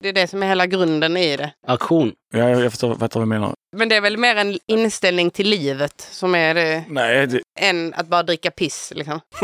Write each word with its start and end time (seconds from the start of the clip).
Det 0.00 0.08
är 0.08 0.12
det 0.12 0.28
som 0.28 0.42
är 0.42 0.46
hela 0.46 0.66
grunden 0.66 1.16
i 1.16 1.36
det. 1.36 1.52
Aktion. 1.66 2.12
Ja, 2.32 2.38
jag, 2.50 2.64
jag 2.64 2.70
förstår, 2.70 2.94
vad 2.94 3.10
du 3.12 3.24
menar. 3.24 3.54
Men 3.76 3.88
det 3.88 3.96
är 3.96 4.00
väl 4.00 4.16
mer 4.16 4.36
en 4.36 4.58
inställning 4.66 5.30
till 5.30 5.48
livet 5.48 6.08
som 6.10 6.34
är 6.34 6.54
det, 6.54 6.84
Nej, 6.88 7.26
det, 7.26 7.40
än 7.60 7.94
att 7.94 8.06
bara 8.06 8.22
dricka 8.22 8.50
piss. 8.50 8.92
Liksom. 8.96 9.20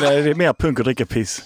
nej, 0.00 0.22
det 0.22 0.30
är 0.30 0.34
mer 0.34 0.52
punk 0.52 0.80
att 0.80 0.84
dricka 0.84 1.06
piss. 1.06 1.42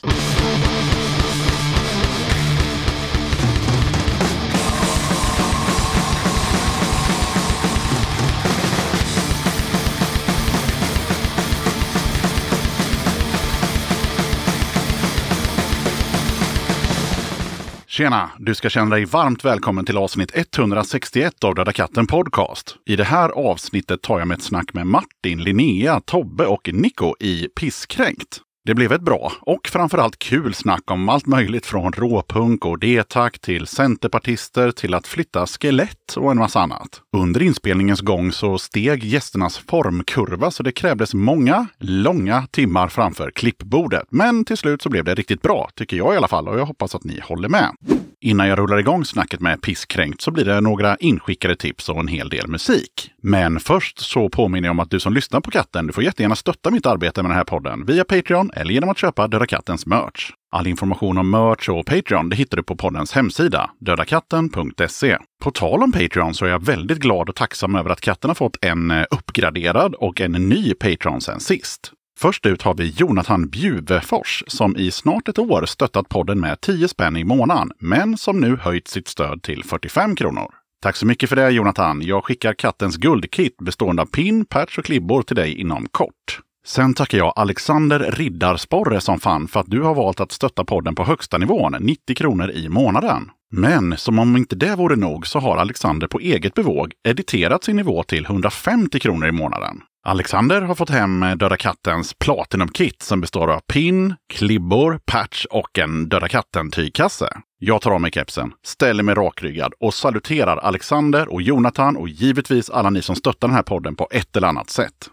Tjena! 17.93 18.30
Du 18.38 18.55
ska 18.55 18.70
känna 18.70 18.91
dig 18.91 19.05
varmt 19.05 19.45
välkommen 19.45 19.84
till 19.84 19.96
avsnitt 19.96 20.30
161 20.34 21.45
av 21.45 21.55
Döda 21.55 21.73
katten 21.73 22.06
Podcast. 22.06 22.77
I 22.87 22.96
det 22.96 23.05
här 23.05 23.28
avsnittet 23.28 24.02
tar 24.02 24.19
jag 24.19 24.28
med 24.28 24.37
ett 24.37 24.42
snack 24.42 24.74
med 24.74 24.87
Martin, 24.87 25.42
Linnea, 25.42 26.00
Tobbe 26.00 26.47
och 26.47 26.70
Nico 26.73 27.14
i 27.20 27.48
Pisskränkt. 27.60 28.41
Det 28.64 28.74
blev 28.74 28.92
ett 28.92 29.02
bra 29.02 29.32
och 29.40 29.68
framförallt 29.68 30.18
kul 30.18 30.54
snack 30.54 30.90
om 30.90 31.08
allt 31.08 31.26
möjligt 31.26 31.66
från 31.66 31.92
råpunk 31.92 32.64
och 32.64 32.78
D-tack 32.78 33.38
till 33.38 33.66
centerpartister 33.66 34.70
till 34.70 34.94
att 34.94 35.06
flytta 35.06 35.46
skelett 35.46 36.16
och 36.16 36.30
en 36.30 36.38
massa 36.38 36.60
annat. 36.60 37.00
Under 37.16 37.42
inspelningens 37.42 38.00
gång 38.00 38.32
så 38.32 38.58
steg 38.58 39.04
gästernas 39.04 39.58
formkurva 39.58 40.50
så 40.50 40.62
det 40.62 40.72
krävdes 40.72 41.14
många, 41.14 41.66
långa 41.78 42.46
timmar 42.50 42.88
framför 42.88 43.30
klippbordet. 43.30 44.06
Men 44.10 44.44
till 44.44 44.56
slut 44.56 44.82
så 44.82 44.88
blev 44.88 45.04
det 45.04 45.14
riktigt 45.14 45.42
bra, 45.42 45.70
tycker 45.74 45.96
jag 45.96 46.14
i 46.14 46.16
alla 46.16 46.28
fall, 46.28 46.48
och 46.48 46.58
jag 46.58 46.66
hoppas 46.66 46.94
att 46.94 47.04
ni 47.04 47.20
håller 47.20 47.48
med. 47.48 47.76
Innan 48.24 48.48
jag 48.48 48.58
rullar 48.58 48.78
igång 48.78 49.04
snacket 49.04 49.40
med 49.40 49.62
Pisskränkt 49.62 50.20
så 50.20 50.30
blir 50.30 50.44
det 50.44 50.60
några 50.60 50.96
inskickade 50.96 51.56
tips 51.56 51.88
och 51.88 52.00
en 52.00 52.08
hel 52.08 52.28
del 52.28 52.48
musik. 52.48 53.10
Men 53.22 53.60
först 53.60 53.98
så 53.98 54.28
påminner 54.28 54.69
jag 54.69 54.70
om 54.70 54.80
att 54.80 54.91
du 54.91 55.00
som 55.00 55.12
lyssnar 55.12 55.41
på 55.41 55.50
katten, 55.50 55.86
du 55.86 55.92
får 55.92 56.05
jättegärna 56.05 56.36
stötta 56.36 56.70
mitt 56.70 56.86
arbete 56.86 57.22
med 57.22 57.30
den 57.30 57.36
här 57.36 57.44
podden 57.44 57.86
via 57.86 58.05
Patreon 58.05 58.50
eller 58.55 58.72
genom 58.74 58.91
att 58.91 58.98
köpa 58.98 59.28
Döda 59.28 59.47
Kattens 59.47 59.86
merch. 59.86 60.30
All 60.52 60.66
information 60.66 61.19
om 61.19 61.30
merch 61.30 61.69
och 61.69 61.86
Patreon 61.86 62.28
det 62.28 62.36
hittar 62.36 62.56
du 62.56 62.62
på 62.62 62.77
poddens 62.77 63.12
hemsida, 63.12 63.70
dödakatten.se. 63.80 65.19
På 65.42 65.50
tal 65.50 65.82
om 65.82 65.92
Patreon 65.92 66.34
så 66.34 66.44
är 66.44 66.50
jag 66.50 66.64
väldigt 66.64 66.98
glad 66.98 67.28
och 67.28 67.36
tacksam 67.36 67.75
över 67.75 67.91
att 67.91 68.00
katten 68.00 68.30
har 68.30 68.34
fått 68.34 68.64
en 68.64 68.91
eh, 68.91 69.04
uppgraderad 69.10 69.94
och 69.94 70.20
en 70.20 70.32
ny 70.32 70.75
Patreon 70.75 71.20
sen 71.20 71.41
sist. 71.41 71.92
Först 72.23 72.47
ut 72.47 72.62
har 72.62 72.75
vi 72.75 72.89
Jonathan 72.89 73.48
Bjuvefors 73.48 74.45
som 74.47 74.77
i 74.77 74.91
snart 74.91 75.28
ett 75.28 75.39
år 75.39 75.67
stöttat 75.67 76.09
podden 76.09 76.41
med 76.41 76.61
10 76.61 76.89
spänn 76.89 77.17
i 77.17 77.25
månaden, 77.25 77.70
men 77.78 78.17
som 78.17 78.41
nu 78.41 78.56
höjt 78.56 78.89
sitt 78.89 79.09
stöd 79.09 79.42
till 79.42 79.65
45 79.65 80.17
kronor. 80.17 80.55
Tack 80.83 80.97
så 80.97 81.06
mycket 81.06 81.28
för 81.28 81.37
det 81.37 81.50
Jonathan. 81.50 82.03
Jag 82.03 82.25
skickar 82.25 82.55
kattens 82.55 82.97
guldkit 82.97 83.56
bestående 83.56 84.03
av 84.03 84.06
pin, 84.06 84.45
patch 84.45 84.78
och 84.78 84.84
klibbor 84.84 85.23
till 85.23 85.37
dig 85.37 85.55
inom 85.55 85.87
kort. 85.91 86.41
Sen 86.67 86.95
tackar 86.95 87.19
jag 87.19 87.33
Alexander 87.37 88.11
Riddarsporre 88.12 89.00
som 89.00 89.20
fan 89.20 89.48
för 89.48 89.61
att 89.61 89.70
du 89.70 89.83
har 89.83 89.95
valt 89.95 90.20
att 90.20 90.33
stötta 90.33 90.65
podden 90.65 90.95
på 90.95 91.05
högsta 91.05 91.39
nivån, 91.39 91.77
90 91.81 92.15
kronor 92.15 92.50
i 92.50 92.69
månaden. 92.69 93.31
Men 93.50 93.97
som 93.97 94.19
om 94.19 94.37
inte 94.37 94.56
det 94.56 94.77
vore 94.77 94.97
nog 94.97 95.27
så 95.27 95.39
har 95.39 95.56
Alexander 95.56 96.06
på 96.06 96.19
eget 96.19 96.55
bevåg 96.55 96.93
editerat 97.09 97.65
sin 97.65 97.77
nivå 97.77 98.03
till 98.03 98.25
150 98.25 99.00
kronor 99.00 99.28
i 99.28 99.33
månaden. 99.33 99.81
Alexander 100.05 100.62
har 100.62 100.75
fått 100.75 100.91
hem 100.91 101.22
eh, 101.22 101.36
Döda 101.36 101.56
Kattens 101.56 102.14
Platinum-kit 102.14 103.03
som 103.03 103.20
består 103.20 103.53
av 103.53 103.61
pin, 103.61 104.14
klibbor, 104.33 105.00
patch 105.06 105.44
och 105.50 105.78
en 105.78 106.09
Döda 106.09 106.28
Katten-tygkasse. 106.28 107.28
Jag 107.59 107.81
tar 107.81 107.91
av 107.91 108.00
mig 108.00 108.11
kepsen, 108.11 108.53
ställer 108.67 109.03
mig 109.03 109.14
rakryggad 109.14 109.72
och 109.81 109.94
saluterar 109.94 110.56
Alexander 110.56 111.33
och 111.33 111.42
Jonathan 111.42 111.97
och 111.97 112.09
givetvis 112.09 112.70
alla 112.70 112.91
ni 112.91 113.03
som 113.03 113.17
stöttar 113.17 113.48
den 113.48 113.55
här 113.55 113.62
podden 113.62 113.97
på 113.97 114.09
ett 114.11 114.36
eller 114.36 114.48
annat 114.48 114.70
sätt. 114.70 115.11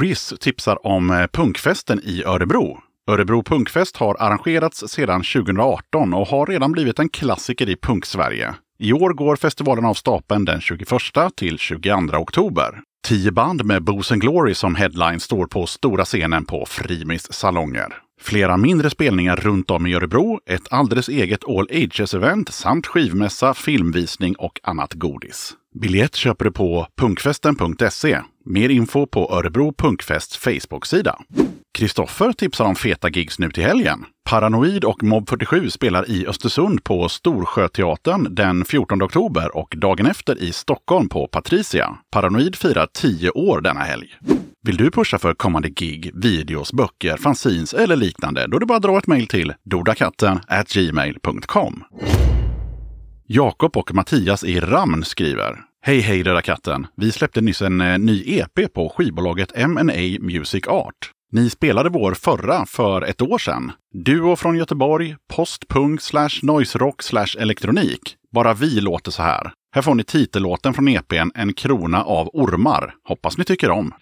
Chris 0.00 0.34
tipsar 0.40 0.86
om 0.86 1.10
eh, 1.10 1.26
punkfesten 1.26 2.00
i 2.02 2.24
Örebro. 2.24 2.78
Örebro 3.10 3.42
punkfest 3.42 3.96
har 3.96 4.16
arrangerats 4.22 4.84
sedan 4.88 5.22
2018 5.22 6.14
och 6.14 6.26
har 6.26 6.46
redan 6.46 6.72
blivit 6.72 6.98
en 6.98 7.08
klassiker 7.08 7.68
i 7.68 7.76
punksverige. 7.76 8.54
I 8.78 8.92
år 8.92 9.10
går 9.10 9.36
festivalen 9.36 9.84
av 9.84 9.94
stapeln 9.94 10.44
den 10.44 10.60
21 10.60 10.88
till 11.36 11.58
22 11.58 12.16
oktober. 12.16 12.80
Tio 13.06 13.32
band 13.32 13.64
med 13.64 13.84
Booze 13.84 14.16
Glory 14.16 14.54
som 14.54 14.74
headline 14.74 15.20
står 15.20 15.46
på 15.46 15.66
stora 15.66 16.04
scenen 16.04 16.44
på 16.44 16.64
Frimis 16.66 17.32
salonger. 17.32 17.94
Flera 18.20 18.56
mindre 18.56 18.90
spelningar 18.90 19.36
runt 19.36 19.70
om 19.70 19.86
i 19.86 19.94
Örebro, 19.94 20.40
ett 20.46 20.72
alldeles 20.72 21.08
eget 21.08 21.48
All 21.48 21.68
Ages-event 21.70 22.50
samt 22.50 22.86
skivmässa, 22.86 23.54
filmvisning 23.54 24.34
och 24.34 24.60
annat 24.62 24.94
godis. 24.94 25.52
Biljett 25.80 26.14
köper 26.14 26.44
du 26.44 26.52
på 26.52 26.86
punkfesten.se. 26.96 28.20
Mer 28.44 28.68
info 28.68 29.06
på 29.06 29.32
Örebro 29.32 29.72
Punkfests 29.72 30.36
Facebook-sida. 30.36 31.18
Kristoffer 31.78 32.32
tipsar 32.32 32.64
om 32.64 32.74
feta 32.74 33.08
gigs 33.08 33.38
nu 33.38 33.50
till 33.50 33.62
helgen. 33.62 34.04
Paranoid 34.30 34.84
och 34.84 35.02
Mob 35.02 35.28
47 35.28 35.70
spelar 35.70 36.10
i 36.10 36.26
Östersund 36.26 36.84
på 36.84 37.08
Storsjöteatern 37.08 38.34
den 38.34 38.64
14 38.64 39.02
oktober 39.02 39.56
och 39.56 39.74
dagen 39.76 40.06
efter 40.06 40.42
i 40.42 40.52
Stockholm 40.52 41.08
på 41.08 41.26
Patricia. 41.26 41.98
Paranoid 42.10 42.56
firar 42.56 42.88
10 42.92 43.30
år 43.30 43.60
denna 43.60 43.80
helg. 43.80 44.08
Vill 44.62 44.76
du 44.76 44.90
pusha 44.90 45.18
för 45.18 45.34
kommande 45.34 45.68
gig, 45.68 46.10
videos, 46.14 46.72
böcker, 46.72 47.16
fanzines 47.16 47.74
eller 47.74 47.96
liknande? 47.96 48.46
Då 48.46 48.56
är 48.56 48.60
det 48.60 48.66
bara 48.66 48.76
att 48.76 48.82
dra 48.82 48.98
ett 48.98 49.06
mejl 49.06 49.26
till 49.26 49.52
dodakatten 49.64 50.40
gmail.com. 50.74 51.84
Jakob 53.26 53.76
och 53.76 53.94
Mattias 53.94 54.44
i 54.44 54.60
Ramn 54.60 55.04
skriver 55.04 55.69
Hej 55.82 56.00
hej 56.00 56.22
Döda 56.22 56.42
katten! 56.42 56.86
Vi 56.96 57.12
släppte 57.12 57.40
nyss 57.40 57.62
en 57.62 57.80
eh, 57.80 57.98
ny 57.98 58.22
EP 58.26 58.72
på 58.72 58.88
skivbolaget 58.88 59.52
M&A 59.54 60.18
Music 60.20 60.66
Art. 60.68 61.10
Ni 61.32 61.50
spelade 61.50 61.88
vår 61.88 62.14
förra 62.14 62.66
för 62.66 63.02
ett 63.02 63.22
år 63.22 63.38
sedan. 63.38 63.72
Duo 64.04 64.36
från 64.36 64.56
Göteborg, 64.56 65.16
postpunk 65.34 66.00
slash 66.00 66.30
noiserock 66.42 67.02
slash 67.02 67.36
elektronik. 67.38 68.16
Bara 68.32 68.54
vi 68.54 68.80
låter 68.80 69.10
så 69.10 69.22
här. 69.22 69.52
Här 69.74 69.82
får 69.82 69.94
ni 69.94 70.04
titellåten 70.04 70.74
från 70.74 70.88
EPn 70.88 71.30
En 71.34 71.52
krona 71.52 72.04
av 72.04 72.30
ormar. 72.32 72.94
Hoppas 73.08 73.38
ni 73.38 73.44
tycker 73.44 73.70
om. 73.70 73.92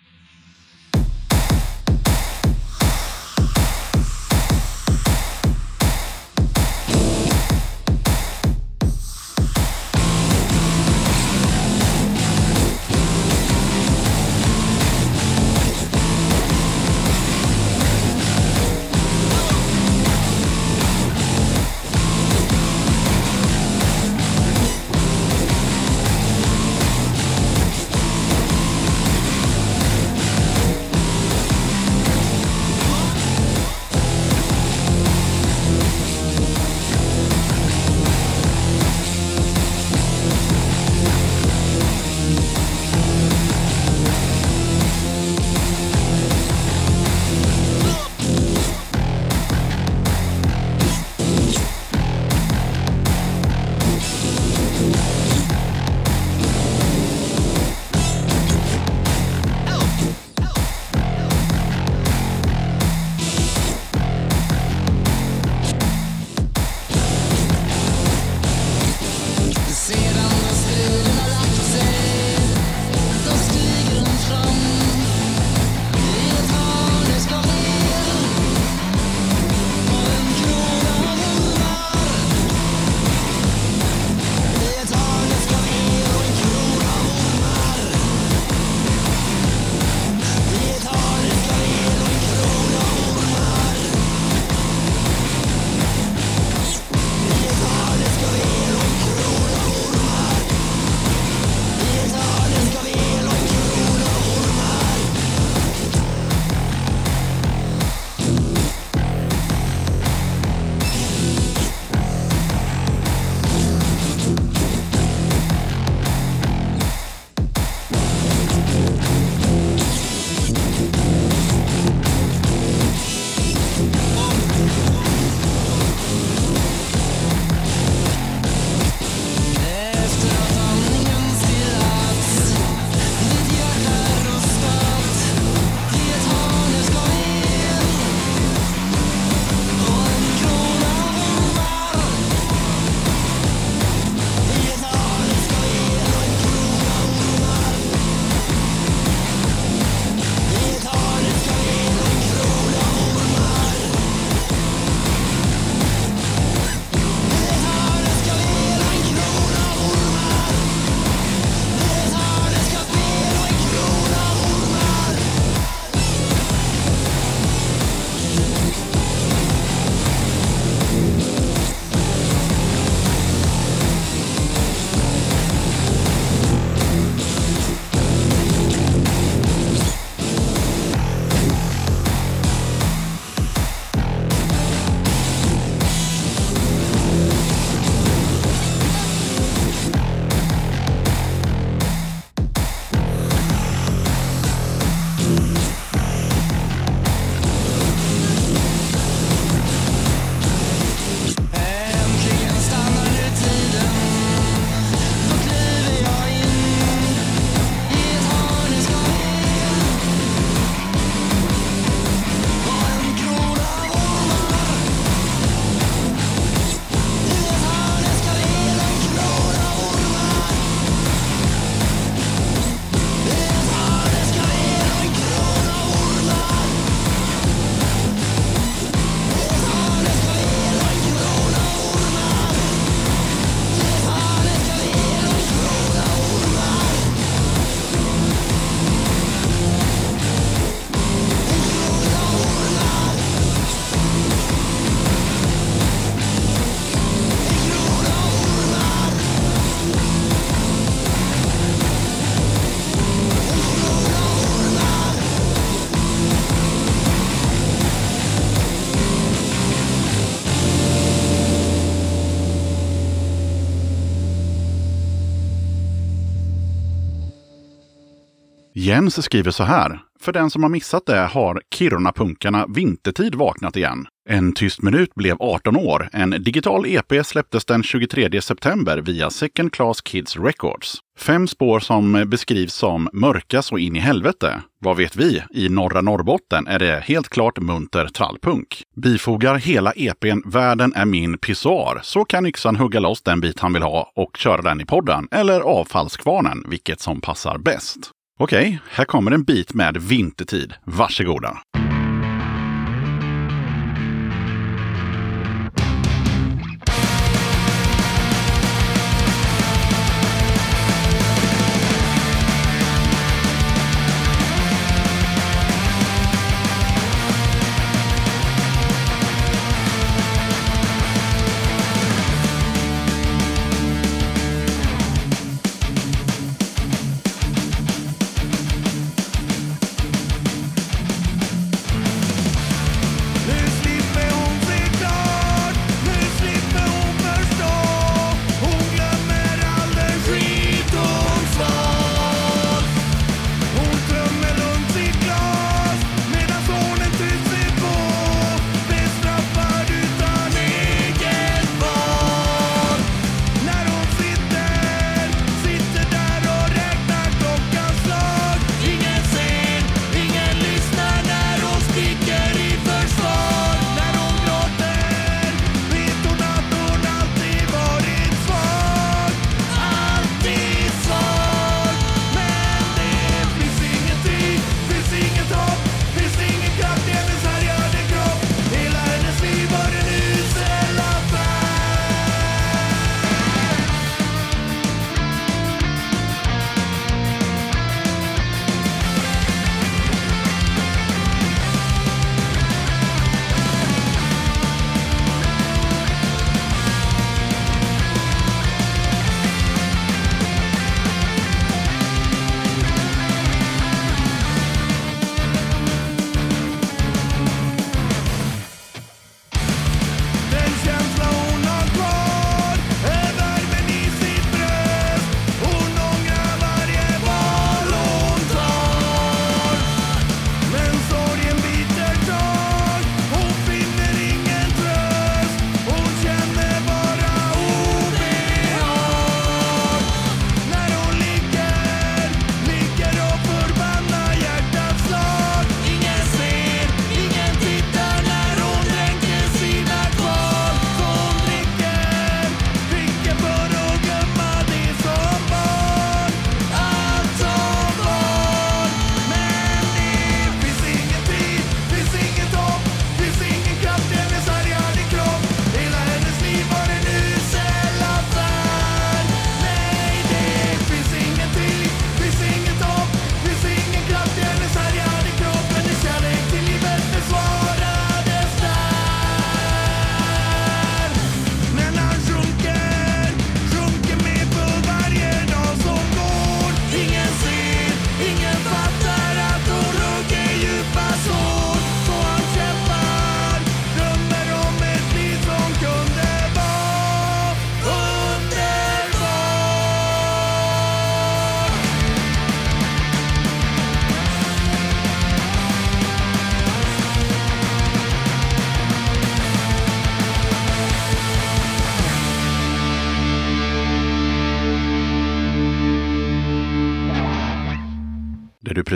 Jens 268.98 269.24
skriver 269.24 269.50
så 269.50 269.64
här. 269.64 270.00
För 270.20 270.32
den 270.32 270.50
som 270.50 270.62
har 270.62 270.70
missat 270.70 271.06
det 271.06 271.18
har 271.18 271.62
Kiruna-punkarna 271.74 272.66
vintertid 272.68 273.34
vaknat 273.34 273.76
igen. 273.76 274.06
En 274.28 274.52
tyst 274.52 274.82
minut 274.82 275.14
blev 275.14 275.36
18 275.40 275.76
år. 275.76 276.08
En 276.12 276.30
digital 276.30 276.86
EP 276.86 277.26
släpptes 277.26 277.64
den 277.64 277.82
23 277.82 278.42
september 278.42 278.98
via 278.98 279.30
Second 279.30 279.72
Class 279.72 280.00
Kids 280.00 280.36
Records. 280.36 280.94
Fem 281.18 281.48
spår 281.48 281.80
som 281.80 282.24
beskrivs 282.26 282.74
som 282.74 283.08
mörka 283.12 283.62
så 283.62 283.78
in 283.78 283.96
i 283.96 283.98
helvete. 283.98 284.62
Vad 284.80 284.96
vet 284.96 285.16
vi? 285.16 285.42
I 285.50 285.68
norra 285.68 286.00
Norrbotten 286.00 286.66
är 286.66 286.78
det 286.78 287.02
helt 287.04 287.28
klart 287.28 287.58
munter 287.58 288.06
trallpunk. 288.06 288.82
Bifogar 289.02 289.54
hela 289.54 289.92
EPn 289.92 290.40
Världen 290.44 290.92
är 290.94 291.04
min 291.04 291.38
pissoar 291.38 292.00
så 292.02 292.24
kan 292.24 292.46
yxan 292.46 292.76
hugga 292.76 293.00
loss 293.00 293.22
den 293.22 293.40
bit 293.40 293.60
han 293.60 293.72
vill 293.72 293.82
ha 293.82 294.12
och 294.16 294.36
köra 294.36 294.62
den 294.62 294.80
i 294.80 294.84
podden 294.84 295.28
eller 295.30 295.60
avfallskvarnen, 295.60 296.64
vilket 296.68 297.00
som 297.00 297.20
passar 297.20 297.58
bäst. 297.58 298.12
Okej, 298.40 298.80
här 298.90 299.04
kommer 299.04 299.30
en 299.30 299.44
bit 299.44 299.74
med 299.74 299.96
vintertid. 299.96 300.74
Varsågoda! 300.84 301.58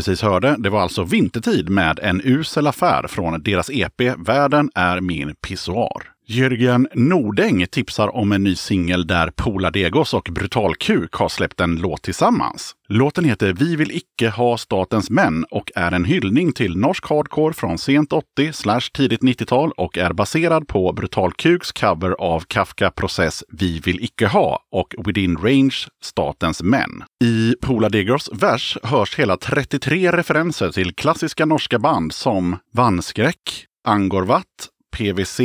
Precis 0.02 0.22
hörde, 0.22 0.56
det 0.58 0.70
var 0.70 0.80
alltså 0.80 1.04
Vintertid 1.04 1.68
med 1.68 1.98
en 1.98 2.20
usel 2.24 2.66
affär 2.66 3.06
från 3.08 3.42
deras 3.42 3.70
EP 3.70 4.00
Världen 4.16 4.70
är 4.74 5.00
min 5.00 5.34
pissoar. 5.34 6.11
Jörgen 6.26 6.88
Nordäng 6.94 7.66
tipsar 7.66 8.16
om 8.16 8.32
en 8.32 8.42
ny 8.42 8.56
singel 8.56 9.06
där 9.06 9.30
Pola 9.30 9.70
Degos 9.70 10.14
och 10.14 10.28
Brutal 10.32 10.74
Kuk 10.74 11.12
har 11.14 11.28
släppt 11.28 11.60
en 11.60 11.76
låt 11.76 12.02
tillsammans. 12.02 12.72
Låten 12.88 13.24
heter 13.24 13.52
Vi 13.52 13.76
vill 13.76 13.90
icke 13.90 14.28
ha 14.28 14.58
statens 14.58 15.10
män 15.10 15.44
och 15.50 15.70
är 15.74 15.92
en 15.92 16.04
hyllning 16.04 16.52
till 16.52 16.76
norsk 16.76 17.08
hardcore 17.08 17.54
från 17.54 17.78
sent 17.78 18.12
80 18.12 18.92
tidigt 18.92 19.20
90-tal 19.20 19.72
och 19.76 19.98
är 19.98 20.12
baserad 20.12 20.68
på 20.68 20.92
Brutal 20.92 21.32
Kuks 21.32 21.72
cover 21.72 22.10
av 22.10 22.40
Kafka 22.40 22.90
Process 22.90 23.44
Vi 23.48 23.78
vill 23.78 24.04
icke 24.04 24.26
ha 24.26 24.58
och 24.72 24.94
Within 25.06 25.36
Range 25.36 25.76
Statens 26.02 26.62
män. 26.62 27.04
I 27.24 27.54
Pola 27.62 27.88
Degos 27.88 28.30
vers 28.32 28.78
hörs 28.82 29.18
hela 29.18 29.36
33 29.36 30.12
referenser 30.12 30.70
till 30.70 30.94
klassiska 30.94 31.46
norska 31.46 31.78
band 31.78 32.12
som 32.12 32.56
Vannskräck, 32.72 33.66
Angorvat 33.84 34.71
PVC, 34.96 35.40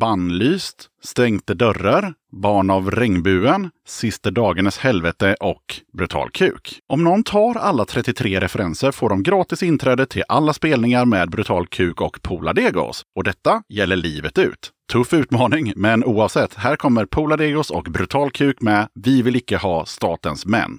Bannlyst, 0.00 0.86
Stängte 1.02 1.54
dörrar, 1.54 2.14
Barn 2.42 2.70
av 2.70 2.90
regnbuen, 2.90 3.70
Sista 3.88 4.30
Dagernes 4.30 4.78
helvete 4.78 5.36
och 5.40 5.80
Brutal 5.92 6.30
kuk. 6.30 6.78
Om 6.88 7.04
någon 7.04 7.22
tar 7.22 7.54
alla 7.54 7.84
33 7.84 8.40
referenser 8.40 8.92
får 8.92 9.08
de 9.08 9.22
gratis 9.22 9.62
inträde 9.62 10.06
till 10.06 10.22
alla 10.28 10.52
spelningar 10.52 11.04
med 11.04 11.30
Brutal 11.30 11.66
kuk 11.66 12.00
och 12.00 12.22
Poladegos. 12.22 13.02
Och 13.16 13.24
detta 13.24 13.62
gäller 13.68 13.96
livet 13.96 14.38
ut. 14.38 14.70
Tuff 14.92 15.12
utmaning, 15.12 15.72
men 15.76 16.04
oavsett, 16.04 16.54
här 16.54 16.76
kommer 16.76 17.06
Poladegos 17.06 17.70
och 17.70 17.84
Brutal 17.84 18.30
kuk 18.30 18.60
med 18.60 18.88
Vi 18.94 19.22
vill 19.22 19.36
icke 19.36 19.56
ha 19.56 19.86
statens 19.86 20.46
män. 20.46 20.78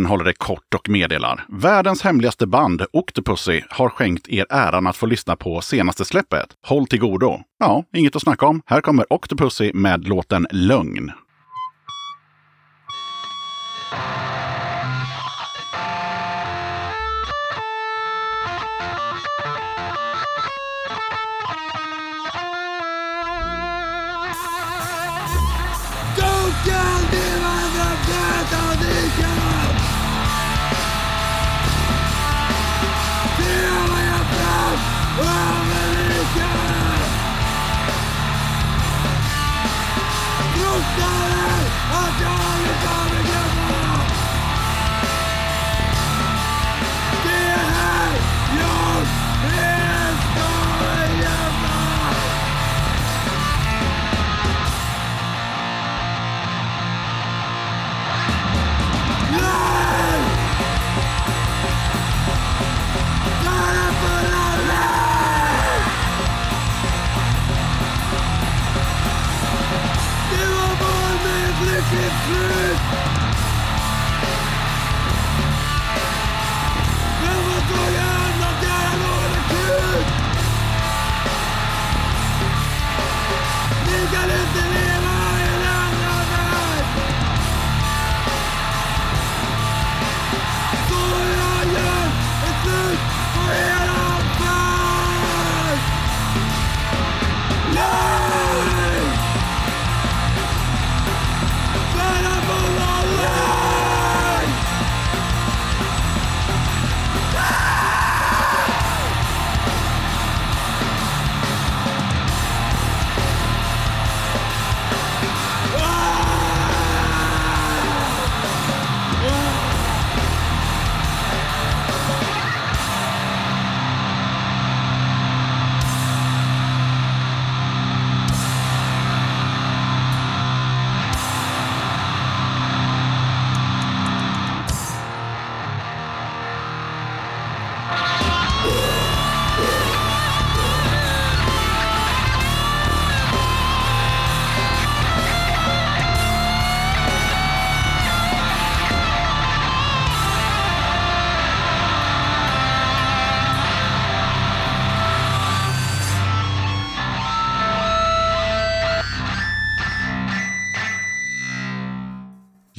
innehåller 0.00 0.24
det 0.24 0.32
kort 0.32 0.74
och 0.74 0.88
meddelar. 0.88 1.44
Världens 1.48 2.02
hemligaste 2.02 2.46
band, 2.46 2.82
Octopussy, 2.92 3.62
har 3.68 3.88
skänkt 3.88 4.28
er 4.28 4.46
äran 4.50 4.86
att 4.86 4.96
få 4.96 5.06
lyssna 5.06 5.36
på 5.36 5.60
senaste 5.60 6.04
släppet. 6.04 6.48
Håll 6.66 6.86
till 6.86 7.00
godo! 7.00 7.38
Ja, 7.58 7.84
inget 7.96 8.16
att 8.16 8.22
snacka 8.22 8.46
om. 8.46 8.62
Här 8.66 8.80
kommer 8.80 9.12
Octopussy 9.12 9.72
med 9.74 10.08
låten 10.08 10.46
Lögn. 10.50 11.12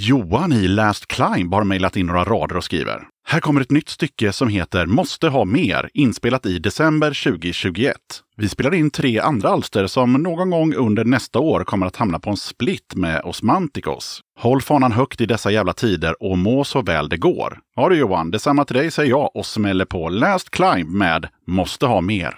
Johan 0.04 0.54
i 0.54 0.68
Last 0.68 1.08
Climb 1.08 1.54
har 1.54 1.64
mejlat 1.64 1.98
in 1.98 2.06
några 2.06 2.24
rader 2.24 2.58
och 2.58 2.64
skriver. 2.64 3.08
Här 3.28 3.40
kommer 3.40 3.62
ett 3.62 3.72
nytt 3.72 3.90
stycke 3.90 4.32
som 4.32 4.48
heter 4.48 4.86
Måste 4.86 5.28
ha 5.28 5.46
mer, 5.46 5.90
inspelat 5.94 6.46
i 6.46 6.60
december 6.60 7.24
2021. 7.24 7.96
Vi 8.38 8.50
spelar 8.50 8.74
in 8.74 8.90
tre 8.92 9.20
andra 9.20 9.50
alster 9.50 9.88
som 9.88 10.14
någon 10.14 10.50
gång 10.50 10.74
under 10.74 11.06
nästa 11.06 11.40
år 11.40 11.64
kommer 11.64 11.86
att 11.86 11.96
hamna 11.96 12.20
på 12.20 12.30
en 12.30 12.38
split 12.38 12.96
med 12.96 13.22
Osmanticos. 13.24 14.22
Håll 14.40 14.62
fanan 14.62 14.92
högt 14.92 15.22
i 15.22 15.26
dessa 15.26 15.52
jävla 15.52 15.74
tider 15.74 16.24
och 16.24 16.38
må 16.38 16.64
så 16.64 16.82
väl 16.82 17.10
det 17.10 17.18
går. 17.18 17.60
Ja 17.76 17.90
du 17.90 17.96
Johan, 17.96 18.32
detsamma 18.32 18.66
till 18.66 18.76
dig 18.76 18.92
säger 18.92 19.10
jag 19.10 19.36
och 19.36 19.46
smäller 19.46 19.86
på 19.86 20.10
Last 20.10 20.50
Climb 20.50 20.90
med 20.90 21.28
Måste 21.48 21.86
ha 21.86 22.02
mer. 22.02 22.36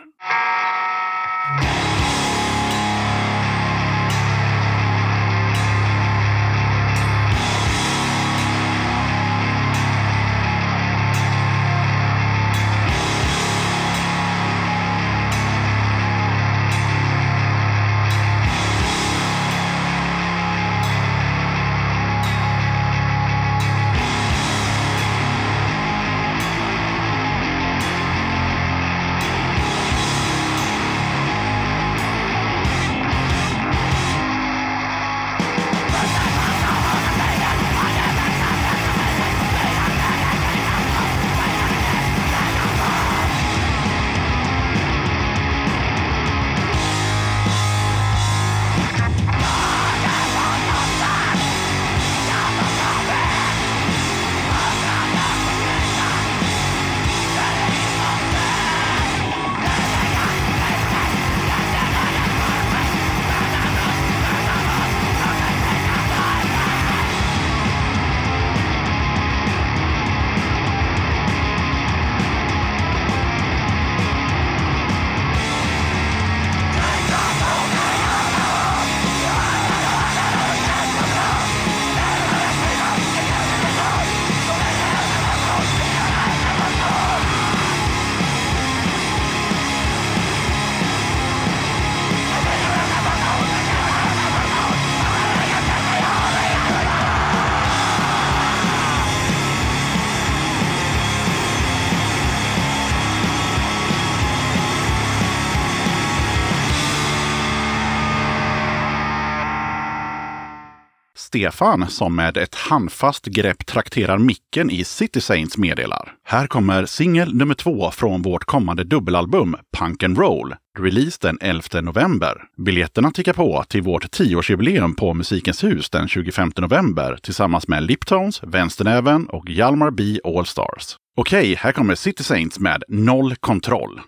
Stefan 111.34 111.90
som 111.90 112.16
med 112.16 112.38
ett 112.38 112.56
handfast 112.56 113.26
grepp 113.26 113.66
trakterar 113.66 114.18
micken 114.18 114.70
i 114.70 114.84
City 114.84 115.22
Saints 115.22 115.58
meddelar. 115.58 116.14
Här 116.24 116.48
kommer 116.48 116.86
singel 116.86 117.36
nummer 117.36 117.54
två 117.56 117.92
från 117.92 118.22
vårt 118.22 118.46
kommande 118.46 118.84
dubbelalbum 118.84 119.56
Punk 119.78 120.04
and 120.04 120.18
Roll, 120.18 120.56
release 120.80 121.18
den 121.22 121.38
11 121.42 121.82
november. 121.82 122.44
Biljetterna 122.66 123.12
tickar 123.12 123.34
på 123.34 123.64
till 123.68 123.82
vårt 123.82 124.06
10-årsjubileum 124.06 124.96
på 124.96 125.14
Musikens 125.14 125.64
hus 125.64 125.90
den 125.90 126.08
25 126.08 126.52
november 126.58 127.18
tillsammans 127.22 127.68
med 127.68 127.84
Liptones, 127.84 128.44
Vänsternäven 128.44 129.28
och 129.28 129.50
Hjalmar 129.50 129.92
B 129.92 130.20
Allstars. 130.24 130.98
Okej, 131.18 131.56
här 131.56 131.72
kommer 131.72 131.96
City 131.96 132.24
Saints 132.24 132.60
med 132.60 132.84
Noll 132.88 133.36
kontroll. 133.36 134.02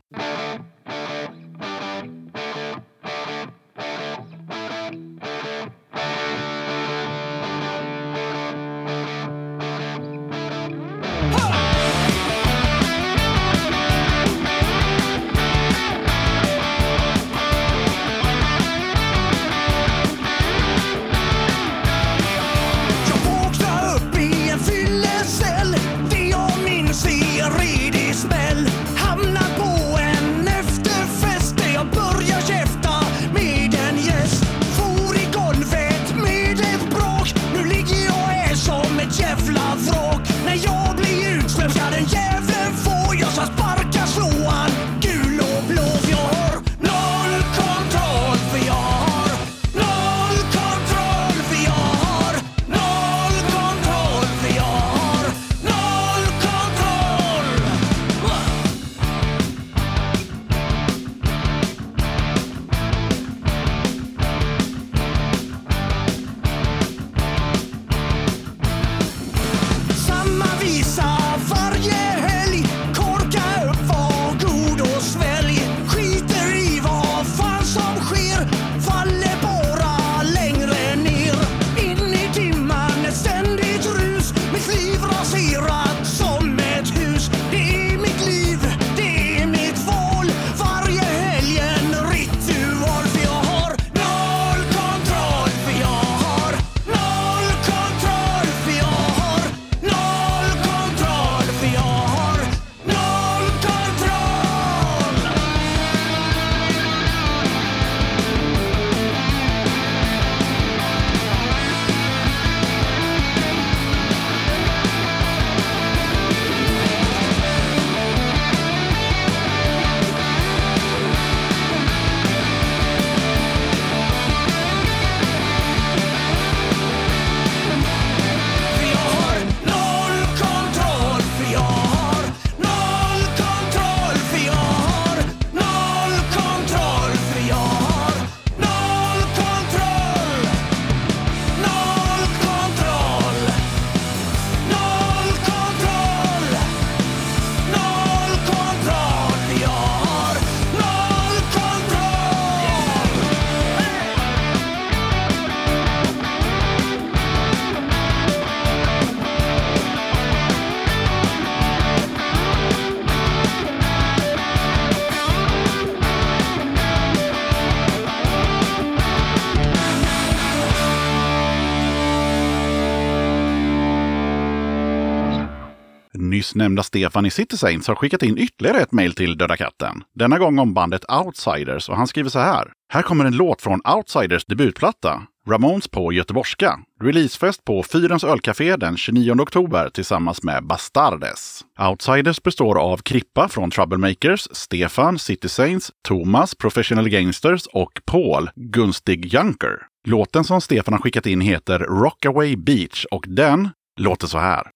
Nyss 176.55 176.59
nämnda 176.59 176.83
Stefan 176.83 177.25
i 177.25 177.31
City 177.31 177.57
Saints 177.57 177.87
har 177.87 177.95
skickat 177.95 178.23
in 178.23 178.37
ytterligare 178.37 178.77
ett 178.77 178.91
mejl 178.91 179.13
till 179.13 179.37
Döda 179.37 179.57
katten. 179.57 180.03
Denna 180.15 180.39
gång 180.39 180.59
om 180.59 180.73
bandet 180.73 181.05
Outsiders 181.11 181.89
och 181.89 181.97
han 181.97 182.07
skriver 182.07 182.29
så 182.29 182.39
här. 182.39 182.71
Här 182.93 183.01
kommer 183.01 183.25
en 183.25 183.35
låt 183.35 183.61
från 183.61 183.81
Outsiders 183.85 184.45
debutplatta. 184.45 185.21
Ramones 185.49 185.87
på 185.87 186.13
göteborgska. 186.13 186.79
Releasefest 187.01 187.65
på 187.65 187.83
Fyrens 187.83 188.23
ölcafé 188.23 188.75
den 188.77 188.97
29 188.97 189.41
oktober 189.41 189.89
tillsammans 189.89 190.43
med 190.43 190.67
Bastardes. 190.67 191.61
Outsiders 191.89 192.43
består 192.43 192.79
av 192.79 192.97
Krippa 192.97 193.47
från 193.49 193.71
Troublemakers, 193.71 194.47
Stefan, 194.51 195.19
City 195.19 195.49
Saints, 195.49 195.91
Thomas, 196.07 196.55
Professional 196.55 197.09
Gangsters 197.09 197.67
och 197.73 197.91
Paul, 198.05 198.49
Gunstig 198.55 199.33
Junker. 199.33 199.77
Låten 200.07 200.43
som 200.43 200.61
Stefan 200.61 200.93
har 200.93 201.01
skickat 201.01 201.25
in 201.25 201.41
heter 201.41 201.79
Rockaway 201.79 202.55
Beach 202.55 203.05
och 203.11 203.25
den 203.27 203.69
låter 203.99 204.27
så 204.27 204.37
här. 204.37 204.71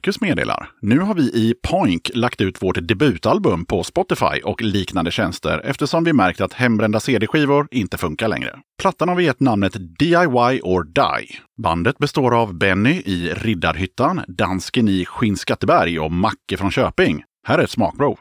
Marcus 0.00 0.20
meddelar. 0.20 0.70
Nu 0.82 0.98
har 0.98 1.14
vi 1.14 1.22
i 1.22 1.54
Poink 1.68 2.10
lagt 2.14 2.40
ut 2.40 2.62
vårt 2.62 2.88
debutalbum 2.88 3.64
på 3.64 3.82
Spotify 3.82 4.40
och 4.44 4.62
liknande 4.62 5.10
tjänster 5.10 5.60
eftersom 5.64 6.04
vi 6.04 6.12
märkt 6.12 6.40
att 6.40 6.52
hembrända 6.52 7.00
CD-skivor 7.00 7.68
inte 7.70 7.98
funkar 7.98 8.28
längre. 8.28 8.58
Plattan 8.82 9.08
har 9.08 9.16
vi 9.16 9.24
gett 9.24 9.40
namnet 9.40 9.98
DIY 9.98 10.60
or 10.62 10.84
Die. 10.84 11.38
Bandet 11.62 11.98
består 11.98 12.34
av 12.34 12.54
Benny 12.54 13.02
i 13.04 13.34
Riddarhyttan, 13.34 14.20
Dansken 14.28 14.88
i 14.88 15.04
Skinnskatteberg 15.04 16.00
och 16.00 16.12
Macke 16.12 16.56
från 16.56 16.70
Köping. 16.70 17.22
Här 17.46 17.58
är 17.58 17.62
ett 17.62 17.70
smakprov. 17.70 18.18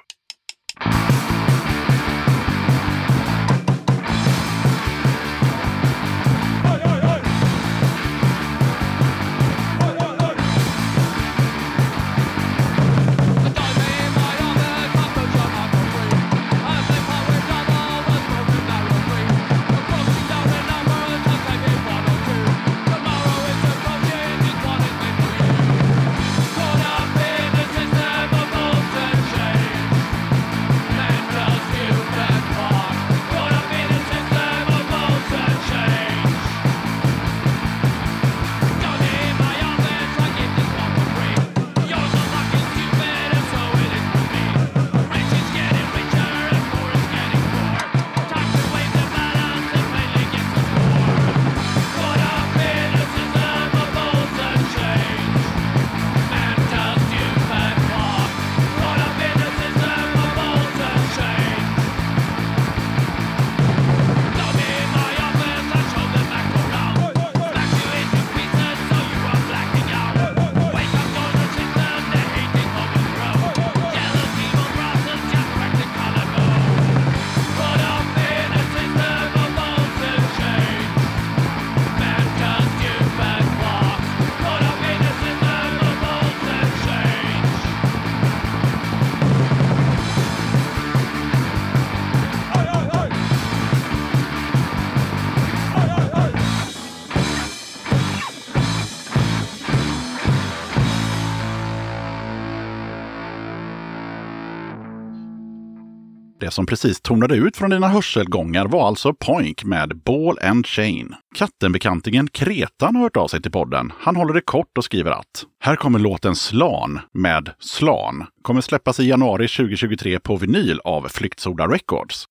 Det 106.49 106.53
som 106.53 106.65
precis 106.65 107.01
tonade 107.01 107.35
ut 107.35 107.57
från 107.57 107.69
dina 107.69 107.87
hörselgångar 107.87 108.65
var 108.65 108.87
alltså 108.87 109.13
Poink 109.13 109.63
med 109.63 109.97
Ball 109.97 110.39
and 110.41 110.67
Chain. 110.67 111.15
Kattenbekantingen 111.35 112.27
Kretan 112.27 112.95
har 112.95 113.03
hört 113.03 113.17
av 113.17 113.27
sig 113.27 113.41
till 113.41 113.51
podden. 113.51 113.93
Han 113.99 114.15
håller 114.15 114.33
det 114.33 114.41
kort 114.41 114.77
och 114.77 114.83
skriver 114.83 115.11
att 115.11 115.45
här 115.59 115.75
kommer 115.75 115.99
låten 115.99 116.35
Slan 116.35 116.99
med 117.13 117.49
Slan. 117.59 118.25
Kommer 118.41 118.61
släppas 118.61 118.99
i 118.99 119.07
januari 119.07 119.47
2023 119.47 120.19
på 120.19 120.35
vinyl 120.35 120.79
av 120.83 121.07
Flyktsoda 121.07 121.67
Records. 121.67 122.25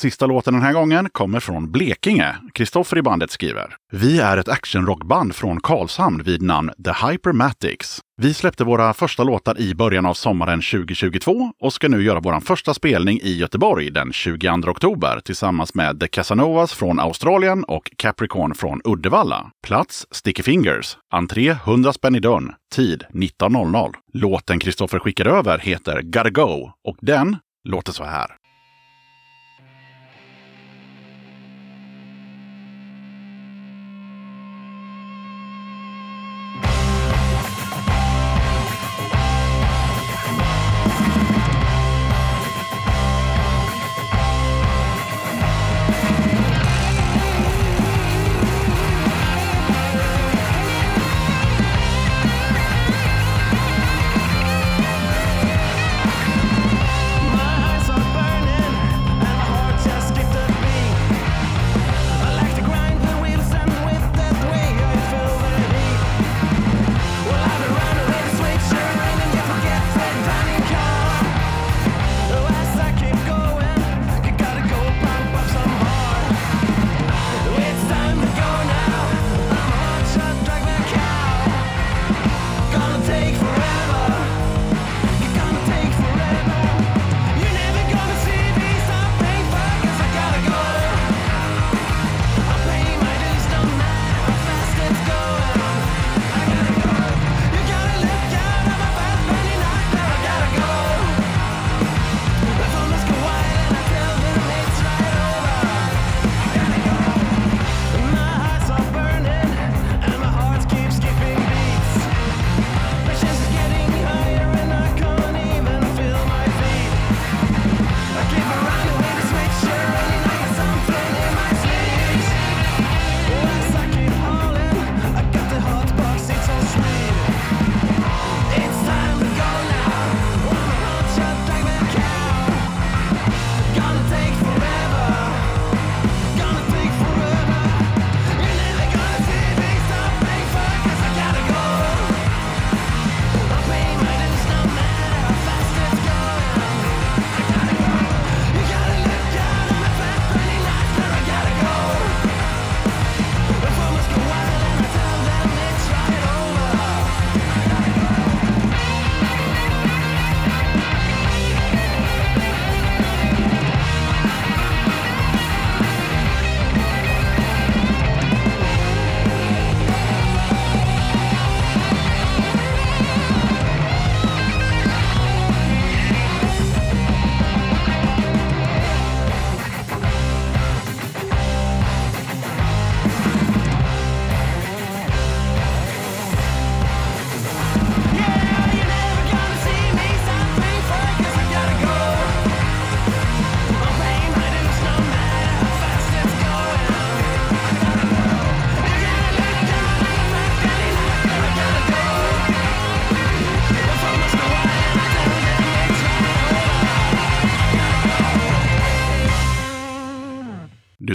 Sista 0.00 0.26
låten 0.26 0.54
den 0.54 0.62
här 0.62 0.72
gången 0.72 1.10
kommer 1.10 1.40
från 1.40 1.72
Blekinge. 1.72 2.36
Kristoffer 2.54 2.98
i 2.98 3.02
bandet 3.02 3.30
skriver. 3.30 3.76
Vi 3.92 4.20
är 4.20 4.36
ett 4.36 4.48
actionrockband 4.48 5.34
från 5.34 5.60
Karlshamn 5.60 6.22
vid 6.22 6.42
namn 6.42 6.70
The 6.84 7.06
Hypermatics. 7.06 8.00
Vi 8.16 8.34
släppte 8.34 8.64
våra 8.64 8.94
första 8.94 9.24
låtar 9.24 9.60
i 9.60 9.74
början 9.74 10.06
av 10.06 10.14
sommaren 10.14 10.60
2022 10.60 11.52
och 11.60 11.72
ska 11.72 11.88
nu 11.88 12.02
göra 12.02 12.20
vår 12.20 12.40
första 12.40 12.74
spelning 12.74 13.20
i 13.22 13.36
Göteborg 13.36 13.90
den 13.90 14.12
22 14.12 14.70
oktober 14.70 15.20
tillsammans 15.24 15.74
med 15.74 16.00
The 16.00 16.08
Casanovas 16.08 16.72
från 16.72 17.00
Australien 17.00 17.64
och 17.64 17.90
Capricorn 17.96 18.54
från 18.54 18.80
Uddevalla. 18.84 19.50
Plats 19.66 20.06
Sticky 20.10 20.42
Fingers. 20.42 20.96
Entré 21.12 21.50
100 21.50 21.92
spänn 21.92 22.16
i 22.16 22.20
dörren. 22.20 22.52
Tid 22.74 23.04
19.00. 23.12 23.92
Låten 24.12 24.58
Kristoffer 24.58 24.98
skickar 24.98 25.26
över 25.26 25.58
heter 25.58 26.02
Gotta 26.02 26.30
Go 26.30 26.70
och 26.88 26.96
den 27.00 27.36
låter 27.64 27.92
så 27.92 28.04
här. 28.04 28.39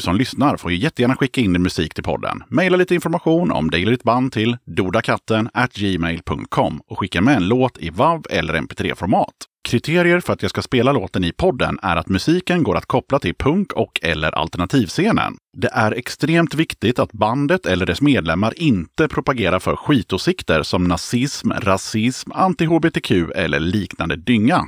Som 0.05 0.15
lyssnar 0.15 0.57
får 0.57 0.71
ju 0.71 0.77
jättegärna 0.77 1.15
skicka 1.15 1.41
in 1.41 1.53
din 1.53 1.61
musik 1.61 1.93
till 1.93 2.03
podden. 2.03 2.43
Maila 2.47 2.77
lite 2.77 2.95
information 2.95 3.51
om 3.51 3.69
dig 3.71 3.81
eller 3.81 3.91
ditt 3.91 4.03
band 4.03 4.31
till 4.31 4.57
dodakatten 4.65 5.49
gmail.com 5.73 6.81
och 6.87 6.99
skicka 6.99 7.21
med 7.21 7.37
en 7.37 7.47
låt 7.47 7.77
i 7.77 7.89
WAV 7.89 8.25
eller 8.29 8.53
MP3-format. 8.53 9.33
Kriterier 9.65 10.19
för 10.19 10.33
att 10.33 10.41
jag 10.41 10.51
ska 10.51 10.61
spela 10.61 10.91
låten 10.91 11.23
i 11.23 11.31
podden 11.31 11.79
är 11.81 11.95
att 11.95 12.09
musiken 12.09 12.63
går 12.63 12.77
att 12.77 12.85
koppla 12.85 13.19
till 13.19 13.35
punk 13.35 13.73
och 13.73 13.99
eller 14.03 14.31
alternativscenen. 14.31 15.37
Det 15.57 15.69
är 15.73 15.91
extremt 15.91 16.53
viktigt 16.53 16.99
att 16.99 17.11
bandet 17.11 17.65
eller 17.65 17.85
dess 17.85 18.01
medlemmar 18.01 18.53
inte 18.57 19.07
propagerar 19.07 19.59
för 19.59 19.75
skitåsikter 19.75 20.63
som 20.63 20.83
nazism, 20.83 21.51
rasism, 21.51 22.31
anti-hbtq 22.31 23.31
eller 23.35 23.59
liknande 23.59 24.15
dynga. 24.15 24.67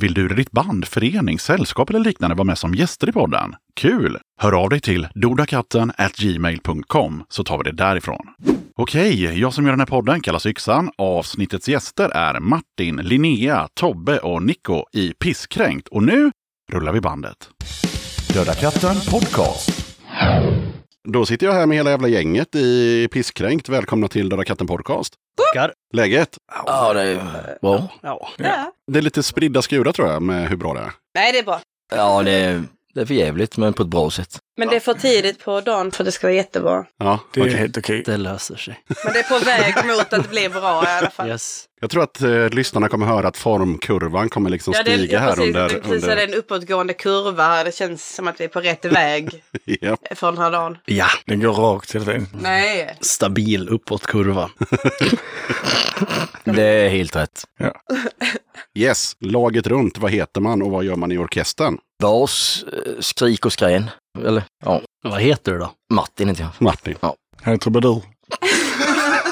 Vill 0.00 0.14
du 0.14 0.26
eller 0.26 0.36
ditt 0.36 0.50
band, 0.50 0.84
förening, 0.84 1.38
sällskap 1.38 1.90
eller 1.90 2.00
liknande 2.00 2.36
vara 2.36 2.44
med 2.44 2.58
som 2.58 2.74
gäster 2.74 3.08
i 3.08 3.12
podden? 3.12 3.54
Kul! 3.74 4.18
Hör 4.40 4.52
av 4.52 4.70
dig 4.70 4.80
till 4.80 5.08
dodakatten 5.14 5.92
gmail.com 6.16 7.24
så 7.28 7.44
tar 7.44 7.58
vi 7.58 7.64
det 7.64 7.76
därifrån. 7.76 8.26
Okej, 8.76 9.38
jag 9.40 9.54
som 9.54 9.64
gör 9.64 9.72
den 9.72 9.80
här 9.80 9.86
podden 9.86 10.20
kallas 10.20 10.46
Yxan. 10.46 10.90
Avsnittets 10.98 11.68
gäster 11.68 12.08
är 12.08 12.40
Martin, 12.40 12.96
Linnea, 12.96 13.68
Tobbe 13.74 14.18
och 14.18 14.42
Nico 14.42 14.84
i 14.92 15.12
Pisskränkt. 15.12 15.88
Och 15.88 16.02
nu 16.02 16.32
rullar 16.72 16.92
vi 16.92 17.00
bandet. 17.00 17.48
Döda 18.34 18.54
katten 18.54 18.96
podcast. 19.10 19.85
Då 21.08 21.26
sitter 21.26 21.46
jag 21.46 21.52
här 21.54 21.66
med 21.66 21.76
hela 21.76 21.90
jävla 21.90 22.08
gänget 22.08 22.54
i 22.54 23.08
Pisskränkt. 23.12 23.68
Välkomna 23.68 24.08
till 24.08 24.28
Döda 24.28 24.44
katten 24.44 24.66
podcast. 24.66 25.14
Tackar. 25.36 25.72
Läget? 25.94 26.38
Ja, 26.66 26.92
det 26.92 27.02
är 27.02 27.58
bra. 27.62 27.88
Ja, 28.02 28.28
Ja. 28.38 28.72
Det 28.92 28.98
är 28.98 29.02
lite 29.02 29.22
spridda 29.22 29.62
skurar 29.62 29.92
tror 29.92 30.08
jag 30.08 30.22
med 30.22 30.48
hur 30.48 30.56
bra 30.56 30.74
det 30.74 30.80
är. 30.80 30.92
Nej, 31.14 31.32
det 31.32 31.38
är 31.38 31.44
bra. 31.44 31.60
ja 31.96 32.22
det, 32.22 32.30
är, 32.30 32.62
det 32.94 33.00
är 33.00 33.06
för 33.06 33.14
jävligt 33.14 33.56
men 33.56 33.72
på 33.72 33.82
ett 33.82 33.88
bra 33.88 34.10
sätt. 34.10 34.38
Men 34.56 34.68
det 34.68 34.76
är 34.76 34.80
för 34.80 34.94
tidigt 34.94 35.44
på 35.44 35.60
dagen 35.60 35.92
för 35.92 36.02
att 36.02 36.04
det 36.04 36.12
ska 36.12 36.26
vara 36.26 36.34
jättebra. 36.34 36.84
Ja, 36.98 37.20
Det 37.34 37.40
är 37.40 37.48
helt 37.48 37.78
okej. 37.78 38.02
Det 38.06 38.16
löser 38.16 38.56
sig. 38.56 38.80
Men 39.04 39.12
det 39.12 39.18
är 39.18 39.38
på 39.38 39.44
väg 39.44 39.74
mot 39.86 40.12
att 40.12 40.30
bli 40.30 40.48
bra 40.48 40.84
i 40.84 40.86
alla 40.86 41.10
fall. 41.10 41.28
Yes. 41.28 41.64
Jag 41.80 41.90
tror 41.90 42.02
att 42.02 42.22
eh, 42.22 42.48
lyssnarna 42.48 42.88
kommer 42.88 43.06
höra 43.06 43.28
att 43.28 43.36
formkurvan 43.36 44.28
kommer 44.28 44.50
liksom 44.50 44.74
Ja, 44.76 44.82
det 44.82 44.94
stiga 44.94 45.12
ja, 45.14 45.20
här 45.20 45.28
precis, 45.28 45.46
under... 45.46 45.68
det, 45.68 45.74
är 45.74 45.80
precis, 45.80 46.04
det 46.04 46.12
är 46.12 46.22
under... 46.22 46.28
en 46.28 46.34
uppåtgående 46.34 46.92
kurva 46.92 47.42
här. 47.42 47.64
Det 47.64 47.74
känns 47.74 48.14
som 48.14 48.28
att 48.28 48.40
vi 48.40 48.44
är 48.44 48.48
på 48.48 48.60
rätt 48.60 48.84
väg 48.84 49.44
ja. 49.64 49.96
för 50.14 50.32
den 50.32 50.38
här 50.38 50.50
dagen. 50.50 50.78
Ja, 50.84 51.06
Den 51.26 51.40
går 51.40 51.52
rakt 51.52 51.94
hela 51.94 52.04
tiden. 52.04 52.28
Nej. 52.40 52.96
stabil 53.00 53.68
uppåtkurva. 53.68 54.50
Det 56.44 56.62
är 56.62 56.88
helt 56.88 57.16
rätt. 57.16 57.44
Yes, 58.74 59.16
laget 59.20 59.66
runt, 59.66 59.98
vad 59.98 60.10
heter 60.10 60.40
man 60.40 60.62
och 60.62 60.70
vad 60.70 60.84
gör 60.84 60.96
man 60.96 61.12
i 61.12 61.18
orkestern? 61.18 61.78
Bas, 62.02 62.64
eh, 62.72 62.92
skrik 63.00 63.46
och 63.46 63.52
skrän. 63.52 63.90
Eller 64.24 64.42
ja, 64.64 64.80
Vad 65.02 65.20
heter 65.20 65.52
du 65.52 65.58
då? 65.58 65.70
Martin 65.92 66.28
inte 66.28 66.42
jag. 66.42 66.50
Martin. 66.58 66.94
Han 67.42 67.54
är 67.54 67.58
trubadur. 67.58 68.02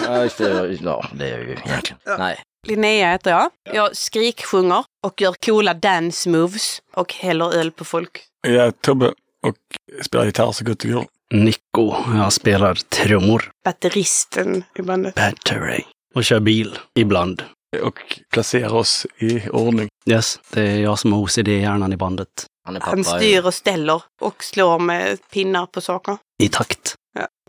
Ja, 0.06 0.22
just 0.22 0.38
det. 0.38 0.78
Ja, 0.82 1.06
det 1.12 1.24
är 1.24 1.38
jag 1.38 1.40
ju 1.40 1.52
egentligen. 1.52 1.98
Nej. 2.18 2.38
Linnea 2.66 3.10
heter 3.12 3.30
jag. 3.30 3.50
Jag 3.74 3.96
skriksjunger 3.96 4.84
och 5.06 5.20
gör 5.20 5.34
coola 5.44 5.74
dance 5.74 6.28
moves 6.30 6.82
och 6.94 7.12
häller 7.14 7.54
öl 7.54 7.70
på 7.70 7.84
folk. 7.84 8.20
Jag 8.46 8.66
är 8.66 8.70
Tobbe 8.70 9.12
och 9.46 9.56
spelar 10.02 10.24
gitarr 10.24 10.52
så 10.52 10.64
gott 10.64 10.78
det 10.78 10.88
går. 10.88 11.06
Nico. 11.32 11.94
Jag 12.14 12.32
spelar 12.32 12.74
trummor. 12.74 13.50
Batteristen 13.64 14.64
i 14.78 14.82
bandet. 14.82 15.14
Battery. 15.14 15.80
Och 16.14 16.24
kör 16.24 16.40
bil. 16.40 16.78
Ibland. 16.98 17.42
Och 17.82 18.20
placerar 18.32 18.74
oss 18.74 19.06
i 19.18 19.48
ordning. 19.48 19.88
Yes, 20.06 20.40
det 20.50 20.62
är 20.62 20.78
jag 20.78 20.98
som 20.98 21.12
har 21.12 21.20
OCD-hjärnan 21.20 21.92
i 21.92 21.96
bandet. 21.96 22.28
Han. 22.64 22.78
Han 22.80 23.04
styr 23.04 23.46
och 23.46 23.54
ställer 23.54 24.02
och 24.20 24.44
slår 24.44 24.78
med 24.78 25.18
pinnar 25.32 25.66
på 25.66 25.80
saker. 25.80 26.18
I 26.42 26.48
takt. 26.48 26.96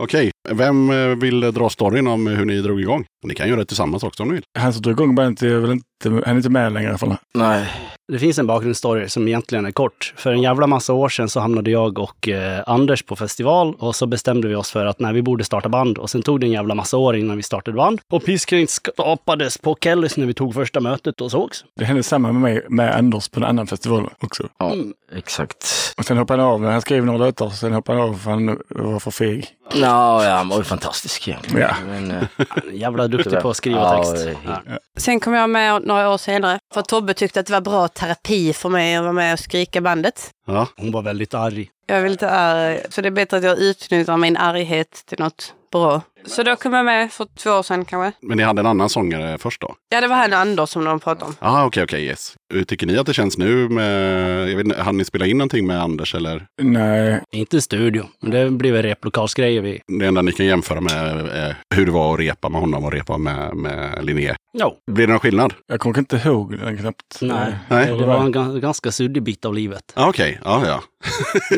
Okej, 0.02 0.32
vem 0.50 0.90
eh, 0.90 1.08
vill 1.08 1.40
dra 1.40 1.70
storyn 1.70 2.08
om 2.08 2.28
hur 2.28 2.46
ni 2.46 2.62
drog 2.62 2.82
igång? 2.82 3.06
Ni 3.26 3.36
kan 3.36 3.48
göra 3.50 3.60
det 3.60 3.66
tillsammans 3.66 4.04
också 4.04 4.24
om 4.24 4.30
ni 4.30 4.36
vill. 4.36 4.44
Han 4.60 4.74
som 4.74 4.82
drog 4.82 4.94
igång 5.00 5.16
bandet 5.16 5.42
är 5.44 5.56
väl 5.60 5.72
inte, 5.72 6.10
han 6.10 6.24
är 6.24 6.36
inte 6.36 6.50
med 6.50 6.74
längre 6.74 6.86
i 6.86 6.90
alla 6.90 6.98
fall. 6.98 7.16
Nej. 7.34 7.66
Det 8.08 8.20
finns 8.20 8.40
en 8.40 8.48
bakgrundsstory 8.48 9.10
som 9.10 9.28
egentligen 9.28 9.66
är 9.66 9.72
kort. 9.72 10.14
För 10.18 10.32
en 10.34 10.42
jävla 10.42 10.68
massa 10.68 10.94
år 10.94 11.10
sedan 11.10 11.30
så 11.30 11.40
hamnade 11.40 11.72
jag 11.72 12.00
och 12.00 12.28
eh, 12.30 12.64
Anders 12.68 13.04
på 13.04 13.16
festival 13.16 13.76
och 13.80 13.96
så 13.96 14.08
bestämde 14.08 14.48
vi 14.48 14.56
oss 14.56 14.72
för 14.72 14.86
att 14.86 15.00
nej, 15.00 15.14
vi 15.14 15.22
borde 15.22 15.44
starta 15.44 15.70
band. 15.70 15.98
Och 15.98 16.10
sen 16.10 16.22
tog 16.22 16.40
det 16.40 16.46
en 16.46 16.52
jävla 16.52 16.76
massa 16.76 16.98
år 16.98 17.16
innan 17.16 17.38
vi 17.38 17.44
startade 17.44 17.78
band. 17.78 18.02
Och 18.12 18.26
Pisskränkt 18.26 18.72
skapades 18.72 19.58
på 19.58 19.78
Kellys 19.84 20.18
när 20.18 20.26
vi 20.26 20.34
tog 20.34 20.54
första 20.54 20.80
mötet 20.80 21.22
och 21.22 21.32
sågs. 21.32 21.66
Det 21.80 21.86
hände 21.86 22.04
samma 22.04 22.32
med 22.32 22.42
mig 22.42 22.66
med 22.70 22.96
Anders 22.96 23.30
på 23.30 23.40
en 23.40 23.44
annan 23.46 23.68
festival 23.68 24.10
också. 24.20 24.48
Ja, 24.60 24.74
Mm. 24.74 24.94
exakt. 25.16 25.66
Och 25.98 26.06
sen 26.06 26.18
hoppade 26.18 26.42
han 26.44 26.52
av. 26.52 26.66
Han 26.72 26.82
skrev 26.82 27.06
några 27.06 27.26
låtar, 27.26 27.50
sen 27.50 27.74
hoppade 27.74 28.00
han 28.00 28.10
av 28.10 28.14
för 28.14 28.32
han 28.32 28.58
var 28.70 29.00
för 29.00 29.12
feg. 29.12 29.48
Nå, 29.74 30.24
ja, 30.24 30.36
han 30.36 30.50
var 30.50 30.58
ju 30.58 30.64
fantastisk 30.64 31.28
egentligen. 31.28 31.60
Ja. 31.70 31.76
Men, 31.88 32.12
eh, 32.12 32.24
Jävla 32.74 33.08
duktig 33.08 33.40
på 33.42 33.50
att 33.50 33.58
skriva 33.58 33.96
text. 33.98 34.26
är 34.26 34.38
Ja. 34.46 34.62
Sen 34.98 35.20
kom 35.20 35.34
jag 35.34 35.50
med 35.50 35.82
några 35.82 36.10
år 36.10 36.18
senare. 36.18 36.60
För 36.74 36.82
Tobbe 36.82 37.14
tyckte 37.14 37.40
att 37.40 37.46
det 37.46 37.54
var 37.54 37.62
bra 37.62 37.88
terapi 37.88 38.54
för 38.54 38.70
mig 38.70 38.96
att 38.96 39.04
vara 39.04 39.14
med 39.14 39.34
och 39.34 39.40
skrika 39.40 39.82
bandet. 39.82 40.32
Ja, 40.48 40.68
Hon 40.78 40.92
var 40.92 41.02
väldigt 41.02 41.34
arg. 41.34 41.70
Jag 41.88 42.02
vill 42.02 42.12
inte 42.12 42.30
arg, 42.30 42.80
så 42.90 43.02
det 43.02 43.08
är 43.10 43.12
bättre 43.12 43.38
att 43.38 43.44
jag 43.44 43.58
utnyttjar 43.60 44.18
min 44.18 44.38
arghet 44.38 45.04
till 45.06 45.20
något 45.20 45.54
bra. 45.72 46.02
Så 46.28 46.44
då 46.44 46.56
kom 46.56 46.74
jag 46.74 46.86
med 46.86 47.12
för 47.12 47.26
två 47.38 47.50
år 47.50 47.64
sedan 47.64 47.86
kanske. 47.86 48.18
men 48.22 48.38
ni 48.38 48.44
hade 48.44 48.60
en 48.60 48.66
annan 48.66 48.90
sångare 48.90 49.38
först 49.38 49.62
då? 49.62 49.76
Ja, 49.90 50.02
det 50.02 50.08
var 50.08 50.16
han 50.16 50.34
Anders 50.34 50.70
som 50.70 50.86
de 50.86 51.00
pratade 51.00 51.26
om. 51.26 51.36
Ja, 51.40 51.66
okej, 51.66 51.84
okej, 51.84 52.06
yes. 52.06 52.36
Hur 52.54 52.64
tycker 52.64 52.88
ni 52.88 52.98
att 52.98 53.06
det 53.06 53.14
känns 53.14 53.38
nu 53.38 53.70
med... 53.70 54.50
Jag 54.50 54.58
vet 54.58 54.66
inte, 54.66 54.82
hann 54.82 54.98
ni 54.98 55.06
spela 55.06 55.26
in 55.26 55.38
någonting 55.38 55.68
med 55.68 55.82
Anders 55.82 56.16
eller? 56.16 56.46
Nej, 56.62 57.22
Inte 57.32 57.58
i 57.58 57.62
studio, 57.62 58.06
men 58.22 58.32
det 58.32 58.50
blev 58.52 58.76
replokalsgrejer 58.76 59.62
vi. 59.62 59.82
Det 60.00 60.06
enda 60.06 60.22
ni 60.22 60.32
kan 60.32 60.46
jämföra 60.46 60.82
med 60.82 61.20
eh, 61.50 61.56
hur 61.76 61.86
det 61.86 61.92
var 61.92 62.14
att 62.14 62.20
repa 62.20 62.50
med 62.50 62.62
honom 62.62 62.86
och 62.86 62.92
repa 62.92 63.18
med, 63.18 63.56
med 63.56 64.06
Linné. 64.06 64.36
Jo. 64.54 64.74
Blir 64.92 65.08
det 65.08 65.12
någon 65.14 65.20
skillnad? 65.20 65.54
jag 65.68 65.80
kommer 65.80 66.00
inte 66.00 66.22
ihåg 66.26 66.58
den 66.60 66.78
knappt. 66.78 67.18
Nej, 67.22 67.54
Nej. 67.70 67.86
det 67.88 68.06
var 68.06 68.20
en 68.22 68.34
ga- 68.34 68.60
ganska 68.60 68.92
suddig 68.92 69.24
bit 69.24 69.46
av 69.46 69.54
livet. 69.54 69.84
Ja, 69.96 70.10
okej. 70.10 70.40
Ja, 70.44 70.64
ja. 70.68 70.82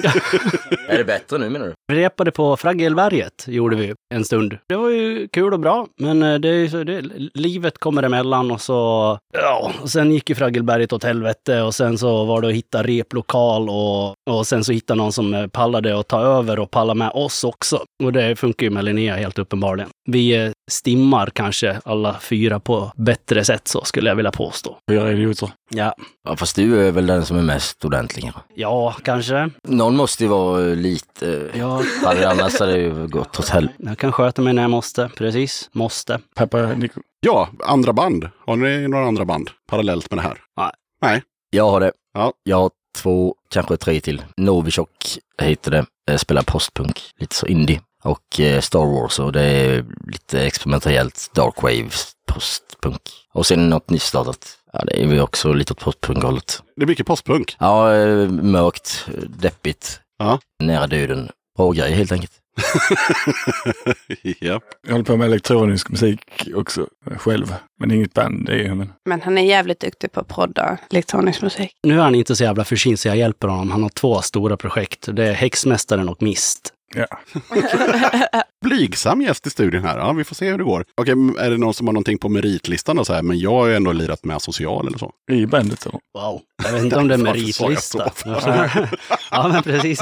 Är 0.88 0.98
det 0.98 1.04
bättre 1.04 1.38
nu 1.38 1.50
menar 1.50 1.66
du? 1.66 1.74
Vi 1.88 1.96
repade 1.96 2.32
på 2.32 2.58
Fraggelberget, 2.58 3.46
gjorde 3.48 3.76
vi 3.76 3.94
en 4.14 4.26
stund. 4.26 4.57
Det 4.68 4.76
var 4.76 4.90
ju 4.90 5.28
kul 5.28 5.54
och 5.54 5.60
bra, 5.60 5.88
men 5.98 6.24
eh, 6.24 6.36
det 6.36 6.50
är 6.50 6.54
ju 6.54 6.70
så, 6.70 6.84
det, 6.84 7.02
livet 7.34 7.78
kommer 7.78 8.04
emellan 8.04 8.52
och 8.52 8.62
så, 8.62 9.20
ja, 9.34 9.72
och 9.82 9.90
sen 9.90 10.12
gick 10.12 10.30
ju 10.30 10.36
Fraggelberget 10.36 10.94
åt 10.94 11.04
helvete 11.04 11.62
och 11.62 11.76
sen 11.76 11.98
så 11.98 12.26
var 12.26 12.42
det 12.42 12.48
att 12.48 12.54
hitta 12.54 12.84
replokal 12.84 13.70
och, 13.70 14.16
och 14.30 14.48
sen 14.48 14.64
så 14.64 14.72
hitta 14.72 14.96
någon 14.96 15.12
som 15.12 15.34
eh, 15.34 15.48
pallade 15.48 16.00
att 16.00 16.08
ta 16.08 16.22
över 16.22 16.60
och 16.60 16.72
palla 16.72 16.94
med 16.94 17.12
oss 17.14 17.44
också. 17.44 17.84
Och 18.04 18.14
det 18.14 18.36
funkar 18.36 18.66
ju 18.66 18.70
med 18.70 18.86
Linnea 18.86 19.16
helt 19.16 19.40
uppenbarligen. 19.40 19.90
Vi 20.10 20.36
eh, 20.46 20.52
stimmar 20.72 21.30
kanske 21.30 21.82
alla 21.86 22.20
fyra 22.20 22.60
på 22.60 22.92
bättre 22.96 23.44
sätt 23.44 23.68
så 23.68 23.84
skulle 23.84 24.10
jag 24.10 24.16
vilja 24.16 24.32
påstå. 24.32 24.78
Fyra 24.92 25.12
idioter. 25.12 25.50
Ja, 25.70 25.96
Ja, 26.24 26.36
fast 26.36 26.56
du 26.56 26.88
är 26.88 26.92
väl 26.92 27.08
den 27.08 27.26
som 27.26 27.38
är 27.38 27.42
mest 27.42 27.86
ordentlig. 27.86 28.24
kanske. 28.24 28.42
ja 28.56 28.96
kanske. 29.04 29.50
Någon 29.68 29.96
måste 29.96 30.24
ju 30.24 30.30
vara 30.30 30.60
lite... 30.60 31.50
Ja, 31.54 31.82
Ja. 32.04 32.30
Annars 32.32 32.60
hade 32.60 32.72
det 32.72 32.80
ju 32.80 33.08
gått 33.08 33.40
åt 33.40 33.50
helvete. 33.50 33.76
jag 33.78 33.98
kan 33.98 34.12
sköta 34.12 34.42
mig 34.42 34.54
när 34.54 34.62
jag 34.62 34.72
måste. 34.72 35.10
Precis, 35.18 35.70
måste. 35.74 36.20
Pappa 36.36 36.58
Nico. 36.58 37.02
Ja, 37.20 37.50
andra 37.64 37.94
band. 37.94 38.30
Har 38.46 38.56
ni 38.56 38.88
några 38.88 39.08
andra 39.08 39.26
band 39.26 39.50
parallellt 39.70 40.12
med 40.12 40.18
det 40.18 40.24
här? 40.24 40.38
Nej. 40.58 40.72
Nej. 41.02 41.22
Jag 41.50 41.70
har 41.70 41.80
det. 41.80 41.92
Ja. 42.14 42.34
Jag 42.44 42.58
har 42.58 42.72
två, 42.98 43.36
kanske 43.50 43.78
tre 43.78 44.00
till. 44.02 44.22
Novichok 44.38 44.90
heter 45.42 45.72
det. 45.72 45.86
Jag 46.12 46.20
spelar 46.20 46.42
postpunk, 46.42 47.02
lite 47.20 47.36
så 47.36 47.48
indie. 47.48 47.82
Och 48.08 48.40
eh, 48.40 48.62
Star 48.62 48.86
Wars 48.86 49.20
och 49.20 49.32
det 49.32 49.42
är 49.42 49.86
lite 50.08 50.42
experimentellt 50.46 51.32
dark 51.36 51.62
wave 51.62 51.90
postpunk. 52.34 53.02
Och 53.34 53.46
sen 53.46 53.70
något 53.70 53.90
nystartat. 53.90 54.58
Ja, 54.74 54.84
det 54.86 55.04
är 55.04 55.08
ju 55.14 55.22
också 55.22 55.54
lite 55.54 55.74
åt 55.74 55.80
postpunkhållet. 55.80 56.64
Det 56.76 56.84
är 56.84 56.88
mycket 56.88 57.06
postpunk. 57.08 57.56
Ja, 57.60 57.96
eh, 57.96 58.30
mörkt, 58.30 59.06
deppigt, 59.42 60.00
Ja. 60.20 60.40
nära 60.64 60.88
döden. 60.88 61.30
Bra 61.58 61.72
grej 61.72 61.92
helt 61.94 62.12
enkelt. 62.12 62.32
ja. 64.40 64.62
Jag 64.88 64.92
håller 64.92 65.06
på 65.06 65.18
med 65.18 65.26
elektronisk 65.26 65.90
musik 65.90 66.20
också 66.56 66.88
själv. 67.18 67.56
Men 67.80 67.92
inget 67.92 68.14
band, 68.14 68.46
det 68.46 68.52
är 68.52 68.58
ju... 68.58 68.76
Men... 68.76 68.94
Men 69.06 69.22
han 69.22 69.38
är 69.38 69.42
jävligt 69.42 69.80
duktig 69.80 70.12
på 70.12 70.20
att 70.20 70.28
prodda 70.28 70.78
elektronisk 70.92 71.42
musik. 71.42 71.72
Nu 71.84 71.94
är 71.94 72.04
han 72.04 72.16
inte 72.16 72.36
så 72.36 72.44
jävla 72.44 72.64
försynt 72.64 73.00
så 73.00 73.08
jag 73.08 73.18
hjälper 73.18 73.48
honom. 73.48 73.72
Han 73.72 73.84
har 73.84 73.90
två 73.90 74.22
stora 74.22 74.58
projekt. 74.58 75.08
Det 75.12 75.26
är 75.28 75.34
Häxmästaren 75.34 76.10
och 76.10 76.22
Mist. 76.22 76.74
Ja. 76.94 77.08
Blygsam 78.66 79.22
gäst 79.22 79.48
i 79.48 79.50
studion 79.50 79.84
här. 79.84 79.98
Ja, 79.98 80.12
vi 80.14 80.24
får 80.24 80.36
se 80.36 80.50
hur 80.52 80.58
det 80.58 80.64
går. 80.64 80.86
Okej, 81.02 81.14
är 81.40 81.52
det 81.52 81.58
någon 81.58 81.74
som 81.74 81.88
har 81.88 81.94
någonting 81.94 82.18
på 82.18 82.30
meritlistan 82.30 83.00
och 83.00 83.08
så 83.08 83.14
här, 83.14 83.22
men 83.22 83.40
jag 83.40 83.52
har 83.52 83.68
ju 83.68 83.76
ändå 83.76 83.92
lirat 83.92 84.26
med 84.26 84.42
social 84.42 84.88
eller 84.88 84.98
så? 84.98 85.12
I 85.32 85.46
bandet 85.46 85.86
eller? 85.86 86.00
Wow. 86.14 86.42
Jag 86.64 86.72
vet 86.72 86.84
inte 86.84 86.96
om 86.96 87.08
det 87.08 87.14
är 87.14 87.18
meritlista. 87.24 88.12
så? 88.16 88.30
ja, 89.32 89.48
men 89.48 89.64
precis. 89.64 90.00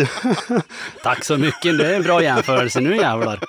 Tack 1.03 1.26
så 1.26 1.38
mycket. 1.38 1.78
Det 1.78 1.88
är 1.88 1.95
en 1.95 2.03
bra 2.03 2.24
jämförelse. 2.24 2.80
Nu 2.82 2.95
jävlar. 2.95 3.39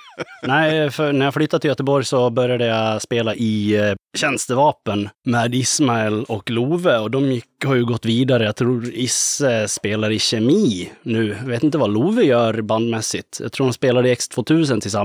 Nej, 0.43 0.91
för 0.91 1.13
när 1.13 1.25
jag 1.27 1.35
flyttade 1.35 1.61
till 1.61 1.69
Göteborg 1.69 2.05
så 2.05 2.31
började 2.31 2.67
jag 2.67 3.03
spela 3.03 3.35
i 3.35 3.77
eh, 3.77 3.95
tjänstevapen 4.19 5.09
med 5.27 5.55
Ismael 5.55 6.25
och 6.25 6.51
Love 6.51 6.99
och 6.99 7.11
de 7.11 7.33
gick, 7.33 7.45
har 7.65 7.75
ju 7.75 7.85
gått 7.85 8.05
vidare. 8.05 8.45
Jag 8.45 8.57
tror 8.57 8.91
Isse 8.95 9.69
spelar 9.69 10.11
i 10.11 10.19
kemi 10.19 10.91
nu. 11.03 11.37
Jag 11.41 11.49
vet 11.49 11.63
inte 11.63 11.79
vad 11.79 11.93
Love 11.93 12.23
gör 12.23 12.61
bandmässigt. 12.61 13.39
Jag 13.43 13.53
tror 13.53 13.67
de 13.67 13.73
spelade 13.73 14.09
i 14.11 14.15
X2000 14.15 14.81
tillsammans 14.81 14.96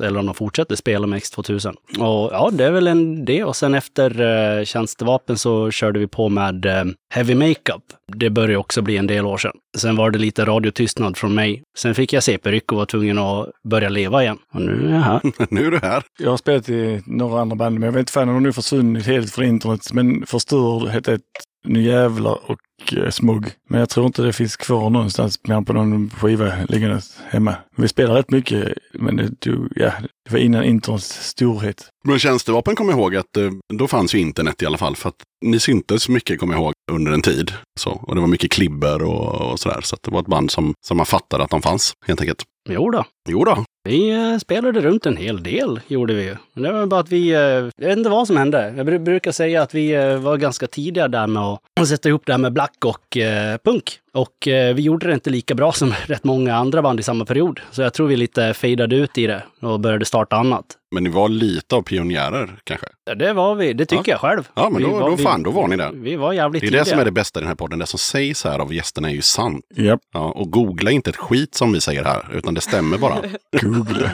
eller 0.00 0.20
om 0.20 0.26
de 0.26 0.34
fortsätter 0.34 0.76
spela 0.76 1.06
med 1.06 1.20
X2000. 1.20 1.74
Och 1.98 2.30
ja, 2.32 2.50
det 2.52 2.64
är 2.64 2.70
väl 2.70 2.86
en 2.86 3.24
det. 3.24 3.44
Och 3.44 3.56
sen 3.56 3.74
efter 3.74 4.20
eh, 4.20 4.64
tjänstevapen 4.64 5.38
så 5.38 5.70
körde 5.70 5.98
vi 5.98 6.06
på 6.06 6.28
med 6.28 6.66
eh, 6.66 6.84
Heavy 7.14 7.34
Makeup. 7.34 7.82
Det 8.16 8.30
började 8.30 8.56
också 8.56 8.82
bli 8.82 8.96
en 8.96 9.06
del 9.06 9.26
år 9.26 9.38
sedan. 9.38 9.52
Sen 9.78 9.96
var 9.96 10.10
det 10.10 10.18
lite 10.18 10.44
radiotystnad 10.44 11.16
från 11.16 11.34
mig. 11.34 11.62
Sen 11.78 11.94
fick 11.94 12.12
jag 12.12 12.22
CP-ryck 12.22 12.72
och 12.72 12.78
var 12.78 12.86
tvungen 12.86 13.18
att 13.18 13.48
börja 13.64 13.88
leva 13.88 14.22
igen. 14.22 14.38
Och 14.54 14.60
nu 14.60 14.88
är 14.88 14.94
jag 14.94 15.00
här. 15.00 15.20
nu 15.50 15.66
är 15.66 15.70
du 15.70 15.78
här. 15.78 16.02
Jag 16.18 16.30
har 16.30 16.36
spelat 16.36 16.68
i 16.68 17.02
några 17.06 17.40
andra 17.40 17.56
band, 17.56 17.74
men 17.74 17.86
jag 17.86 17.92
vet 17.92 18.00
inte 18.00 18.12
fan 18.12 18.28
om 18.28 18.34
de 18.34 18.42
nu 18.42 18.52
försvunnit 18.52 19.06
helt 19.06 19.32
från 19.32 19.44
internet. 19.44 19.92
Men 19.92 20.26
Förstör 20.26 20.86
hette 20.86 21.12
ett 21.12 21.20
nu 21.64 21.82
jävlar 21.82 22.50
och 22.50 22.58
eh, 22.96 23.10
Smog. 23.10 23.46
Men 23.68 23.80
jag 23.80 23.88
tror 23.88 24.06
inte 24.06 24.22
det 24.22 24.32
finns 24.32 24.56
kvar 24.56 24.90
någonstans 24.90 25.40
mer 25.48 25.60
på 25.62 25.72
någon 25.72 26.10
skiva 26.10 26.52
liggandes 26.68 27.20
hemma. 27.28 27.54
Vi 27.76 27.88
spelar 27.88 28.14
rätt 28.14 28.30
mycket, 28.30 28.72
men 28.92 29.16
det, 29.16 29.40
tog- 29.40 29.72
ja, 29.76 29.92
det 30.24 30.32
var 30.32 30.38
innan 30.40 30.64
internets 30.64 31.28
storhet. 31.28 31.88
Men 32.04 32.18
tjänstevapen 32.18 32.74
kommer 32.76 32.92
jag 32.92 33.00
ihåg 33.00 33.16
att 33.16 33.36
eh, 33.36 33.50
då 33.74 33.88
fanns 33.88 34.14
ju 34.14 34.18
internet 34.18 34.62
i 34.62 34.66
alla 34.66 34.78
fall. 34.78 34.96
För 34.96 35.08
att 35.08 35.14
ni 35.44 35.60
syntes 35.60 36.08
mycket 36.08 36.40
kommer 36.40 36.54
jag 36.54 36.62
ihåg 36.62 36.72
under 36.92 37.12
en 37.12 37.22
tid. 37.22 37.52
Så, 37.80 37.90
och 37.90 38.14
det 38.14 38.20
var 38.20 38.28
mycket 38.28 38.50
klibber 38.52 39.02
och, 39.02 39.50
och 39.50 39.60
sådär. 39.60 39.80
Så 39.82 39.94
att 39.94 40.02
det 40.02 40.10
var 40.10 40.20
ett 40.20 40.26
band 40.26 40.50
som, 40.50 40.74
som 40.86 40.96
man 40.96 41.06
fattade 41.06 41.44
att 41.44 41.50
de 41.50 41.62
fanns 41.62 41.92
helt 42.06 42.20
enkelt. 42.20 42.42
Jo 42.68 42.90
då. 42.90 43.04
Jo 43.28 43.44
då. 43.44 43.64
Vi 43.88 44.10
eh, 44.10 44.38
spelade 44.38 44.80
runt 44.80 45.06
en 45.06 45.16
hel 45.16 45.42
del, 45.42 45.80
gjorde 45.86 46.14
vi 46.14 46.22
ju. 46.24 46.36
Men 46.54 46.62
det 46.62 46.72
var 46.72 46.86
bara 46.86 47.00
att 47.00 47.08
vi, 47.12 47.30
eh, 47.30 47.38
jag 47.40 47.72
vet 47.88 47.98
inte 47.98 48.10
vad 48.10 48.26
som 48.26 48.36
hände. 48.36 48.74
Jag 48.76 48.88
bru- 48.88 48.98
brukar 49.04 49.32
säga 49.32 49.62
att 49.62 49.74
vi 49.74 49.92
eh, 49.94 50.16
var 50.16 50.36
ganska 50.36 50.66
tidiga 50.66 51.08
där 51.08 51.26
med 51.26 51.42
att 51.80 51.88
sätta 51.88 52.08
ihop 52.08 52.22
det 52.26 52.32
här 52.32 52.38
med 52.38 52.52
black 52.52 52.84
och 52.84 53.16
punk. 53.64 53.98
Och 54.12 54.48
eh, 54.48 54.74
vi 54.74 54.82
gjorde 54.82 55.06
det 55.06 55.14
inte 55.14 55.30
lika 55.30 55.54
bra 55.54 55.72
som 55.72 55.94
rätt 56.06 56.24
många 56.24 56.54
andra 56.54 56.82
band 56.82 57.00
i 57.00 57.02
samma 57.02 57.24
period. 57.24 57.60
Så 57.70 57.82
jag 57.82 57.94
tror 57.94 58.08
vi 58.08 58.16
lite 58.16 58.54
fejdade 58.54 58.96
ut 58.96 59.18
i 59.18 59.26
det 59.26 59.42
och 59.60 59.80
började 59.80 60.04
starta 60.04 60.36
annat. 60.36 60.76
Men 60.92 61.04
ni 61.04 61.10
var 61.10 61.28
lite 61.28 61.76
av 61.76 61.82
pionjärer 61.82 62.58
kanske? 62.64 62.86
Ja, 63.04 63.14
Det 63.14 63.32
var 63.32 63.54
vi, 63.54 63.72
det 63.72 63.86
tycker 63.86 64.02
Ja. 64.06 64.12
jag 64.12 64.20
själv. 64.20 64.48
Ja, 64.54 64.70
men 64.70 64.82
då, 64.82 64.90
var- 64.90 65.10
då 65.10 65.16
fan, 65.16 65.42
då 65.42 65.50
var 65.50 65.68
ni 65.68 65.76
där. 65.76 65.90
Vi 65.94 66.16
var 66.16 66.32
jävligt 66.32 66.60
Det 66.60 66.66
är 66.66 66.70
det 66.70 66.78
tidiga. 66.78 66.84
som 66.84 66.98
är 66.98 67.04
det 67.04 67.10
bästa 67.10 67.38
i 67.38 67.42
den 67.42 67.48
här 67.48 67.54
podden. 67.54 67.78
Det 67.78 67.86
som 67.86 67.98
sägs 67.98 68.44
här 68.44 68.58
av 68.58 68.74
gästerna 68.74 69.10
är 69.10 69.14
ju 69.14 69.22
sant. 69.22 69.64
Japp, 69.76 70.00
Ja, 70.14 70.30
och 70.30 70.50
googla 70.50 70.90
inte 70.90 71.10
ett 71.10 71.16
skit 71.16 71.54
som 71.54 71.72
vi 71.72 71.80
säger 71.80 72.04
här, 72.04 72.26
utan 72.34 72.54
det 72.54 72.60
stämmer 72.60 72.98
bara. 72.98 73.16
googla. 73.62 74.10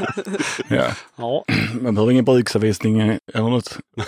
ja. 0.68 0.84
Ja, 1.16 1.44
Man 1.80 1.94
behöver 1.94 2.12
ingen 2.12 2.24
bruksanvisning 2.24 3.00
eller 3.00 3.18
något. 3.50 3.78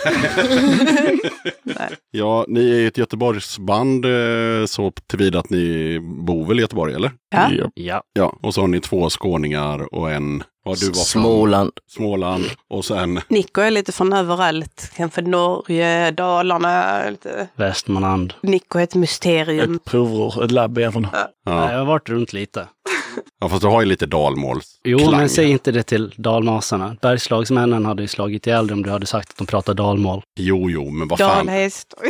Ja, 2.11 2.45
ni 2.47 2.83
är 2.83 2.87
ett 2.87 2.97
Göteborgsband 2.97 4.05
eh, 4.05 4.65
så 4.65 4.91
tillvida 5.07 5.39
att 5.39 5.49
ni 5.49 5.99
bor 6.01 6.45
väl 6.47 6.59
i 6.59 6.61
Göteborg, 6.61 6.93
eller? 6.93 7.11
Ja. 7.35 7.49
Ja. 7.73 8.03
Ja, 8.13 8.37
och 8.41 8.53
så 8.53 8.61
har 8.61 8.67
ni 8.67 8.79
två 8.79 9.09
skåningar 9.09 9.93
och 9.95 10.11
en, 10.11 10.43
ja 10.65 10.75
du 10.79 10.85
var 10.87 10.93
från 10.93 11.03
Småland. 11.05 11.71
Småland 11.87 12.43
och 12.69 12.85
sen, 12.85 13.21
Nico 13.27 13.61
är 13.61 13.71
lite 13.71 13.91
från 13.91 14.13
överallt. 14.13 14.91
Kanske 14.95 15.21
Norge, 15.21 16.11
Dalarna. 16.11 17.03
Lite. 17.09 17.47
Västmanland. 17.55 18.33
Nico 18.41 18.79
är 18.79 18.83
ett 18.83 18.95
mysterium. 18.95 19.75
Ett 19.75 19.83
provrör, 19.85 20.43
ett 20.43 20.51
labb 20.51 20.77
är 20.77 20.91
från. 20.91 21.07
Ja. 21.13 21.27
ja, 21.45 21.71
Jag 21.71 21.77
har 21.79 21.85
varit 21.85 22.09
runt 22.09 22.33
lite. 22.33 22.67
ja 23.39 23.49
fast 23.49 23.61
du 23.61 23.67
har 23.67 23.81
ju 23.81 23.87
lite 23.87 24.05
dalmåls 24.05 24.79
Jo, 24.83 24.97
klang. 24.99 25.11
men 25.17 25.29
säg 25.29 25.49
inte 25.49 25.71
det 25.71 25.83
till 25.83 26.13
dalmasarna. 26.17 26.95
Bergslagsmännen 27.01 27.85
hade 27.85 28.01
ju 28.01 28.07
slagit 28.07 28.47
ihjäl 28.47 28.67
dig 28.67 28.73
om 28.73 28.83
du 28.83 28.89
hade 28.89 29.05
sagt 29.05 29.29
att 29.29 29.37
de 29.37 29.47
pratar 29.47 29.73
dalmål. 29.73 30.21
Jo, 30.39 30.69
jo, 30.69 30.89
men 30.89 31.07
vad 31.07 31.19
fan. 31.19 31.45
Dalhäst. 31.45 31.93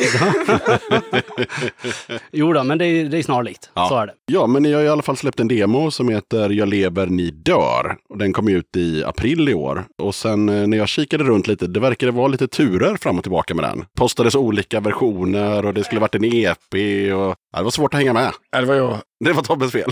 Jo 2.32 2.54
då, 2.54 2.64
men 2.64 2.78
det 2.78 2.86
är, 2.86 3.06
det 3.06 3.18
är 3.18 3.24
snarlikt. 3.24 3.70
Ja. 3.74 3.88
Så 3.90 3.96
är 3.98 4.08
det. 4.08 4.14
Ja, 4.26 4.48
men 4.48 4.64
ni 4.64 4.74
har 4.74 4.82
i 4.82 4.90
alla 4.90 5.02
fall 5.02 5.18
släppt 5.18 5.40
en 5.40 5.48
demo 5.48 5.92
som 5.92 6.10
heter 6.10 6.50
Jag 6.50 6.68
lever, 6.70 7.08
ni 7.08 7.32
dör. 7.32 7.96
Och 8.10 8.18
den 8.18 8.34
kom 8.34 8.48
ut 8.48 8.76
i 8.78 9.04
april 9.04 9.50
i 9.50 9.54
år. 9.54 9.86
Och 10.02 10.16
sen 10.16 10.50
eh, 10.50 10.68
när 10.68 10.78
jag 10.78 10.88
kikade 10.90 11.24
runt 11.24 11.48
lite, 11.48 11.68
det 11.68 11.80
verkade 11.80 12.12
vara 12.12 12.28
lite 12.28 12.48
turer 12.48 12.98
fram 12.98 13.18
och 13.18 13.24
tillbaka 13.24 13.54
med 13.56 13.64
den. 13.64 13.86
Postades 13.98 14.36
olika 14.36 14.80
versioner 14.80 15.66
och 15.66 15.74
det 15.74 15.84
skulle 15.84 16.02
varit 16.02 16.16
en 16.16 16.24
EP 16.26 16.58
och 17.16 17.36
ja, 17.52 17.58
det 17.58 17.64
var 17.64 17.72
svårt 17.72 17.94
att 17.94 18.00
hänga 18.00 18.14
med. 18.14 18.32
Ja, 18.52 18.60
det 18.62 18.68
var 18.68 18.76
jag. 18.76 18.98
Det 19.26 19.34
var 19.34 19.42
Tobbes 19.44 19.72
fel. 19.72 19.90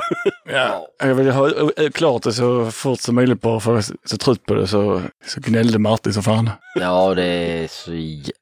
Ja. 0.53 0.87
Jag 0.99 1.15
ville 1.15 1.26
ha 1.31 1.71
eh, 1.77 1.89
klart 1.89 2.23
det 2.23 2.33
så 2.33 2.71
fort 2.71 2.99
som 2.99 3.15
möjligt 3.15 3.41
bara 3.41 3.59
för 3.59 3.71
jag 3.71 3.77
är 3.77 3.85
så 4.05 4.17
trött 4.17 4.45
på 4.45 4.53
det 4.53 4.67
så, 4.67 5.01
så 5.25 5.41
gnällde 5.41 5.79
Martin 5.79 6.13
som 6.13 6.23
fan. 6.23 6.49
Ja, 6.79 7.13
det 7.15 7.23
är 7.23 7.67
så... 7.67 7.91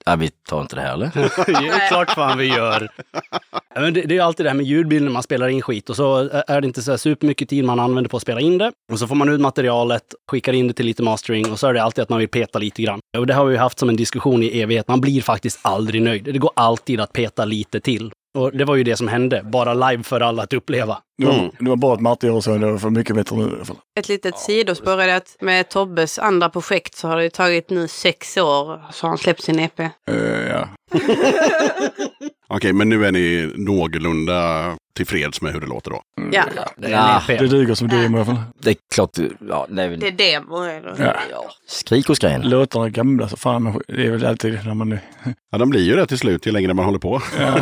Ja, 0.06 0.16
vi 0.16 0.30
tar 0.30 0.62
inte 0.62 0.76
det 0.76 0.82
här 0.82 0.94
eller? 0.94 1.12
Det 1.46 1.68
är 1.68 1.88
klart 1.88 2.12
fan 2.12 2.38
vi 2.38 2.46
gör. 2.46 2.90
Men 3.76 3.94
det, 3.94 4.02
det 4.02 4.18
är 4.18 4.22
alltid 4.22 4.46
det 4.46 4.50
här 4.50 4.56
med 4.56 4.66
ljudbilden, 4.66 5.14
man 5.14 5.24
spelar 5.24 5.48
in 5.48 5.62
skit 5.62 5.90
och 5.90 5.96
så 5.96 6.30
är 6.48 6.62
det 6.62 6.68
inte 6.68 6.82
så 6.82 6.92
här 6.92 6.98
supermycket 6.98 7.50
tid 7.50 7.66
man 7.66 7.80
använder 7.80 8.10
på 8.10 8.18
att 8.18 8.24
spela 8.24 8.40
in 8.40 8.58
det. 8.58 8.72
Och 8.92 9.00
så 9.00 9.08
får 9.08 9.16
man 9.16 9.30
ut 9.30 9.42
materialet, 9.42 10.04
skickar 10.32 10.54
in 10.54 10.68
det 10.68 10.74
till 10.74 10.86
lite 10.86 11.04
mastering 11.04 11.52
och 11.52 11.60
så 11.60 11.68
är 11.68 11.74
det 11.74 11.84
alltid 11.84 12.02
att 12.02 12.10
man 12.10 12.20
vill 12.20 12.30
peta 12.30 12.60
lite 12.60 12.82
grann. 12.82 13.00
Och 13.18 13.28
det 13.28 13.34
har 13.34 13.46
vi 13.46 13.54
ju 13.54 13.60
haft 13.60 13.80
som 13.80 13.90
en 13.90 13.96
diskussion 13.96 14.44
i 14.44 14.62
evighet, 14.62 14.88
man 14.88 15.02
blir 15.02 15.22
faktiskt 15.22 15.60
aldrig 15.62 16.02
nöjd. 16.02 16.24
Det 16.24 16.38
går 16.38 16.52
alltid 16.56 17.00
att 17.00 17.14
peta 17.14 17.46
lite 17.46 17.80
till. 17.80 18.12
Och 18.36 18.58
det 18.58 18.66
var 18.66 18.76
ju 18.76 18.84
det 18.84 18.98
som 18.98 19.08
hände, 19.08 19.42
bara 19.44 19.74
live 19.74 20.04
för 20.04 20.22
alla 20.22 20.44
att 20.44 20.54
uppleva. 20.54 20.98
Mm. 21.24 21.52
det 21.60 21.70
var 21.70 21.76
bra 21.76 21.94
att 21.94 22.02
Martin 22.02 22.34
gör 22.34 22.42
så, 22.42 22.58
det 22.58 22.72
var 22.72 22.78
för 22.78 22.90
mycket 22.90 23.16
bättre 23.16 23.36
nu 23.36 23.44
i 23.44 23.56
alla 23.56 23.66
fall. 23.66 23.78
Ett 24.00 24.10
litet 24.10 24.40
sidospår 24.40 25.02
är 25.02 25.08
det 25.08 25.16
att 25.16 25.38
med 25.42 25.70
Tobbes 25.70 26.20
andra 26.20 26.50
projekt 26.50 26.96
så 26.96 27.08
har 27.08 27.18
det 27.18 27.30
tagit 27.30 27.70
nu 27.70 27.88
sex 27.88 28.38
år 28.38 28.82
så 28.92 29.06
har 29.06 29.10
han 29.10 29.18
släppt 29.18 29.42
sin 29.42 29.60
EP. 29.60 29.80
Eh, 29.80 29.90
ja. 30.50 30.70
Okej, 32.48 32.74
men 32.74 32.90
nu 32.90 33.06
är 33.06 33.12
ni 33.12 33.54
någorlunda 33.56 34.64
tillfreds 34.96 35.42
med 35.42 35.54
hur 35.54 35.62
det 35.62 35.68
låter 35.68 35.92
då. 35.92 36.02
Ja, 36.32 36.46
Det 36.78 36.88
är 36.88 36.92
Ja, 36.92 37.22
EP. 37.30 37.40
Det 37.40 37.48
duger 37.48 37.76
som 37.76 37.88
demo 37.88 38.18
i 38.18 38.22
alla 38.22 38.26
fall. 38.26 38.44
Det 38.60 38.70
är 38.70 38.76
klart, 38.96 39.18
ja, 39.50 39.68
det 39.70 39.84
är 39.84 39.90
väl... 39.90 40.00
det 40.00 40.08
är 40.08 40.12
demo. 40.12 40.64
Eller? 40.64 40.96
Ja. 41.00 41.16
Ja. 41.32 41.52
Skrik 41.68 42.10
och 42.10 42.16
skrin. 42.16 42.42
Låtarna 42.42 42.86
är 42.86 42.90
gamla 42.90 43.30
så 43.30 43.38
fan, 43.38 43.64
men 43.64 43.82
det 43.88 44.06
är 44.06 44.12
väl 44.12 44.26
alltid 44.26 44.54
när 44.66 44.74
man... 44.74 45.00
Ja, 45.52 45.58
de 45.58 45.70
blir 45.70 45.82
ju 45.82 45.96
det 45.96 46.06
till 46.08 46.18
slut 46.18 46.46
ju 46.48 46.52
längre 46.52 46.74
man 46.74 46.86
håller 46.86 47.00
på. 47.00 47.22
Ja. 47.40 47.60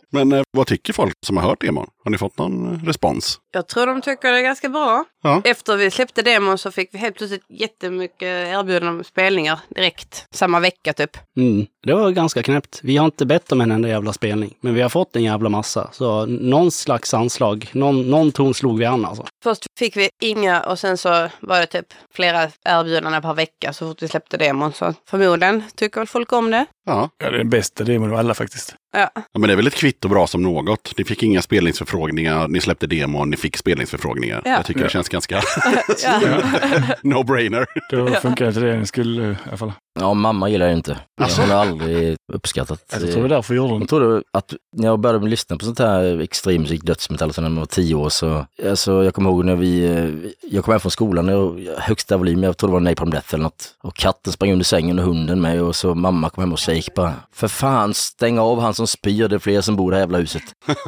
Men 0.12 0.32
eh, 0.32 0.42
vad 0.50 0.66
tycker 0.66 0.92
folk 0.92 1.14
som 1.26 1.36
har 1.36 1.48
hört 1.48 1.60
demon? 1.60 1.86
Har 2.04 2.10
ni 2.10 2.18
fått 2.18 2.38
någon 2.38 2.72
eh, 2.74 2.86
respons? 2.86 3.38
Jag 3.52 3.68
tror 3.68 3.86
de 3.86 4.00
tycker 4.02 4.32
det 4.32 4.38
är 4.38 4.42
ganska 4.42 4.68
bra. 4.68 5.04
Ja. 5.22 5.42
Efter 5.44 5.76
vi 5.76 5.90
släppte 5.90 6.22
demon 6.22 6.58
så 6.58 6.70
fick 6.70 6.94
vi 6.94 6.98
helt 6.98 7.16
plötsligt 7.16 7.44
jättemycket 7.48 8.22
erbjudanden 8.22 8.96
om 8.98 9.04
spelningar 9.04 9.60
direkt. 9.68 10.26
Samma 10.30 10.60
vecka 10.60 10.92
typ. 10.92 11.10
Mm. 11.36 11.66
Det 11.86 11.94
var 11.94 12.10
ganska 12.10 12.42
knäppt. 12.42 12.80
Vi 12.82 12.96
har 12.96 13.04
inte 13.04 13.26
bett 13.26 13.52
om 13.52 13.60
en 13.60 13.70
enda 13.70 13.88
jävla 13.88 14.12
spelning, 14.12 14.54
men 14.60 14.74
vi 14.74 14.82
har 14.82 14.88
fått 14.88 15.16
en 15.16 15.22
jävla 15.24 15.48
massa. 15.48 15.90
Så 15.92 16.15
någon 16.24 16.70
slags 16.70 17.14
anslag, 17.14 17.70
någon, 17.72 18.10
någon 18.10 18.32
ton 18.32 18.54
slog 18.54 18.78
vi 18.78 18.84
an 18.84 19.04
alltså. 19.04 19.26
Först 19.44 19.65
fick 19.78 19.96
vi 19.96 20.08
inga 20.22 20.60
och 20.62 20.78
sen 20.78 20.98
så 20.98 21.28
var 21.40 21.60
det 21.60 21.66
typ 21.66 21.86
flera 22.14 22.48
erbjudanden 22.64 23.22
per 23.22 23.34
vecka 23.34 23.72
så 23.72 23.88
fort 23.88 24.02
vi 24.02 24.08
släppte 24.08 24.36
demon. 24.36 24.72
Så 24.72 24.94
förmodligen 25.10 25.62
tycker 25.76 26.00
väl 26.00 26.06
folk 26.06 26.32
om 26.32 26.50
det. 26.50 26.66
Ja. 26.86 27.10
Ja, 27.18 27.30
det 27.30 27.34
är 27.34 27.38
den 27.38 27.50
bästa 27.50 27.84
demon 27.84 28.12
av 28.12 28.18
alla 28.18 28.34
faktiskt. 28.34 28.74
Ja. 28.96 29.10
ja, 29.14 29.22
men 29.32 29.42
det 29.42 29.52
är 29.52 29.56
väl 29.56 29.66
ett 29.66 29.74
kvitto 29.74 30.08
bra 30.08 30.26
som 30.26 30.42
något. 30.42 30.92
Ni 30.98 31.04
fick 31.04 31.22
inga 31.22 31.42
spelningsförfrågningar, 31.42 32.48
ni 32.48 32.60
släppte 32.60 32.86
demon, 32.86 33.30
ni 33.30 33.36
fick 33.36 33.56
spelningsförfrågningar. 33.56 34.42
Ja. 34.44 34.50
Jag 34.50 34.64
tycker 34.66 34.80
det 34.80 34.84
Ja. 34.86 34.90
känns 34.90 35.08
ganska 35.08 35.40
no-brainer. 37.02 37.66
Då 37.90 38.06
funkar 38.20 38.48
inte 38.48 38.60
det 38.60 38.72
den 38.72 38.86
skulle 38.86 39.30
i 39.30 39.36
alla 39.48 39.56
fall. 39.56 39.72
Ja, 40.00 40.14
mamma 40.14 40.48
gillar 40.48 40.66
det 40.66 40.72
inte. 40.72 40.98
Hon 41.38 41.50
har 41.50 41.56
aldrig 41.60 42.16
uppskattat 42.32 42.82
Jag 42.92 43.00
tror 43.00 43.10
det 43.14 43.20
var 43.20 43.28
därför 43.28 43.54
jag 43.54 43.62
gjorde 43.62 43.72
Hon 43.72 43.80
den. 43.80 43.88
trodde 43.88 44.22
att 44.32 44.54
när 44.76 44.86
jag 44.88 45.00
började 45.00 45.26
lyssna 45.28 45.56
på 45.56 45.64
sånt 45.64 45.78
här 45.78 46.20
extremmusik, 46.20 46.82
dödsmetall, 46.82 47.32
så 47.32 47.40
när 47.42 47.48
man 47.48 47.58
var 47.58 47.66
tio 47.66 47.94
år 47.94 48.08
så, 48.08 48.46
alltså 48.66 49.04
jag 49.04 49.14
kommer 49.14 49.30
ihåg 49.30 49.44
när 49.44 49.56
vi, 49.56 49.65
vi, 49.66 49.84
eh, 49.84 50.30
jag 50.50 50.64
kom 50.64 50.72
hem 50.72 50.80
från 50.80 50.90
skolan 50.90 51.28
och 51.28 51.58
högsta 51.78 52.16
volym, 52.16 52.42
jag 52.42 52.56
tror 52.56 52.68
det 52.68 52.72
var 52.72 52.80
Napalm 52.80 53.10
Death 53.10 53.34
eller 53.34 53.44
något. 53.44 53.74
Och 53.82 53.96
katten 53.96 54.32
sprang 54.32 54.52
under 54.52 54.64
sängen 54.64 54.98
och 54.98 55.04
hunden 55.04 55.40
med 55.40 55.62
och 55.62 55.76
så 55.76 55.94
mamma 55.94 56.30
kom 56.30 56.42
hem 56.42 56.52
och 56.52 56.58
skrek 56.58 56.94
bara, 56.94 57.12
för 57.32 57.48
fan 57.48 57.94
stäng 57.94 58.38
av 58.38 58.60
han 58.60 58.74
som 58.74 58.86
spyr, 58.86 59.28
det 59.28 59.36
är 59.36 59.38
fler 59.38 59.60
som 59.60 59.76
bor 59.76 59.90
i 59.90 59.90
det 59.92 59.96
här 59.96 60.02
jävla 60.02 60.18
huset. 60.18 60.42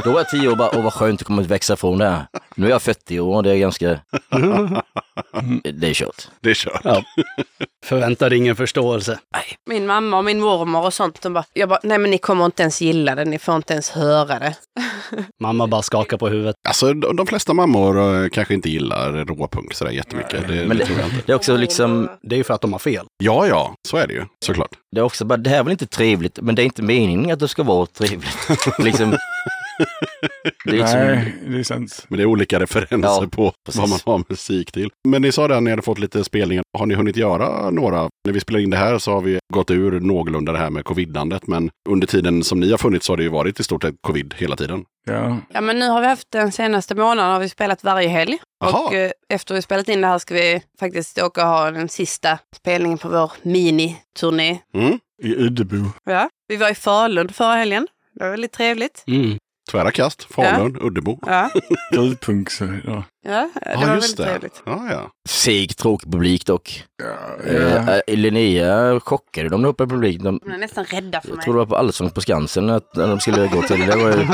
Då 0.04 0.10
var 0.12 0.18
jag 0.18 0.30
tio 0.30 0.48
år 0.48 0.52
och 0.52 0.58
bara, 0.58 0.70
åh 0.76 0.82
vad 0.82 0.92
skönt 0.92 1.20
att 1.20 1.26
komma 1.26 1.42
att 1.42 1.48
växa 1.48 1.74
ifrån 1.74 1.98
det 1.98 2.08
här. 2.08 2.26
Nu 2.56 2.66
är 2.66 2.70
jag 2.70 2.82
40 2.82 3.20
år 3.20 3.36
och 3.36 3.42
det 3.42 3.50
är 3.50 3.56
ganska, 3.56 4.00
det 5.74 5.88
är 5.88 5.94
kört. 5.94 6.28
Det 6.40 6.50
är 6.50 6.54
kört. 6.54 6.80
Ja. 6.84 7.02
Förväntar 7.86 8.32
ingen 8.32 8.56
förståelse. 8.56 9.18
Min 9.70 9.86
mamma 9.86 10.18
och 10.18 10.24
min 10.24 10.40
mormor 10.40 10.84
och 10.86 10.94
sånt, 10.94 11.22
de 11.22 11.32
bara, 11.32 11.44
jag 11.52 11.68
bara, 11.68 11.80
nej 11.82 11.98
men 11.98 12.10
ni 12.10 12.18
kommer 12.18 12.44
inte 12.44 12.62
ens 12.62 12.80
gilla 12.80 13.14
det, 13.14 13.24
ni 13.24 13.38
får 13.38 13.56
inte 13.56 13.72
ens 13.72 13.90
höra 13.90 14.38
det. 14.38 14.54
Mamma 15.40 15.66
bara 15.66 15.82
skakar 15.82 16.16
på 16.16 16.28
huvudet. 16.28 16.56
Alltså 16.68 16.92
de 16.94 17.16
de 17.16 17.26
flesta 17.26 17.54
mammor 17.54 18.22
eh, 18.24 18.28
kanske 18.28 18.54
inte 18.54 18.70
gillar 18.70 19.12
råpunk 19.24 19.74
sådär 19.74 19.92
jättemycket. 19.92 20.48
Det, 20.48 20.54
Men 20.54 20.68
det 20.68 20.74
det, 20.74 20.84
tror 20.86 20.98
jag 20.98 21.08
inte. 21.08 21.22
det 21.26 21.32
är 21.32 21.36
också 21.36 21.56
liksom, 21.56 22.08
Det 22.22 22.34
är 22.34 22.36
ju 22.36 22.44
för 22.44 22.54
att 22.54 22.60
de 22.60 22.72
har 22.72 22.78
fel. 22.78 23.06
Ja, 23.24 23.46
ja, 23.46 23.74
så 23.88 23.96
är 23.96 24.06
det 24.06 24.12
ju 24.14 24.24
såklart. 24.44 24.70
det 24.94 25.00
är 25.00 25.04
också 25.04 25.24
bara, 25.24 25.36
det 25.36 25.50
här 25.50 25.58
är 25.58 25.62
väl 25.62 25.72
inte 25.72 25.86
trevligt, 25.86 26.38
men 26.40 26.54
det 26.54 26.62
är 26.62 26.64
inte 26.64 26.82
meningen 26.82 27.30
att 27.32 27.38
det 27.40 27.48
ska 27.48 27.62
vara 27.62 27.86
trevligt. 27.86 28.48
liksom, 28.78 29.16
det 30.64 30.78
är 30.78 31.06
Nej, 31.14 31.34
det 31.46 31.58
är 31.58 31.62
sant. 31.62 32.06
Men 32.08 32.16
det 32.16 32.22
är 32.22 32.26
olika 32.26 32.60
referenser 32.60 33.08
Ja, 33.22 33.26
på 33.30 33.52
precis. 33.66 33.80
vad 33.80 33.88
man 33.88 33.98
har 34.04 34.24
musik 34.28 34.72
till. 34.72 34.90
Men 35.08 35.22
ni 35.22 35.32
sa 35.32 35.48
det 35.48 35.56
att 35.56 35.62
ni 35.62 35.70
hade 35.70 35.82
fått 35.82 35.98
lite 35.98 36.24
spelningar. 36.24 36.62
Har 36.78 36.86
ni 36.86 36.94
hunnit 36.94 37.16
göra 37.16 37.70
några? 37.70 38.08
När 38.24 38.32
vi 38.32 38.40
spelar 38.40 38.60
in 38.60 38.70
det 38.70 38.76
här 38.76 38.98
så 38.98 39.12
har 39.12 39.20
vi 39.20 39.38
gått 39.54 39.70
ur 39.70 40.00
någorlunda 40.00 40.52
det 40.52 40.58
här 40.58 40.70
med 40.70 40.84
covidandet. 40.84 41.46
Men 41.46 41.70
under 41.88 42.06
tiden 42.06 42.44
som 42.44 42.60
ni 42.60 42.70
har 42.70 42.78
funnits 42.78 43.06
så 43.06 43.12
har 43.12 43.16
det 43.16 43.22
ju 43.22 43.28
varit 43.28 43.60
i 43.60 43.64
stort 43.64 43.82
sett 43.82 43.94
covid 44.06 44.34
hela 44.38 44.56
tiden. 44.56 44.84
Ja. 45.06 45.36
Ja 45.52 45.60
men 45.60 45.78
nu 45.78 45.88
har 45.88 46.00
vi 46.00 46.06
haft 46.06 46.30
den 46.30 46.52
senaste 46.52 46.94
månaden 46.94 47.32
har 47.32 47.40
vi 47.40 47.48
spelat 47.48 47.84
varje 47.84 48.08
helg. 48.08 48.38
Jaha. 48.64 48.86
Och 48.86 48.94
eh, 48.94 49.10
efter 49.28 49.54
vi 49.54 49.62
spelat 49.62 49.88
in 49.88 50.00
det 50.00 50.06
här 50.06 50.18
ska 50.18 50.34
vi 50.34 50.62
faktiskt 50.80 51.18
åka 51.18 51.42
och 51.42 51.48
ha 51.50 51.70
den 51.70 51.88
sista 51.88 52.38
spelningen 52.56 52.98
på 52.98 53.08
vår 53.08 53.32
mini-turné. 53.42 54.58
Mm. 54.74 54.98
I 55.22 55.34
Uddebo. 55.36 55.84
Ja. 56.04 56.28
Vi 56.48 56.56
var 56.56 56.70
i 56.70 56.74
Falun 56.74 57.28
förra 57.28 57.54
helgen. 57.54 57.86
Det 58.14 58.24
var 58.24 58.30
väldigt 58.30 58.52
trevligt. 58.52 59.04
Mm. 59.06 59.38
Tvära 59.68 59.90
kast, 59.92 60.26
Falun, 60.30 60.76
Uddebo. 60.80 61.18
Ja, 61.26 61.50
Gruvpunk. 61.92 62.50
Ja. 62.86 63.04
Ja 63.24 63.50
det 63.54 63.70
Ja, 63.72 63.80
var 63.80 63.86
väldigt 63.86 64.16
det. 64.16 64.24
trevligt. 64.24 64.62
Ja, 64.66 64.86
ja. 64.90 65.10
seg, 65.28 65.76
tråkig 65.76 66.12
publik 66.12 66.46
dock. 66.46 66.84
Ja, 67.02 67.50
Eh, 67.50 67.88
eh, 67.88 68.00
Linnea 68.16 69.00
chockade 69.00 69.48
dem 69.48 69.64
uppe 69.64 69.84
i 69.84 69.86
publiken. 69.86 70.24
De, 70.24 70.40
De 70.44 70.52
är 70.52 70.58
nästan 70.58 70.84
rädda 70.84 71.20
för 71.20 71.28
jag 71.28 71.36
mig. 71.36 71.44
tror 71.44 71.54
det 71.54 71.58
var 71.58 71.66
på 71.66 71.76
Allsång 71.76 72.10
på 72.10 72.20
Skansen 72.20 72.70
att, 72.70 72.96
när 72.96 73.08
de 73.08 73.20
skulle 73.20 73.46
gå 73.46 73.62
till 73.62 73.80
det. 73.86 73.96
var 73.96 74.10
ju, 74.10 74.16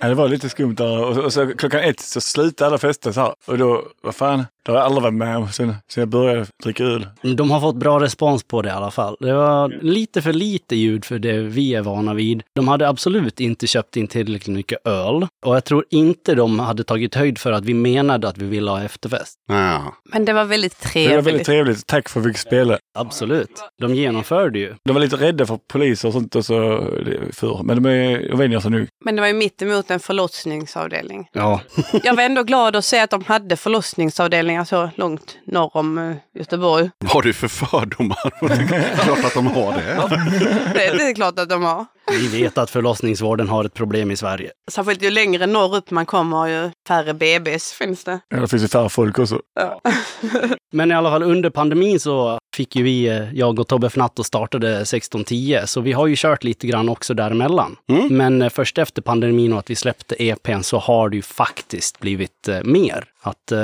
Ja, 0.00 0.08
det 0.08 0.14
var 0.14 0.28
lite 0.28 0.48
skumt 0.48 0.74
där. 0.74 1.04
Och, 1.04 1.18
och 1.24 1.32
så 1.32 1.46
klockan 1.58 1.80
ett 1.80 2.00
så 2.00 2.20
slutade 2.20 2.68
alla 2.68 2.78
festa 2.78 3.12
så 3.12 3.20
här. 3.20 3.34
Och 3.46 3.58
då, 3.58 3.82
vad 4.02 4.14
fan, 4.14 4.44
det 4.64 4.70
har 4.72 4.78
jag 4.78 4.84
aldrig 4.86 5.02
varit 5.02 5.14
med 5.14 5.36
om 5.36 5.48
sen, 5.52 5.74
sen 5.88 6.00
jag 6.00 6.08
började 6.08 6.46
dricka 6.62 6.84
öl. 6.84 7.06
De 7.36 7.50
har 7.50 7.60
fått 7.60 7.76
bra 7.76 8.00
respons 8.00 8.44
på 8.44 8.62
det 8.62 8.68
i 8.68 8.72
alla 8.72 8.90
fall. 8.90 9.16
Det 9.20 9.32
var 9.32 9.68
lite 9.82 10.22
för 10.22 10.32
lite 10.32 10.76
ljud 10.76 11.04
för 11.04 11.18
det 11.18 11.38
vi 11.38 11.74
är 11.74 11.82
vana 11.82 12.14
vid. 12.14 12.42
De 12.54 12.68
hade 12.68 12.88
absolut 12.88 13.40
inte 13.40 13.66
köpt 13.66 13.96
in 13.96 14.06
tillräckligt 14.06 14.56
mycket 14.56 14.86
öl. 14.86 15.26
Och 15.46 15.56
jag 15.56 15.64
tror 15.64 15.84
inte 15.90 16.34
de 16.34 16.58
hade 16.58 16.84
tagit 16.84 17.14
höjd 17.14 17.38
för 17.38 17.52
att 17.52 17.64
vi 17.66 17.74
menade 17.74 18.28
att 18.28 18.38
vi 18.38 18.46
ville 18.46 18.70
ha 18.70 18.82
efterfest. 18.82 19.34
Ja. 19.48 19.94
Men 20.04 20.24
det 20.24 20.32
var 20.32 20.44
väldigt 20.44 20.80
Det 20.82 20.88
trevligt. 20.88 21.14
var 21.16 21.22
väldigt 21.22 21.46
trevligt. 21.46 21.86
Tack 21.86 22.08
för 22.08 22.20
att 22.20 22.26
vi 22.26 22.30
fick 22.30 22.38
spela. 22.38 22.78
Absolut. 22.98 23.50
De 23.80 23.94
genomförde 23.94 24.58
ju. 24.58 24.74
De 24.84 24.92
var 24.92 25.00
lite 25.00 25.16
rädda 25.16 25.46
för 25.46 25.58
poliser 25.72 26.08
och 26.08 26.14
sånt 26.14 26.34
och 26.36 26.44
så 26.44 26.78
det- 27.04 27.36
förr. 27.36 27.60
Men 27.64 27.82
de 27.82 27.88
är 27.90 28.36
vänjer 28.36 28.60
sig 28.60 28.70
nu. 28.70 28.86
Men 29.04 29.14
det 29.16 29.20
var 29.20 29.28
ju 29.28 29.34
mitt 29.34 29.62
emot 29.62 29.90
en 29.90 30.00
förlossningsavdelning. 30.00 31.28
Ja. 31.32 31.60
Jag 32.02 32.14
var 32.16 32.22
ändå 32.22 32.42
glad 32.42 32.76
att 32.76 32.84
se 32.84 32.98
att 33.00 33.10
de 33.10 33.24
hade 33.24 33.56
förlossningsavdelningar 33.56 34.64
så 34.64 34.90
långt 34.96 35.36
norr 35.46 35.76
om 35.76 35.98
eh, 35.98 36.16
Göteborg. 36.38 36.90
Vad 36.98 37.10
har 37.10 37.22
du 37.22 37.32
för 37.32 37.48
fördomar? 37.48 38.30
Klart 39.04 39.24
att 39.24 39.34
de 39.34 39.46
har 39.46 39.72
det. 39.72 39.82
Det 40.74 40.86
är 40.86 40.98
det 41.08 41.14
klart 41.14 41.38
att 41.38 41.48
de 41.48 41.62
har. 41.64 41.86
Vi 42.10 42.42
vet 42.42 42.58
att 42.58 42.70
förlossningsvården 42.70 43.48
har 43.48 43.64
ett 43.64 43.74
problem 43.74 44.10
i 44.10 44.16
Sverige. 44.16 44.50
Särskilt 44.70 45.02
ju 45.02 45.10
längre 45.10 45.46
norrut 45.46 45.90
man 45.90 46.06
kommer 46.06 46.46
ju 46.46 46.70
färre 46.88 47.14
BBs 47.14 47.72
finns 47.72 48.04
det. 48.04 48.20
Ja, 48.28 48.40
det 48.40 48.48
finns 48.48 48.62
ju 48.62 48.68
färre 48.68 48.88
folk 48.88 49.18
också. 49.18 49.40
Ja. 49.60 49.80
Men 50.72 50.90
i 50.90 50.94
alla 50.94 51.10
fall 51.10 51.22
under 51.22 51.50
pandemin 51.50 52.00
så 52.00 52.38
fick 52.56 52.76
ju 52.76 52.82
vi, 52.82 53.06
eh, 53.08 53.34
jag 53.34 53.58
och 53.60 53.68
Tobbe 53.68 53.86
Fnatt 53.86 54.18
och 54.18 54.26
startade 54.26 54.68
1610, 54.84 55.60
så 55.66 55.80
vi 55.80 55.92
har 55.92 56.06
ju 56.06 56.14
kört 56.18 56.44
lite 56.44 56.66
grann 56.66 56.88
också 56.88 57.14
däremellan. 57.14 57.76
Mm. 57.88 58.16
Men 58.16 58.42
eh, 58.42 58.48
först 58.48 58.78
efter 58.78 59.02
pandemin 59.02 59.52
och 59.52 59.58
att 59.58 59.70
vi 59.70 59.74
släppte 59.76 60.22
EPn 60.22 60.62
så 60.62 60.78
har 60.78 61.08
det 61.08 61.16
ju 61.16 61.22
faktiskt 61.22 62.00
blivit 62.00 62.48
eh, 62.48 62.62
mer. 62.64 63.04
Att 63.20 63.52
eh, 63.52 63.58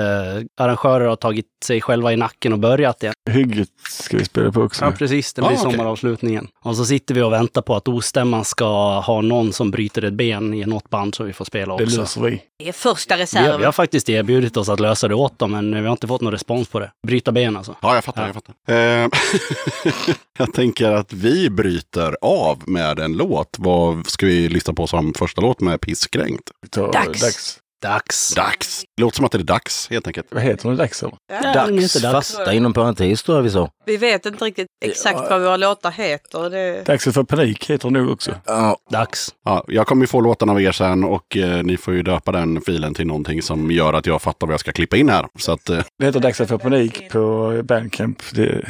arrangörer 0.56 1.06
har 1.06 1.16
tagit 1.16 1.46
sig 1.64 1.80
själva 1.80 2.12
i 2.12 2.16
nacken 2.16 2.52
och 2.52 2.58
börjat 2.58 3.02
igen. 3.02 3.14
Hygget 3.30 3.68
ska 3.90 4.16
vi 4.16 4.24
spela 4.24 4.52
på 4.52 4.60
också. 4.62 4.84
Ja, 4.84 4.90
precis. 4.92 5.32
Det 5.34 5.42
blir 5.42 5.50
Ah, 5.50 5.52
okej. 5.60 5.70
sommaravslutningen. 5.72 6.48
Och 6.62 6.76
så 6.76 6.84
sitter 6.84 7.14
vi 7.14 7.22
och 7.22 7.32
väntar 7.32 7.62
på 7.62 7.74
att 7.76 7.88
Ostämman 7.88 8.44
ska 8.44 9.00
ha 9.00 9.20
någon 9.20 9.52
som 9.52 9.70
bryter 9.70 10.04
ett 10.04 10.12
ben 10.12 10.54
i 10.54 10.64
något 10.64 10.90
band 10.90 11.14
så 11.14 11.24
vi 11.24 11.32
får 11.32 11.44
spela 11.44 11.76
Det 11.76 11.84
också. 11.84 12.00
löser 12.00 12.20
vi. 12.20 12.42
Det 12.58 12.68
är 12.68 12.72
första 12.72 13.14
Vi 13.14 13.20
har, 13.20 13.22
reserv. 13.22 13.58
vi 13.58 13.64
har 13.64 13.72
faktiskt 13.72 14.08
erbjudit 14.08 14.56
oss 14.56 14.68
att 14.68 14.80
lösa 14.80 15.08
det 15.08 15.14
åt 15.14 15.38
dem, 15.38 15.50
men 15.50 15.74
vi 15.74 15.80
har 15.86 15.92
inte 15.92 16.06
fått 16.06 16.20
någon 16.20 16.32
respons 16.32 16.68
på 16.68 16.80
det. 16.80 16.90
Bryta 17.06 17.32
ben 17.32 17.56
alltså. 17.56 17.76
Ja, 17.82 17.94
jag 17.94 18.04
fattar. 18.04 18.26
Jag, 18.26 18.34
fattar. 18.34 18.54
Eh, 18.82 19.08
jag 20.38 20.52
tänker 20.52 20.90
att 20.90 21.12
vi 21.12 21.50
bryter 21.50 22.16
av 22.20 22.68
med 22.68 22.98
en 22.98 23.12
låt. 23.12 23.56
Vad 23.58 24.06
ska 24.06 24.26
vi 24.26 24.48
lyssna 24.48 24.74
på 24.74 24.86
som 24.86 25.14
första 25.14 25.40
låt 25.40 25.60
med 25.60 25.80
Pisskränkt? 25.80 26.50
Dags. 26.70 27.20
dags. 27.20 27.58
Dags. 27.82 28.34
Dags! 28.34 28.84
Låter 29.00 29.16
som 29.16 29.24
att 29.24 29.32
det 29.32 29.38
är 29.38 29.42
dags, 29.42 29.90
helt 29.90 30.06
enkelt. 30.06 30.26
Vad 30.30 30.42
heter 30.42 30.70
det? 30.70 30.76
Dags 30.76 31.02
eller? 31.02 31.14
Ja. 31.32 31.52
Dags, 31.52 31.92
Dags. 32.02 32.12
fasta 32.12 32.52
inom 32.52 32.72
parentes 32.72 33.22
tror 33.22 33.38
jag 33.38 33.42
vi 33.42 33.50
sa. 33.50 33.70
Vi 33.86 33.96
vet 33.96 34.26
inte 34.26 34.44
riktigt 34.44 34.66
exakt 34.84 35.20
vad 35.30 35.40
våra 35.40 35.56
låtar 35.56 35.90
heter. 35.90 36.50
Det... 36.50 36.86
Dags 36.86 37.04
för 37.04 37.22
panik 37.22 37.70
heter 37.70 37.88
det 37.90 37.98
nog 37.98 38.10
också. 38.10 38.34
Ja, 38.46 38.76
Dags. 38.90 39.34
Ja, 39.44 39.64
jag 39.68 39.86
kommer 39.86 40.02
ju 40.02 40.06
få 40.06 40.20
låten 40.20 40.50
av 40.50 40.62
er 40.62 40.72
sen 40.72 41.04
och 41.04 41.36
eh, 41.36 41.62
ni 41.62 41.76
får 41.76 41.94
ju 41.94 42.02
döpa 42.02 42.32
den 42.32 42.60
filen 42.60 42.94
till 42.94 43.06
någonting 43.06 43.42
som 43.42 43.70
gör 43.70 43.92
att 43.92 44.06
jag 44.06 44.22
fattar 44.22 44.46
vad 44.46 44.52
jag 44.54 44.60
ska 44.60 44.72
klippa 44.72 44.96
in 44.96 45.08
här. 45.08 45.26
Så 45.38 45.52
att, 45.52 45.70
eh, 45.70 45.78
Det 45.98 46.06
heter 46.06 46.20
Dags 46.20 46.38
för 46.38 46.58
panik 46.58 47.10
på 47.10 47.60
Bandcamp. 47.64 48.22
Det, 48.34 48.68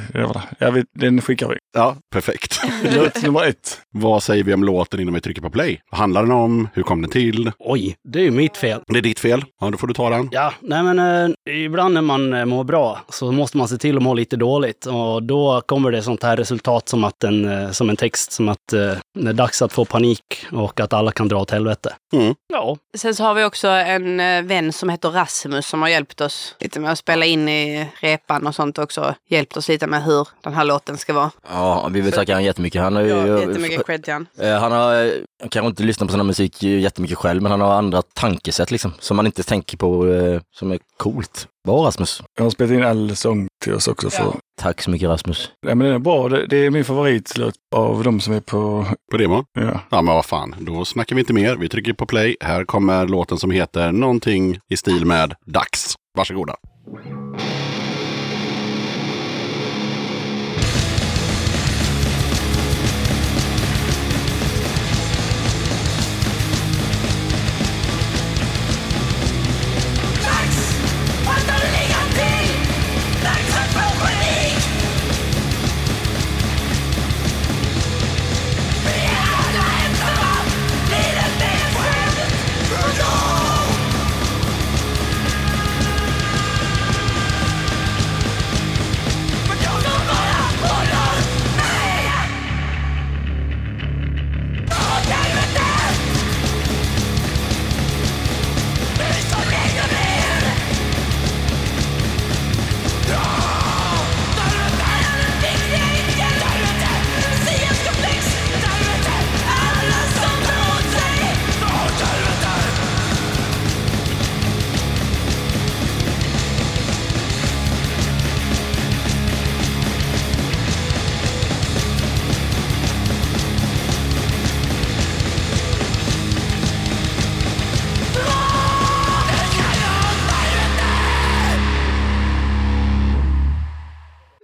vet, 0.73 0.87
den 0.95 1.21
skickar 1.21 1.49
vi. 1.49 1.57
Ja, 1.73 1.97
perfekt. 2.13 2.61
Låt 2.85 3.23
nummer 3.23 3.45
ett. 3.45 3.81
vad 3.91 4.23
säger 4.23 4.45
vi 4.45 4.55
om 4.55 4.65
låten 4.65 5.01
innan 5.01 5.15
vi 5.15 5.21
trycker 5.21 5.43
på 5.43 5.51
play? 5.51 5.81
Vad 5.91 5.99
handlar 6.01 6.23
den 6.23 6.33
om? 6.33 6.69
Hur 6.75 6.83
kom 6.83 7.03
den 7.03 7.11
till? 7.11 7.53
Oj, 7.59 7.97
det 8.09 8.19
är 8.19 8.23
ju 8.23 8.31
mitt 8.31 8.57
fel. 8.57 8.81
Det 8.87 8.99
är 8.99 9.03
ditt 9.03 9.21
fel. 9.21 9.45
Ja, 9.61 9.71
då 9.71 9.79
får 9.79 9.87
du 9.87 9.95
ta 9.95 10.11
den. 10.11 10.29
Ja, 10.33 10.53
nej 10.61 10.83
men 10.83 10.99
eh, 10.99 11.65
ibland 11.65 11.95
när 11.95 12.03
man 12.03 12.33
eh, 12.35 12.45
mår 12.45 12.65
bra 12.65 13.01
så 13.09 13.33
måste 13.33 13.57
man 13.57 13.69
se 13.69 13.77
till 13.79 13.97
att 13.97 14.03
må 14.03 14.15
lite 14.15 14.37
dåligt 14.37 14.87
och 14.87 15.23
då 15.23 15.61
kommer 15.67 15.91
det 15.91 16.03
sånt 16.03 16.23
här 16.23 16.37
resultat 16.37 16.89
som 16.89 17.05
att 17.05 17.25
en, 17.25 17.45
eh, 17.65 17.71
som 17.71 17.91
en 17.91 17.97
text 17.97 18.33
som 18.33 18.49
att 18.49 18.73
eh, 18.73 18.93
det 19.19 19.29
är 19.29 19.33
dags 19.33 19.63
att 19.63 19.73
få 19.73 19.85
panik 19.85 20.23
och 20.53 20.81
att 20.81 20.93
alla 20.93 21.13
kan 21.13 21.29
dra 21.29 21.41
åt 21.41 21.51
helvete. 21.51 21.95
Mm. 22.15 22.35
Ja, 22.53 22.77
Sen 22.97 23.15
så 23.15 23.25
har 23.25 23.35
vi 23.35 23.45
också 23.45 23.69
en 23.69 24.21
eh, 24.21 24.43
vän 24.43 24.73
som 24.73 24.89
heter 24.89 25.11
Rasmus 25.11 25.67
som 25.67 25.83
har 25.83 25.89
hjälpt 25.89 26.21
oss 26.21 26.57
lite 26.61 26.81
med 26.81 26.93
att 26.93 26.99
spela 26.99 27.25
in 27.27 27.49
i 27.49 27.89
repan 28.01 28.47
och 28.47 28.55
sånt 28.55 28.79
också. 28.79 29.15
Hjälpt 29.29 29.57
oss 29.57 29.69
lite 29.69 29.87
med 29.87 30.05
hur 30.05 30.29
den 30.43 30.55
här 30.55 30.65
låten 30.65 30.97
ska 30.99 31.13
vara. 31.13 31.31
ja, 31.49 31.62
vi 31.93 32.01
vill 32.01 32.13
tacka 32.13 32.33
honom 32.33 32.45
jättemycket. 32.45 32.83
Han 32.83 32.95
har 32.97 33.03
ju... 33.03 33.09
Ja, 33.09 33.41
jättemycket 33.41 33.87
cred 33.87 34.05
till 34.05 34.13
han. 34.13 34.27
Eh, 34.41 34.61
Han 34.61 34.73
har 34.73 35.05
eh, 35.05 35.11
kanske 35.51 35.67
inte 35.69 35.83
lyssnat 35.83 36.09
på 36.09 36.11
sån 36.13 36.21
här 36.21 36.27
musik 36.27 36.63
jättemycket 36.63 37.19
själv, 37.19 37.43
men 37.43 37.51
han 37.51 37.61
har 37.61 37.75
andra 37.75 38.03
tankesätt 38.03 38.71
liksom, 38.71 38.93
som 38.99 39.17
man 39.17 39.27
inte 39.27 39.43
tänker 39.43 39.77
på, 39.77 40.09
eh, 40.09 40.41
som 40.57 40.73
är 40.73 40.79
coolt. 40.97 41.47
Bra 41.67 41.87
Rasmus. 41.87 42.23
Jag 42.39 42.45
har 42.45 42.51
spelat 42.51 42.73
in 42.73 42.85
all 42.85 43.17
sång 43.17 43.49
till 43.65 43.75
oss 43.75 43.89
också. 43.89 44.11
För, 44.11 44.35
Tack 44.61 44.83
så 44.83 44.91
mycket 44.91 45.09
Rasmus. 45.09 45.51
ja. 45.67 45.75
men 45.75 45.87
den 45.87 45.95
är 45.95 45.99
bra. 45.99 46.29
Det, 46.29 46.47
det 46.47 46.57
är 46.57 46.71
min 46.71 46.85
favoritlåt 46.85 47.55
av 47.75 48.03
de 48.05 48.21
som 48.21 48.35
är 48.35 48.41
på... 48.41 48.87
På 49.11 49.17
demo? 49.17 49.45
Ja. 49.59 49.81
Ja, 49.91 50.03
men 50.03 50.15
vad 50.15 50.25
fan. 50.25 50.55
Då 50.61 50.85
snackar 50.85 51.17
vi 51.17 51.21
inte 51.21 51.33
mer. 51.33 51.57
Vi 51.57 51.69
trycker 51.69 51.93
på 51.93 52.07
play. 52.07 52.37
Här 52.41 52.65
kommer 52.65 53.07
låten 53.09 53.39
som 53.39 53.51
heter 53.51 53.93
någonting 53.93 54.59
i 54.71 54.77
stil 54.77 55.07
med 55.07 55.35
Dags. 55.47 55.95
Varsågoda. 56.19 56.55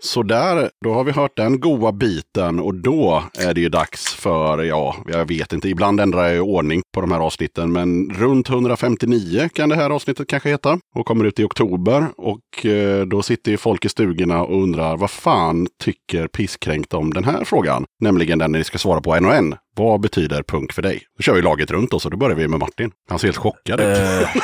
Så 0.09 0.23
där, 0.23 0.71
då 0.85 0.95
har 0.95 1.05
vi 1.05 1.13
hört 1.13 1.37
den 1.37 1.61
goa 1.61 1.93
biten 1.93 2.61
och 2.61 2.75
då 2.75 3.23
är 3.39 3.55
det 3.55 3.61
ju 3.61 3.69
dags 3.69 4.15
för, 4.15 4.65
ja, 4.65 4.97
jag 5.07 5.29
vet 5.29 5.53
inte, 5.53 5.69
ibland 5.69 6.01
ändrar 6.01 6.25
jag 6.25 6.35
ju 6.35 6.41
ordning 6.41 6.83
på 6.95 7.01
de 7.01 7.13
här 7.13 7.21
avsnitten, 7.21 7.73
men 7.73 8.11
runt 8.11 8.49
159 8.49 9.49
kan 9.53 9.69
det 9.69 9.77
här 9.77 9.91
avsnittet 9.91 10.29
kanske 10.29 10.49
heta 10.49 10.79
och 10.97 11.07
kommer 11.07 11.25
ut 11.25 11.39
i 11.39 11.45
oktober 11.45 12.07
och 12.17 12.67
eh, 12.67 13.07
då 13.07 13.23
sitter 13.23 13.51
ju 13.51 13.57
folk 13.57 13.85
i 13.85 13.89
stugorna 13.89 14.43
och 14.43 14.63
undrar 14.63 14.97
vad 14.97 15.11
fan 15.11 15.67
tycker 15.83 16.29
Pisskränkt 16.29 16.95
om 16.95 17.15
den 17.15 17.25
här 17.25 17.45
frågan? 17.45 17.85
Nämligen 18.01 18.39
den 18.39 18.53
ni 18.53 18.65
ska 18.65 18.79
svara 18.79 19.01
på 19.01 19.15
en 19.15 19.25
och 19.25 19.35
en. 19.35 19.55
Vad 19.77 20.01
betyder 20.01 20.43
punk 20.43 20.73
för 20.73 20.83
dig? 20.83 21.03
Då 21.17 21.23
kör 21.23 21.35
vi 21.35 21.43
laget 21.43 21.71
runt 21.71 21.95
och 21.95 22.03
så 22.03 22.09
då 22.09 22.17
börjar 22.17 22.37
vi 22.37 22.49
med 22.49 22.61
Martin. 22.61 22.91
Han 23.09 23.19
ser 23.19 23.29
helt 23.29 23.37
chockad 23.37 23.81
ut. 23.81 23.99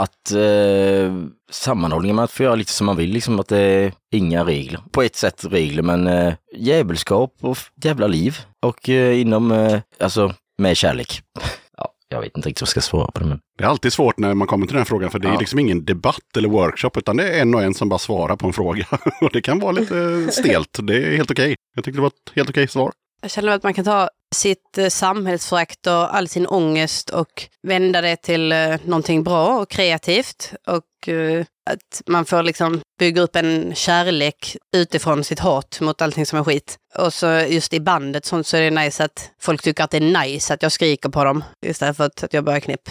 Att 0.00 0.30
eh, 0.32 1.14
sammanhållningen 1.50 2.16
med 2.16 2.24
att 2.24 2.30
få 2.30 2.42
göra 2.42 2.54
lite 2.54 2.72
som 2.72 2.86
man 2.86 2.96
vill, 2.96 3.10
liksom 3.10 3.40
att 3.40 3.48
det 3.48 3.58
är 3.58 3.92
inga 4.12 4.44
regler. 4.44 4.80
På 4.90 5.02
ett 5.02 5.16
sätt 5.16 5.44
regler, 5.50 5.82
men 5.82 6.06
eh, 6.06 6.34
djävulskap 6.56 7.34
och 7.40 7.58
jävla 7.84 8.06
liv. 8.06 8.38
Och 8.66 8.88
eh, 8.88 9.20
inom, 9.20 9.52
eh, 9.52 9.80
alltså 10.00 10.34
med 10.58 10.76
kärlek. 10.76 11.22
ja, 11.76 11.92
jag 12.08 12.20
vet 12.20 12.36
inte 12.36 12.48
riktigt 12.48 12.60
vad 12.62 12.66
jag 12.66 12.70
ska 12.70 12.80
svara 12.80 13.10
på 13.10 13.20
det, 13.20 13.26
men 13.26 13.40
Det 13.58 13.64
är 13.64 13.68
alltid 13.68 13.92
svårt 13.92 14.18
när 14.18 14.34
man 14.34 14.48
kommer 14.48 14.66
till 14.66 14.74
den 14.74 14.80
här 14.80 14.84
frågan 14.86 15.10
för 15.10 15.18
det 15.18 15.28
är 15.28 15.32
Ja. 15.32 15.38
liksom 15.40 15.58
ingen 15.58 15.84
debatt 15.84 16.36
eller 16.36 16.48
workshop 16.48 16.90
utan 16.96 17.16
det 17.16 17.28
är 17.36 17.42
en 17.42 17.54
och 17.54 17.62
en 17.62 17.74
som 17.74 17.88
bara 17.88 17.98
svarar 17.98 18.36
på 18.36 18.46
en 18.46 18.52
fråga. 18.52 18.86
och 19.20 19.30
det 19.32 19.42
kan 19.42 19.58
vara 19.58 19.72
lite 19.72 20.28
stelt. 20.32 20.78
Det 20.82 20.96
är 20.96 21.16
helt 21.16 21.30
okej. 21.30 21.56
Jag 21.74 21.84
tyckte 21.84 21.98
det 21.98 22.02
var 22.02 22.08
ett 22.08 22.32
helt 22.36 22.50
okej 22.50 22.68
svar. 22.68 22.92
Jag 23.22 23.30
känner 23.30 23.52
att 23.52 23.62
man 23.62 23.74
kan 23.74 23.84
ta 23.84 24.08
sitt 24.34 24.78
eh, 24.78 24.88
samhällsförakt 24.88 25.86
och 25.86 26.16
all 26.16 26.28
sin 26.28 26.46
ångest 26.46 27.10
och 27.10 27.48
vända 27.62 28.00
det 28.00 28.16
till 28.16 28.52
eh, 28.52 28.76
någonting 28.84 29.22
bra 29.22 29.58
och 29.60 29.70
kreativt. 29.70 30.52
Och 30.66 31.08
eh, 31.08 31.44
att 31.70 32.02
man 32.06 32.24
får 32.24 32.42
liksom 32.42 32.80
bygga 32.98 33.22
upp 33.22 33.36
en 33.36 33.74
kärlek 33.74 34.56
utifrån 34.76 35.24
sitt 35.24 35.38
hat 35.38 35.78
mot 35.80 36.02
allting 36.02 36.26
som 36.26 36.38
är 36.38 36.44
skit. 36.44 36.76
Och 36.98 37.14
så 37.14 37.26
just 37.26 37.74
i 37.74 37.80
bandet 37.80 38.24
sånt 38.24 38.46
så 38.46 38.56
är 38.56 38.60
det 38.62 38.70
nice 38.70 39.04
att 39.04 39.30
folk 39.40 39.62
tycker 39.62 39.84
att 39.84 39.90
det 39.90 39.96
är 39.96 40.22
nice 40.24 40.54
att 40.54 40.62
jag 40.62 40.72
skriker 40.72 41.08
på 41.08 41.24
dem 41.24 41.44
istället 41.66 41.96
för 41.96 42.04
att, 42.04 42.24
jag 42.30 42.44
börjar 42.44 42.60
knipp. 42.60 42.90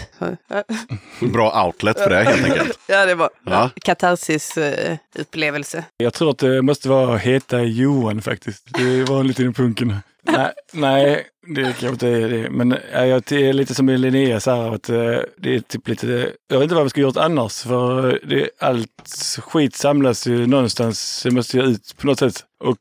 Bra 1.32 1.64
outlet 1.66 1.98
för 2.00 2.10
det 2.10 2.22
helt 2.24 2.44
enkelt. 2.44 2.78
Ja, 2.86 3.06
det 3.06 3.14
var 3.14 3.30
Ja. 3.46 3.70
katarsis-upplevelse. 3.84 5.84
Jag 5.96 6.14
tror 6.14 6.30
att 6.30 6.38
det 6.38 6.62
måste 6.62 6.88
vara 6.88 7.16
heta 7.16 7.62
Johan 7.62 8.22
faktiskt. 8.22 8.66
Det 8.78 8.82
är 8.82 9.06
vanligt 9.06 9.38
inom 9.38 9.54
punken 9.54 9.96
nej, 10.22 10.52
nej, 10.72 11.26
det 11.54 11.62
kanske 11.62 11.88
inte 11.88 12.08
är 12.08 12.28
det. 12.28 12.50
Men 12.50 12.76
jag 12.92 13.32
är 13.32 13.52
lite 13.52 13.74
som 13.74 13.88
i 13.88 13.98
Linnea 13.98 14.40
så 14.40 14.50
här 14.50 14.74
att 14.74 14.88
eh, 14.88 15.18
det 15.36 15.54
är 15.54 15.60
typ 15.60 15.88
lite, 15.88 16.32
jag 16.48 16.58
vet 16.58 16.62
inte 16.62 16.74
vad 16.74 16.84
vi 16.84 16.90
ska 16.90 17.00
gjort 17.00 17.16
annars. 17.16 17.62
För 17.62 18.20
det, 18.24 18.50
allt 18.58 19.38
skit 19.38 19.74
samlas 19.74 20.26
ju 20.26 20.46
någonstans. 20.46 21.22
Det 21.22 21.30
måste 21.30 21.56
ju 21.56 21.62
ut 21.62 21.96
på 21.96 22.06
något 22.06 22.18
sätt. 22.18 22.44
Och 22.60 22.76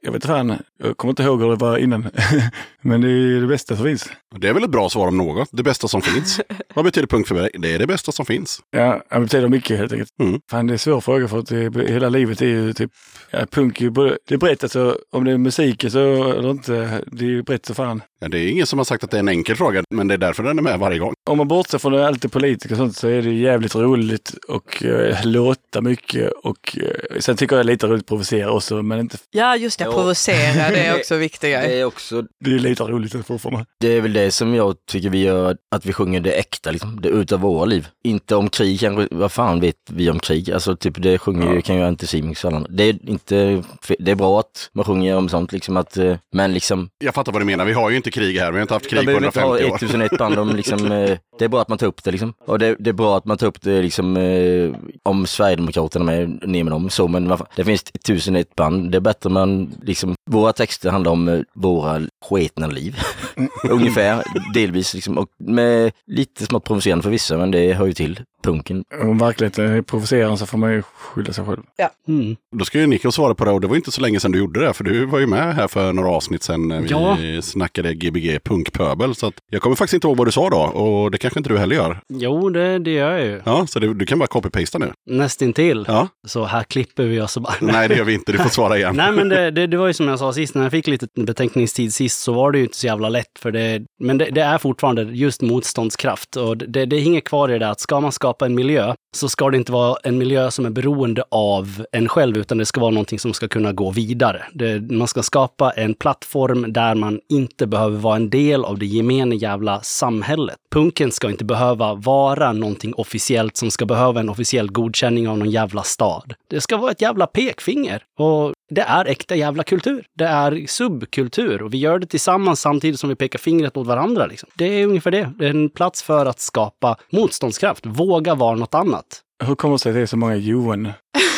jag 0.00 0.12
vet 0.12 0.14
inte 0.14 0.28
fan, 0.28 0.58
jag 0.78 0.96
kommer 0.96 1.12
inte 1.12 1.22
ihåg 1.22 1.42
hur 1.42 1.50
det 1.50 1.56
var 1.56 1.78
innan. 1.78 2.02
Men 2.84 3.00
det 3.00 3.08
är 3.08 3.40
det 3.40 3.46
bästa 3.46 3.76
som 3.76 3.84
finns. 3.84 4.08
Det 4.36 4.48
är 4.48 4.52
väl 4.52 4.64
ett 4.64 4.70
bra 4.70 4.88
svar 4.88 5.08
om 5.08 5.16
något. 5.16 5.48
Det 5.52 5.62
bästa 5.62 5.88
som 5.88 6.02
finns. 6.02 6.40
Vad 6.74 6.84
betyder 6.84 7.06
punk 7.06 7.28
för 7.28 7.34
dig? 7.34 7.50
Det 7.58 7.74
är 7.74 7.78
det 7.78 7.86
bästa 7.86 8.12
som 8.12 8.26
finns. 8.26 8.60
Ja, 8.70 9.02
det 9.10 9.20
betyder 9.20 9.48
mycket 9.48 9.78
helt 9.78 9.92
enkelt. 9.92 10.10
Mm. 10.22 10.40
Fan, 10.50 10.66
det 10.66 10.70
är 10.70 10.74
en 10.74 10.78
svår 10.78 11.00
fråga 11.00 11.28
för 11.28 11.38
att 11.38 11.46
det, 11.46 11.88
hela 11.88 12.08
livet 12.08 12.42
är 12.42 12.46
ju 12.46 12.72
typ, 12.72 12.90
ja, 13.30 13.46
punk 13.50 13.80
är 13.80 13.84
ju 13.84 13.90
både, 13.90 14.18
det 14.28 14.34
är 14.34 14.38
brett 14.38 14.62
alltså, 14.62 14.98
om 15.12 15.24
det 15.24 15.32
är 15.32 15.38
musik 15.38 15.84
så, 15.88 16.32
eller 16.32 16.50
inte, 16.50 17.02
det 17.06 17.24
är 17.24 17.28
ju 17.28 17.42
brett 17.42 17.66
så 17.66 17.74
fan. 17.74 18.02
Ja, 18.20 18.28
det 18.28 18.38
är 18.38 18.48
ingen 18.48 18.66
som 18.66 18.78
har 18.78 18.84
sagt 18.84 19.04
att 19.04 19.10
det 19.10 19.16
är 19.16 19.18
en 19.18 19.28
enkel 19.28 19.56
fråga, 19.56 19.82
men 19.90 20.08
det 20.08 20.14
är 20.14 20.18
därför 20.18 20.42
den 20.42 20.58
är 20.58 20.62
med 20.62 20.78
varje 20.78 20.98
gång. 20.98 21.14
Om 21.30 21.38
man 21.38 21.48
bortser 21.48 21.78
från 21.78 21.94
allt 21.94 22.22
det 22.22 22.28
politiska 22.28 22.74
och 22.74 22.78
sånt 22.78 22.96
så 22.96 23.08
är 23.08 23.22
det 23.22 23.32
jävligt 23.32 23.74
roligt 23.74 24.34
och 24.48 24.84
eh, 24.84 25.16
låta 25.24 25.80
mycket 25.80 26.32
och 26.32 26.78
eh, 26.78 27.20
sen 27.20 27.36
tycker 27.36 27.56
jag 27.56 27.66
det 27.66 27.70
är 27.70 27.72
lite 27.72 27.86
roligt 27.86 28.00
att 28.02 28.06
provocera 28.08 28.50
också, 28.50 28.82
men 28.82 29.00
inte, 29.00 29.18
Ja, 29.30 29.56
just 29.56 29.78
det. 29.78 29.84
Ja. 29.84 29.92
Provocera, 29.92 30.70
det 30.70 30.86
är 30.86 30.96
också 30.96 31.14
en 31.14 31.20
viktig 31.20 31.50
Det 31.50 31.80
är 31.80 31.84
också, 31.84 32.22
det 32.44 32.50
är 32.54 32.58
lite 32.80 32.92
roligt 32.92 33.26
fortfarande. 33.26 33.66
det 33.80 33.88
är 33.96 34.00
väl 34.00 34.12
det 34.12 34.30
som 34.30 34.54
jag 34.54 34.76
tycker 34.90 35.10
vi 35.10 35.22
gör, 35.22 35.56
att 35.74 35.86
vi 35.86 35.92
sjunger 35.92 36.20
det 36.20 36.32
äkta, 36.32 36.70
liksom, 36.70 37.00
det 37.00 37.08
utav 37.08 37.40
våra 37.40 37.64
liv. 37.64 37.88
Inte 38.04 38.36
om 38.36 38.48
krig, 38.48 38.80
kanske, 38.80 39.08
vad 39.10 39.32
fan 39.32 39.60
vet 39.60 39.76
vi 39.90 40.10
om 40.10 40.18
krig? 40.18 40.50
Alltså 40.50 40.76
typ 40.76 41.02
det 41.02 41.18
sjunger 41.18 41.54
ju, 41.54 41.62
kan 41.62 41.76
ju 41.76 41.82
Anticimex 41.82 42.44
andra. 42.44 42.66
Det 42.68 42.84
är 42.84 43.08
inte, 43.08 43.62
det 43.98 44.10
är 44.10 44.14
bra 44.14 44.40
att 44.40 44.70
man 44.72 44.84
sjunger 44.84 45.16
om 45.16 45.28
sånt 45.28 45.52
liksom 45.52 45.76
att, 45.76 45.96
eh, 45.96 46.16
men 46.32 46.52
liksom, 46.52 46.88
Jag 47.04 47.14
fattar 47.14 47.32
vad 47.32 47.40
du 47.40 47.46
menar. 47.46 47.64
Vi 47.64 47.72
har 47.72 47.90
ju 47.90 47.96
inte 47.96 48.10
krig 48.10 48.38
här. 48.38 48.52
Vi 48.52 48.58
har 48.58 48.62
inte 48.62 48.74
haft 48.74 48.90
krig 48.90 49.00
på 49.00 49.06
behöver 49.06 49.26
inte 49.26 49.40
ha 49.40 49.58
150 49.58 49.72
år. 49.72 49.76
1001 49.76 50.18
band 50.18 50.38
om 50.38 50.56
liksom, 50.56 50.92
eh, 50.92 51.18
det 51.38 51.44
är 51.44 51.48
bra 51.48 51.60
att 51.60 51.68
man 51.68 51.78
tar 51.78 51.86
upp 51.86 52.04
det 52.04 52.10
liksom. 52.10 52.34
Och 52.46 52.58
det, 52.58 52.76
det 52.78 52.90
är 52.90 52.94
bra 52.94 53.16
att 53.16 53.24
man 53.24 53.38
tar 53.38 53.46
upp 53.46 53.60
det 53.60 53.82
liksom, 53.82 54.16
eh, 54.16 54.70
om 55.02 55.26
Sverigedemokraterna 55.26 56.04
med, 56.04 56.48
ner 56.48 56.64
med 56.64 56.72
dem 56.72 56.90
så, 56.90 57.08
men 57.08 57.36
det 57.56 57.64
finns 57.64 57.82
1001 57.82 58.56
band, 58.56 58.90
det 58.90 58.98
är 58.98 59.00
bättre 59.00 59.30
man 59.30 59.74
liksom, 59.82 60.14
våra 60.30 60.52
texter 60.52 60.90
handlar 60.90 61.12
om 61.12 61.44
våra 61.54 62.00
sketna 62.28 62.63
liv. 62.72 62.94
Ungefär, 63.70 64.22
delvis 64.54 64.94
liksom, 64.94 65.18
och 65.18 65.28
med 65.38 65.92
lite 66.06 66.46
smått 66.46 66.64
provocerande 66.64 67.02
för 67.02 67.10
vissa, 67.10 67.36
men 67.38 67.50
det 67.50 67.72
hör 67.74 67.86
ju 67.86 67.92
till 67.92 68.20
punken. 68.44 68.84
Om 69.02 69.18
verkligheten 69.18 69.64
är 69.64 69.82
provocerande 69.82 70.36
så 70.36 70.46
får 70.46 70.58
man 70.58 70.72
ju 70.72 70.82
skylla 70.82 71.32
sig 71.32 71.44
själv. 71.44 71.60
Mm. 72.08 72.36
Då 72.58 72.64
ska 72.64 72.78
ju 72.80 72.86
Nico 72.86 73.12
svara 73.12 73.34
på 73.34 73.44
det 73.44 73.50
och 73.50 73.60
det 73.60 73.66
var 73.66 73.76
inte 73.76 73.90
så 73.92 74.00
länge 74.00 74.20
sedan 74.20 74.32
du 74.32 74.38
gjorde 74.38 74.60
det. 74.66 74.72
För 74.72 74.84
du 74.84 75.06
var 75.06 75.18
ju 75.18 75.26
med 75.26 75.54
här 75.54 75.68
för 75.68 75.92
några 75.92 76.08
avsnitt 76.08 76.42
sedan 76.42 76.68
när 76.68 76.80
vi 76.80 76.88
Ja. 76.90 77.42
snackade 77.42 77.94
Gbg 77.94 78.38
punkpöbel. 78.44 79.14
Så 79.14 79.26
att 79.26 79.34
jag 79.50 79.62
kommer 79.62 79.76
faktiskt 79.76 79.94
inte 79.94 80.06
ihåg 80.06 80.16
vad 80.16 80.26
du 80.26 80.32
sa 80.32 80.50
då 80.50 80.56
och 80.56 81.10
det 81.10 81.18
kanske 81.18 81.40
inte 81.40 81.50
du 81.50 81.58
heller 81.58 81.76
gör. 81.76 82.00
Jo, 82.08 82.48
det, 82.50 82.78
det 82.78 82.90
gör 82.90 83.10
jag 83.12 83.26
ju. 83.26 83.40
Ja, 83.44 83.66
så 83.66 83.78
du, 83.78 83.94
du 83.94 84.06
kan 84.06 84.18
bara 84.18 84.26
copy-pasta 84.26 84.78
nu. 84.78 84.92
Nästintill. 85.10 85.84
Ja. 85.88 86.08
Så 86.26 86.44
här 86.44 86.62
klipper 86.62 87.04
vi 87.04 87.20
oss 87.20 87.38
bara... 87.38 87.54
Nej, 87.60 87.88
det 87.88 87.94
gör 87.96 88.04
vi 88.04 88.14
inte. 88.14 88.32
Du 88.32 88.38
får 88.38 88.48
svara 88.50 88.76
igen. 88.78 88.96
Nej, 88.96 89.12
men 89.12 89.28
det, 89.28 89.50
det, 89.50 89.66
det 89.66 89.76
var 89.76 89.86
ju 89.86 89.92
som 89.94 90.08
jag 90.08 90.18
sa 90.18 90.32
sist, 90.32 90.54
när 90.54 90.62
jag 90.62 90.72
fick 90.72 90.86
lite 90.86 91.06
betänkningstid 91.16 91.94
sist 91.94 92.20
så 92.20 92.32
var 92.32 92.52
det 92.52 92.58
ju 92.58 92.64
inte 92.64 92.76
så 92.76 92.86
jävla 92.86 93.08
lätt 93.08 93.23
för 93.38 93.52
det. 93.52 93.82
Men 94.00 94.18
det, 94.18 94.30
det 94.30 94.40
är 94.40 94.58
fortfarande 94.58 95.02
just 95.02 95.42
motståndskraft 95.42 96.36
och 96.36 96.56
det, 96.56 96.86
det 96.86 97.00
hänger 97.00 97.20
kvar 97.20 97.52
i 97.52 97.58
det 97.58 97.68
att 97.68 97.80
ska 97.80 98.00
man 98.00 98.12
skapa 98.12 98.46
en 98.46 98.54
miljö 98.54 98.94
så 99.16 99.28
ska 99.28 99.50
det 99.50 99.56
inte 99.56 99.72
vara 99.72 99.96
en 100.02 100.18
miljö 100.18 100.50
som 100.50 100.66
är 100.66 100.70
beroende 100.70 101.24
av 101.30 101.84
en 101.92 102.08
själv, 102.08 102.38
utan 102.38 102.58
det 102.58 102.66
ska 102.66 102.80
vara 102.80 102.90
någonting 102.90 103.18
som 103.18 103.32
ska 103.32 103.48
kunna 103.48 103.72
gå 103.72 103.90
vidare. 103.90 104.42
Det, 104.52 104.90
man 104.92 105.08
ska 105.08 105.22
skapa 105.22 105.70
en 105.70 105.94
plattform 105.94 106.72
där 106.72 106.94
man 106.94 107.20
inte 107.28 107.66
behöver 107.66 107.98
vara 107.98 108.16
en 108.16 108.30
del 108.30 108.64
av 108.64 108.78
det 108.78 108.86
gemene 108.86 109.36
jävla 109.36 109.80
samhället. 109.80 110.56
Punken 110.74 111.12
ska 111.12 111.30
inte 111.30 111.44
behöva 111.44 111.94
vara 111.94 112.52
någonting 112.52 112.94
officiellt 112.94 113.56
som 113.56 113.70
ska 113.70 113.86
behöva 113.86 114.20
en 114.20 114.28
officiell 114.28 114.72
godkänning 114.72 115.28
av 115.28 115.38
någon 115.38 115.50
jävla 115.50 115.82
stad. 115.82 116.34
Det 116.50 116.60
ska 116.60 116.76
vara 116.76 116.90
ett 116.90 117.02
jävla 117.02 117.26
pekfinger. 117.26 118.02
Och 118.18 118.53
det 118.70 118.80
är 118.82 119.04
äkta 119.04 119.36
jävla 119.36 119.62
kultur. 119.64 120.04
Det 120.18 120.24
är 120.24 120.64
subkultur 120.66 121.62
och 121.62 121.74
vi 121.74 121.78
gör 121.78 121.98
det 121.98 122.06
tillsammans 122.06 122.60
samtidigt 122.60 123.00
som 123.00 123.08
vi 123.08 123.14
pekar 123.16 123.38
fingret 123.38 123.74
mot 123.74 123.86
varandra. 123.86 124.26
Liksom. 124.26 124.48
Det 124.54 124.64
är 124.64 124.86
ungefär 124.86 125.10
det. 125.10 125.32
Det 125.38 125.46
är 125.46 125.50
en 125.50 125.70
plats 125.70 126.02
för 126.02 126.26
att 126.26 126.40
skapa 126.40 126.96
motståndskraft. 127.12 127.86
Våga 127.86 128.34
vara 128.34 128.56
något 128.56 128.74
annat. 128.74 129.20
Hur 129.44 129.54
kommer 129.54 129.74
det 129.74 129.78
sig 129.78 129.90
att 129.90 129.94
det 129.96 130.00
är 130.02 130.06
så 130.06 130.16
många 130.16 130.36
Johan 130.36 130.92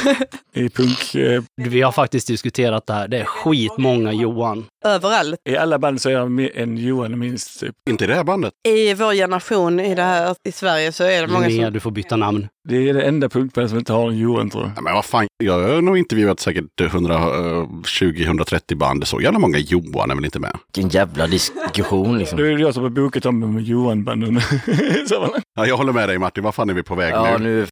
i 0.54 0.68
punk? 0.68 1.14
Eh, 1.14 1.42
Vi 1.56 1.82
har 1.82 1.92
faktiskt 1.92 2.26
diskuterat 2.26 2.86
det 2.86 2.92
här. 2.92 3.08
Det 3.08 3.18
är 3.18 3.24
skitmånga 3.24 4.12
Johan. 4.12 4.64
Överallt. 4.86 5.36
I 5.48 5.56
alla 5.56 5.78
band 5.78 6.00
så 6.00 6.08
är 6.10 6.36
det 6.36 6.48
en 6.48 6.76
Johan 6.76 7.18
minst. 7.18 7.60
Typ. 7.60 7.74
Inte 7.90 8.04
i 8.04 8.06
det 8.06 8.14
här 8.14 8.24
bandet. 8.24 8.52
I 8.68 8.94
vår 8.94 9.14
generation 9.14 9.80
i 9.80 9.94
det 9.94 10.02
här 10.02 10.34
i 10.48 10.52
Sverige 10.52 10.92
så 10.92 11.04
är 11.04 11.20
det 11.22 11.28
många 11.28 11.48
Linnea, 11.48 11.66
som... 11.66 11.72
du 11.72 11.80
får 11.80 11.90
byta 11.90 12.16
namn. 12.16 12.48
Det 12.68 12.88
är 12.88 12.94
det 12.94 13.02
enda 13.02 13.28
punkbandet 13.28 13.70
som 13.70 13.78
inte 13.78 13.92
har 13.92 14.08
en 14.08 14.18
Johan 14.18 14.50
tror 14.50 14.62
jag. 14.64 14.72
Ja, 14.76 14.80
men 14.80 14.94
vad 14.94 15.04
fan, 15.04 15.26
jag 15.44 15.52
har 15.52 15.82
nog 15.82 15.98
intervjuat 15.98 16.40
säkert 16.40 16.64
120-130 16.80 18.76
band. 18.76 19.06
Så 19.06 19.20
jävla 19.20 19.38
många 19.38 19.58
Johan 19.58 20.10
är 20.10 20.14
väl 20.14 20.24
inte 20.24 20.38
med? 20.40 20.58
Vilken 20.74 20.90
jävla 20.90 21.26
diskussion 21.26 22.18
liksom. 22.18 22.38
Det 22.38 22.46
är 22.48 22.58
jag 22.58 22.74
som 22.74 22.82
har 22.82 22.90
bokat 22.90 23.34
med 23.34 23.62
Johan-banden. 23.62 24.40
Ja, 25.58 25.66
jag 25.66 25.76
håller 25.76 25.92
med 25.92 26.08
dig 26.08 26.18
Martin. 26.18 26.44
Vad 26.44 26.54
fan 26.54 26.70
är 26.70 26.74
vi 26.74 26.82
på 26.82 26.94
väg 26.94 27.14
Ja, 27.14 27.38
nu? 27.38 27.66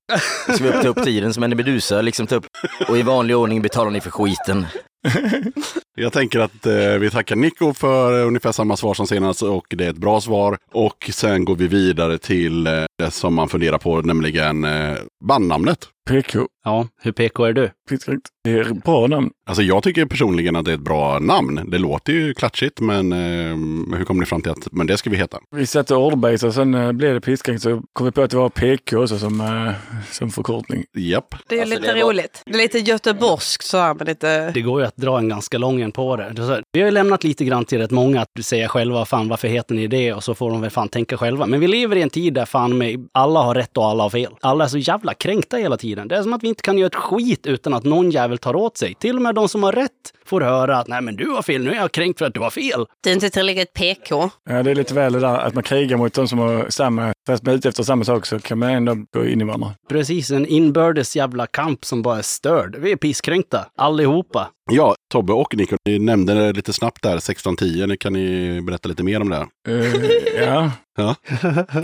nu 0.49 0.55
ska 0.55 0.65
vi 0.65 0.71
upp 0.71 0.83
ta 0.83 0.89
upp 0.89 1.05
tiden 1.05 1.35
som 1.35 1.43
en 1.43 1.51
Medusa, 1.57 2.03
liksom 2.03 2.27
ta 2.27 2.35
upp. 2.35 2.47
Och 2.89 2.99
i 2.99 3.03
vanlig 3.03 3.37
ordning 3.37 3.63
betalar 3.63 3.91
ni 3.91 4.01
för 4.01 4.11
skiten. 4.11 4.67
Jag 5.97 6.13
tänker 6.13 6.41
att 6.41 6.67
eh, 6.67 6.99
vi 7.01 7.11
tackar 7.11 7.37
Nico 7.37 7.75
för 7.75 8.25
ungefär 8.25 8.53
samma 8.53 8.77
svar 8.77 8.95
som 8.95 9.07
senast 9.07 9.43
och 9.43 9.67
det 9.69 9.85
är 9.85 9.91
ett 9.91 9.97
bra 9.97 10.21
svar. 10.21 10.59
Och 10.73 11.11
sen 11.13 11.45
går 11.45 11.57
vi 11.57 11.69
vidare 11.69 12.19
till 12.19 12.67
eh, 12.67 12.85
det 12.99 13.11
som 13.11 13.35
man 13.35 13.49
funderar 13.49 13.79
på, 13.79 14.01
nämligen 14.01 14.65
eh, 14.65 14.97
bandnamnet. 15.25 15.89
PK. 16.11 16.39
Ja, 16.65 16.89
hur 17.03 17.13
PK 17.13 17.45
är 17.45 17.53
du? 17.53 17.71
Skitkorrekt. 17.91 18.27
Det 18.45 18.51
är 18.51 18.61
ett 18.61 18.85
bra 18.85 19.07
namn. 19.07 19.31
Alltså 19.47 19.63
jag 19.63 19.83
tycker 19.83 20.07
personligen 20.07 20.57
att 20.57 20.65
det 20.65 20.71
är 20.71 20.75
ett 20.75 20.81
bra 20.81 21.19
namn. 21.19 21.61
Det 21.71 21.79
låter 21.79 22.13
ju 22.13 22.35
klatschigt, 22.35 22.81
men 22.81 23.13
eh, 23.13 23.97
hur 23.99 24.05
kom 24.05 24.19
ni 24.21 24.27
fram 24.27 24.43
till 24.43 24.51
att 24.53 24.73
men 24.73 24.87
det 24.87 24.97
ska 24.97 25.11
vi 25.11 25.17
heta? 25.17 25.39
Vi 25.57 25.67
satte 25.67 25.95
ordbase 25.95 26.47
och 26.47 26.55
sen 26.55 26.75
eh, 26.75 26.93
blev 26.93 27.15
det 27.15 27.21
piskränkt 27.21 27.63
så 27.63 27.83
kom 27.93 28.07
vi 28.07 28.13
på 28.13 28.23
att 28.23 28.31
det 28.31 28.37
var 28.37 28.49
PK 28.49 28.99
också 29.03 29.19
som, 29.19 29.41
eh, 29.41 29.73
som 30.11 30.31
förkortning. 30.31 30.85
Japp. 30.97 31.35
Det 31.49 31.57
är 31.57 31.61
Alltså, 31.61 31.77
lite 31.81 31.93
det 31.95 32.03
var- 32.03 32.11
roligt. 32.11 32.43
Det 32.47 32.53
är 32.55 32.59
lite 32.59 32.79
göteborgskt 32.79 33.65
så 33.67 33.79
här, 33.79 33.95
men 33.95 34.07
lite... 34.07 34.51
Det 34.51 34.61
går 34.61 34.81
ju 34.81 34.87
att 34.87 34.97
dra 34.97 35.19
en 35.19 35.29
ganska 35.29 35.59
lång 35.59 35.81
en 35.81 35.93
på 35.93 36.17
det. 36.17 36.33
det. 36.37 36.43
är 36.43 36.63
Vi 36.73 36.81
har 36.81 36.87
ju 36.87 36.91
lämnat 36.95 37.25
lite 37.25 37.45
grann 37.45 37.65
till 37.65 37.79
rätt 37.79 37.91
många 37.91 38.21
att 38.21 38.45
säga 38.45 38.69
själva, 38.69 39.05
fan 39.05 39.29
varför 39.29 39.49
heter 39.49 39.75
ni 39.75 39.87
det? 39.87 40.13
Och 40.13 40.25
så 40.25 40.35
får 40.35 40.51
de 40.51 40.61
väl 40.61 40.71
fan 40.71 40.89
tänka 40.89 41.17
själva. 41.17 41.47
Men 41.47 41.61
vi 41.61 41.69
lever 41.69 41.97
i 41.97 42.03
en 42.03 42.11
tid 42.11 42.35
där 42.35 42.45
fan 42.45 42.79
med 42.79 43.09
alla 43.13 43.41
har 43.43 43.55
rätt 43.55 43.77
och 43.77 43.87
alla 43.87 44.03
har 44.03 44.11
fel. 44.11 44.33
Alla 44.41 44.65
är 44.65 44.69
så 44.69 44.79
jävla 44.79 45.15
kränkta 45.15 45.57
hela 45.57 45.77
tiden. 45.77 45.94
Det 45.95 46.17
är 46.17 46.23
som 46.23 46.33
att 46.33 46.43
vi 46.43 46.49
inte 46.49 46.63
kan 46.63 46.79
göra 46.79 46.87
ett 46.87 46.95
skit 46.95 47.47
utan 47.47 47.75
att 47.75 47.85
någon 47.85 48.11
jävel 48.11 48.39
tar 48.39 48.57
åt 48.57 48.77
sig. 48.77 48.95
Till 48.95 49.17
och 49.17 49.23
med 49.23 49.35
de 49.35 49.49
som 49.49 49.63
har 49.63 49.73
rätt 49.73 50.15
får 50.27 50.41
höra 50.41 50.77
att 50.79 50.89
nej 50.89 51.01
men 51.03 51.17
du 51.17 51.29
har 51.31 51.43
fel, 51.43 51.65
nu 51.65 51.71
är 51.71 51.75
jag 51.77 51.93
kränkt 51.93 52.19
för 52.19 52.27
att 52.27 52.35
du 52.35 52.41
har 52.41 52.51
fel. 52.51 52.87
Det 53.03 53.11
är 53.11 53.15
inte 53.15 53.31
tillräckligt 53.31 53.73
PK. 53.73 54.31
Ja, 54.51 54.63
det 54.63 54.71
är 54.71 54.75
lite 54.75 54.95
väl 54.95 55.13
det 55.13 55.21
där 55.21 55.39
att 55.39 55.55
man 55.55 55.63
krigar 55.63 55.97
mot 55.97 56.15
de 56.15 56.29
som 56.29 56.39
har 56.39 56.67
samma, 56.69 57.13
fast 57.27 57.43
man 57.43 57.53
är 57.53 57.59
ute 57.59 57.69
efter 57.69 57.83
samma 57.83 58.05
sak 58.05 58.27
så 58.27 58.39
kan 58.39 58.59
man 58.59 58.71
ändå 58.71 58.97
gå 59.13 59.25
in 59.27 59.41
i 59.41 59.45
varandra. 59.45 59.71
Precis, 59.89 60.31
en 60.31 60.47
inbördes 60.47 61.17
jävla 61.17 61.47
kamp 61.47 61.85
som 61.85 62.03
bara 62.03 62.19
är 62.19 62.23
störd. 62.23 62.77
Vi 62.79 62.93
är 62.93 62.97
pisskränkta, 62.97 63.67
allihopa. 63.79 64.51
Ja, 64.73 64.95
Tobbe 65.13 65.33
och 65.33 65.57
Nico, 65.57 65.77
ni 65.85 65.99
nämnde 65.99 66.35
det 66.35 66.53
lite 66.53 66.73
snabbt 66.73 67.03
där, 67.03 67.17
1610. 67.17 67.87
Nu 67.87 67.97
Kan 67.97 68.13
ni 68.13 68.61
berätta 68.61 68.89
lite 68.89 69.03
mer 69.03 69.21
om 69.21 69.29
det? 69.31 69.47
Eh, 69.69 70.45
ja. 70.45 70.71
Ja. 70.97 71.15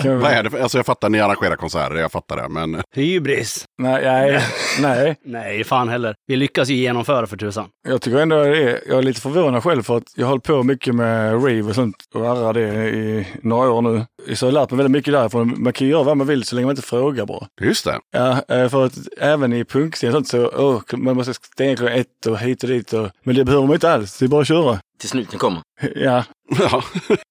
Vad 0.04 0.24
är 0.32 0.42
det? 0.42 0.50
för- 0.50 0.58
Alltså 0.60 0.78
jag 0.78 0.86
fattar, 0.86 1.08
ni 1.08 1.20
arrangerar 1.20 1.56
konserter, 1.56 1.94
jag 1.96 2.12
fattar 2.12 2.36
det, 2.36 2.48
men 2.48 2.82
Hybris. 2.94 3.64
Nej, 3.82 4.02
nej, 4.04 4.40
nej. 4.80 5.16
Nej, 5.24 5.64
fan 5.64 5.88
heller. 5.88 6.14
Vi 6.26 6.36
lyckas 6.36 6.68
ju 6.68 6.74
genomföra 6.74 7.26
för 7.26 7.36
tusan. 7.36 7.66
Jag 7.88 8.02
tycker 8.02 8.18
ändå 8.18 8.29
det 8.36 8.62
är, 8.62 8.80
jag 8.88 8.98
är 8.98 9.02
lite 9.02 9.20
förvånad 9.20 9.62
själv 9.62 9.82
för 9.82 9.96
att 9.96 10.12
jag 10.14 10.26
har 10.26 10.30
hållit 10.30 10.44
på 10.44 10.62
mycket 10.62 10.94
med 10.94 11.32
rave 11.34 11.62
och 11.62 11.74
sånt 11.74 11.96
och 12.14 12.30
arrar 12.30 12.52
det 12.52 12.90
i 12.90 13.26
några 13.42 13.70
år 13.70 13.82
nu. 13.82 14.06
Så 14.34 14.46
jag 14.46 14.52
har 14.52 14.60
lärt 14.60 14.70
mig 14.70 14.76
väldigt 14.76 14.92
mycket 14.92 15.12
därifrån. 15.12 15.54
Man 15.58 15.72
kan 15.72 15.88
göra 15.88 16.02
vad 16.02 16.16
man 16.16 16.26
vill 16.26 16.44
så 16.44 16.54
länge 16.54 16.66
man 16.66 16.72
inte 16.72 16.88
frågar 16.88 17.26
bra. 17.26 17.46
just 17.60 17.84
det. 17.84 17.98
Ja, 18.12 18.30
eh, 18.48 18.68
för 18.68 18.86
att 18.86 18.98
även 19.18 19.52
i 19.52 19.64
punkscenen 19.64 20.16
och 20.16 20.26
sånt 20.26 20.52
så, 20.52 20.62
åh, 20.64 20.98
man 20.98 21.16
måste 21.16 21.34
stänga 21.34 21.76
klockan 21.76 21.96
ett 21.96 22.26
och 22.26 22.38
hit 22.38 22.62
och 22.62 22.68
dit. 22.68 22.92
Och, 22.92 23.10
men 23.22 23.34
det 23.34 23.44
behöver 23.44 23.66
man 23.66 23.74
inte 23.74 23.92
alls, 23.92 24.18
det 24.18 24.24
är 24.24 24.28
bara 24.28 24.40
att 24.40 24.48
köra. 24.48 24.80
Till 25.00 25.08
snuten 25.08 25.38
kommer. 25.38 25.60
Ja, 25.94 26.24
Ja. 26.58 26.82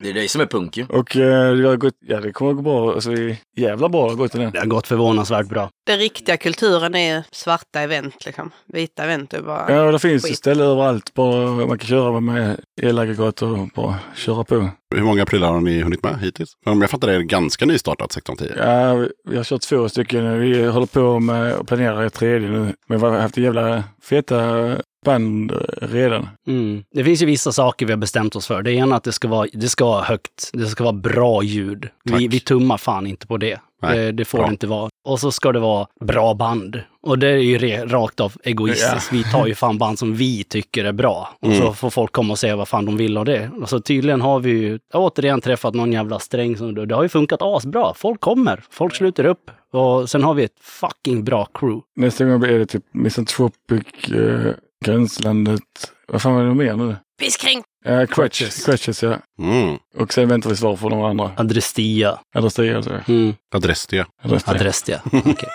Det 0.03 0.09
är 0.09 0.13
det 0.13 0.27
som 0.31 0.41
är 0.41 0.45
punk 0.45 0.77
ju. 0.77 0.85
och 0.85 1.15
eh, 1.17 1.53
det 1.55 1.67
har 1.67 1.75
gått, 1.75 1.93
ja 2.05 2.19
det 2.21 2.31
kommer 2.31 2.51
att 2.51 2.57
gå 2.57 2.63
bra. 2.63 2.93
Alltså, 2.93 3.11
jävla 3.57 3.89
bra 3.89 4.09
har 4.09 4.15
gått 4.15 4.31
den. 4.31 4.51
Det 4.51 4.59
har 4.59 4.65
gått 4.65 4.87
förvånansvärt 4.87 5.47
bra. 5.47 5.69
Den 5.87 5.97
riktiga 5.99 6.37
kulturen 6.37 6.95
är 6.95 7.23
svarta 7.31 7.81
event 7.81 8.25
liksom. 8.25 8.51
Vita 8.73 9.03
event 9.03 9.33
är 9.33 9.41
bara... 9.41 9.71
Ja, 9.75 9.83
och 9.83 9.91
det 9.91 9.99
finns 9.99 10.25
Skit. 10.25 10.37
ställen 10.37 10.67
överallt. 10.67 11.13
Bara, 11.13 11.45
man 11.65 11.77
kan 11.77 11.87
köra 11.87 12.19
med 12.19 12.59
elaggregat 12.81 13.41
och 13.41 13.67
bara 13.75 13.95
köra 14.15 14.43
på. 14.43 14.69
Hur 14.95 15.03
många 15.03 15.25
prylar 15.25 15.51
har 15.51 15.61
ni 15.61 15.81
hunnit 15.81 16.03
med 16.03 16.19
hittills? 16.21 16.49
Om 16.65 16.81
jag 16.81 16.89
fattar 16.89 17.07
det 17.07 17.13
är 17.13 17.17
det 17.19 17.23
ganska 17.25 17.65
nystartat 17.65 18.11
1610. 18.11 18.53
Ja, 18.69 18.93
vi- 18.95 19.09
vi 19.29 19.37
har 19.37 19.43
kört 19.43 19.61
två 19.61 19.89
stycken. 19.89 20.39
Vi 20.39 20.65
håller 20.65 20.87
på 20.87 21.19
med 21.19 21.53
att 21.53 21.67
planera 21.67 22.05
ett 22.05 22.13
tredje 22.13 22.49
nu. 22.49 22.73
Men 22.89 22.99
vi 22.99 23.05
har 23.05 23.19
haft 23.19 23.37
jävla 23.37 23.83
feta 24.03 24.37
band 25.05 25.51
redan. 25.81 26.29
Mm. 26.47 26.83
Det 26.91 27.03
finns 27.03 27.21
ju 27.21 27.25
vissa 27.25 27.51
saker 27.51 27.85
vi 27.85 27.91
har 27.91 27.97
bestämt 27.97 28.35
oss 28.35 28.47
för. 28.47 28.61
Det 28.63 28.71
ena 28.73 28.95
är 28.95 28.97
att 28.97 29.03
det 29.03 29.11
ska 29.11 29.27
vara, 29.27 29.47
det 29.53 29.69
ska 29.69 29.85
vara 29.85 30.03
högt, 30.03 30.49
det 30.53 30.65
ska 30.65 30.83
vara 30.83 30.93
bra 30.93 31.43
ljud. 31.43 31.89
Vi, 32.03 32.11
Tack. 32.11 32.21
vi 32.21 32.39
tummar 32.39 32.77
fan 32.77 33.07
inte 33.07 33.27
på 33.27 33.37
det. 33.37 33.59
Nej, 33.81 33.97
Det, 33.97 34.11
det 34.11 34.25
får 34.25 34.37
bra. 34.37 34.47
det 34.47 34.51
inte 34.51 34.67
vara. 34.67 34.89
Och 35.05 35.19
så 35.19 35.31
ska 35.31 35.51
det 35.51 35.59
vara 35.59 35.87
bra 36.05 36.33
band. 36.33 36.81
Och 37.01 37.19
det 37.19 37.27
är 37.27 37.37
ju 37.37 37.57
re, 37.57 37.85
rakt 37.85 38.19
av 38.19 38.33
egoistiskt. 38.43 39.13
Vi 39.13 39.23
tar 39.23 39.47
ju 39.47 39.55
fan 39.55 39.77
band 39.77 39.99
som 39.99 40.13
vi 40.15 40.43
tycker 40.43 40.85
är 40.85 40.91
bra. 40.91 41.29
Och 41.41 41.53
så 41.53 41.61
Mm. 41.61 41.73
får 41.73 41.89
folk 41.89 42.11
komma 42.11 42.31
och 42.33 42.39
säga 42.39 42.55
vad 42.55 42.67
fan 42.67 42.85
de 42.85 42.97
vill 42.97 43.17
av 43.17 43.25
det. 43.25 43.49
Och 43.61 43.69
så 43.69 43.79
tydligen 43.79 44.21
har 44.21 44.39
vi 44.39 44.49
ju 44.49 44.79
återigen 44.93 45.41
träffat 45.41 45.73
någon 45.73 45.93
jävla 45.93 46.19
sträng 46.19 46.57
som 46.57 46.87
det 46.87 46.95
har 46.95 47.03
ju 47.03 47.09
funkat 47.09 47.39
asbra. 47.41 47.93
Folk 47.93 48.21
kommer, 48.21 48.63
folk 48.69 48.95
sluter 48.95 49.25
upp. 49.25 49.51
Och 49.73 50.09
sen 50.09 50.23
har 50.23 50.33
vi 50.33 50.43
ett 50.43 50.59
fucking 50.61 51.23
bra 51.23 51.45
crew. 51.53 51.81
Nästa 51.95 52.25
gång 52.25 52.39
blir 52.39 52.59
det 52.59 52.65
typ 52.65 52.83
Misanthropic, 52.91 54.09
eh, 54.13 54.53
Gränslandet. 54.85 55.61
Vad 56.07 56.21
fan 56.21 56.33
var 56.35 56.43
det 56.43 56.53
mer 56.55 56.73
nu? 56.75 56.95
Pisskring! 57.19 57.63
Ja, 57.85 58.07
Crutches. 58.07 58.65
Crutches, 58.65 59.03
ja. 59.03 59.17
Mm. 59.41 59.77
Och 59.97 60.13
sen 60.13 60.27
väntar 60.29 60.49
vi 60.49 60.55
svar 60.55 60.75
från 60.75 60.91
de 60.91 61.01
andra. 61.01 61.31
Adrestia. 61.37 62.19
Adrestia 62.35 62.75
alltså. 62.77 62.99
Mm. 63.07 63.33
Adrestia. 63.55 64.05
Adrestia. 64.23 64.53
Adrestia. 64.53 65.01
Okej. 65.13 65.49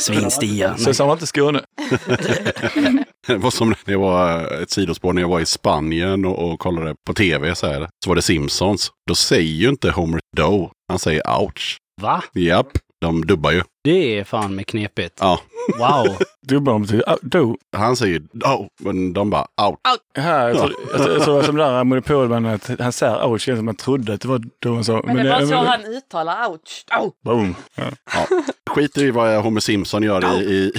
Svinstia. 0.00 0.76
Så 0.76 0.94
sa 0.94 1.06
man 1.06 1.12
inte 1.16 1.26
Skåne. 1.26 1.60
Det 3.26 3.36
var 3.36 3.50
som 3.50 3.68
när 3.84 3.92
jag 3.92 3.98
var 4.00 4.52
ett 4.62 4.70
sidospår 4.70 5.12
när 5.12 5.22
jag 5.22 5.28
var 5.28 5.40
i 5.40 5.46
Spanien 5.46 6.24
och, 6.24 6.52
och 6.52 6.58
kollade 6.60 6.94
på 7.06 7.14
tv 7.14 7.54
så 7.54 7.66
här. 7.66 7.88
Så 8.04 8.10
var 8.10 8.16
det 8.16 8.22
Simpsons. 8.22 8.90
Då 9.08 9.14
säger 9.14 9.52
ju 9.52 9.68
inte 9.68 9.90
Homer 9.90 10.20
Doe. 10.36 10.70
Han 10.88 10.98
säger 10.98 11.40
ouch. 11.40 11.76
Va? 12.02 12.22
Japp, 12.34 12.68
de 13.00 13.26
dubbar 13.26 13.50
ju. 13.52 13.62
Det 13.84 14.18
är 14.18 14.24
fan 14.24 14.54
med 14.54 14.66
knepigt. 14.66 15.14
Ja, 15.20 15.40
Wow. 15.78 16.16
Dubbar 16.48 16.72
de 16.72 16.86
till 16.86 17.02
ah, 17.06 17.16
do. 17.22 17.56
han 17.76 17.96
säger 17.96 18.22
oh, 18.44 18.66
men 18.80 19.12
de 19.12 19.30
bara 19.30 19.46
out. 19.66 19.78
Här, 20.18 20.48
jag 20.48 20.56
tror, 20.56 20.72
jag 20.98 21.10
jag 21.10 21.22
tror 21.22 21.42
som 21.42 21.56
där 21.56 21.84
monopolmannen 21.84 22.54
att 22.54 22.80
han 22.80 22.92
säger 22.92 23.26
ouch 23.26 23.40
känns 23.40 23.58
som 23.58 23.64
man 23.64 23.74
trodde 23.76 24.14
att 24.14 24.20
det 24.20 24.28
var 24.28 24.42
då 24.58 24.74
han 24.74 24.84
sa. 24.84 25.02
Men 25.04 25.16
det 25.16 25.30
var 25.30 25.46
så 25.46 25.54
han 25.54 25.84
uttalar 25.84 26.50
ouch. 26.50 26.84
Au. 26.90 27.10
Boom. 27.24 27.54
Ja. 27.74 27.84
Ja. 28.14 28.26
Skiter 28.70 29.04
i 29.04 29.10
vad 29.10 29.42
Homer 29.42 29.60
Simpson 29.60 30.02
gör 30.02 30.42
i, 30.42 30.44
i, 30.44 30.72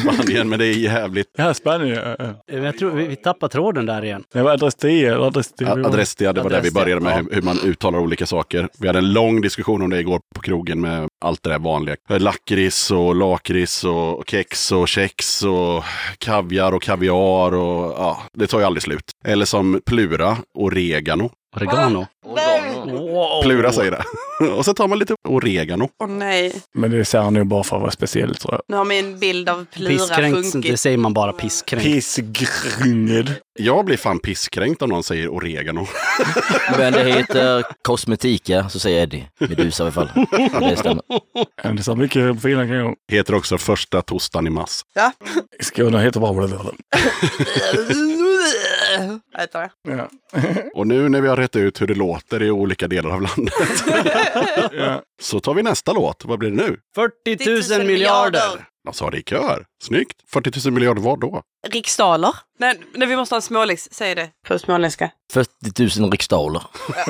Spanien, 0.00 0.48
men 0.48 0.58
det 0.58 0.66
är 0.66 0.72
jävligt. 0.72 1.28
Ja, 1.36 1.54
Spanien. 1.54 2.16
ja, 2.18 2.34
ja. 2.46 2.58
Jag 2.58 2.78
tror 2.78 2.90
vi, 2.90 3.06
vi 3.06 3.16
tappar 3.16 3.48
tråden 3.48 3.86
där 3.86 4.04
igen. 4.04 4.24
Det 4.32 4.42
var 4.42 4.50
adrestia 4.50 5.14
eller 5.14 5.26
adrestia. 5.26 5.68
A- 5.72 5.86
Adrestia, 5.86 6.32
det 6.32 6.42
var 6.42 6.50
där 6.50 6.60
vi 6.60 6.70
började 6.70 7.00
med 7.00 7.12
ja. 7.12 7.16
hur, 7.16 7.34
hur 7.34 7.42
man 7.42 7.58
uttalar 7.64 7.98
olika 7.98 8.26
saker. 8.26 8.68
Vi 8.78 8.86
hade 8.86 8.98
en 8.98 9.12
lång 9.12 9.40
diskussion 9.40 9.82
om 9.82 9.90
det 9.90 10.00
igår 10.00 10.20
på 10.34 10.40
krogen 10.40 10.80
med 10.80 11.08
allt 11.24 11.42
det 11.42 11.50
där 11.50 11.58
vanliga. 11.58 11.96
Lakrits 12.08 12.90
och 12.90 13.14
lakrits 13.14 13.84
och 13.84 14.24
kex 14.26 14.72
och 14.72 14.88
kex 15.16 15.42
och 15.42 15.84
kaviar 16.18 16.72
och 16.72 16.82
kaviar 16.82 17.54
och 17.54 17.92
ja, 17.98 18.22
det 18.32 18.46
tar 18.46 18.58
ju 18.58 18.64
aldrig 18.64 18.82
slut. 18.82 19.10
Eller 19.24 19.44
som 19.44 19.80
Plura, 19.86 20.36
oregano. 20.54 21.30
Oregano. 21.56 22.06
Wow. 22.26 23.42
Plura 23.42 23.72
säger 23.72 23.90
det. 23.90 24.04
och 24.50 24.64
så 24.64 24.74
tar 24.74 24.88
man 24.88 24.98
lite 24.98 25.14
oregano. 25.28 25.88
Åh 26.02 26.08
nej. 26.08 26.62
Men 26.74 26.90
det 26.90 27.04
säger 27.04 27.24
han 27.24 27.34
nog 27.34 27.46
bara 27.46 27.64
för 27.64 27.76
att 27.76 27.82
vara 27.82 27.90
speciell 27.92 28.34
tror 28.34 28.54
jag. 28.54 28.62
Nu 28.68 28.76
har 28.76 28.84
min 28.84 29.18
bild 29.18 29.48
av 29.48 29.66
Plura 29.72 29.90
Pisskränkt, 29.90 30.42
det 30.42 30.52
sjunkit. 30.52 30.80
säger 30.80 30.96
man 30.98 31.14
bara 31.14 31.32
pisskränkt. 31.32 31.84
Pissgrunged. 31.84 33.34
Jag 33.58 33.84
blir 33.84 33.96
fan 33.96 34.18
pisskränkt 34.18 34.82
om 34.82 34.90
någon 34.90 35.04
säger 35.04 35.28
oregano. 35.28 35.86
Men 36.78 36.92
det 36.92 37.04
heter 37.04 37.64
kosmetika, 37.82 38.68
så 38.68 38.78
säger 38.78 39.02
Eddie. 39.02 39.28
Medusa 39.40 39.82
i 39.82 39.84
alla 39.84 39.92
fall. 39.92 40.08
Det 40.60 40.76
stämmer. 40.76 41.02
Det 41.62 41.68
är 41.68 41.82
så 41.82 41.96
mycket 41.96 42.42
kan 42.42 42.68
jag. 42.68 42.94
Heter 43.12 43.34
också 43.34 43.58
första 43.58 44.02
tostan 44.02 44.46
i 44.46 44.50
mass. 44.50 44.82
Ja. 44.94 45.12
Skåne 45.60 45.98
heter 46.02 46.20
bara 46.20 46.48
Äter 49.38 49.70
jag. 49.84 49.98
Ja. 49.98 50.08
Och 50.74 50.86
nu 50.86 51.08
när 51.08 51.20
vi 51.20 51.28
har 51.28 51.36
rätt 51.36 51.56
ut 51.56 51.80
hur 51.80 51.86
det 51.86 51.94
låter 51.94 52.42
i 52.42 52.50
olika 52.50 52.88
delar 52.88 53.10
av 53.10 53.22
landet 53.22 53.54
Ja. 54.72 55.02
så 55.22 55.40
tar 55.40 55.54
vi 55.54 55.62
nästa 55.62 55.92
låt. 55.92 56.24
Vad 56.24 56.38
blir 56.38 56.50
det 56.50 56.56
nu? 56.56 56.76
40 56.94 57.78
000 57.78 57.86
miljarder! 57.86 58.64
Sa 58.92 59.10
det 59.10 59.18
i 59.18 59.22
kör. 59.22 59.64
Snyggt. 59.84 60.16
40 60.32 60.68
000 60.68 60.74
miljarder 60.74 61.02
vad 61.02 61.20
då? 61.20 61.42
Riksdaler. 61.68 62.34
Nej, 62.58 62.80
nej, 62.94 63.08
vi 63.08 63.16
måste 63.16 63.34
ha 63.34 63.36
en 63.38 63.42
småläx. 63.42 63.88
Säg 63.92 64.14
det 64.14 64.30
på 64.48 64.58
småländska. 64.58 65.10
40 65.32 66.00
000 66.00 66.10
riksdaler. 66.10 66.62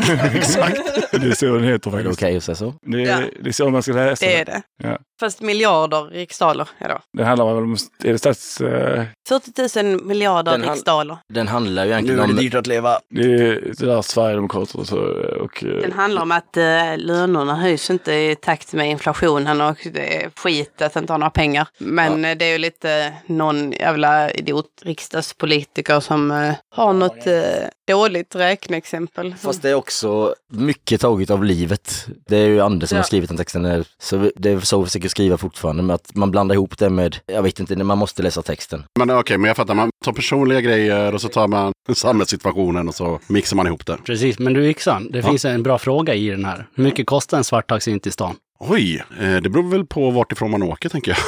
Det 1.13 1.27
är 1.27 1.35
så 1.35 1.47
den 1.55 1.65
heter 1.65 1.91
Är 1.91 1.97
det 1.97 2.03
faktiskt. 2.05 2.23
okej 2.23 2.37
att 2.37 2.45
säga 2.45 2.55
så? 2.57 2.75
Det, 2.83 3.03
är, 3.05 3.21
Ja. 3.23 3.27
det 3.43 3.49
är 3.49 3.53
så 3.53 3.71
man 3.71 3.83
ska 3.83 3.93
läsa 3.93 4.27
Det 4.27 4.37
är 4.41 4.45
det. 4.45 4.63
Ja. 4.83 4.99
Fast 5.21 5.41
miljarder 5.41 6.03
riksdaler 6.05 6.69
är 6.79 6.89
då. 6.89 6.99
Det 7.19 7.25
handlar 7.25 7.55
väl 7.55 7.65
om, 7.65 7.77
är 8.05 8.13
det 8.13 8.19
stats... 8.19 8.61
eh, 8.61 9.05
40 9.29 9.83
000 9.83 10.05
miljarder 10.05 10.53
Den 10.53 10.63
han- 10.63 10.71
riksdaler. 10.75 11.19
Den 11.29 11.49
handlar 11.49 11.85
ju 11.85 11.91
egentligen 11.91 12.21
om... 12.21 12.59
att 12.59 12.67
leva. 12.67 12.99
det 13.11 13.21
är 13.23 13.61
det 13.79 13.87
där 13.87 14.03
Sverigedemokrater 14.03 14.79
och 14.79 14.87
så. 14.87 14.99
Och, 15.41 15.65
eh, 15.65 15.81
Den 15.81 15.93
handlar 15.93 16.23
om 16.23 16.33
att 16.33 16.57
eh, 16.57 16.97
lönerna 16.97 17.55
höjs 17.57 17.91
inte 17.91 18.13
i 18.13 18.37
takt 18.37 18.73
med 18.73 18.91
inflationen 18.91 19.61
och 19.61 19.77
det 19.93 20.25
är 20.25 20.31
skit 20.37 20.83
att 20.83 20.97
inte 20.97 21.13
ha 21.13 21.19
några 21.19 21.31
pengar. 21.31 21.64
Men 21.79 22.25
eh, 22.25 22.37
det 22.37 22.45
är 22.45 22.53
ju 22.53 22.59
lite 22.59 23.13
någon 23.27 23.73
jävla 23.73 24.31
idiot 24.31 24.67
riksdagspolitiker 24.83 26.01
som 26.01 26.31
eh, 26.31 26.55
har 26.71 26.93
något 26.93 27.27
eh, 27.27 27.43
dåligt 27.89 28.35
räkneexempel. 28.35 29.35
Fast 29.41 29.63
det 29.63 29.71
är 29.71 29.75
också 29.75 30.35
mycket 30.53 31.01
taget 31.01 31.31
av 31.31 31.45
livet. 31.45 32.07
Det 32.27 32.37
är 32.37 32.47
ju 32.47 32.61
Anders 32.61 32.89
som 32.89 32.97
Ja. 32.97 33.01
har 33.03 33.07
skrivit 33.07 33.29
den 33.29 33.37
texten. 33.37 33.85
Så 33.99 34.31
det 34.37 34.51
är 34.51 34.61
så 34.61 34.79
vi 34.81 34.85
försöker 34.87 35.09
skriva 35.09 35.37
fortfarande, 35.37 35.83
med 35.83 35.95
att 35.95 36.15
man 36.15 36.31
blandar 36.31 36.55
ihop 36.55 36.79
det 36.79 36.91
med, 36.91 37.17
jag 37.27 37.43
vet 37.43 37.61
inte, 37.61 37.77
man 37.77 37.99
måste 37.99 38.23
läsa 38.23 38.43
texten. 38.43 38.85
Men 38.99 39.11
okej, 39.11 39.39
men 39.39 39.49
jag 39.49 39.57
fattar. 39.57 39.75
Man 39.75 39.91
tar 40.05 40.13
personliga 40.13 40.61
grejer 40.61 41.15
och 41.15 41.21
så 41.21 41.29
tar 41.29 41.49
man 41.49 41.73
samhällssituationen 41.95 42.89
och 42.89 42.95
så 42.95 43.21
mixar 43.27 43.57
man 43.57 43.67
ihop 43.67 43.87
det. 43.87 43.97
Precis, 44.05 44.39
men 44.39 44.53
du 44.53 44.67
Yxan, 44.67 45.11
det 45.11 45.19
Ja. 45.19 45.29
finns 45.29 45.45
en 45.45 45.63
bra 45.63 45.79
fråga 45.79 46.15
i 46.15 46.29
den 46.31 46.45
här. 46.45 46.67
Hur 46.75 46.85
mycket 46.85 47.07
kostar 47.07 47.39
en 47.39 47.45
svart 47.45 47.69
taxi 47.69 47.91
in 47.91 48.01
till 48.01 48.13
stan? 48.13 48.37
Oj, 48.59 49.05
eh, 49.21 49.37
det 49.37 49.51
beror 49.51 49.71
väl 49.71 49.87
på 49.87 50.11
vart 50.11 50.33
ifrån 50.33 50.51
man 50.51 50.63
åker 50.63 50.89
tänker 50.89 51.11
jag. 51.11 51.19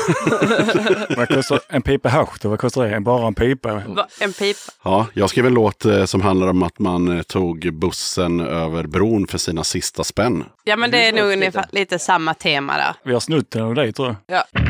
vad 1.17 1.29
kostar 1.29 1.61
en 1.69 1.83
pipa 1.83 2.09
hasch? 2.09 2.45
Vad 2.45 2.59
kostar 2.59 2.87
det? 2.87 3.01
Bara 3.01 3.27
en 3.27 3.35
pipa? 3.35 3.83
En 4.21 4.33
pipa. 4.33 4.73
Ja, 4.85 5.07
jag 5.15 5.31
skrev 5.31 5.47
en 5.47 5.55
låt 5.55 5.85
eh, 5.85 6.05
som 6.05 6.21
handlar 6.21 6.49
om 6.49 6.63
att 6.63 6.79
man 6.79 7.17
eh, 7.17 7.23
tog 7.23 7.75
bussen 7.75 8.41
över 8.41 8.83
bron 8.87 9.27
för 9.27 9.39
sina 9.39 9.65
sista 9.65 10.05
spänn. 10.05 10.45
Ja 10.65 10.77
men 10.77 10.91
det 10.91 11.09
är 11.09 11.13
nog 11.13 11.33
ungefär 11.33 11.67
lite 11.73 11.99
samma 11.99 12.35
tema 12.35 12.77
där. 12.77 12.95
Vi 13.05 13.13
har 13.13 13.21
snott 13.21 13.51
den 13.51 13.63
av 13.63 13.75
dig 13.75 13.93
tror 13.93 14.17
jag. 14.27 14.37
Ja. 14.55 14.66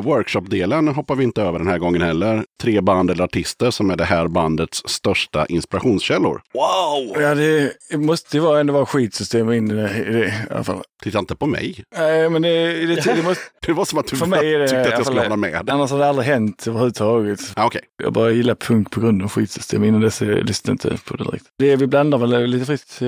Workshop-delen 0.00 0.88
hoppar 0.88 1.14
vi 1.14 1.24
inte 1.24 1.42
över 1.42 1.58
den 1.58 1.68
här 1.68 1.78
gången 1.78 2.02
heller. 2.02 2.44
Tre 2.62 2.80
band 2.80 3.10
eller 3.10 3.24
artister 3.24 3.70
som 3.70 3.90
är 3.90 3.96
det 3.96 4.04
här 4.04 4.28
bandets 4.28 4.82
största 4.86 5.46
inspirationskällor. 5.46 6.42
Wow! 6.54 7.22
Ja, 7.22 7.34
det 7.34 7.72
måste 7.98 8.36
ju 8.36 8.42
vara, 8.42 8.60
ändå 8.60 8.72
vara 8.72 8.86
skitsystem 8.86 9.52
in 9.52 9.70
i 9.70 9.74
det, 9.74 9.98
i 9.98 10.32
alla 10.50 10.64
fall. 10.64 10.82
Titta 11.02 11.18
inte 11.18 11.36
på 11.36 11.46
mig. 11.46 11.84
Nej, 11.96 12.30
men 12.30 12.42
det, 12.42 12.86
det, 12.86 13.14
det 13.16 13.22
måste... 13.22 13.42
Det 13.66 13.72
var 13.72 13.84
som 13.84 13.98
att 13.98 14.06
du 14.06 14.16
För 14.16 14.26
mig 14.26 14.54
är 14.54 14.58
det 14.58 14.68
tyckte 14.68 14.82
att 14.82 14.90
jag 14.90 15.06
skulle 15.06 15.20
hålla 15.20 15.36
med. 15.36 15.70
Annars 15.70 15.90
har 15.90 15.98
det 15.98 16.08
aldrig 16.08 16.28
hänt 16.28 16.64
överhuvudtaget. 16.66 17.40
Ah, 17.56 17.66
Okej, 17.66 17.80
Jag 18.02 18.12
bara 18.12 18.30
gillar 18.30 18.54
punk 18.54 18.90
på 18.90 19.00
grund 19.00 19.22
av 19.22 19.28
skitsystem. 19.28 19.84
Innan 19.84 20.00
dess 20.00 20.22
jag 20.22 20.44
lyssnade 20.46 20.72
inte 20.72 21.04
på 21.04 21.16
det 21.16 21.24
direkt. 21.24 21.44
Det 21.58 21.76
vi 21.76 21.86
blandar 21.86 22.18
väl 22.18 22.46
lite 22.46 22.66
fritt. 22.66 23.00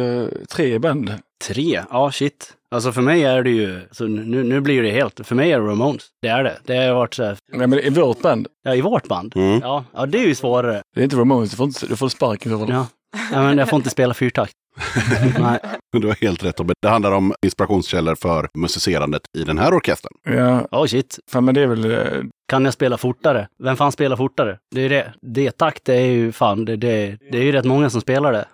Tre 0.51 0.79
band. 0.79 1.15
Tre? 1.45 1.83
Ja, 1.91 2.13
shit. 2.13 2.53
Alltså 2.73 2.93
för 2.93 3.03
mig 3.03 3.25
är 3.25 3.43
det 3.43 3.51
ju, 3.51 3.81
så 3.91 4.07
nu, 4.07 4.43
nu 4.45 4.61
blir 4.61 4.83
det 4.83 4.91
helt, 4.91 5.27
för 5.27 5.35
mig 5.35 5.53
är 5.53 5.61
det 5.61 5.67
Ramones. 5.67 6.03
Det 6.23 6.29
är 6.29 6.45
det. 6.45 6.59
Det 6.65 6.77
har 6.77 6.95
varit 6.95 7.15
så 7.15 7.25
här, 7.25 7.37
Nej, 7.53 7.67
men 7.67 7.79
i 7.79 7.91
vårt 7.91 8.23
band. 8.23 8.47
ja 8.65 8.75
i 8.75 8.81
vårt 8.81 9.09
band. 9.09 9.33
Mm. 9.37 9.61
Ja, 9.63 9.85
ja, 9.95 10.07
det 10.07 10.19
är 10.19 10.27
ju 10.29 10.35
svårare. 10.35 10.83
Det 10.95 11.01
är 11.01 11.05
inte 11.05 11.17
Ramones. 11.17 11.51
Du 11.51 11.57
får, 11.57 11.67
inte, 11.67 11.87
du 11.87 11.97
får 11.97 12.09
sparken 12.09 12.53
i 12.53 12.55
så 12.55 12.59
fall. 12.59 12.71
Ja. 12.75 12.87
ja, 13.33 13.43
men 13.43 13.59
jag 13.59 13.69
får 13.69 13.77
inte 13.77 13.91
spela 13.91 14.15
fyrtakt. 14.15 14.53
Nej. 15.41 15.59
du 15.93 16.07
har 16.07 16.15
helt 16.21 16.45
rätt. 16.45 16.57
Tobbe. 16.57 16.75
Det 16.83 16.89
handlar 16.89 17.13
om 17.13 17.35
inspirationskällor 17.47 18.15
för 18.15 18.49
musicerandet 18.55 19.23
i 19.39 19.45
den 19.45 19.59
här 19.59 19.75
orkestern. 19.75 20.13
Ja, 20.25 20.67
Oh 20.81 20.87
shit. 20.87 21.19
fan, 21.31 21.45
men 21.45 21.55
det 21.55 21.61
är 21.63 21.67
väl... 21.67 21.91
eh, 21.91 21.99
Kan 22.49 22.65
jag 22.65 22.75
spela 22.75 22.97
fortare? 22.99 23.49
Vem 23.63 23.77
fan 23.77 23.93
spelar 23.93 24.17
fortare? 24.17 24.59
Det 24.75 24.81
är 24.81 24.89
det. 24.89 25.13
D-takt 25.23 25.89
är 25.89 26.01
ju 26.01 26.33
fan, 26.33 26.65
det, 26.65 26.77
det, 26.77 27.17
det 27.31 27.39
är 27.39 27.43
ju 27.43 27.53
rätt 27.53 27.65
många 27.65 27.91
som 27.91 28.01
spelar 28.01 28.33
det. 28.33 28.45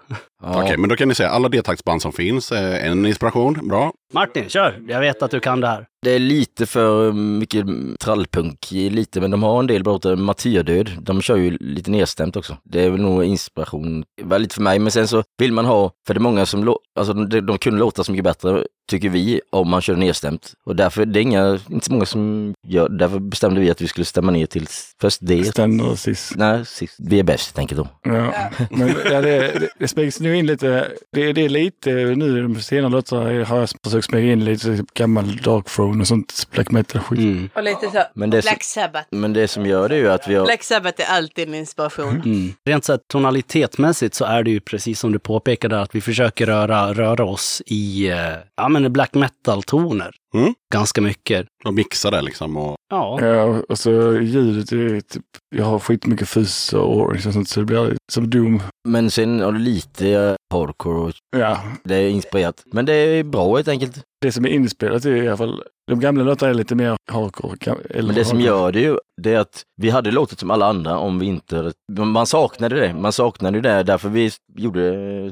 Ja. 0.43 0.63
Okej, 0.63 0.77
men 0.77 0.89
då 0.89 0.97
kan 0.97 1.09
ni 1.09 1.15
säga 1.15 1.29
alla 1.29 1.49
D-taktsband 1.49 2.03
som 2.03 2.13
finns. 2.13 2.53
är 2.53 2.79
En 2.81 3.07
inspiration, 3.07 3.69
bra. 3.69 3.93
Martin, 4.15 4.49
kör! 4.49 4.81
Jag 4.89 5.01
vet 5.01 5.23
att 5.23 5.31
du 5.31 5.41
kan 5.41 5.61
det 5.61 5.67
här. 5.67 5.87
Det 6.03 6.11
är 6.11 6.19
lite 6.19 6.67
för 6.67 7.13
mycket 7.13 7.67
trallpunk, 8.01 8.71
lite, 8.71 9.21
men 9.21 9.31
de 9.31 9.43
har 9.43 9.59
en 9.61 9.67
del 9.67 9.85
bra 9.85 9.93
låtar. 9.93 10.17
Martyrdöd, 10.17 10.91
de 11.01 11.23
kör 11.23 11.37
ju 11.37 11.57
lite 11.61 11.91
nedstämt 11.91 12.37
också. 12.37 12.57
Det 12.65 12.85
är 12.85 12.91
väl 12.91 13.01
nog 13.01 13.25
inspiration, 13.25 14.05
var 14.23 14.39
lite 14.39 14.55
för 14.55 14.63
mig, 14.63 14.79
men 14.79 14.93
sen 14.93 15.09
så 15.09 15.23
vill 15.39 15.53
man 15.53 15.65
ha, 15.65 15.91
för 16.07 16.15
det 16.15 16.19
är 16.19 16.23
många 16.23 16.47
som, 16.47 16.65
lå- 16.65 16.77
alltså 16.99 17.13
de, 17.13 17.41
de 17.41 17.59
kunde 17.59 17.79
låta 17.79 18.05
så 18.05 18.13
mycket 18.13 18.25
bättre, 18.25 18.65
tycker 18.91 19.09
vi, 19.09 19.41
om 19.53 19.69
man 19.71 19.81
kör 19.81 19.97
nedstämt. 19.97 20.53
Och 20.67 20.77
därför, 20.77 21.07
det 21.07 21.21
är 21.21 21.23
inga, 21.23 21.59
inte 21.71 21.87
så 21.87 21.93
många 21.93 22.07
som 22.07 22.55
gör, 22.69 22.89
därför 22.89 23.19
bestämde 23.19 23.61
vi 23.61 23.71
att 23.71 23.81
vi 23.81 23.87
skulle 23.89 24.05
stämma 24.05 24.33
ner 24.33 24.47
till 24.47 24.67
först 25.01 25.19
D. 25.23 25.45
Ständer 25.45 25.95
sist. 25.95 26.33
Nej, 26.37 26.67
sist. 26.67 26.95
vi 26.99 27.19
är 27.19 27.23
bäst 27.25 27.59
enkelt 27.59 27.81
då. 27.81 27.89
Ja, 28.03 28.33
men 28.71 28.89
ja, 29.05 29.21
det, 29.21 29.39
det, 29.61 29.69
det 29.79 29.89
nu 30.29 30.37
in 30.37 30.47
lite. 30.47 30.93
Det, 31.13 31.33
det 31.33 31.45
är 31.45 31.49
lite 31.49 31.91
nu 31.91 32.39
i 32.39 32.43
de 32.43 32.61
senare 32.61 32.91
låtarna 32.91 33.45
har 33.45 33.59
jag 33.59 33.69
försökt 33.85 34.07
smyga 34.07 34.33
in 34.33 34.45
lite 34.45 34.85
gammal 34.95 35.37
Dark 35.37 35.67
Throne 35.67 36.01
och 36.01 36.07
sånt 36.07 36.47
black 36.51 36.71
metal 36.71 37.01
skit. 37.01 37.19
Mm. 37.19 37.51
Och 37.55 37.63
lite 37.63 37.91
så, 37.91 38.03
Men 38.15 38.31
det, 38.31 38.43
Black 38.43 38.65
Sabbath. 38.65 39.07
men 39.11 39.33
det 39.33 39.49
som 39.49 39.67
gör 39.67 39.89
det 39.89 39.95
är 39.95 39.99
ju 39.99 40.11
att 40.11 40.29
vi 40.29 40.35
har, 40.35 40.45
Black 40.45 40.63
Sabbath 40.63 41.03
är 41.03 41.17
alltid 41.17 41.49
en 41.49 41.55
inspiration. 41.55 42.23
Mm. 42.25 42.53
Rent 42.65 42.85
så 42.85 42.93
här, 42.93 43.01
tonalitetsmässigt 43.07 44.15
så 44.15 44.25
är 44.25 44.43
det 44.43 44.51
ju 44.51 44.61
precis 44.61 45.01
som 45.01 45.13
du 45.13 45.19
påpekade 45.19 45.81
att 45.81 45.95
vi 45.95 46.01
försöker 46.01 46.47
röra, 46.47 46.95
röra 46.95 47.25
oss 47.25 47.63
i 47.67 48.09
eh, 48.09 48.17
ja, 48.57 48.69
men 48.69 48.93
black 48.93 49.15
metal-toner. 49.15 50.11
Mm. 50.35 50.55
Ganska 50.75 51.01
mycket. 51.01 51.47
Och 51.65 51.75
mixa 51.75 52.11
det 52.11 52.23
liksom. 52.23 52.57
Och... 52.57 52.77
Ja, 52.91 53.19
Ja, 53.27 53.63
och 53.69 53.79
så 53.79 54.21
ljudet 54.21 54.73
är 54.73 55.01
typ, 55.01 55.25
jag 55.57 55.65
har 55.65 55.79
skitmycket 55.79 56.29
fuzz 56.29 56.73
och 56.73 57.01
och 57.11 57.21
sånt 57.21 57.49
så 57.49 57.61
det 57.61 57.67
blir 57.67 57.97
som 58.13 58.31
Doom. 58.31 58.63
men 58.89 59.11
sen 59.11 59.41
har 59.41 59.53
det 59.53 59.59
lite 59.59 60.09
eh, 60.11 60.35
hardcore 60.55 60.99
och 60.99 61.13
Ja, 61.37 61.63
det 61.85 61.95
är 61.95 62.09
inspirerat. 62.09 62.63
Men 62.67 62.85
det 62.87 62.93
är 62.93 63.25
bra 63.25 63.57
helt 63.57 63.69
enkelt. 63.69 64.03
det 64.21 64.33
som 64.33 64.45
är 64.45 64.49
inspelat 64.49 65.05
är 65.05 65.17
i 65.17 65.29
alla 65.29 65.37
fall, 65.37 65.63
de 65.91 66.01
gamla 66.01 66.25
låtarna 66.25 66.51
är 66.51 66.55
lite 66.55 66.75
mer 66.75 66.97
hardcore. 67.13 67.75
Eller 67.91 68.07
Men 68.07 68.15
det 68.15 68.25
som 68.25 68.39
hardcore. 68.39 68.57
gör 68.59 68.73
det 68.73 68.81
ju, 68.81 68.97
det 69.23 69.33
är 69.35 69.39
att 69.39 69.63
vi 69.81 69.91
hade 69.91 70.11
låtit 70.11 70.41
som 70.41 70.51
alla 70.51 70.67
andra 70.67 70.99
om 70.99 71.19
vi 71.19 71.27
inte... 71.27 71.73
Man 71.93 72.27
saknade 72.27 72.81
det. 72.81 72.95
Man 72.95 73.13
saknade 73.13 73.61
det. 73.61 73.83
Därför 73.83 74.09
vi 74.09 74.31
gjorde, 74.57 74.81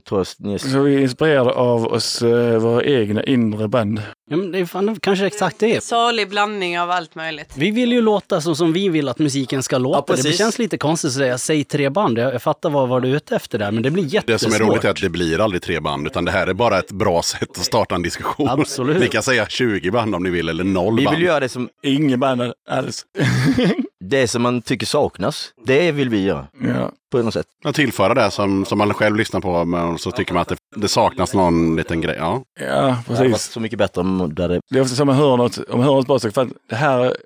tror 0.09 0.21
jag, 0.21 0.27
ni- 0.47 0.59
Så 0.59 0.81
vi 0.81 0.95
är 0.95 0.99
inspirerade 0.99 1.51
av 1.53 1.87
oss, 1.87 2.23
eh, 2.23 2.59
våra 2.59 2.85
egna 2.85 3.25
inre 3.25 3.69
band. 3.69 4.03
ja 4.31 4.37
men 4.37 4.53
det 4.53 4.59
är 4.59 4.65
fan 4.65 4.97
kanske 5.01 5.27
exakt 5.27 5.59
det. 5.59 5.83
Salig 5.85 6.29
blandning 6.29 6.81
av 6.81 6.91
allt 6.91 7.15
möjligt. 7.15 7.53
Vi 7.57 7.71
vill 7.71 7.93
ju 7.93 8.01
låta 8.01 8.41
så 8.41 8.55
som 8.55 8.73
vi 8.73 8.89
vill 8.89 9.09
att 9.09 9.19
musiken 9.19 9.63
ska 9.63 9.79
låta. 9.79 10.01
det 10.01 10.07
precis. 10.23 10.39
känns 10.39 10.59
lite 10.59 10.79
konstigt 10.79 11.09
att 11.09 11.15
säga 11.15 11.39
säg 11.39 11.65
tre 11.65 11.91
band. 11.91 12.19
Jag, 12.19 12.35
jag 12.35 12.43
fattar 12.43 12.71
vad, 12.71 12.89
vad 12.89 13.03
du 13.03 13.11
är 13.11 13.17
ute 13.17 13.37
efter 13.37 13.59
där, 13.59 13.71
men 13.73 13.83
det 13.83 13.91
blir 13.91 14.05
Det 14.05 14.09
jättesvårt. 14.15 14.53
som 14.53 14.63
är 14.67 14.69
roligt 14.71 14.85
är 14.85 14.91
att 14.91 15.01
det 15.01 15.09
blir 15.09 15.41
aldrig 15.41 15.63
tre 15.63 15.81
band, 15.81 16.07
utan 16.07 16.25
det 16.25 16.31
här 16.33 16.47
är 16.47 16.55
bara 16.55 16.79
ett 16.79 16.93
bra 16.93 17.23
sätt 17.23 17.51
att 17.59 17.65
starta 17.65 17.95
en 17.95 18.03
diskussion. 18.03 18.49
Absolut. 18.49 19.01
Ni 19.01 19.07
kan 19.09 19.23
säga 19.23 19.47
20 19.49 19.91
band 19.91 20.15
om 20.15 20.23
ni 20.23 20.31
vill, 20.31 20.49
eller 20.49 20.65
noll 20.65 20.97
Vi 20.99 21.05
band. 21.05 21.17
vill 21.17 21.27
göra 21.27 21.41
det 21.41 21.49
som, 21.49 21.69
Ingen 21.83 22.21
band 22.21 22.53
alls. 22.71 23.07
det 24.09 24.29
som 24.29 24.43
man 24.43 24.63
tycker 24.63 24.87
saknas. 24.87 25.53
Det 25.67 25.93
vill 25.93 26.09
vi 26.09 26.23
göra. 26.23 26.47
ja. 26.61 26.93
På 27.11 27.23
något 27.23 27.35
sätt. 27.35 27.47
Att 27.65 27.75
tillföra 27.75 28.15
det 28.15 28.31
som, 28.31 28.65
som 28.65 28.79
man 28.79 28.95
själv 28.95 29.17
lyssnar 29.17 29.41
på, 29.41 29.65
men 29.65 29.99
så 29.99 30.11
tycker 30.11 30.35
man 30.35 30.41
att 30.43 30.49
det, 30.49 30.57
det 30.77 30.89
saknas 30.89 31.35
någon 31.35 31.77
liten 31.77 32.01
grej. 32.01 32.17
Ja. 32.19 32.43
ja, 32.61 32.67
Det 32.67 32.73
hade 32.75 32.97
varit 33.09 33.33
precis. 33.33 33.53
så 33.53 33.61
mycket 33.61 33.79
bättre 33.79 34.01
om 34.01 34.33
där 34.35 34.49
det... 34.49 34.61
Det 34.71 34.79
är 34.79 34.83
ofta 34.83 34.95
så 34.97 35.05
man 35.05 35.15
hör 35.17 35.37
något, 35.37 35.59
om 35.59 35.79
man 35.79 35.87
hör 35.89 35.95
något 35.95 36.07
bra 36.07 36.19
så 36.19 36.31
fan, 36.31 36.55
det 36.69 36.75
här, 36.77 37.17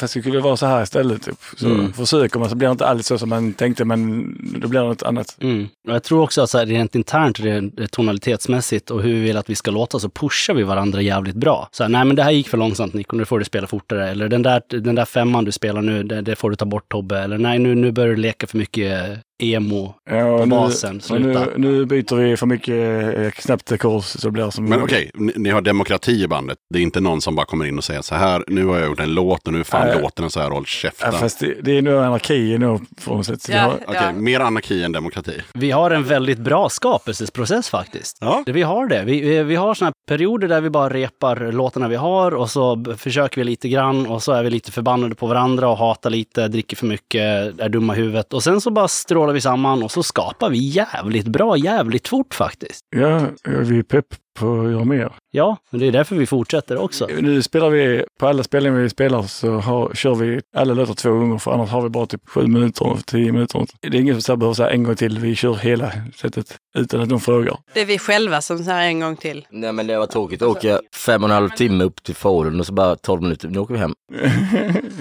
fast 0.00 0.14
det 0.14 0.20
skulle 0.20 0.40
vara 0.40 0.56
så 0.56 0.66
här 0.66 0.82
istället. 0.82 1.22
Typ. 1.22 1.34
Så 1.56 1.66
Mm. 1.66 1.92
försöker 1.92 2.38
man 2.38 2.50
så 2.50 2.56
blir 2.56 2.68
det 2.68 2.72
inte 2.72 2.86
alls 2.86 3.06
så 3.06 3.18
som 3.18 3.28
man 3.28 3.52
tänkte 3.52 3.84
men 3.84 4.24
då 4.60 4.68
blir 4.68 4.80
det 4.80 4.86
något 4.86 5.02
annat. 5.02 5.36
Mm. 5.40 5.68
Jag 5.88 6.02
tror 6.02 6.22
också 6.22 6.42
att 6.42 6.50
så 6.50 6.58
här, 6.58 6.66
rent 6.66 6.94
internt, 6.94 7.40
rent 7.40 7.92
tonalitetsmässigt 7.92 8.90
och 8.90 9.02
hur 9.02 9.14
vi 9.14 9.20
vill 9.20 9.36
att 9.36 9.50
vi 9.50 9.54
ska 9.54 9.70
låta 9.70 9.98
så 9.98 10.08
pushar 10.08 10.54
vi 10.54 10.62
varandra 10.62 11.00
jävligt 11.02 11.36
bra. 11.36 11.68
Så 11.72 11.82
här, 11.82 11.90
nej 11.90 12.04
men 12.04 12.16
det 12.16 12.22
här 12.22 12.30
gick 12.30 12.48
för 12.48 12.58
långsamt 12.58 12.94
Nico, 12.94 13.16
nu 13.16 13.24
får 13.24 13.38
du 13.38 13.44
spela 13.44 13.66
fortare. 13.66 14.10
Eller 14.10 14.28
den 14.28 14.42
där, 14.42 14.62
den 14.68 14.94
där 14.94 15.04
femman 15.04 15.44
du 15.44 15.52
spelar 15.52 15.82
nu, 15.82 16.02
det, 16.02 16.20
det 16.20 16.36
får 16.36 16.50
du 16.50 16.56
ta 16.56 16.64
bort 16.64 16.88
Tobbe. 16.88 17.18
Eller 17.18 17.38
nej, 17.38 17.58
nu, 17.58 17.74
nu 17.74 17.92
börjar 17.92 18.10
du 18.10 18.16
leka 18.16 18.46
för 18.46 18.58
mycket 18.58 19.08
eh, 19.10 19.16
emo. 19.38 19.94
Ja, 20.10 20.38
På 20.38 20.46
basen, 20.46 21.00
och 21.10 21.20
nu, 21.20 21.46
nu 21.56 21.84
byter 21.86 22.14
vi 22.16 22.36
för 22.36 22.46
mycket 22.46 23.16
eh, 23.18 23.30
knappt 23.30 23.78
kors 23.78 24.04
så 24.04 24.26
det 24.28 24.30
blir 24.32 24.50
som... 24.50 24.64
Men 24.64 24.82
okej, 24.82 25.10
ni, 25.14 25.32
ni 25.36 25.50
har 25.50 25.60
demokrati 25.60 26.22
i 26.22 26.28
bandet. 26.28 26.58
Det 26.74 26.78
är 26.78 26.82
inte 26.82 27.00
någon 27.00 27.20
som 27.20 27.36
bara 27.36 27.46
kommer 27.46 27.64
in 27.64 27.78
och 27.78 27.84
säger 27.84 28.02
så 28.02 28.14
här, 28.14 28.44
nu 28.46 28.64
har 28.66 28.78
jag 28.78 28.86
gjort 28.88 29.00
en 29.00 29.14
låt 29.14 29.46
och 29.46 29.52
nu 29.52 29.64
fan 29.64 30.00
låter 30.02 30.22
den 30.22 30.30
så 30.30 30.40
här, 30.40 30.50
håll 30.50 30.62
Ja, 30.62 30.66
käften. 30.66 31.12
fast 31.12 31.40
det, 31.40 31.54
det 31.62 31.78
är 31.78 31.82
nog 31.82 31.94
anarki 32.02 32.58
nu 32.58 32.78
på 33.04 33.14
något 33.16 33.26
sätt. 33.26 33.48
Ja. 33.48 33.58
har, 33.60 33.72
Okej, 33.86 34.00
Ja. 34.02 34.12
mer 34.12 34.40
anarki 34.40 34.82
än 34.84 34.92
demokrati. 34.92 35.40
Vi 35.54 35.70
har 35.70 35.90
en 35.90 36.04
väldigt 36.04 36.38
bra 36.38 36.68
skapelseprocess 36.68 37.68
faktiskt. 37.68 38.18
Ja. 38.20 38.42
Det- 38.46 38.52
Vi 38.52 38.62
har 38.62 38.86
det. 38.88 39.02
Vi, 39.06 39.20
vi, 39.20 39.42
vi 39.42 39.56
har 39.56 39.74
såna 39.74 39.86
här 39.86 39.94
perioder 40.08 40.48
där 40.48 40.60
vi 40.60 40.70
bara 40.70 40.88
repar 40.88 41.52
låtarna 41.52 41.88
vi 41.88 41.96
har 41.96 42.34
och 42.34 42.50
så 42.50 42.84
försöker 42.98 43.40
vi 43.40 43.44
lite 43.44 43.68
grann 43.68 44.06
och 44.06 44.22
så 44.22 44.32
är 44.32 44.42
vi 44.42 44.50
lite 44.50 44.72
förbannade 44.72 45.14
på 45.14 45.26
varandra 45.26 45.68
och 45.68 45.78
hatar 45.78 46.10
lite, 46.10 46.48
dricker 46.48 46.76
för 46.76 46.86
mycket, 46.86 47.20
är 47.60 47.68
dumma 47.68 47.94
i 47.94 47.98
huvudet. 47.98 48.32
Och 48.32 48.42
sen 48.42 48.60
så 48.60 48.70
bara 48.70 48.88
strålar 48.88 49.25
vi 49.32 49.40
samman 49.40 49.82
och 49.82 49.90
så 49.90 50.02
skapar 50.02 50.50
vi 50.50 50.58
jävligt 50.58 51.26
bra, 51.26 51.56
jävligt 51.56 52.08
fort 52.08 52.34
faktiskt. 52.34 52.80
ja, 52.96 53.26
vi 53.44 53.78
är 53.78 53.82
pepp 53.82 54.06
på 54.36 54.60
att 54.60 54.70
göra 54.72 54.84
mer. 54.84 55.12
Ja, 55.30 55.56
men 55.70 55.80
det 55.80 55.86
är 55.86 55.92
därför 55.92 56.16
vi 56.16 56.26
fortsätter 56.26 56.78
också. 56.78 57.08
Nu 57.20 57.42
spelar 57.42 57.70
vi, 57.70 58.04
på 58.20 58.26
alla 58.26 58.42
spelningar 58.42 58.78
vi 58.78 58.90
spelar 58.90 59.22
så 59.22 59.50
har, 59.50 59.94
kör 59.94 60.14
vi 60.14 60.40
alla 60.56 60.74
låtar 60.74 60.94
två 60.94 61.10
gånger 61.10 61.38
för 61.38 61.52
annars 61.52 61.70
har 61.70 61.82
vi 61.82 61.88
bara 61.88 62.06
typ 62.06 62.28
sju 62.28 62.46
minuter, 62.46 62.98
tio 63.06 63.32
minuter. 63.32 63.66
Det 63.80 63.96
är 63.96 64.00
ingen 64.00 64.22
som 64.22 64.38
behöver 64.38 64.54
säga 64.54 64.70
en 64.70 64.82
gång 64.82 64.96
till, 64.96 65.18
vi 65.18 65.34
kör 65.34 65.54
hela 65.54 65.92
sättet 66.16 66.56
utan 66.78 67.00
att 67.00 67.08
någon 67.08 67.20
frågar. 67.20 67.58
Det 67.74 67.80
är 67.80 67.86
vi 67.86 67.98
själva 67.98 68.40
som 68.40 68.58
säger 68.58 68.88
en 68.88 69.00
gång 69.00 69.16
till. 69.16 69.46
Nej 69.50 69.72
men 69.72 69.86
det 69.86 69.98
var 69.98 70.06
tråkigt 70.06 70.42
att 70.42 70.48
åka 70.48 70.80
fem 70.94 71.24
och 71.24 71.30
en 71.30 71.34
halv 71.34 71.48
timme 71.48 71.84
upp 71.84 72.02
till 72.02 72.14
Falun 72.14 72.60
och 72.60 72.66
så 72.66 72.72
bara 72.72 72.96
12 72.96 73.22
minuter, 73.22 73.48
nu 73.48 73.58
åker 73.58 73.74
vi 73.74 73.80
hem. 73.80 73.94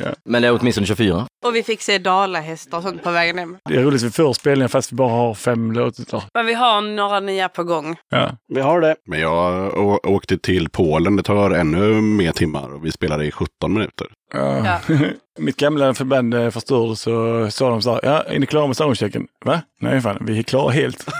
ja. 0.03 0.09
Men 0.25 0.41
det 0.41 0.47
är 0.47 0.59
åtminstone 0.59 0.87
24. 0.87 1.27
Och 1.45 1.55
vi 1.55 1.63
fick 1.63 1.81
se 1.81 1.97
dalahästar 1.97 2.77
och 2.77 2.83
sånt 2.83 3.03
på 3.03 3.11
vägen 3.11 3.37
hem. 3.37 3.57
Det 3.69 3.75
är 3.75 3.83
roligt, 3.83 4.01
vi 4.01 4.11
får 4.11 4.33
spelningar 4.33 4.67
fast 4.67 4.91
vi 4.91 4.95
bara 4.95 5.09
har 5.09 5.33
fem 5.33 5.71
låtar. 5.71 6.23
Men 6.33 6.45
vi 6.45 6.53
har 6.53 6.81
några 6.81 7.19
nya 7.19 7.49
på 7.49 7.63
gång. 7.63 7.95
Ja. 8.09 8.31
Vi 8.47 8.61
har 8.61 8.81
det. 8.81 8.95
Men 9.07 9.19
jag 9.25 10.07
åkte 10.07 10.37
till 10.37 10.69
Polen, 10.69 11.15
det 11.15 11.23
tar 11.23 11.51
ännu 11.51 12.01
mer 12.01 12.31
timmar 12.31 12.73
och 12.73 12.85
vi 12.85 12.91
spelade 12.91 13.25
i 13.25 13.31
17 13.31 13.73
minuter. 13.73 14.07
Ja. 14.33 14.79
Mitt 15.39 15.57
gamla 15.57 15.93
förband 15.93 16.33
eh, 16.33 16.49
förstördes 16.49 17.01
så 17.01 17.47
sa 17.51 17.69
de 17.69 17.81
så 17.81 17.91
här, 17.91 17.99
ja, 18.03 18.21
är 18.23 18.39
ni 18.39 18.45
klara 18.45 18.67
med 18.67 18.77
soundchecken? 18.77 19.27
Va? 19.45 19.61
Nej 19.81 20.01
fan, 20.01 20.17
vi 20.21 20.39
är 20.39 20.43
klara 20.43 20.71
helt. 20.71 21.05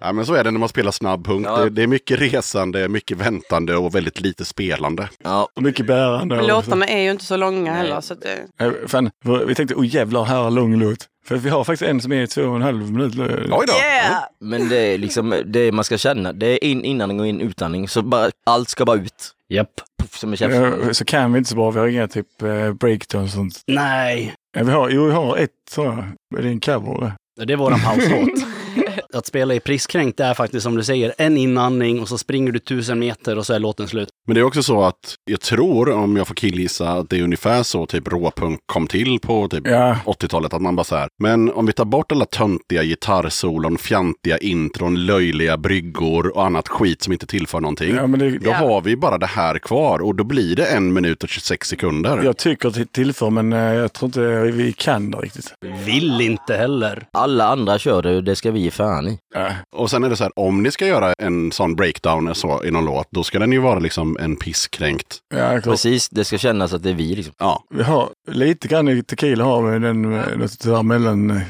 Ja, 0.00 0.12
men 0.12 0.26
så 0.26 0.34
är 0.34 0.44
det 0.44 0.50
när 0.50 0.60
man 0.60 0.68
spelar 0.68 0.90
snabb 0.90 1.26
punk. 1.26 1.46
Ja. 1.46 1.56
Det, 1.56 1.70
det 1.70 1.82
är 1.82 1.86
mycket 1.86 2.20
resande, 2.20 2.88
mycket 2.88 3.16
väntande 3.18 3.76
och 3.76 3.94
väldigt 3.94 4.20
lite 4.20 4.44
spelande. 4.44 5.08
Ja, 5.24 5.48
Och 5.56 5.62
mycket 5.62 5.86
bärande. 5.86 6.40
Och 6.40 6.48
låtarna 6.48 6.86
är 6.86 7.02
ju 7.02 7.10
inte 7.10 7.24
så 7.24 7.36
långa 7.36 7.74
heller. 7.74 8.00
Så 8.00 8.12
att 8.12 8.20
det... 8.20 8.88
Fan, 8.88 9.10
vi 9.46 9.54
tänkte, 9.54 9.74
oj 9.76 9.86
jävlar, 9.86 10.24
här 10.24 10.46
är 10.46 10.50
lång 10.50 10.76
låt. 10.76 11.06
För 11.26 11.36
vi 11.36 11.50
har 11.50 11.64
faktiskt 11.64 11.90
en 11.90 12.00
som 12.00 12.12
är 12.12 12.26
två 12.26 12.42
och 12.42 12.56
en 12.56 12.62
halv 12.62 12.92
minut. 12.92 13.14
Oj 13.18 13.64
då! 13.66 13.72
Yeah! 13.72 14.22
men 14.40 14.68
det 14.68 14.76
är 14.78 14.98
liksom 14.98 15.42
det 15.46 15.72
man 15.72 15.84
ska 15.84 15.98
känna. 15.98 16.32
Det 16.32 16.46
är 16.46 16.64
in 16.64 16.84
inandning 16.84 17.20
och 17.20 17.26
in 17.26 17.40
utandning. 17.40 17.88
Så 17.88 18.02
bara, 18.02 18.30
allt 18.46 18.68
ska 18.68 18.84
bara 18.84 18.96
ut. 18.96 19.32
Japp. 19.48 19.70
Puff, 20.02 20.18
som. 20.18 20.34
Ja, 20.38 20.94
så 20.94 21.04
kan 21.04 21.32
vi 21.32 21.38
inte 21.38 21.50
så 21.50 21.56
bra, 21.56 21.70
vi 21.70 21.78
har 21.78 21.86
inga 21.86 22.08
typ 22.08 22.42
eh, 22.42 22.72
breakdowns 22.72 23.30
och 23.32 23.36
sånt. 23.36 23.60
Nej, 23.66 24.34
Ja, 24.56 24.64
vi 24.64 24.72
har, 24.72 24.90
jo, 24.90 25.06
vi 25.06 25.12
har 25.12 25.36
ett 25.36 25.50
jag. 25.76 26.04
Men 26.30 26.42
Det 26.42 26.48
är 26.48 26.52
en 26.52 26.60
cover 26.60 27.14
det. 27.36 27.44
det 27.44 27.52
är 27.52 27.56
våran 27.56 27.80
pauslåt. 27.80 28.28
Att 29.12 29.26
spela 29.26 29.54
i 29.54 29.60
priskränkt 29.60 30.20
är 30.20 30.34
faktiskt 30.34 30.62
som 30.62 30.76
du 30.76 30.84
säger, 30.84 31.14
en 31.18 31.36
inandning 31.36 32.00
och 32.00 32.08
så 32.08 32.18
springer 32.18 32.52
du 32.52 32.58
tusen 32.58 32.98
meter 32.98 33.38
och 33.38 33.46
så 33.46 33.52
är 33.52 33.58
låten 33.58 33.88
slut. 33.88 34.08
Men 34.26 34.34
det 34.34 34.40
är 34.40 34.44
också 34.44 34.62
så 34.62 34.82
att 34.82 35.14
jag 35.30 35.40
tror, 35.40 35.90
om 35.90 36.16
jag 36.16 36.26
får 36.28 36.34
killgissa, 36.34 36.88
att 36.92 37.10
det 37.10 37.18
är 37.18 37.22
ungefär 37.22 37.62
så 37.62 37.86
typ 37.86 38.08
råpunk 38.08 38.60
kom 38.66 38.86
till 38.86 39.18
på 39.20 39.48
typ 39.48 39.66
Ja. 39.66 39.96
80-talet. 40.04 40.54
Att 40.54 40.62
man 40.62 40.76
bara 40.76 40.84
så 40.84 40.96
här, 40.96 41.08
men 41.22 41.52
om 41.52 41.66
vi 41.66 41.72
tar 41.72 41.84
bort 41.84 42.12
alla 42.12 42.24
töntiga 42.24 42.82
gitarrsolon, 42.82 43.78
fjantiga 43.78 44.38
intron, 44.38 45.06
löjliga 45.06 45.56
bryggor 45.56 46.36
och 46.36 46.44
annat 46.46 46.68
skit 46.68 47.02
som 47.02 47.12
inte 47.12 47.26
tillför 47.26 47.60
någonting. 47.60 47.94
Ja, 47.94 48.06
men 48.06 48.20
det, 48.20 48.38
Då 48.38 48.50
har 48.52 48.80
vi 48.80 48.96
bara 48.96 49.18
det 49.18 49.26
här 49.26 49.58
kvar 49.58 49.98
och 50.02 50.14
då 50.14 50.24
blir 50.24 50.56
det 50.56 50.66
en 50.66 50.92
minut 50.92 51.22
och 51.22 51.28
26 51.28 51.68
sekunder. 51.68 52.22
jag 52.24 52.36
tycker 52.36 52.70
det 52.70 52.92
tillför 52.92 53.30
men 53.30 53.52
eh, 53.52 53.58
jag 53.74 53.92
tror 53.92 54.06
inte 54.08 54.50
vi 54.56 54.72
kan 54.72 55.10
det 55.10 55.18
riktigt. 55.18 55.54
Vill 55.86 56.20
inte 56.20 56.56
heller. 56.56 57.06
Alla 57.12 57.44
andra 57.48 57.78
kör 57.78 58.02
det, 58.02 58.20
det 58.20 58.36
ska 58.36 58.50
vi 58.50 58.60
ge 58.60 58.70
fan 58.86 59.08
i. 59.08 59.18
Ja. 59.34 59.52
Och 59.76 59.90
sen 59.90 60.04
är 60.04 60.08
det 60.10 60.16
så 60.16 60.24
här, 60.24 60.32
om 60.36 60.62
ni 60.62 60.70
ska 60.70 60.86
göra 60.86 61.12
en 61.18 61.52
sån 61.52 61.76
breakdown 61.76 62.34
så, 62.34 62.64
i 62.64 62.70
någon 62.70 62.84
låt, 62.84 63.06
då 63.10 63.24
ska 63.24 63.38
den 63.38 63.52
ju 63.52 63.58
vara 63.58 63.78
liksom 63.78 64.16
en 64.20 64.36
pisskränkt. 64.36 65.18
Ja, 65.34 65.48
klart. 65.48 65.64
Precis, 65.64 66.08
det 66.08 66.24
ska 66.24 66.38
kännas 66.38 66.72
att 66.72 66.82
det 66.82 66.90
är 66.90 66.94
vi 66.94 67.14
liksom. 67.16 67.34
Ja, 67.38 67.64
Vi 67.70 67.82
har 67.82 68.10
lite 68.30 68.68
grann 68.68 68.88
i 68.88 69.02
Tequila 69.02 69.44
har 69.44 69.62
vi 69.62 69.78
den 69.78 70.14
eh, 70.14 70.26
där 70.64 70.82
mellan 70.82 71.30
eh. 71.30 71.42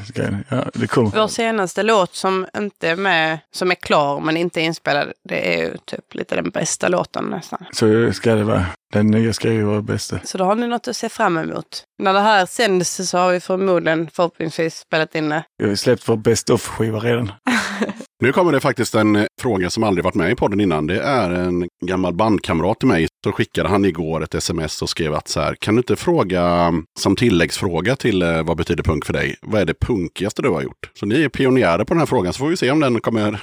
Ja, 0.49 0.63
det 0.73 0.87
kommer. 0.87 1.09
Vår 1.09 1.27
senaste 1.27 1.83
låt 1.83 2.15
som 2.15 2.47
inte 2.57 2.89
är 2.89 2.95
med, 2.95 3.39
som 3.55 3.71
är 3.71 3.75
klar 3.75 4.19
men 4.19 4.37
inte 4.37 4.61
inspelad, 4.61 5.11
det 5.29 5.55
är 5.55 5.63
ju 5.63 5.77
typ 5.85 6.15
lite 6.15 6.35
den 6.35 6.49
bästa 6.49 6.87
låten 6.87 7.25
nästan. 7.25 7.65
Så 7.71 8.13
ska 8.13 8.35
det 8.35 8.43
vara. 8.43 8.65
Den 8.93 9.07
nya 9.07 9.33
ska 9.33 9.51
ju 9.51 9.63
vara 9.63 9.81
bästa. 9.81 10.19
Så 10.23 10.37
då 10.37 10.45
har 10.45 10.55
ni 10.55 10.67
något 10.67 10.87
att 10.87 10.97
se 10.97 11.09
fram 11.09 11.37
emot. 11.37 11.83
När 11.99 12.13
det 12.13 12.19
här 12.19 12.45
sänds 12.45 13.09
så 13.09 13.17
har 13.17 13.31
vi 13.31 13.39
förmodligen 13.39 14.09
förhoppningsvis 14.13 14.75
spelat 14.79 15.15
in 15.15 15.29
det. 15.29 15.43
Vi 15.57 15.65
har 15.65 15.69
ju 15.69 15.77
släppt 15.77 16.09
vår 16.09 16.17
best 16.17 16.49
of-skiva 16.49 16.99
redan. 16.99 17.31
Nu 18.19 18.31
kommer 18.31 18.51
det 18.51 18.59
faktiskt 18.59 18.95
en 18.95 19.15
eh, 19.15 19.25
fråga 19.41 19.69
som 19.69 19.83
aldrig 19.83 20.03
varit 20.03 20.15
med 20.15 20.31
i 20.31 20.35
podden 20.35 20.59
innan. 20.59 20.87
Det 20.87 21.01
är 21.01 21.29
en 21.29 21.67
gammal 21.85 22.13
bandkamrat 22.13 22.79
till 22.79 22.87
mig. 22.87 23.07
Så 23.23 23.31
skickade 23.31 23.69
han 23.69 23.85
igår 23.85 24.23
ett 24.23 24.35
sms 24.35 24.81
och 24.81 24.89
skrev 24.89 25.13
att 25.13 25.27
så 25.27 25.39
här, 25.39 25.55
kan 25.55 25.75
du 25.75 25.79
inte 25.79 25.95
fråga 25.95 26.41
mm, 26.43 26.83
som 26.99 27.15
tilläggsfråga 27.15 27.95
till 27.95 28.21
eh, 28.21 28.43
vad 28.43 28.57
betyder 28.57 28.83
punk 28.83 29.05
för 29.05 29.13
dig? 29.13 29.35
Vad 29.41 29.61
är 29.61 29.65
det 29.65 29.79
punkigaste 29.79 30.41
du 30.41 30.49
har 30.49 30.61
gjort? 30.61 30.91
Så 30.99 31.05
ni 31.05 31.23
är 31.23 31.29
pionjärer 31.29 31.83
på 31.83 31.93
den 31.93 31.99
här 31.99 32.05
frågan 32.05 32.33
så 32.33 32.39
får 32.39 32.47
vi 32.47 32.57
se 32.57 32.71
om 32.71 32.79
den 32.79 32.99
kommer 32.99 33.39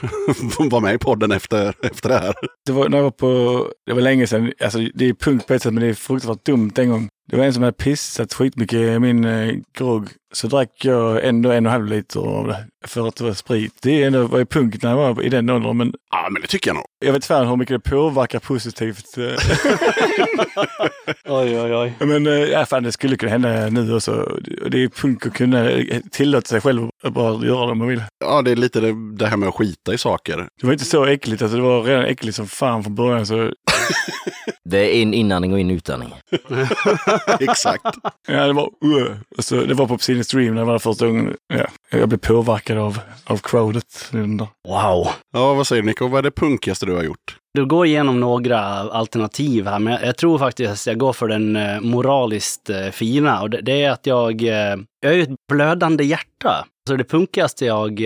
vara 0.71 0.83
med 0.83 0.95
i 0.95 0.99
podden 0.99 1.33
efter, 1.33 1.75
efter 1.83 2.09
det 2.09 2.19
här. 2.19 2.35
Det 2.67 2.73
var 2.73 2.89
när 2.89 2.99
jag 2.99 3.05
var 3.05 3.11
på, 3.11 3.67
det 3.87 3.93
var 3.93 4.01
länge 4.01 4.27
sedan, 4.27 4.53
alltså 4.61 4.79
det 4.95 5.09
är 5.09 5.15
punk 5.15 5.47
på 5.47 5.55
ett 5.55 5.63
sätt 5.63 5.73
men 5.75 5.83
det 5.83 5.89
är 5.89 5.95
fruktansvärt 5.95 6.47
dumt 6.47 6.73
en 6.77 6.91
gång. 6.91 7.09
Det 7.31 7.37
var 7.37 7.45
en 7.45 7.53
som 7.55 7.63
hade 7.63 7.73
pissat 7.77 8.35
skitmycket 8.35 8.79
i 8.79 8.99
min 8.99 9.25
eh, 9.25 9.55
grogg. 9.79 10.09
Så 10.33 10.47
drack 10.47 10.71
jag 10.85 11.25
ändå 11.25 11.51
en 11.51 11.53
och 11.53 11.55
en 11.55 11.67
halv 11.67 11.87
liter 11.87 12.21
av 12.21 12.47
det 12.47 12.67
för 12.87 13.09
att 13.09 13.17
det 13.17 13.25
var 13.25 13.33
sprit. 13.33 13.73
Det 13.83 14.03
är 14.03 14.07
ändå, 14.07 14.27
var 14.27 14.39
ju 14.39 14.47
punk 14.47 14.83
när 14.83 14.91
jag 14.91 14.97
var 15.15 15.23
i 15.23 15.29
den 15.29 15.51
åldern 15.51 15.77
men 15.77 15.95
Ja, 16.11 16.29
men 16.31 16.43
det 16.43 16.49
tycker 16.49 16.71
jag 16.71 16.75
nog. 16.75 16.85
jag 17.05 17.13
vet 17.13 17.25
fan 17.25 17.49
hur 17.49 17.57
mycket 17.57 17.85
det 17.85 17.91
påverkar 17.91 18.39
positivt. 18.39 19.19
eh. 19.19 19.25
Oj, 21.25 21.61
oj, 21.61 21.75
oj. 21.75 21.95
men 22.07 22.27
eh, 22.27 22.33
ja, 22.33 22.67
fan, 22.67 22.83
det 22.83 22.93
skulle 22.93 23.17
kunna 23.17 23.33
hända 23.33 23.69
nu 23.71 23.95
också. 23.95 24.39
Det 24.69 24.83
är 24.85 24.89
punk 24.89 25.27
att 25.27 25.35
kunna 25.35 25.69
tillåta 26.13 26.49
sig 26.49 26.61
själv 26.61 26.89
att 27.03 27.13
bara 27.13 27.47
göra 27.47 27.67
det 27.67 27.75
man 27.75 27.89
vill. 27.89 28.03
Ja, 28.25 28.43
det 28.43 28.51
är 28.51 28.57
lite 28.57 28.81
det, 28.81 29.17
det 29.19 29.27
här 29.27 29.37
med 29.37 29.49
att 29.49 29.55
skita 29.55 29.95
i 29.95 29.99
saker. 29.99 30.37
Det 30.61 30.67
var 30.67 30.73
inte 30.73 30.85
så 30.85 31.05
äckligt, 31.07 31.43
alltså 31.43 31.57
det 31.57 31.63
var 31.63 31.83
redan 31.83 32.05
äckligt 32.05 32.37
som 32.37 32.47
fan 32.47 32.83
från 32.83 32.95
början. 32.95 33.27
Så, 33.27 33.51
Det 34.71 34.79
är 34.79 34.91
in 35.03 35.15
inandning 35.15 35.53
och 35.53 35.61
in 35.61 35.71
utandning. 35.71 36.15
Exakt. 37.41 37.85
ja, 38.29 38.47
det 38.47 38.53
var, 38.53 38.71
uh, 38.85 39.17
och 39.37 39.45
så, 39.45 39.55
det 39.55 39.75
var 39.75 39.87
på 39.87 39.95
Obsidian 39.95 40.25
Stream 40.25 40.55
när 40.55 40.61
jag 40.61 40.67
var 40.67 40.79
första 40.79 41.07
gången. 41.07 41.35
Ja, 41.55 41.67
jag 41.91 42.09
blev 42.09 42.19
påverkad 42.19 42.79
av, 42.79 43.01
av 43.25 43.37
crowdet. 43.39 44.11
Wow. 44.69 45.09
Ja, 45.33 45.55
vad 45.55 45.67
säger 45.67 45.83
du 45.83 45.89
Nico? 45.89 46.09
Vad 46.09 46.19
är 46.19 46.23
det 46.23 46.31
punkigaste 46.31 46.87
du 46.87 46.95
har 46.95 47.03
gjort? 47.03 47.37
Du 47.55 47.67
går 47.67 47.87
igenom 47.87 48.21
några 48.21 48.61
alternativ 48.91 49.67
här, 49.67 49.79
men 49.79 49.93
jag, 49.93 50.05
jag 50.05 50.17
tror 50.17 50.39
faktiskt 50.39 50.71
att 50.71 50.87
jag 50.87 50.99
går 50.99 51.13
för 51.13 51.29
den 51.29 51.57
eh, 51.57 51.81
moraliskt 51.81 52.71
eh, 52.71 52.89
fina. 52.91 53.43
Och 53.43 53.51
det, 53.51 53.61
det 53.61 53.83
är 53.83 53.91
att 53.91 54.07
jag, 54.07 54.43
eh, 54.43 54.77
jag 55.01 55.13
är 55.13 55.17
ju 55.17 55.23
ett 55.23 55.47
blödande 55.53 56.05
hjärta. 56.05 56.67
Så 56.89 56.97
det 56.97 57.05
punkigaste 57.05 57.67
jag 57.67 58.01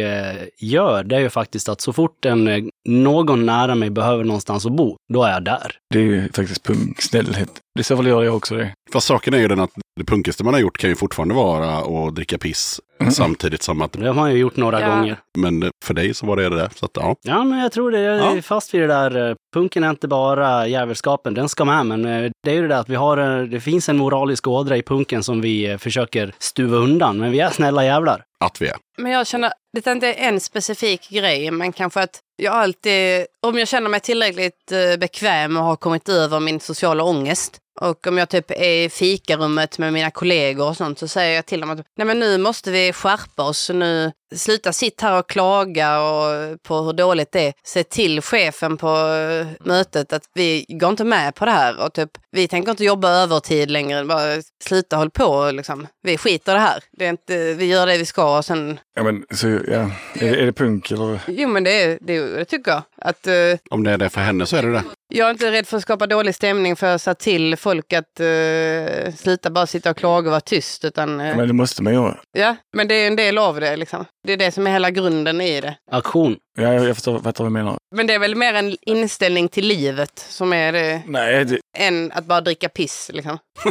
gör, 0.59 1.05
det 1.05 1.17
är 1.17 1.21
ju 1.21 1.31
faktiskt 1.31 1.69
att 1.69 1.81
så 1.81 1.93
fort 1.93 2.25
en, 2.25 2.71
någon 2.89 3.47
nära 3.47 3.75
mig 3.75 3.91
behöver 3.91 4.25
någonstans 4.25 4.67
att 4.67 4.73
bo, 4.73 4.97
då 5.13 5.23
är 5.23 5.33
jag 5.33 5.45
där. 5.45 5.73
Det 5.95 5.99
är 5.99 6.03
ju 6.03 6.33
faktiskt 6.33 6.63
punksnällhet. 6.65 7.51
Det 7.75 7.85
så 7.85 7.97
väl 7.97 8.07
gör 8.07 8.23
jag 8.23 8.37
också 8.37 8.55
det. 8.57 8.73
Fast 8.93 9.07
saken 9.07 9.35
är 9.35 9.39
ju 9.39 9.49
den 9.49 9.61
att 9.61 9.71
det 9.97 10.05
punkigaste 10.05 10.45
man 10.45 10.55
har 10.55 10.61
gjort 10.61 10.79
kan 10.79 10.91
ju 10.91 10.97
fortfarande 10.97 11.35
vara 11.35 11.77
att 12.09 12.15
dricka 12.15 12.39
piss 12.39 12.81
samtidigt 13.11 13.63
som 13.63 13.83
att... 13.83 13.93
Det 13.93 14.07
har 14.07 14.15
man 14.15 14.33
ju 14.33 14.39
gjort 14.39 14.57
några 14.57 14.81
Ja. 14.81 14.89
gånger. 14.89 15.17
Men 15.39 15.71
för 15.85 15.95
dig 15.95 16.15
så 16.15 16.27
var 16.27 16.37
det 16.37 16.49
det. 16.49 16.71
Så 16.75 16.85
att, 16.85 16.91
ja. 16.95 17.17
Ja, 17.23 17.45
men 17.45 17.59
jag 17.59 17.73
tror 17.73 17.91
det. 17.91 18.01
Jag 18.01 18.17
är 18.33 18.37
Ja. 18.37 18.43
fast 18.43 18.75
vid 18.75 18.81
det 18.81 18.87
där. 18.87 19.29
eh, 19.31 19.35
Punken 19.55 19.85
är 19.85 19.91
inte 19.91 20.09
bara 20.09 20.67
jävelskapen, 20.67 21.35
den 21.35 21.49
ska 21.49 21.65
med. 21.65 21.87
Men 21.87 22.05
eh, 22.05 22.31
det 22.45 22.51
är 22.51 22.55
ju 22.55 22.63
det 22.63 22.69
där 22.69 22.81
att 22.81 22.89
vi 22.89 22.95
har, 22.95 23.47
det 23.47 23.61
finns 23.61 23.89
en 23.89 23.97
moralisk 23.99 24.47
ådra 24.47 24.77
i 24.77 24.83
punken 24.83 25.23
som 25.23 25.41
vi 25.41 25.67
eh, 25.71 25.79
försöker 25.79 26.33
stuva 26.39 26.77
undan. 26.77 27.19
Men 27.19 27.31
vi 27.31 27.41
är 27.41 27.51
snälla 27.51 27.85
jävlar. 27.85 28.25
Att 28.45 28.63
vi 28.63 28.67
är. 28.69 28.77
Men 28.99 29.13
jag 29.13 29.27
känner, 29.27 29.53
det 29.85 29.91
är 29.91 29.95
inte 29.95 30.13
en 30.13 30.41
specifik 30.41 31.09
grej, 31.09 31.51
men 31.51 31.73
kanske 31.73 32.01
att 32.01 32.21
jag 32.37 32.55
alltid, 32.55 33.27
om 33.41 33.59
jag 33.59 33.69
känner 33.69 33.91
mig 33.91 34.01
tillräckligt 34.01 34.73
eh, 34.73 34.97
bekväm 34.99 35.57
och 35.57 35.65
har 35.65 35.77
kommit 35.77 36.09
över 36.09 36.41
min 36.41 36.61
sociala 36.61 37.05
ångest 37.05 37.61
och 37.81 38.07
om 38.07 38.19
jag 38.19 38.29
typ 38.29 38.51
är 38.51 38.85
i 38.85 38.89
fikarummet 38.89 39.79
med 39.79 39.93
mina 39.93 40.11
kollegor 40.11 40.69
och 40.69 40.77
sånt 40.77 40.99
så 40.99 41.09
säger 41.09 41.37
jag 41.37 41.47
till 41.47 41.61
dem 41.61 41.71
att 41.71 41.79
nej 41.97 42.07
men 42.07 42.19
nu 42.19 42.39
måste 42.39 42.71
vi 42.71 42.93
skärpa 42.93 43.43
oss. 43.43 43.71
Nu, 43.71 44.13
sluta 44.37 44.73
sitt 44.73 45.01
här 45.01 45.19
och 45.19 45.29
klaga 45.29 46.01
och, 46.03 46.63
på 46.63 46.81
hur 46.83 46.93
dåligt 46.93 47.33
det 47.33 47.41
är. 47.47 47.53
Se 47.65 47.85
till 47.85 48.21
chefen 48.23 48.77
på 48.77 48.89
eh, 48.89 49.47
mötet 49.69 50.13
att 50.13 50.23
vi 50.35 50.67
går 50.69 50.91
inte 50.91 51.05
med 51.05 51.35
på 51.35 51.45
det 51.45 51.51
här 51.51 51.85
och 51.85 51.93
typ 51.93 52.11
vi 52.31 52.49
tänker 52.49 52.71
inte 52.71 52.85
jobba 52.85 53.11
övertid 53.11 53.71
längre. 53.71 54.05
Bara 54.05 54.43
sluta 54.65 54.97
håll 54.97 55.11
på 55.11 55.51
liksom. 55.51 55.87
Vi 56.03 56.19
skiter 56.19 56.55
det 56.55 56.61
här. 56.61 56.85
Det 56.93 57.05
är 57.07 57.11
inte, 57.11 57.55
vi 57.55 57.65
gör 57.67 57.87
det 57.87 57.99
vi 57.99 58.05
ska 58.07 58.37
och 58.39 58.45
sen 58.45 58.81
Ja, 58.97 59.03
men 59.03 59.25
så, 59.31 59.47
ja. 59.49 59.53
Är, 59.55 59.91
det, 60.15 60.29
är 60.43 60.47
det 60.47 60.53
punk 60.53 60.91
eller? 60.91 61.21
Jo 61.27 61.49
men 61.49 61.65
det, 61.65 61.83
är- 61.83 61.99
det, 62.01 62.21
det 62.37 62.45
tycker 62.45 62.71
jag. 62.71 62.83
Att, 63.03 63.27
eh, 63.27 63.35
Om 63.71 63.85
det 63.85 63.91
är 63.91 63.99
det 63.99 64.09
för 64.11 64.21
henne 64.21 64.47
så 64.47 64.57
är 64.57 64.63
det 64.63 64.73
det. 64.73 64.83
jag 65.15 65.27
är 65.27 65.31
inte 65.31 65.51
rädd 65.53 65.67
för 65.67 65.77
att 65.77 65.83
skapa 65.83 66.07
dålig 66.07 66.35
stämning 66.35 66.77
för 66.77 66.87
att 66.95 67.03
säga 67.03 67.15
till 67.15 67.57
folk 67.57 67.93
att 67.93 68.21
eh, 68.21 69.15
sluta 69.17 69.51
bara 69.51 69.67
sitta 69.67 69.91
och 69.91 69.97
klaga 69.97 70.29
och 70.29 70.31
vara 70.31 70.41
tyst. 70.41 70.85
Utan, 70.85 71.21
Ja, 71.21 71.37
men 71.37 71.49
det 71.49 71.55
måste 71.55 71.83
man 71.83 71.95
göra. 71.95 72.17
ja, 72.33 72.57
men 72.77 72.89
det 72.89 72.95
är 72.95 73.07
en 73.07 73.17
del 73.17 73.39
av 73.39 73.61
det. 73.61 73.77
Liksom. 73.77 74.05
Det 74.27 74.33
är 74.33 74.37
det 74.37 74.53
som 74.53 74.67
är 74.67 74.71
hela 74.71 74.91
grunden 74.91 75.41
i 75.41 75.61
det. 75.61 75.77
Aktion. 75.91 76.37
Ja, 76.59 76.75
jag, 76.75 76.89
jag 76.89 76.97
förstår 76.97 77.19
vad 77.19 77.35
du 77.35 77.51
menar. 77.51 77.77
Men 77.95 78.07
det 78.07 78.15
är 78.15 78.19
väl 78.19 78.35
mer 78.35 78.55
en 78.55 78.77
inställning 78.83 79.49
till 79.49 79.67
livet 79.67 80.19
som 80.19 80.53
är 80.53 80.73
det, 80.73 81.03
Nej, 81.07 81.45
det, 81.45 81.59
än 81.79 82.13
att 82.13 82.25
bara 82.25 82.41
dricka 82.41 82.69
piss. 82.69 83.11
Liksom. 83.15 83.39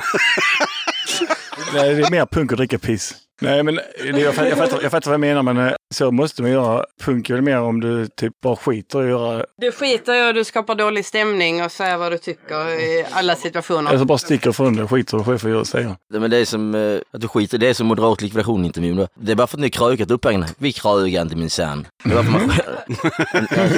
nej, 1.73 1.95
det 1.95 2.01
är 2.01 2.11
mer 2.11 2.25
punk 2.25 2.51
att 2.51 2.57
dricka 2.57 2.79
piss. 2.79 3.15
Nej, 3.41 3.63
men 3.63 3.79
jag, 4.03 4.35
fattar, 4.35 4.49
jag, 4.49 4.57
fattar, 4.57 4.79
jag 4.81 4.91
fattar 4.91 5.11
vad 5.11 5.13
jag 5.13 5.19
menar, 5.19 5.43
men 5.43 5.57
eh, 5.67 5.73
så 5.95 6.11
måste 6.11 6.41
man 6.41 6.51
göra. 6.51 6.85
Punk 7.03 7.29
är 7.29 7.33
väl 7.33 7.43
mer 7.43 7.59
om 7.61 7.79
du 7.81 8.07
typ 8.07 8.33
bara 8.43 8.55
skiter 8.55 8.99
i 8.99 9.03
att 9.03 9.09
göra, 9.09 9.45
Du 9.57 9.71
skiter 9.71 10.13
i 10.27 10.29
och 10.29 10.33
du 10.33 10.43
skapar 10.43 10.75
dålig 10.75 11.05
stämning 11.05 11.63
och 11.63 11.71
säger 11.71 11.97
vad 11.97 12.11
du 12.11 12.17
tycker 12.17 12.69
i 12.69 13.05
alla 13.11 13.35
situationer. 13.35 13.89
eller 13.89 13.99
så 13.99 14.05
bara 14.05 14.17
sticker 14.17 14.51
från 14.51 14.75
det 14.75 14.83
och 14.83 14.89
skiter 14.89 15.15
i 15.15 15.17
vad 15.17 15.25
chefen 15.25 15.51
gör 15.51 15.59
och 15.59 15.67
säger. 15.67 15.95
Det- 16.13 16.19
Men 16.19 16.31
det 16.31 16.37
är 16.37 16.45
som 16.45 16.75
eh, 16.75 16.99
att 17.13 17.21
du 17.21 17.27
skiter, 17.27 17.57
det 17.57 17.67
är 17.69 17.73
som 17.73 17.87
moderat 17.87 18.21
likvidation 18.21 18.65
intervjun. 18.65 18.97
va? 18.97 19.07
Det 19.15 19.31
är 19.31 19.35
bara 19.35 19.47
för 19.47 19.57
att 19.57 19.61
ni 19.61 19.69
krökat 19.69 20.11
upphängna. 20.11 20.45
Vi 20.57 20.71
krögar 20.71 21.21
inte 21.21 21.35
minsann. 21.35 21.87
Det 22.03 22.15
var 22.15 22.23
för 22.23 22.31
man... 22.31 22.41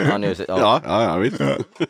ja, 0.08 0.12
har 0.12 0.20
ja. 0.20 0.36
Ja, 0.48 0.82
ja, 0.86 1.04
ja 1.04 1.18
visst. 1.18 1.40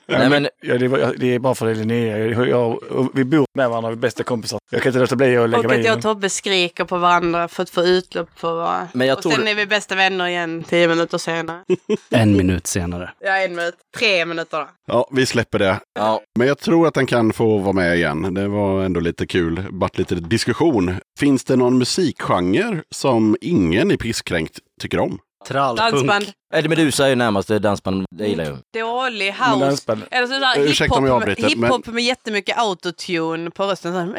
Nej 0.07 0.29
men 0.29 0.47
Ja, 0.61 0.77
det, 0.77 0.87
var, 0.87 1.13
det 1.17 1.35
är 1.35 1.39
bara 1.39 1.55
för 1.55 1.65
det 1.65 1.73
Linnea. 1.73 2.17
Jag, 2.17 2.49
jag, 2.49 2.83
och 2.83 3.11
vi 3.13 3.23
bor 3.23 3.45
med 3.55 3.69
varandra, 3.69 3.89
vi 3.89 3.95
är 3.95 3.99
bästa 3.99 4.23
kompisar. 4.23 4.59
Jag 4.71 4.81
kan 4.81 4.89
inte 4.89 4.99
låta 4.99 5.15
bli 5.15 5.37
att 5.37 5.49
lägga 5.49 5.59
Och 5.59 5.65
mig 5.65 5.79
att 5.79 5.85
i 5.85 5.87
jag 5.87 5.97
och. 5.97 6.01
Tobbe 6.03 6.29
skriker 6.29 6.85
på 6.85 6.97
varandra 6.97 7.47
för 7.59 7.63
att 7.63 7.69
få 7.69 7.81
utlopp 7.83 8.29
för 8.35 8.55
vad... 8.55 8.87
Men 8.93 9.07
jag 9.07 9.17
och 9.17 9.23
tror- 9.23 9.31
sen 9.31 9.47
är 9.47 9.55
vi 9.55 9.65
bästa 9.65 9.95
vänner 9.95 10.27
igen 10.27 10.63
tio 10.63 10.87
minuter 10.87 11.17
senare. 11.17 11.63
En 12.09 12.37
minut 12.37 12.67
senare. 12.67 13.11
Ja, 13.19 13.37
en 13.37 13.55
minut. 13.55 13.75
Tre 13.97 14.25
minuter 14.25 14.57
då. 14.57 14.67
Ja, 14.87 15.07
vi 15.11 15.25
släpper 15.25 15.59
det. 15.59 15.79
ja, 15.99 16.21
Men 16.39 16.47
jag 16.47 16.57
tror 16.59 16.87
att 16.87 16.93
den 16.93 17.05
kan 17.05 17.33
få 17.33 17.57
vara 17.57 17.73
med 17.73 17.95
igen. 17.95 18.33
Det 18.33 18.47
var 18.47 18.83
ändå 18.83 18.99
lite 18.99 19.27
kul. 19.27 19.65
Vart 19.69 19.97
lite 19.97 20.15
diskussion. 20.15 20.95
Finns 21.19 21.43
det 21.43 21.55
någon 21.55 21.77
musikgenre 21.77 22.83
som 22.95 23.37
ingen 23.41 23.91
i 23.91 23.97
Pisskränkt 23.97 24.59
tycker 24.81 24.99
om? 24.99 25.19
Trallpunk. 25.47 25.91
Dansband. 25.91 26.25
Eddie 26.53 26.69
Meduza 26.69 27.05
är 27.05 27.09
ju 27.09 27.15
närmast 27.15 27.47
det 27.47 27.59
dansband, 27.59 28.05
det 28.15 28.27
gillar 28.27 28.43
jag. 28.43 28.57
Dålig 28.83 29.35
Men 29.39 29.49
house. 29.53 29.65
dansband. 29.65 30.01
Eller 30.11 30.27
så 30.27 30.39
där 30.39 30.59
Ursäkta 30.69 30.97
om 30.97 31.05
jag 31.05 31.13
hiphop, 31.13 31.21
avbryter, 31.29 31.49
hiphop 31.49 31.87
med 31.87 32.03
jättemycket 32.03 32.57
autotune 32.57 33.51
på 33.51 33.63
rösten. 33.63 33.93
Så 33.93 34.13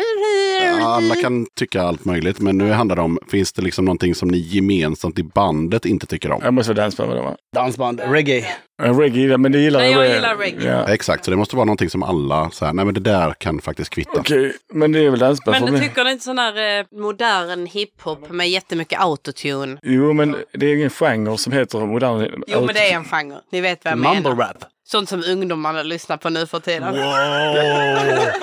Ja, 0.81 0.86
alla 0.94 1.15
kan 1.15 1.47
tycka 1.59 1.82
allt 1.82 2.05
möjligt, 2.05 2.40
men 2.40 2.59
nu 2.59 2.70
handlar 2.73 2.97
det 2.97 3.02
om, 3.02 3.19
finns 3.31 3.52
det 3.52 3.62
liksom 3.62 3.85
någonting 3.85 4.15
som 4.15 4.28
ni 4.28 4.39
gemensamt 4.39 5.19
i 5.19 5.23
bandet 5.23 5.85
inte 5.85 6.07
tycker 6.07 6.31
om? 6.32 6.40
Jag 6.44 6.55
måste 6.55 6.73
vara 6.73 6.82
dansband 6.82 7.09
med 7.09 7.16
dem 7.19 7.27
va? 7.27 7.36
Dansband. 7.55 8.01
Reggae. 8.05 8.44
Reggae 8.82 9.36
men 9.39 9.52
det 9.52 9.59
gillar 9.59 9.81
Nej, 9.81 9.90
jag 9.93 10.01
reggae. 10.01 10.15
gillar 10.15 10.36
reggae. 10.36 10.65
Ja. 10.86 10.93
Exakt, 10.94 11.24
så 11.24 11.31
det 11.31 11.36
måste 11.36 11.57
vara 11.57 11.65
någonting 11.65 11.90
som 11.90 12.02
alla, 12.02 12.51
så 12.51 12.65
här, 12.65 12.73
nej 12.73 12.85
men 12.85 12.94
det 12.94 13.01
där 13.01 13.35
kan 13.39 13.61
faktiskt 13.61 13.90
kvitta. 13.90 14.20
Okej, 14.20 14.52
men 14.73 14.93
det 14.93 15.01
är 15.07 15.11
väl 15.11 15.19
dansband 15.19 15.52
Men 15.55 15.61
för 15.61 15.66
du 15.66 15.73
mig. 15.73 15.89
tycker 15.89 16.05
är 16.05 16.11
inte 16.11 16.24
sån 16.24 16.39
här 16.39 16.78
eh, 16.81 16.86
modern 17.01 17.66
hiphop 17.66 18.31
med 18.31 18.51
jättemycket 18.51 19.01
autotune? 19.01 19.78
Jo, 19.82 20.12
men 20.12 20.36
det 20.52 20.66
är 20.66 20.74
ingen 20.77 20.90
genre 20.90 21.36
som 21.39 21.52
heter 21.52 21.78
modern. 21.78 22.19
Jo, 22.47 22.60
men 22.60 22.74
det 22.74 22.92
är 22.92 22.94
en 22.94 23.05
genre. 23.05 23.40
Ni 23.52 23.60
vet 23.60 23.84
vad 23.84 23.92
jag 23.92 23.98
menar. 23.98 24.14
Mumble 24.14 24.44
rap. 24.44 24.64
Sånt 24.84 25.09
som 25.09 25.22
ungdomarna 25.26 25.82
lyssnar 25.82 26.16
på 26.16 26.30
nu 26.30 26.47
för 26.47 26.60
tiden. 26.60 26.94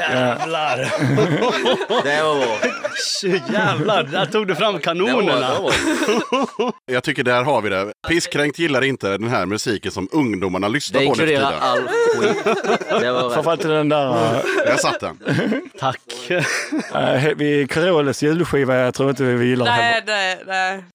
Jävlar! 0.00 0.76
Det 2.04 2.22
var 2.22 2.34
bra. 2.36 2.56
Jävlar, 3.52 4.02
där 4.02 4.26
tog 4.26 4.46
du 4.46 4.54
fram 4.54 4.78
kanonerna. 4.78 5.50
Jag 6.86 7.04
tycker 7.04 7.22
där 7.24 7.42
har 7.44 7.62
vi 7.62 7.70
det. 7.70 7.92
Pisskränkt 8.08 8.58
gillar 8.58 8.84
inte 8.84 9.08
den 9.08 9.28
här 9.28 9.46
musiken 9.46 9.92
som 9.92 10.08
ungdomarna 10.12 10.68
lyssnar 10.68 11.00
Det 11.00 11.06
på 11.06 11.12
nu 11.12 11.18
för 11.18 11.26
tiden. 11.26 11.44
all 11.60 11.80
skit. 11.88 12.36
Framförallt 13.34 13.60
den 13.62 13.88
där 13.88 14.08
Där 14.66 14.76
satt 14.76 15.00
den. 15.00 15.18
Tack. 15.78 16.00
äh, 16.94 17.32
vi 17.36 17.66
Caroles 17.70 18.22
julskiva, 18.22 18.76
jag 18.76 18.94
tror 18.94 19.10
inte 19.10 19.22
vi 19.24 19.46
gillar 19.46 19.66
Nej, 19.66 20.02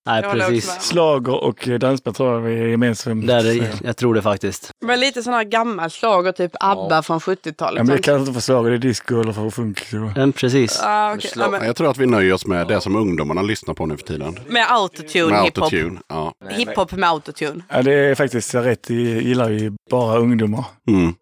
Nej, 0.05 0.23
håller 0.23 0.41
jag 0.43 0.49
precis. 0.49 0.81
Slager 0.81 1.43
och 1.43 1.67
dansband 1.79 2.17
tror 2.17 2.33
jag 2.33 2.39
vi 2.41 2.59
är 2.59 2.65
gemensamt. 2.67 3.27
Där, 3.27 3.45
är- 3.61 3.69
jag 3.83 3.97
tror 3.97 4.13
det 4.13 4.21
faktiskt. 4.21 4.71
Men 4.85 4.99
lite 4.99 5.23
sån 5.23 5.33
här 5.33 5.43
gammal 5.43 5.91
slager, 5.91 6.31
typ 6.31 6.51
ABBA 6.59 7.01
från 7.03 7.19
70-talet. 7.19 7.77
Ja, 7.77 7.83
men 7.83 7.87
Sånt. 7.87 8.05
kallas 8.05 8.19
inte 8.21 8.33
för 8.33 8.41
slager, 8.41 8.71
det 8.71 8.75
är 8.75 8.79
disco 8.95 9.21
eller 9.21 9.33
för 9.33 9.49
funk. 9.49 9.93
Mm, 10.15 10.33
precis. 10.33 10.79
Ah, 10.83 11.13
okej. 11.13 11.31
ja, 11.35 11.49
men, 11.49 11.65
Jag 11.65 11.75
tror 11.75 11.89
att 11.91 11.97
vi 11.97 12.05
nöjer 12.05 12.33
oss 12.33 12.45
med 12.45 12.67
det 12.67 12.81
som 12.81 12.95
ungdomarna 12.95 13.41
lyssnar 13.41 13.73
på 13.73 13.85
nu 13.85 13.97
för 13.97 14.03
tiden. 14.05 14.39
med 14.47 14.65
autotune, 14.71 15.31
Med 15.31 15.43
hiphop. 15.43 15.63
autotune. 15.63 15.99
Ja. 16.07 16.33
Hiphop 16.49 16.91
med 16.91 17.09
autotune. 17.09 17.63
Ja, 17.69 17.81
det 17.81 17.93
är 17.93 18.15
faktiskt 18.15 18.55
rätt, 18.55 18.89
vi 18.89 19.23
gillar 19.23 19.49
ju 19.49 19.71
bara 19.91 20.17
ungdomar. 20.17 20.65
Mm. 20.87 21.13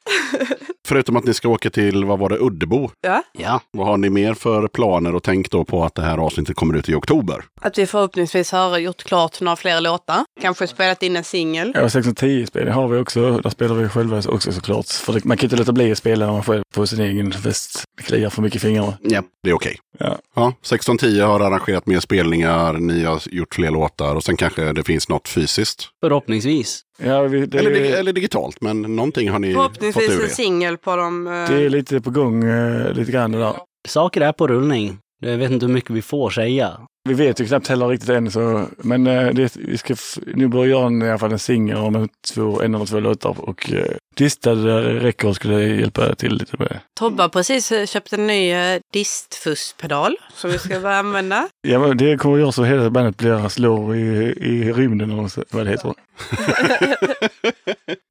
Förutom 0.88 1.15
att 1.15 1.23
ni 1.23 1.34
ska 1.34 1.49
åka 1.49 1.69
till, 1.69 2.05
vad 2.05 2.19
var 2.19 2.30
det, 2.30 2.38
Uddebo. 2.38 2.89
Ja. 3.01 3.23
Ja. 3.31 3.61
Vad 3.72 3.88
har 3.88 3.97
ni 3.97 4.10
mer 4.10 4.34
för 4.34 4.68
planer 4.68 5.15
och 5.15 5.23
tänk 5.23 5.51
då 5.51 5.64
på 5.64 5.84
att 5.84 5.95
det 5.95 6.01
här 6.01 6.18
avsnittet 6.18 6.55
kommer 6.55 6.77
ut 6.77 6.89
i 6.89 6.93
oktober? 6.95 7.43
Att 7.61 7.77
vi 7.77 7.85
förhoppningsvis 7.85 8.51
har 8.51 8.77
gjort 8.77 9.03
klart 9.03 9.41
några 9.41 9.55
fler 9.55 9.81
låtar. 9.81 10.26
Kanske 10.41 10.68
spelat 10.68 11.03
in 11.03 11.15
en 11.15 11.23
singel. 11.23 11.72
Ja, 11.76 11.89
610 11.89 12.45
spel 12.45 12.68
har 12.68 12.88
vi 12.88 12.99
också. 12.99 13.38
Där 13.38 13.49
spelar 13.49 13.76
vi 13.76 13.89
själva 13.89 14.22
också 14.27 14.51
såklart. 14.51 14.88
För 14.88 15.14
det, 15.14 15.26
man 15.26 15.38
kan 15.38 15.45
inte 15.45 15.55
låta 15.55 15.72
bli 15.72 15.91
att 15.91 15.97
spela 15.97 16.26
när 16.26 16.34
man 16.34 16.43
själv 16.43 16.64
på 16.73 16.88
sin 16.88 17.01
egen 17.01 17.31
fest. 17.31 17.84
Kliar 18.01 18.30
för 18.30 18.41
mycket 18.41 18.55
i 18.55 18.60
fingrarna. 18.60 18.97
Ja. 19.01 19.23
Det 19.43 19.49
är 19.49 19.53
okej. 19.53 19.77
Ja. 19.99 20.18
Ja, 20.36 20.48
1610 20.61 21.20
har 21.22 21.40
arrangerat 21.40 21.86
mer 21.86 21.99
spelningar, 21.99 22.74
ni 22.74 23.03
har 23.03 23.22
gjort 23.32 23.56
fler 23.56 23.72
låtar 23.72 24.15
och 24.15 24.24
sen 24.24 24.38
kanske 24.38 24.74
det 24.74 24.84
finns 24.84 25.10
något 25.10 25.28
fysiskt. 25.28 25.90
Förhoppningsvis. 26.03 26.82
Ja, 27.03 27.22
vi, 27.22 27.45
det, 27.45 27.60
Eller, 27.60 27.70
dig- 27.72 27.91
eller 27.94 28.14
digitalt, 28.14 28.61
men 28.61 28.82
någonting 28.82 29.30
har 29.30 29.40
ni 29.40 29.53
fått 29.53 29.78
Förhoppningsvis 29.78 30.10
ur 30.10 30.15
en 30.22 30.28
det. 30.28 30.30
singel 30.34 30.78
på 30.78 30.95
dem. 30.95 31.28
eh, 31.28 31.34
det 31.34 31.65
är 31.65 31.70
lite 31.70 32.02
på 32.02 32.10
gång, 32.10 32.44
eh, 32.44 32.94
lite 32.94 33.11
grann 33.11 33.32
där. 33.32 33.53
Saker 33.88 34.22
är 34.22 34.32
på 34.32 34.48
rullning. 34.48 34.98
Jag 35.22 35.38
vet 35.38 35.52
inte 35.52 35.65
hur 35.65 35.74
mycket 35.74 35.91
vi 35.91 36.02
får 36.02 36.30
säga. 36.30 36.80
Vi 37.09 37.13
vet 37.13 37.39
ju 37.39 37.47
knappt 37.47 37.67
heller 37.67 37.88
riktigt 37.88 38.09
än 38.09 38.31
så, 38.31 38.67
men 38.77 39.07
eh, 39.07 39.34
det, 39.34 39.55
vi 39.55 39.77
ska 39.77 39.95
nu 40.35 40.47
börja 40.47 40.69
göra 40.69 40.85
en, 40.85 41.01
i 41.01 41.09
alla 41.09 41.17
fall 41.19 41.31
en 41.31 41.39
singel 41.39 41.77
om 41.77 41.95
en, 41.95 42.09
två, 42.34 42.61
en 42.61 42.75
eller 42.75 42.85
två 42.85 42.99
låtar 42.99 43.35
och 43.39 43.71
eh, 43.71 43.85
Distad 44.15 44.53
Records 44.53 45.35
skulle 45.35 45.63
hjälpa 45.63 46.15
till 46.15 46.34
lite 46.34 46.57
med. 46.59 46.80
Tobbe 46.99 47.23
har 47.23 47.30
precis 47.30 47.71
eh, 47.71 47.85
köpt 47.85 48.13
en 48.13 48.27
ny 48.27 48.53
distfusspedal 48.93 50.17
som 50.34 50.51
vi 50.51 50.59
ska 50.59 50.80
börja 50.80 50.97
använda. 50.97 51.49
Ja, 51.67 51.80
men 51.80 51.97
det 51.97 52.17
kommer 52.17 52.35
att 52.35 52.41
göra 52.41 52.51
så 52.51 52.63
hela 52.63 52.89
bandet 52.89 53.17
blir 53.17 53.49
slår 53.49 53.95
i, 53.95 53.99
i 54.39 54.73
rymden 54.73 55.11
eller 55.11 55.27
så, 55.27 55.43
vad 55.49 55.65
det 55.65 55.71
heter. 55.71 55.93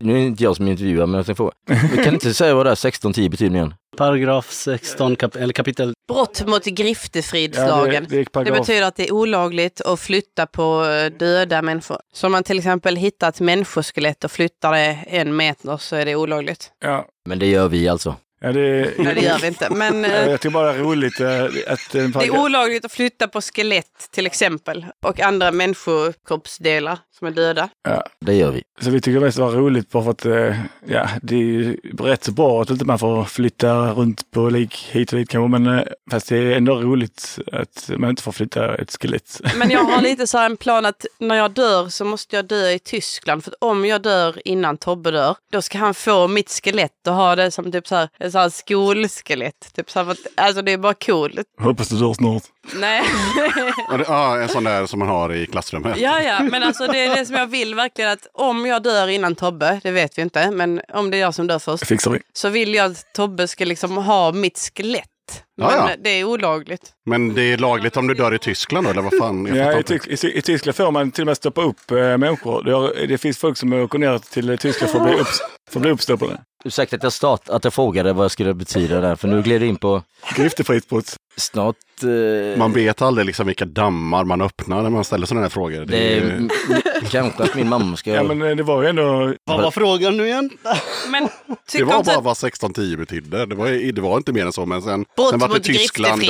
Nu 0.04 0.12
är 0.12 0.16
det 0.16 0.22
inte 0.22 0.44
jag 0.44 0.56
som 0.56 0.68
intervjuar, 0.68 1.06
men 1.06 1.16
jag 1.16 1.26
tänkte 1.26 1.36
fråga. 1.36 1.52
Vi 1.96 2.04
kan 2.04 2.14
inte 2.14 2.34
säga 2.34 2.54
vad 2.54 2.66
det 2.66 2.70
är 2.70 2.72
1610 2.72 3.28
betyder 3.28 3.54
igen? 3.54 3.74
Paragraf 3.96 4.50
16, 4.50 5.16
kap 5.16 5.36
eller 5.36 5.52
kapitel... 5.52 5.94
Brott 6.12 6.46
mot 6.46 6.64
griftefridslagen. 6.64 8.04
det, 8.04 8.08
det 8.10 8.16
är 8.16 8.24
Det 8.24 8.30
paragraf. 8.30 8.66
Betyder 8.82 8.88
att 8.88 8.96
det 8.96 9.08
är 9.08 9.12
olagligt 9.12 9.80
att 9.80 10.00
flytta 10.00 10.46
på 10.46 10.84
eh, 10.84 11.18
döda 11.18 11.62
människor. 11.62 11.98
Så 12.12 12.26
om 12.26 12.32
man 12.32 12.42
till 12.42 12.58
exempel 12.58 12.96
hittar 12.96 13.28
ett 13.28 13.40
människoskelett 13.40 14.24
och 14.24 14.30
flyttar 14.30 14.72
det 14.72 14.98
en 15.06 15.36
meter 15.36 15.76
så 15.76 15.96
är 15.96 16.04
det 16.04 16.16
olagligt. 16.16 16.72
Ja, 16.80 17.06
Men 17.24 17.38
det 17.38 17.46
gör 17.46 17.68
vi 17.68 17.88
alltså. 17.88 18.16
Ja, 18.42 18.52
det, 18.52 18.94
Nej, 18.98 19.14
det 19.14 19.20
gör 19.20 19.38
vi 19.38 19.46
inte. 19.46 19.70
Men 19.70 20.04
eh, 20.04 20.30
Jag 20.30 20.40
tycker 20.40 20.52
bara 20.52 20.72
det 20.72 20.78
är 20.78 20.82
roligt 20.82 21.20
eh, 21.20 21.44
att 21.44 21.94
en 21.94 22.12
det 22.12 22.26
är 22.26 22.40
olagligt 22.40 22.84
att 22.84 22.92
flytta 22.92 23.28
på 23.28 23.40
skelett 23.40 24.08
till 24.10 24.26
exempel. 24.26 24.86
Och 25.02 25.20
andra 25.20 25.52
människokroppsdelar 25.52 26.98
som 27.18 27.26
är 27.26 27.32
döda. 27.32 27.68
ja. 27.88 28.04
Det 28.20 28.34
gör 28.34 28.50
vi. 28.50 28.62
Så 28.80 28.90
vi 28.90 29.00
tycker 29.00 29.20
mest 29.20 29.36
det 29.36 29.42
var 29.42 29.52
roligt 29.52 29.90
bara 29.90 30.04
för 30.04 30.10
att 30.10 30.26
eh, 30.26 30.56
ja, 30.86 31.08
det 31.22 31.34
är 31.34 31.38
ju 31.38 31.76
rätt 31.98 32.24
så 32.24 32.32
bra 32.32 32.62
att 32.62 32.70
inte 32.70 32.84
man 32.84 32.98
får 32.98 33.24
flytta 33.24 33.92
runt 33.92 34.30
på 34.30 34.48
lik 34.48 34.74
hit 34.90 35.12
och 35.12 35.18
dit 35.18 35.28
kanske. 35.30 35.58
Men 35.58 35.78
eh, 35.78 35.84
fast 36.10 36.28
det 36.28 36.36
är 36.36 36.56
ändå 36.56 36.74
roligt 36.74 37.38
att 37.52 37.90
man 37.96 38.10
inte 38.10 38.22
får 38.22 38.32
flytta 38.32 38.74
ett 38.74 38.96
skelett. 39.00 39.40
Men 39.56 39.70
jag 39.70 39.84
har 39.84 40.02
lite 40.08 40.26
så 40.26 40.38
här 40.38 40.46
en 40.46 40.56
plan 40.56 40.86
att 40.86 41.06
när 41.18 41.34
jag 41.34 41.50
dör 41.50 41.88
så 41.88 42.04
måste 42.04 42.36
jag 42.36 42.44
dö 42.44 42.70
i 42.70 42.78
Tyskland. 42.78 43.44
För 43.44 43.50
att 43.50 43.56
om 43.60 43.84
jag 43.84 44.02
dör 44.02 44.34
innan 44.44 44.76
Tobbe 44.76 45.10
dör, 45.10 45.36
då 45.52 45.62
ska 45.62 45.78
han 45.78 45.94
få 45.94 46.28
mitt 46.28 46.50
skelett 46.50 47.06
och 47.06 47.14
ha 47.14 47.36
det 47.36 47.50
som 47.50 47.72
typ 47.72 47.86
så 47.86 47.94
här, 47.94 48.08
så 48.32 48.38
här 48.38 48.48
skolskelett. 48.50 49.74
Typ 49.74 49.90
så 49.90 50.02
här, 50.04 50.16
alltså 50.34 50.62
det 50.62 50.72
är 50.72 50.78
bara 50.78 50.94
coolt. 50.94 51.46
Hoppas 51.60 51.88
du 51.88 51.96
dör 51.98 52.14
snart. 52.14 52.42
Nej. 52.74 53.02
Ja, 54.08 54.40
en 54.40 54.48
sån 54.48 54.64
där 54.64 54.86
som 54.86 54.98
man 54.98 55.08
har 55.08 55.32
i 55.34 55.46
klassrummet. 55.46 55.98
Ja, 55.98 56.20
ja, 56.22 56.42
men 56.42 56.62
alltså 56.62 56.86
det 56.86 56.98
är 56.98 57.16
det 57.16 57.26
som 57.26 57.36
jag 57.36 57.46
vill 57.46 57.74
verkligen 57.74 58.10
att 58.10 58.26
om 58.34 58.66
jag 58.66 58.82
dör 58.82 59.08
innan 59.08 59.34
Tobbe, 59.34 59.80
det 59.82 59.90
vet 59.90 60.18
vi 60.18 60.22
inte, 60.22 60.50
men 60.50 60.80
om 60.92 61.10
det 61.10 61.16
är 61.16 61.20
jag 61.20 61.34
som 61.34 61.46
dör 61.46 61.58
först, 61.58 61.86
fixar 61.86 62.10
vi. 62.10 62.20
så 62.32 62.48
vill 62.48 62.74
jag 62.74 62.90
att 62.90 63.14
Tobbe 63.14 63.48
ska 63.48 63.64
liksom 63.64 63.96
ha 63.96 64.32
mitt 64.32 64.70
skelett. 64.76 65.08
Men 65.62 65.70
Ja, 65.78 65.90
ja. 65.90 65.96
det 66.04 66.10
är 66.10 66.24
olagligt. 66.24 66.82
Men 67.06 67.34
det 67.34 67.42
är 67.42 67.58
lagligt 67.58 67.96
om 67.96 68.06
du 68.06 68.14
dör 68.14 68.34
i 68.34 68.38
Tyskland 68.38 68.86
eller 68.86 69.02
vad 69.02 69.16
fan? 69.18 69.46
Jag 69.46 69.56
Ja, 69.56 69.94
i, 70.06 70.26
i, 70.26 70.38
I 70.38 70.42
Tyskland 70.42 70.76
får 70.76 70.90
man 70.90 71.10
till 71.10 71.22
och 71.22 71.26
med 71.26 71.36
stoppa 71.36 71.62
upp 71.62 71.90
eh, 71.90 71.96
människor. 71.96 72.62
Det, 72.64 72.72
har, 72.72 73.06
det 73.08 73.18
finns 73.18 73.38
folk 73.38 73.56
som 73.58 73.72
åker 73.72 73.98
ner 73.98 74.18
till 74.18 74.58
Tyskland 74.58 74.92
för 74.92 74.98
att 75.00 75.06
bli, 75.06 75.14
upp, 75.20 75.26
för 75.70 75.78
att 75.78 75.82
bli 75.82 75.90
uppstoppade. 75.90 76.38
Ursäkta 76.64 76.96
att 76.96 77.02
jag, 77.02 77.12
start, 77.12 77.48
att 77.48 77.64
jag 77.64 77.74
frågade 77.74 78.12
vad 78.12 78.24
det 78.26 78.30
skulle 78.30 78.54
betyda 78.54 79.00
där, 79.00 79.16
för 79.16 79.28
nu 79.28 79.42
gled 79.42 79.60
du 79.60 79.66
in 79.66 79.76
på 79.76 80.02
Griftefritt 80.36 80.88
brott. 80.88 81.16
snart... 81.36 81.76
Eh, 82.02 82.58
Man 82.58 82.72
vet 82.72 83.02
aldrig 83.02 83.26
liksom 83.26 83.46
vilka 83.46 83.64
dammar 83.64 84.24
man 84.24 84.40
öppnar 84.40 84.82
när 84.82 84.90
man 84.90 85.04
ställer 85.04 85.26
sådana 85.26 85.42
här 85.44 85.50
frågor. 85.50 85.78
Det 85.80 85.84
det 85.84 86.16
är, 86.16 86.20
m- 86.22 86.48
kanske 87.10 87.42
att 87.42 87.54
min 87.54 87.68
mamma 87.68 87.96
ska... 87.96 88.10
Ja, 88.10 88.22
men 88.22 88.42
eh, 88.42 88.56
det 88.56 88.62
var 88.62 88.82
ju 88.82 88.88
ändå... 88.88 89.34
Vad 89.44 89.62
var 89.62 89.70
frågan 89.70 90.16
nu 90.16 90.26
igen? 90.26 90.50
Men 91.10 91.28
det 91.72 91.84
var 91.84 92.04
bara 92.04 92.16
att 92.18 92.24
vad 92.24 92.32
1610 92.32 92.96
betydde. 92.96 93.46
Det 93.46 93.54
var, 93.54 93.92
det 93.92 94.00
var 94.02 94.16
inte 94.16 94.32
mer 94.32 94.46
än 94.46 94.52
så. 94.52 94.66
Men 94.66 94.82
sen, 94.82 95.04
Brott 95.16 95.30
sen 95.30 95.38
var 95.38 95.48
mot 95.52 95.64
Tyskland 95.64 96.22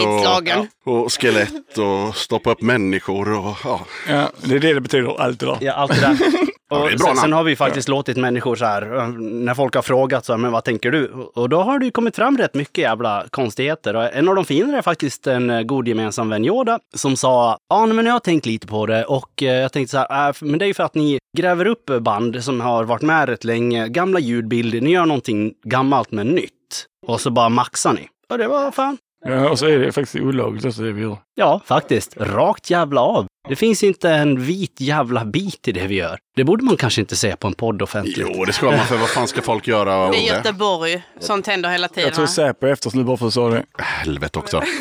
och, 0.85 1.05
och 1.05 1.12
skelett 1.12 1.78
och 1.78 2.16
stoppa 2.16 2.51
upp 2.51 2.62
människor. 2.62 3.32
Och, 3.32 3.57
ja. 3.65 3.86
Ja, 4.09 4.31
det 4.43 4.55
är 4.55 4.61
det 4.61 4.74
det 4.74 4.81
betyder, 4.81 5.20
allt 5.20 5.40
det 5.40 5.47
där. 5.47 5.59
Ja, 5.61 5.73
allt 5.73 5.94
det 5.94 6.01
där. 6.01 6.19
Ja, 6.73 6.78
det 6.78 6.93
Och 6.93 6.99
bra 6.99 7.07
sen, 7.07 7.16
sen 7.16 7.32
har 7.32 7.44
vi 7.44 7.57
faktiskt 7.57 7.89
låtit 7.89 8.16
människor 8.16 8.57
så 8.57 8.65
här, 8.65 8.99
eh, 8.99 9.09
när 9.19 9.55
folk 9.55 9.74
har 9.74 9.82
frågat 9.82 10.24
så 10.24 10.32
här, 10.32 10.39
men 10.39 10.53
vad 10.53 10.65
tänker 10.65 10.90
du? 10.90 11.09
Och 11.35 11.49
då 11.49 11.62
har 11.62 11.78
det 11.78 11.85
ju 11.85 11.90
kommit 11.90 12.16
fram 12.16 12.39
rätt 12.39 12.55
mycket 12.55 12.78
jävla 12.78 13.24
konstigheter. 13.31 13.97
Och 13.97 14.15
en 14.15 14.28
av 14.28 14.35
de 14.35 14.44
finare 14.44 14.78
är 14.78 14.82
faktiskt 14.82 15.27
en 15.27 15.51
eh, 15.51 15.62
god 15.62 15.89
gemensam 15.89 16.28
vän 16.28 16.44
Yoda 16.44 16.78
som 16.94 17.16
sa, 17.16 17.59
ja 17.69 17.86
men 17.86 18.07
jag 18.07 18.12
har 18.12 18.20
tänkt 18.20 18.47
lite 18.47 18.66
på 18.66 18.86
det 18.86 19.05
och 19.05 19.43
eh, 19.43 19.55
jag 19.55 19.73
tänkte 19.73 19.90
så 19.90 19.99
här, 19.99 20.28
äh, 20.28 20.35
men 20.40 20.59
det 20.59 20.65
är 20.65 20.66
ju 20.66 20.74
för 20.74 20.85
att 20.85 20.94
ni 20.94 21.19
gräver 21.36 21.66
upp 21.66 21.90
band 22.01 22.44
som 22.44 22.61
har 22.61 22.85
varit 22.85 23.03
med 23.03 23.28
rätt 23.28 23.44
länge, 23.44 23.89
gamla 23.89 24.20
ljudbilder, 24.20 24.81
ni 24.81 24.90
gör 24.90 25.07
någonting 25.07 25.53
gammalt 25.65 26.11
men 26.11 26.27
nytt. 26.28 26.86
Och 27.07 27.20
så 27.20 27.31
bara 27.31 27.49
maxar 27.49 27.93
ni. 27.93 28.09
Och 28.31 28.39
det 28.39 28.49
var 28.49 28.70
fan, 28.70 28.99
Ja, 29.24 29.49
och 29.51 29.59
så 29.59 29.66
är 29.66 29.78
det 29.78 29.93
faktiskt 29.93 30.24
olagligt 30.24 30.65
också 30.65 30.82
det 30.82 30.93
vi 30.93 31.03
gör. 31.03 31.16
Ja, 31.35 31.61
faktiskt. 31.66 32.16
Rakt 32.16 32.70
jävla 32.70 33.01
av. 33.01 33.27
Det 33.49 33.57
finns 33.57 33.82
inte 33.82 34.11
en 34.11 34.40
vit 34.43 34.81
jävla 34.81 35.24
bit 35.24 35.69
i 35.69 35.73
det 35.73 35.86
vi 35.86 35.94
gör. 35.94 36.19
Det 36.36 36.44
borde 36.44 36.65
man 36.65 36.77
kanske 36.77 37.01
inte 37.01 37.16
säga 37.16 37.36
på 37.36 37.47
en 37.47 37.55
podd 37.55 37.82
offentligt. 37.82 38.27
Jo, 38.36 38.44
det 38.44 38.53
ska 38.53 38.66
man 38.66 38.78
för 38.86 38.97
vad 38.97 39.09
fan 39.09 39.28
ska 39.28 39.43
folk 39.43 39.66
göra 39.69 39.94
av 39.94 40.11
det 40.12 40.16
är 40.28 40.31
det? 40.32 40.36
Göteborg, 40.36 41.03
sånt 41.20 41.47
händer 41.47 41.70
hela 41.70 41.89
tiden. 41.89 42.05
Jag 42.05 42.15
tror? 42.15 42.27
Säpo 42.27 42.66
är 42.66 42.73
efter 42.73 42.89
oss 42.89 42.94
nu 42.94 43.05
bara 43.05 43.16
för 43.16 43.27
att 43.27 43.31
du 43.32 43.35
sa 43.35 43.49
det. 43.49 43.65
Helvete 43.78 44.39
också. 44.39 44.62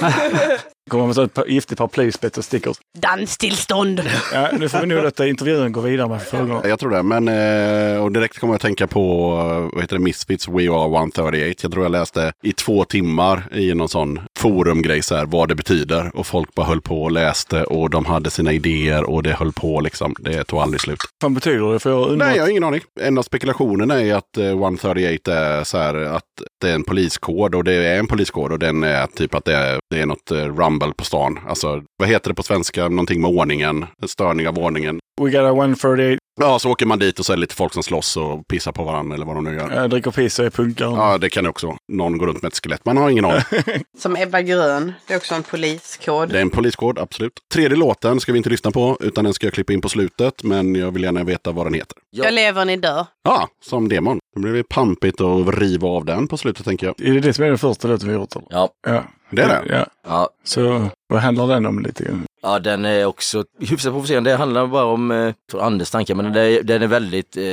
Kommer 0.90 1.08
med 1.08 1.18
ett 1.18 1.34
par- 1.34 1.46
giftigt 1.46 1.78
paraplyspett 1.78 2.38
och 2.38 2.46
stickers. 2.46 2.78
Danstillstånd. 2.98 4.02
Ja, 4.34 4.50
nu 4.60 4.70
får 4.70 4.80
vi 4.80 4.86
nog 4.88 5.04
låta 5.04 5.28
intervjun 5.28 5.72
gå 5.72 5.82
vidare 5.82 6.08
med 6.08 6.22
frågorna. 6.22 6.62
Jag 6.68 6.80
tror 6.80 6.90
det, 6.92 7.04
men 7.04 7.28
eh, 7.28 8.04
och 8.04 8.12
direkt 8.12 8.40
kommer 8.40 8.54
jag 8.54 8.56
att 8.56 8.62
tänka 8.62 8.88
på 8.88 9.32
eh, 9.40 9.74
vad 9.76 9.82
heter 9.82 9.96
det, 9.96 10.02
Misfits 10.02 10.48
We 10.48 10.70
Are 10.72 10.98
138. 10.98 11.60
Jag 11.64 11.72
tror 11.72 11.86
jag 11.86 11.92
läste 11.92 12.34
i 12.44 12.54
två 12.54 12.84
timmar 12.86 13.44
i 13.52 13.74
någon 13.74 13.90
sån 13.90 14.20
forumgrej 14.42 15.02
så 15.02 15.16
här, 15.16 15.26
vad 15.26 15.50
det 15.50 15.56
betyder. 15.56 16.12
Och 16.14 16.28
folk 16.28 16.56
bara 16.56 16.66
höll 16.66 16.82
på 16.82 17.04
och 17.04 17.12
läste 17.12 17.64
och 17.64 17.90
de 17.90 18.06
hade 18.06 18.30
sina 18.30 18.54
idéer 18.54 19.04
och 19.04 19.24
det 19.24 19.34
höll 19.34 19.52
på 19.52 19.82
liksom. 19.82 20.16
Det 20.20 20.44
tog 20.44 20.60
aldrig 20.60 20.82
slut. 20.82 20.98
Vad 21.24 21.34
betyder 21.34 21.74
det? 21.74 21.80
För 21.80 21.90
jag 21.90 22.10
undrar... 22.10 22.28
Nej, 22.28 22.38
jag 22.38 22.44
har 22.44 22.50
ingen 22.50 22.64
aning. 22.64 22.82
En 23.02 23.18
av 23.18 23.24
spekulationerna 23.24 24.02
är 24.02 24.16
att 24.16 24.38
eh, 24.38 24.46
138 24.46 25.34
är 25.34 25.64
så 25.64 25.78
här 25.78 25.96
att 25.96 26.24
det 26.62 26.70
är 26.70 26.76
en 26.76 26.84
poliskod 26.84 27.56
och 27.56 27.64
det 27.64 27.74
är 27.74 28.00
en 28.00 28.08
poliskod 28.08 28.52
och 28.52 28.60
den 28.60 28.84
är 28.84 29.08
typ 29.08 29.36
att 29.36 29.46
det 29.46 29.56
är, 29.56 29.80
det 29.90 30.02
är 30.02 30.06
något 30.06 30.32
eh, 30.32 30.38
rumble 30.38 30.94
på 30.98 31.04
stan. 31.06 31.40
Alltså, 31.48 31.84
vad 31.98 32.10
heter 32.10 32.30
det 32.30 32.36
på 32.36 32.44
svenska? 32.44 32.90
Någonting 32.90 33.22
med 33.22 33.32
ordningen, 33.32 33.86
en 34.02 34.08
störning 34.08 34.48
av 34.48 34.60
ordningen. 34.60 35.00
We 35.26 35.32
got 35.32 35.42
a 35.42 35.48
138, 35.50 36.18
Ja, 36.42 36.60
så 36.60 36.70
åker 36.72 36.86
man 36.86 37.00
dit 37.00 37.20
och 37.20 37.26
så 37.26 37.34
är 37.34 37.38
det 37.38 37.42
lite 37.42 37.56
folk 37.56 37.74
som 37.74 37.84
slåss 37.84 38.18
och 38.18 38.48
pissar 38.48 38.72
på 38.72 38.84
varandra 38.84 39.16
eller 39.16 39.26
vad 39.26 39.36
de 39.36 39.44
nu 39.44 39.56
gör. 39.56 39.84
äh, 39.84 39.90
dricker 39.90 40.12
piss 40.12 40.40
och 40.40 40.46
är 40.46 40.50
punkare. 40.50 40.90
Ja, 40.90 41.18
det 41.18 41.30
kan 41.30 41.44
det 41.44 41.50
också. 41.50 41.78
Någon 41.92 42.18
går 42.18 42.28
runt 42.28 42.42
med 42.42 42.50
ett 42.50 42.64
skelett. 42.64 42.86
Man 42.86 42.98
har 42.98 43.10
ingen 43.10 43.26
aning. 43.26 43.42
Som 43.98 44.16
Ebba 44.16 44.42
Grön. 44.42 44.94
Det 45.08 45.14
är 45.14 45.18
också 45.18 45.36
en 45.36 45.44
poliskod. 45.44 46.30
Det 46.30 46.38
är 46.38 46.42
en 46.42 46.50
poliskod, 46.50 47.00
absolut. 47.00 47.34
Tredje 47.54 47.78
låten 47.78 48.20
ska 48.20 48.32
vi 48.32 48.38
inte 48.38 48.50
lyssna 48.50 48.72
på, 48.72 48.98
utan 49.00 49.24
den 49.24 49.34
ska 49.34 49.46
jag 49.48 49.54
klippa 49.54 49.74
in 49.74 49.82
på 49.82 49.90
slutet. 49.90 50.44
Men 50.44 50.76
jag 50.76 50.92
vill 50.92 51.04
gärna 51.04 51.24
veta 51.24 51.52
vad 51.52 51.66
den 51.66 51.74
heter. 51.74 51.98
Jag 52.10 52.34
lever, 52.34 52.66
ni 52.66 52.78
dör. 52.78 53.06
Ja, 53.24 53.48
som 53.64 53.90
demon. 53.90 54.20
Det 54.36 54.42
blir 54.42 54.64
pampigt 54.64 55.22
att 55.22 55.56
riva 55.60 55.88
av 55.88 56.06
den 56.06 56.28
på 56.28 56.38
slutet, 56.38 56.66
tänker 56.66 56.86
jag. 56.88 57.08
Är 57.08 57.14
det 57.14 57.20
det 57.20 57.34
som 57.34 57.44
är 57.46 57.50
den 57.50 57.58
första 57.58 57.88
låten 57.88 58.08
vi 58.08 58.14
har 58.14 58.22
gjort? 58.22 58.36
Eller? 58.36 58.48
Ja. 58.50 58.70
Ja. 58.88 59.04
Det 59.32 59.42
är 59.42 59.48
det? 59.48 59.74
Ja. 59.76 59.86
Ja, 60.08 60.30
Så 60.44 60.90
vad 61.10 61.20
handlar 61.22 61.48
den 61.48 61.66
om 61.66 61.80
lite 61.80 62.04
grann? 62.04 62.26
ja 62.44 62.60
den 62.60 62.86
är 62.86 63.06
också 63.06 63.44
hyfsat 63.60 63.92
provocerande. 63.92 64.30
Det 64.30 64.36
handlar 64.38 64.68
bara 64.68 64.86
om 64.86 65.12
eh, 65.12 65.34
Anders 65.60 65.90
tankar, 65.92 66.16
men 66.16 66.34
den 66.34 66.46
är, 66.46 66.64
den 66.64 66.82
är 66.82 66.88
väldigt, 66.88 67.38
eh, 67.38 67.44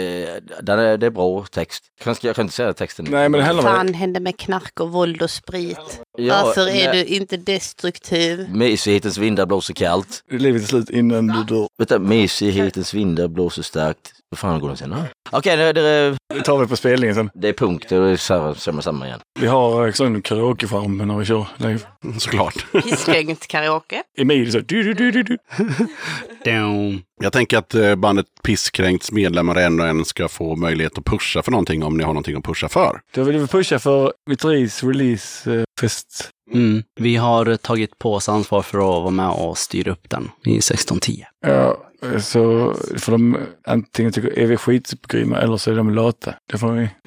den 0.62 0.78
är, 0.78 0.96
det 0.96 1.06
är 1.06 1.10
bra 1.10 1.44
text. 1.50 1.84
Jag 1.98 2.04
kan, 2.04 2.28
jag 2.28 2.36
kan 2.36 2.44
inte 2.44 2.54
säga 2.54 2.72
texten. 2.72 3.06
Nej, 3.10 3.28
men 3.28 3.38
det 3.40 3.46
handlar 3.46 3.70
om... 3.70 3.76
fan 3.76 3.94
hände 3.94 4.20
med 4.20 4.36
knark 4.38 4.80
och 4.80 4.90
våld 4.90 5.22
och 5.22 5.30
sprit? 5.30 6.00
Ja, 6.18 6.42
Varför 6.44 6.60
är 6.68 6.92
nej. 6.92 6.92
du 6.92 7.04
inte 7.04 7.36
destruktiv? 7.36 8.48
Mysighetens 8.54 9.18
vindar 9.18 9.46
blåser 9.46 9.74
kallt. 9.74 10.24
Livet 10.30 10.62
är 10.62 10.66
slut 10.66 10.90
innan 10.90 11.26
du 11.26 11.44
dör. 11.44 11.68
Vänta, 11.78 11.98
mysighetens 11.98 12.94
vindar 12.94 13.28
blåser 13.28 13.62
starkt. 13.62 14.12
Vad 14.30 14.38
fan 14.38 14.60
går 14.60 14.68
den 14.68 14.76
sen? 14.76 14.94
Okej, 15.30 15.56
det, 15.56 15.72
det, 15.72 16.16
Det 16.34 16.42
tar 16.42 16.58
vi 16.58 16.66
på 16.66 16.76
spelningen 16.76 17.14
sen. 17.14 17.30
det 17.34 17.48
är 17.48 17.52
punkt. 17.52 17.86
Det 17.88 17.96
är 17.96 18.16
samma, 18.16 18.54
samma, 18.54 18.82
samma 18.82 19.06
igen. 19.06 19.20
Vi 19.40 19.46
har 19.46 19.86
eh, 19.86 19.92
sån 19.92 20.22
karaoke-charm 20.22 21.06
när 21.06 21.18
vi 21.18 21.24
kör 21.24 21.46
live. 21.56 21.80
Såklart. 22.18 22.66
Pisskränkt 22.72 23.46
karaoke. 23.46 24.02
Emil 24.18 24.52
så 24.52 24.58
du, 24.60 24.82
du, 24.82 24.94
du, 24.94 25.10
du, 25.10 25.22
du. 25.22 25.38
Down. 26.44 27.02
Jag 27.20 27.32
tänker 27.32 27.58
att 27.58 27.74
eh, 27.74 27.94
bandet 27.94 28.26
Pisskränkts 28.42 29.12
medlemmar 29.12 29.56
en 29.56 29.80
och 29.80 29.86
en 29.86 30.04
ska 30.04 30.28
få 30.28 30.56
möjlighet 30.56 30.98
att 30.98 31.04
pusha 31.04 31.42
för 31.42 31.50
någonting 31.50 31.84
om 31.84 31.96
ni 31.96 32.04
har 32.04 32.12
någonting 32.12 32.36
att 32.36 32.44
pusha 32.44 32.68
för. 32.68 33.00
Då 33.14 33.22
vill 33.22 33.38
vi 33.38 33.46
pusha 33.46 33.78
för 33.78 34.12
Vitteris 34.30 34.84
release-fest. 34.84 36.30
Mm. 36.52 36.82
Vi 37.00 37.16
har 37.16 37.56
tagit 37.56 37.98
på 37.98 38.14
oss 38.14 38.28
ansvar 38.28 38.62
för 38.62 38.78
att 38.78 39.02
vara 39.02 39.10
med 39.10 39.30
och 39.30 39.58
styra 39.58 39.92
upp 39.92 40.10
den 40.10 40.30
i 40.44 40.58
1610. 40.58 41.24
Ja, 41.46 41.76
så 42.20 42.74
får 42.98 43.12
de 43.12 43.36
antingen 43.66 44.12
tycka 44.12 44.28
är 44.42 44.46
vi 44.46 44.56
skitgrymma 44.56 45.38
eller 45.38 45.56
så 45.56 45.70
är 45.70 45.76
de 45.76 45.90
lata. 45.90 46.34
Det 46.52 46.58
får 46.58 46.72
vi. 46.72 46.88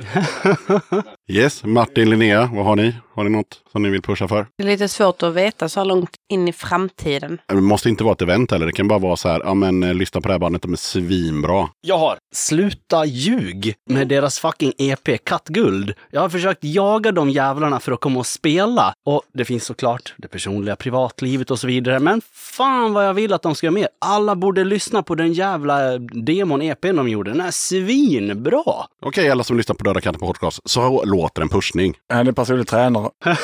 Yes, 1.32 1.64
Martin, 1.64 2.10
Linnea, 2.10 2.50
vad 2.54 2.66
har 2.66 2.76
ni? 2.76 2.96
Har 3.14 3.24
ni 3.24 3.30
något 3.30 3.62
som 3.72 3.84
ni 3.84 3.90
vill 3.90 4.02
pusha 4.02 4.28
för? 4.28 4.48
Det 4.58 4.64
är 4.64 4.68
lite 4.68 4.88
svårt 4.88 5.24
att 5.24 5.34
veta 5.34 5.70
så 5.70 5.80
här 5.80 5.86
långt 5.86 6.10
in 6.34 6.48
i 6.48 6.54
framtiden. 6.54 7.42
Det 7.48 7.56
måste 7.56 7.90
inte 7.90 8.04
vara 8.04 8.14
ett 8.14 8.22
event 8.22 8.52
heller. 8.52 8.66
Det 8.66 8.72
kan 8.72 8.88
bara 8.88 9.00
vara 9.00 9.16
så 9.16 9.30
här, 9.30 9.42
ja 9.46 9.54
men 9.54 9.84
eh, 9.84 9.94
lyssna 9.94 10.22
på 10.22 10.28
det 10.28 10.34
här 10.34 10.40
bandet, 10.40 10.62
de 10.62 10.74
är 10.74 10.78
svinbra. 10.78 11.70
Jag 11.82 11.98
har 11.98 12.18
Sluta 12.34 13.06
ljug 13.06 13.76
med 13.90 14.08
deras 14.08 14.40
fucking 14.40 14.74
EP 14.78 15.26
Kattguld. 15.26 15.94
Jag 16.12 16.22
har 16.22 16.30
försökt 16.30 16.64
jaga 16.64 17.12
de 17.12 17.30
jävlarna 17.30 17.80
för 17.80 17.92
att 17.92 18.00
komma 18.00 18.20
och 18.20 18.26
spela. 18.26 18.94
Och 19.06 19.22
det 19.34 19.46
finns 19.46 19.66
såklart 19.66 20.14
det 20.18 20.28
personliga 20.28 20.76
privatlivet 20.76 21.52
och 21.52 21.60
så 21.60 21.68
vidare. 21.68 22.00
Men 22.00 22.22
fan 22.34 22.94
vad 22.94 23.06
jag 23.08 23.14
vill 23.14 23.34
att 23.34 23.42
de 23.42 23.56
ska 23.56 23.68
göra 23.68 23.74
mer. 23.74 23.88
Alla 24.06 24.36
borde 24.36 24.64
lyssna 24.64 25.04
på 25.04 25.16
den 25.16 25.34
jävla 25.34 25.98
demon 25.98 26.62
EPn 26.62 26.96
de 26.96 27.10
gjorde. 27.10 27.32
Den 27.32 27.42
är 27.42 27.52
svinbra! 27.52 28.64
Okej, 29.02 29.30
alla 29.30 29.44
som 29.44 29.58
lyssnar 29.58 29.76
på 29.76 29.84
Döda 29.84 30.02
katten 30.02 30.20
på 30.20 30.28
podcast, 30.28 30.60
så 30.66 31.04
låter 31.06 31.42
en 31.42 31.50
pushning. 31.50 31.94
Han 32.14 32.28
är 32.28 32.32
personlig 32.32 32.68
tränare. 32.68 33.10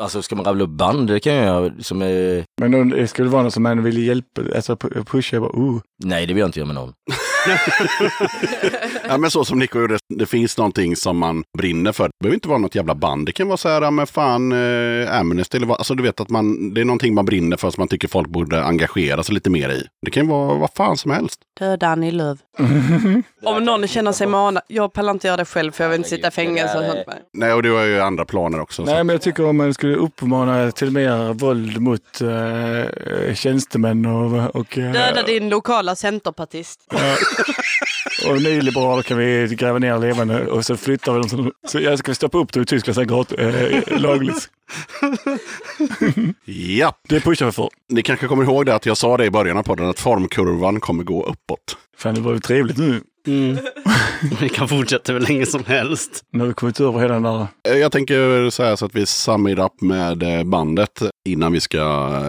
Alltså 0.00 0.22
ska 0.22 0.36
man 0.36 0.44
rabbla 0.44 0.64
upp 0.64 0.70
band, 0.70 1.08
det 1.08 1.20
kan 1.20 1.34
jag 1.34 1.44
göra 1.44 1.72
som 1.80 2.02
är... 2.02 2.44
Men 2.60 2.88
det 2.90 3.08
skulle 3.08 3.28
vara 3.28 3.42
något 3.42 3.54
som 3.54 3.62
man 3.62 3.82
vill 3.82 4.06
hjälpa, 4.06 4.42
alltså 4.56 4.74
pu- 4.74 5.04
pusha. 5.04 5.40
Bara, 5.40 5.58
uh. 5.58 5.80
Nej, 6.04 6.26
det 6.26 6.34
vill 6.34 6.40
jag 6.40 6.48
inte 6.48 6.58
göra 6.58 6.66
med 6.66 6.74
någon. 6.74 6.92
Ja, 9.08 9.18
men 9.18 9.30
så 9.30 9.44
som 9.44 9.58
Nico 9.58 9.80
gjorde, 9.80 9.98
det 10.14 10.26
finns 10.26 10.58
någonting 10.58 10.96
som 10.96 11.18
man 11.18 11.44
brinner 11.58 11.92
för. 11.92 12.04
Det 12.04 12.10
behöver 12.20 12.34
inte 12.34 12.48
vara 12.48 12.58
något 12.58 12.74
jävla 12.74 12.94
band. 12.94 13.26
Det 13.26 13.32
kan 13.32 13.48
vara 13.48 13.56
så 13.56 13.68
här, 13.68 13.90
men 13.90 14.06
fan, 14.06 14.52
eh, 14.52 15.20
Amnesty 15.20 15.56
eller 15.56 15.66
vad. 15.66 15.78
Alltså 15.78 15.94
du 15.94 16.02
vet 16.02 16.20
att 16.20 16.30
man, 16.30 16.74
det 16.74 16.80
är 16.80 16.84
någonting 16.84 17.14
man 17.14 17.24
brinner 17.24 17.56
för 17.56 17.70
som 17.70 17.80
man 17.80 17.88
tycker 17.88 18.08
folk 18.08 18.28
borde 18.28 18.64
engagera 18.64 19.22
sig 19.22 19.34
lite 19.34 19.50
mer 19.50 19.68
i. 19.68 19.86
Det 20.02 20.10
kan 20.10 20.28
vara 20.28 20.54
vad 20.54 20.70
fan 20.76 20.96
som 20.96 21.10
helst. 21.10 21.40
Döda 21.58 21.86
Annie 21.88 22.10
Lööf. 22.10 22.38
Om 23.44 23.64
någon 23.64 23.88
känner 23.88 24.12
sig 24.12 24.26
manad. 24.26 24.62
Jag 24.66 24.92
pallar 24.92 25.12
inte 25.12 25.26
göra 25.26 25.36
det 25.36 25.44
själv 25.44 25.72
för 25.72 25.84
jag 25.84 25.90
vill 25.90 25.98
inte 25.98 26.10
sitta 26.10 26.28
i 26.28 26.30
fängelse 26.30 26.78
och 26.78 26.84
sånt. 26.84 27.18
Nej, 27.32 27.52
och 27.52 27.62
du 27.62 27.72
har 27.72 27.84
ju 27.84 28.00
andra 28.00 28.24
planer 28.24 28.60
också. 28.60 28.86
Så. 28.86 28.92
Nej, 28.92 29.04
men 29.04 29.14
jag 29.14 29.22
tycker 29.22 29.44
om 29.44 29.56
man 29.56 29.74
skulle 29.74 29.96
uppmana 29.96 30.70
till 30.72 30.90
mer 30.90 31.32
våld 31.32 31.80
mot 31.80 32.22
uh, 32.22 33.34
tjänstemän 33.34 34.06
och, 34.06 34.56
och, 34.56 34.78
eh, 34.78 34.92
Döda 34.92 35.22
din 35.22 35.48
lokala 35.48 35.96
centerpartist. 35.96 36.80
Och 38.28 38.42
nyliberaler 38.42 39.02
kan 39.02 39.18
vi 39.18 39.46
gräva 39.58 39.78
ner 39.78 39.98
levande 39.98 40.46
och 40.46 40.64
så 40.64 40.76
flyttar 40.76 41.12
vi 41.12 41.18
dem. 41.18 41.28
Så, 41.28 41.52
så 41.68 41.80
jag 41.80 41.98
ska 41.98 42.14
stoppa 42.14 42.38
upp 42.38 42.52
det 42.52 42.60
i 42.60 42.64
Tyskland 42.64 42.94
sen 42.94 43.10
uh, 43.40 43.98
lagligt. 44.00 44.48
Ja, 46.44 46.98
Det 47.08 47.20
pushar 47.20 47.46
vi 47.46 47.52
för. 47.52 47.68
ni 47.88 48.02
kanske 48.02 48.26
kommer 48.26 48.44
ihåg 48.44 48.66
det 48.66 48.74
att 48.74 48.86
jag 48.86 48.96
sa 48.96 49.16
det 49.16 49.24
i 49.24 49.30
början 49.30 49.56
av 49.56 49.62
podden 49.62 49.88
att 49.88 50.00
formkurvan 50.00 50.80
kommer 50.80 51.04
gå 51.04 51.24
uppåt. 51.26 51.76
Fan, 51.98 52.14
det 52.14 52.20
var 52.20 52.32
ju 52.32 52.40
trevligt 52.40 52.78
nu. 52.78 53.00
Mm. 53.26 53.58
Vi 54.40 54.48
kan 54.48 54.68
fortsätta 54.68 55.12
hur 55.12 55.20
länge 55.20 55.46
som 55.46 55.64
helst. 55.64 56.22
Nu 56.32 56.40
har 56.40 56.46
vi 56.46 56.54
kommit 56.54 56.80
över 56.80 57.00
hela 57.00 57.14
den 57.14 57.22
där. 57.22 57.46
Eh, 57.68 57.76
Jag 57.78 57.92
tänker 57.92 58.50
säga 58.50 58.76
så 58.76 58.84
att 58.86 58.94
vi 58.94 59.06
sum 59.06 59.48
it 59.48 59.58
up 59.58 59.80
med 59.80 60.22
eh, 60.22 60.44
bandet 60.44 61.02
innan 61.28 61.52
vi 61.52 61.60
ska 61.60 61.78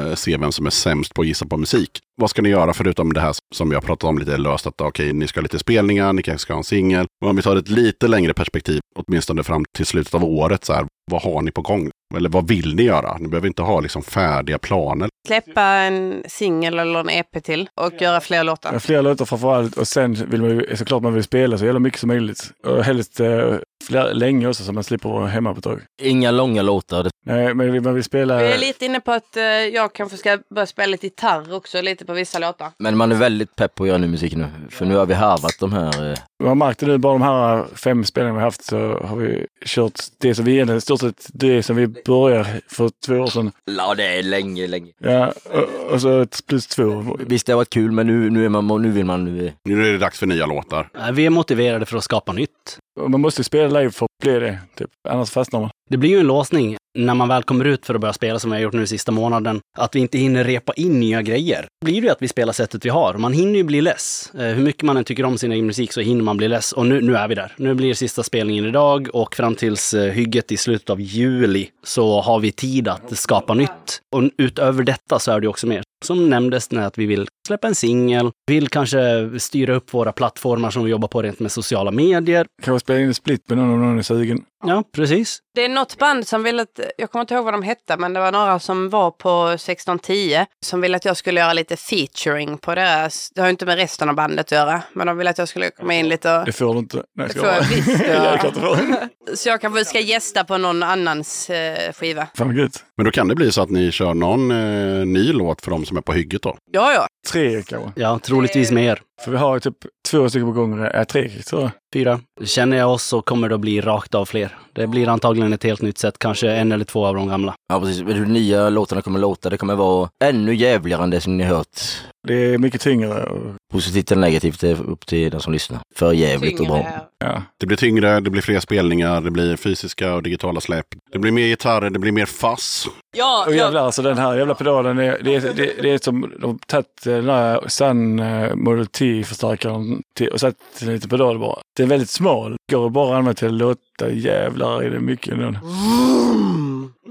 eh, 0.09 0.15
se 0.15 0.37
vem 0.37 0.51
som 0.51 0.65
är 0.65 0.69
sämst 0.69 1.13
på 1.13 1.21
att 1.21 1.27
gissa 1.27 1.45
på 1.45 1.57
musik. 1.57 1.89
Vad 2.21 2.29
ska 2.29 2.41
ni 2.41 2.49
göra 2.49 2.73
förutom 2.73 3.13
det 3.13 3.19
här 3.21 3.35
som 3.55 3.69
vi 3.69 3.75
har 3.75 3.81
pratat 3.81 4.03
om 4.09 4.17
lite 4.19 4.37
löst? 4.37 4.67
Att 4.67 4.81
okej, 4.81 5.13
ni 5.13 5.27
ska 5.27 5.39
ha 5.39 5.43
lite 5.43 5.59
spelningar, 5.59 6.13
ni 6.13 6.21
kanske 6.23 6.41
ska 6.41 6.53
ha 6.53 6.57
en 6.57 6.63
singel. 6.63 7.05
Och 7.23 7.29
om 7.29 7.35
vi 7.35 7.41
tar 7.41 7.55
ett 7.55 7.69
lite 7.69 8.07
längre 8.07 8.33
perspektiv, 8.33 8.79
åtminstone 8.95 9.43
fram 9.43 9.65
till 9.77 9.85
slutet 9.85 10.13
av 10.13 10.23
året, 10.23 10.65
så 10.65 10.73
här, 10.73 10.85
vad 11.11 11.21
har 11.21 11.41
ni 11.41 11.51
på 11.51 11.61
gång? 11.61 11.89
Eller 12.15 12.29
vad 12.29 12.47
vill 12.47 12.75
ni 12.75 12.83
göra? 12.83 13.17
Ni 13.17 13.27
behöver 13.27 13.47
inte 13.47 13.61
ha 13.61 13.79
liksom 13.79 14.01
färdiga 14.03 14.57
planer. 14.57 15.09
Släppa 15.25 15.61
en 15.63 16.23
singel 16.27 16.79
eller 16.79 16.99
en 16.99 17.09
EP 17.09 17.43
till 17.43 17.69
och 17.75 18.01
göra 18.01 18.21
fler 18.21 18.43
låtar. 18.43 18.79
Fler 18.79 19.01
låtar 19.01 19.25
framför 19.25 19.55
allt 19.55 19.77
och 19.77 19.87
sen 19.87 20.13
vill 20.13 20.41
man 20.41 20.49
ju 20.49 20.75
såklart 20.77 21.03
man 21.03 21.13
vill 21.13 21.23
spela 21.23 21.57
så 21.57 21.65
jävla 21.65 21.79
mycket 21.79 21.99
som 21.99 22.07
möjligt. 22.07 22.51
Och 22.63 22.83
helst 22.83 23.19
eh, 23.19 23.53
fler, 23.87 24.13
länge 24.13 24.47
också 24.47 24.63
så 24.63 24.73
man 24.73 24.83
slipper 24.83 25.09
vara 25.09 25.27
hemma 25.27 25.53
på 25.53 25.57
ett 25.57 25.63
tag. 25.63 25.81
Inga 26.01 26.31
långa 26.31 26.61
låtar. 26.61 27.07
Nej, 27.25 27.53
men 27.53 27.71
vi- 27.73 27.79
man 27.79 27.93
vill 27.93 28.03
spela... 28.03 28.43
Jag 28.43 28.51
är 28.51 28.57
lite 28.57 28.85
inne 28.85 28.99
på 28.99 29.11
att 29.11 29.37
eh, 29.37 29.43
jag 29.43 29.93
kanske 29.93 30.17
ska 30.17 30.39
börja 30.55 30.65
spela 30.65 30.91
lite 30.91 31.05
gitarr 31.05 31.53
också, 31.53 31.81
lite 31.81 32.05
på 32.05 32.13
vissa 32.13 32.39
låtar. 32.39 32.71
Men 32.79 32.97
man 32.97 33.11
är 33.11 33.15
väldigt 33.15 33.55
pepp 33.55 33.75
på 33.75 33.83
att 33.83 33.87
göra 33.87 33.97
ny 33.97 34.07
musik 34.07 34.35
nu. 34.35 34.45
För 34.69 34.85
nu 34.85 34.95
har 34.95 35.05
vi 35.05 35.13
harvat 35.13 35.55
de 35.59 35.73
här... 35.73 36.11
Eh, 36.11 36.17
Vi 36.39 36.47
har 36.47 36.55
märkt 36.55 36.79
det 36.79 36.85
nu, 36.85 36.97
bara 36.97 37.13
de 37.13 37.21
här 37.21 37.65
fem 37.75 38.03
spelningarna 38.05 38.37
vi 38.37 38.41
har 38.41 38.47
haft 38.47 38.63
så 38.65 38.77
har 39.03 39.15
vi 39.15 39.45
kört 39.65 39.99
det 40.17 40.35
som 40.35 40.45
vi 40.45 40.51
egentligen, 40.53 40.77
i 40.77 40.81
stort 40.81 40.99
sett 40.99 41.27
det 41.33 41.63
som 41.63 41.75
vi 41.75 41.87
började 41.87 42.61
för 42.67 42.89
två 43.05 43.13
år 43.15 43.27
sedan. 43.27 43.51
ja, 43.77 43.95
det 43.95 44.05
är 44.19 44.23
länge, 44.23 44.67
länge. 44.67 44.91
Ja, 44.99 45.14
och, 45.53 45.91
och 45.93 46.01
så 46.01 46.21
ett 46.21 46.45
plus 46.47 46.67
två. 46.67 47.17
Visst, 47.19 47.45
det 47.45 47.53
har 47.53 47.57
varit 47.57 47.69
kul, 47.69 47.91
men 47.91 48.07
nu, 48.07 48.29
nu, 48.29 48.45
är 48.45 48.49
man, 48.49 48.81
nu 48.81 48.91
vill 48.91 49.05
man... 49.05 49.25
Nu, 49.25 49.53
Nu 49.63 49.87
är 49.87 49.91
det 49.91 49.97
dags 49.97 50.19
för 50.19 50.25
nya 50.25 50.45
låtar. 50.45 51.11
Vi 51.13 51.25
är 51.25 51.29
motiverade 51.29 51.85
för 51.85 51.97
att 51.97 52.03
skapa 52.03 52.33
nytt. 52.33 52.79
Man 52.99 53.21
måste 53.21 53.43
spela 53.43 53.79
live 53.79 53.91
för 53.91 54.05
att 54.05 54.23
bli 54.23 54.39
det, 54.39 54.59
typ. 54.77 54.89
annars 55.09 55.29
fastnar 55.29 55.59
man. 55.59 55.69
Det 55.89 55.97
blir 55.97 56.09
ju 56.09 56.19
en 56.19 56.27
låsning 56.27 56.77
när 56.97 57.13
man 57.13 57.27
väl 57.27 57.43
kommer 57.43 57.65
ut 57.65 57.85
för 57.85 57.95
att 57.95 58.01
börja 58.01 58.13
spela 58.13 58.39
som 58.39 58.51
vi 58.51 58.57
har 58.57 58.61
gjort 58.63 58.73
nu 58.73 58.87
sista 58.87 59.11
månaden. 59.11 59.59
Att 59.77 59.95
vi 59.95 59.99
inte 59.99 60.17
hinner 60.17 60.43
repa 60.43 60.73
in 60.73 60.99
nya 60.99 61.21
grejer. 61.21 61.65
Blir 61.85 62.01
det 62.01 62.07
ju 62.07 62.11
att 62.11 62.21
vi 62.21 62.27
spelar 62.27 62.53
sättet 62.53 62.85
vi 62.85 62.89
har. 62.89 63.13
Man 63.13 63.33
hinner 63.33 63.55
ju 63.55 63.63
bli 63.63 63.81
less. 63.81 64.31
Eh, 64.35 64.45
hur 64.45 64.63
mycket 64.63 64.83
man 64.83 64.97
än 64.97 65.03
tycker 65.03 65.25
om 65.25 65.37
sin 65.37 65.51
egen 65.51 65.65
musik 65.65 65.93
så 65.93 66.01
hinner 66.01 66.23
man 66.23 66.37
bli 66.37 66.47
less. 66.47 66.71
Och 66.71 66.85
nu, 66.85 67.01
nu 67.01 67.15
är 67.15 67.27
vi 67.27 67.35
där. 67.35 67.53
Nu 67.57 67.73
blir 67.73 67.87
det 67.87 67.95
sista 67.95 68.23
spelningen 68.23 68.65
idag 68.65 69.07
och 69.13 69.35
fram 69.35 69.55
tills 69.55 69.93
eh, 69.93 70.11
hygget 70.11 70.51
i 70.51 70.57
slutet 70.57 70.89
av 70.89 71.01
juli 71.01 71.69
så 71.83 72.21
har 72.21 72.39
vi 72.39 72.51
tid 72.51 72.87
att 72.87 73.17
skapa 73.17 73.53
nytt. 73.53 74.01
Och 74.15 74.23
utöver 74.37 74.83
detta 74.83 75.19
så 75.19 75.31
är 75.31 75.39
det 75.39 75.45
ju 75.45 75.49
också 75.49 75.67
mer. 75.67 75.83
Som 76.05 76.29
nämndes 76.29 76.73
att 76.73 76.97
vi 76.97 77.05
vill 77.05 77.27
släppa 77.47 77.67
en 77.67 77.75
singel, 77.75 78.31
vill 78.47 78.67
kanske 78.67 79.29
styra 79.39 79.75
upp 79.75 79.93
våra 79.93 80.11
plattformar 80.11 80.69
som 80.69 80.83
vi 80.83 80.91
jobbar 80.91 81.07
på 81.07 81.21
rent 81.21 81.39
med 81.39 81.51
sociala 81.51 81.91
medier. 81.91 82.45
Kanske 82.63 82.85
spela 82.85 82.99
in 82.99 83.07
en 83.07 83.13
split 83.13 83.49
med 83.49 83.57
någon 83.57 83.69
om 83.71 83.79
någon 83.81 83.97
är 83.97 84.01
sugen. 84.01 84.43
Ja, 84.67 84.83
precis. 84.95 85.39
Det 85.55 85.65
är 85.65 85.69
något 85.69 85.97
band 85.97 86.27
som 86.27 86.43
ville 86.43 86.61
att, 86.61 86.79
jag 86.97 87.11
kommer 87.11 87.21
inte 87.21 87.33
ihåg 87.33 87.45
vad 87.45 87.53
de 87.53 87.63
hette, 87.63 87.97
men 87.97 88.13
det 88.13 88.19
var 88.19 88.31
några 88.31 88.59
som 88.59 88.89
var 88.89 89.11
på 89.11 89.47
1610 89.47 90.45
som 90.65 90.81
ville 90.81 90.97
att 90.97 91.05
jag 91.05 91.17
skulle 91.17 91.39
göra 91.39 91.53
lite 91.53 91.77
featuring 91.77 92.57
på 92.57 92.75
deras, 92.75 93.29
det 93.35 93.41
har 93.41 93.47
ju 93.47 93.51
inte 93.51 93.65
med 93.65 93.75
resten 93.75 94.09
av 94.09 94.15
bandet 94.15 94.39
att 94.39 94.51
göra, 94.51 94.81
men 94.93 95.07
de 95.07 95.17
ville 95.17 95.29
att 95.29 95.37
jag 95.37 95.47
skulle 95.47 95.71
komma 95.71 95.93
in 95.93 96.09
lite 96.09 96.37
och... 96.37 96.45
Det 96.45 96.51
får 96.51 96.73
du 96.73 96.79
inte. 96.79 97.03
Nej, 97.15 97.27
Det 97.33 97.39
får 97.39 97.47
jag 97.47 97.61
visst. 97.61 99.41
Så 99.41 99.49
jag 99.49 99.61
kanske 99.61 99.85
ska 99.85 99.99
gästa 99.99 100.43
på 100.43 100.57
någon 100.57 100.83
annans 100.83 101.49
eh, 101.49 101.93
skiva. 101.93 102.27
Fan. 102.35 102.69
Men 102.97 103.05
då 103.05 103.11
kan 103.11 103.27
det 103.27 103.35
bli 103.35 103.51
så 103.51 103.61
att 103.61 103.69
ni 103.69 103.91
kör 103.91 104.13
någon 104.13 104.51
eh, 104.51 105.05
ny 105.05 105.33
låt 105.33 105.61
för 105.61 105.71
de 105.71 105.85
som 105.85 105.97
är 105.97 106.01
på 106.01 106.13
hygget 106.13 106.41
då. 106.41 106.57
Ja, 106.71 106.93
ja. 106.93 107.07
Tre 107.31 107.63
kanske. 107.63 107.91
Ja, 107.95 108.19
troligtvis 108.19 108.71
mer. 108.71 109.01
För 109.21 109.31
vi 109.31 109.37
har 109.37 109.55
ju 109.55 109.59
typ 109.59 109.77
två 110.09 110.29
stycken 110.29 110.47
på 110.47 110.51
gång. 110.51 110.85
Äh, 110.85 111.03
tre 111.03 111.29
tror 111.29 111.61
jag. 111.61 111.71
Fyra. 111.93 112.19
Känner 112.43 112.77
jag 112.77 112.91
oss 112.91 113.03
så 113.03 113.21
kommer 113.21 113.49
det 113.49 113.55
att 113.55 113.61
bli 113.61 113.81
rakt 113.81 114.15
av 114.15 114.25
fler. 114.25 114.57
Det 114.75 114.87
blir 114.87 115.07
antagligen 115.09 115.53
ett 115.53 115.63
helt 115.63 115.81
nytt 115.81 115.97
sätt, 115.97 116.19
kanske 116.19 116.51
en 116.51 116.71
eller 116.71 116.85
två 116.85 117.05
av 117.05 117.15
de 117.15 117.27
gamla. 117.27 117.53
Ja, 117.73 117.79
precis. 117.79 118.01
Hur 118.01 118.25
nya 118.25 118.69
låtarna 118.69 119.01
kommer 119.01 119.19
låta, 119.19 119.49
det 119.49 119.57
kommer 119.57 119.75
vara 119.75 120.09
ännu 120.23 120.55
jävligare 120.55 121.03
än 121.03 121.09
det 121.09 121.21
som 121.21 121.37
ni 121.37 121.43
har 121.43 121.55
hört. 121.55 121.79
Det 122.27 122.33
är 122.53 122.57
mycket 122.57 122.81
tyngre. 122.81 123.25
Positivt 123.73 124.11
eller 124.11 124.21
negativt, 124.21 124.59
det 124.59 124.69
är 124.69 124.89
upp 124.89 125.05
till 125.05 125.31
den 125.31 125.39
som 125.41 125.53
lyssnar. 125.53 125.79
För 125.95 126.13
jävligt 126.13 126.59
och 126.59 126.65
bra. 126.67 126.75
Tyngre. 126.77 127.01
ja. 127.19 127.43
Det 127.59 127.65
blir 127.65 127.77
tyngre, 127.77 128.19
det 128.19 128.29
blir 128.29 128.41
fler 128.41 128.59
spelningar, 128.59 129.21
det 129.21 129.31
blir 129.31 129.55
fysiska 129.55 130.13
och 130.13 130.23
digitala 130.23 130.61
släpp. 130.61 130.85
Det 131.11 131.19
blir 131.19 131.31
mer 131.31 131.47
gitarrer, 131.47 131.89
det 131.89 131.99
blir 131.99 132.11
mer 132.11 132.25
fass. 132.25 132.87
Ja, 133.17 133.43
Och 133.47 133.53
ja. 133.53 133.57
jävlar, 133.57 133.85
alltså 133.85 134.01
den 134.01 134.17
här 134.17 134.37
jävla 134.37 134.55
pedalen, 134.55 134.97
är, 134.99 135.19
det, 135.23 135.35
är, 135.35 135.41
det, 135.41 135.81
det 135.81 135.89
är 135.91 135.97
som 136.03 136.33
de 136.39 136.51
har 136.51 136.57
tagit 136.67 137.01
den 137.03 137.25
där 137.25 137.67
Sun 137.67 138.19
eh, 138.19 138.55
Model 138.55 138.87
T-förstärkaren 138.87 140.01
och 140.31 140.39
satt 140.39 140.55
en 140.81 140.93
liten 140.93 141.09
pedal 141.09 141.39
bara. 141.39 141.59
Det 141.75 141.83
är 141.83 141.87
väldigt 141.87 142.09
smal, 142.09 142.55
går 142.71 142.89
bara 142.89 143.13
att 143.13 143.17
använda 143.17 143.33
till 143.33 143.47
att 143.47 143.53
låta 143.53 144.09
jävlar 144.09 144.83
i 144.83 144.89
det 144.89 144.99
mycket. 144.99 145.37
Nu. 145.37 145.55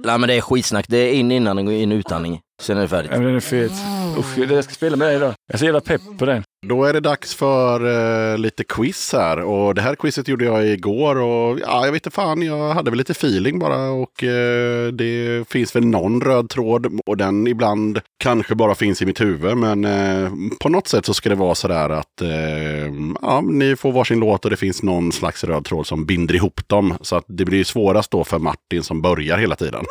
Nej 0.05 0.19
men 0.19 0.29
det 0.29 0.35
är 0.35 0.41
skitsnack. 0.41 0.87
Det 0.89 0.97
är 0.97 1.13
in 1.13 1.31
innan 1.31 1.59
och 1.59 1.73
in 1.73 1.93
utandning. 1.93 2.41
Sen 2.63 2.77
är 2.77 2.83
det 2.83 2.89
färdigt. 2.89 3.11
Ja, 3.13 3.19
men 3.19 3.27
den 3.27 3.37
är 3.37 3.41
fet. 3.41 3.73
Usch, 4.19 4.39
jag 4.39 4.65
ska 4.65 4.75
spela 4.75 4.97
med 4.97 5.09
dig 5.09 5.17
idag. 5.17 5.35
Jag 5.47 5.55
är 5.55 5.59
så 5.59 5.65
jävla 5.65 5.81
pepp 5.81 6.01
på 6.19 6.27
den. 6.27 6.43
Då 6.67 6.85
är 6.85 6.93
det 6.93 7.01
dags 7.01 7.35
för 7.35 7.87
eh, 8.33 8.39
lite 8.39 8.65
quiz 8.65 9.13
här. 9.13 9.41
Och 9.41 9.75
det 9.75 9.83
här 9.83 9.95
quizet 9.95 10.29
gjorde 10.29 10.45
jag 10.45 10.67
igår 10.67 11.17
och 11.17 11.61
ja, 11.61 11.85
jag 11.85 11.93
vet 11.93 12.07
inte 12.07 12.15
fan, 12.15 12.43
jag 12.43 12.75
hade 12.75 12.91
väl 12.91 12.99
lite 12.99 13.13
feeling 13.13 13.59
bara. 13.59 13.91
Och 13.91 14.25
eh, 14.25 14.89
det 14.93 15.49
finns 15.49 15.77
väl 15.77 15.87
någon 15.87 16.21
röd 16.21 16.49
tråd 16.49 17.01
och 17.07 17.17
den 17.17 17.47
ibland 17.47 18.01
kanske 18.19 18.55
bara 18.55 18.75
finns 18.75 19.03
i 19.03 19.07
mitt 19.07 19.21
huvud. 19.21 19.57
Men 19.57 19.85
eh, 19.85 20.33
på 20.61 20.69
något 20.69 20.89
sätt 20.89 21.07
så 21.07 21.15
ska 21.15 21.29
det 21.29 21.35
vara 21.35 21.55
sådär 21.55 21.91
att 21.91 22.21
eh, 22.21 22.93
ja, 23.23 23.41
ni 23.41 23.77
får 23.77 23.93
varsin 23.93 24.21
låt 24.21 24.45
och 24.45 24.51
det 24.51 24.57
finns 24.57 24.83
någon 24.83 25.13
slags 25.13 25.45
röd 25.45 25.65
tråd 25.65 25.87
som 25.87 26.07
binder 26.07 26.35
ihop 26.35 26.69
dem. 26.69 26.95
Så 27.01 27.17
att 27.17 27.25
det 27.29 27.45
blir 27.45 27.65
svårast 27.65 28.11
då 28.11 28.25
för 28.25 28.39
Martin 28.39 28.83
som 28.83 29.03
börjar 29.03 29.39
hela 29.39 29.57
tiden. 29.57 29.85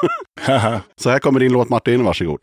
Så 0.96 1.10
här 1.10 1.20
kommer 1.20 1.40
din 1.40 1.52
låt 1.52 1.70
Martin, 1.70 2.04
varsågod. 2.04 2.40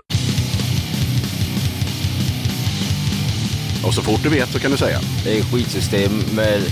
Och 3.84 3.94
så 3.94 4.02
fort 4.02 4.20
du 4.22 4.28
vet 4.28 4.52
så 4.52 4.58
kan 4.58 4.70
du 4.70 4.76
säga. 4.76 5.00
Det 5.24 5.38
är 5.38 5.42
skitsystem 5.42 6.22
med... 6.32 6.62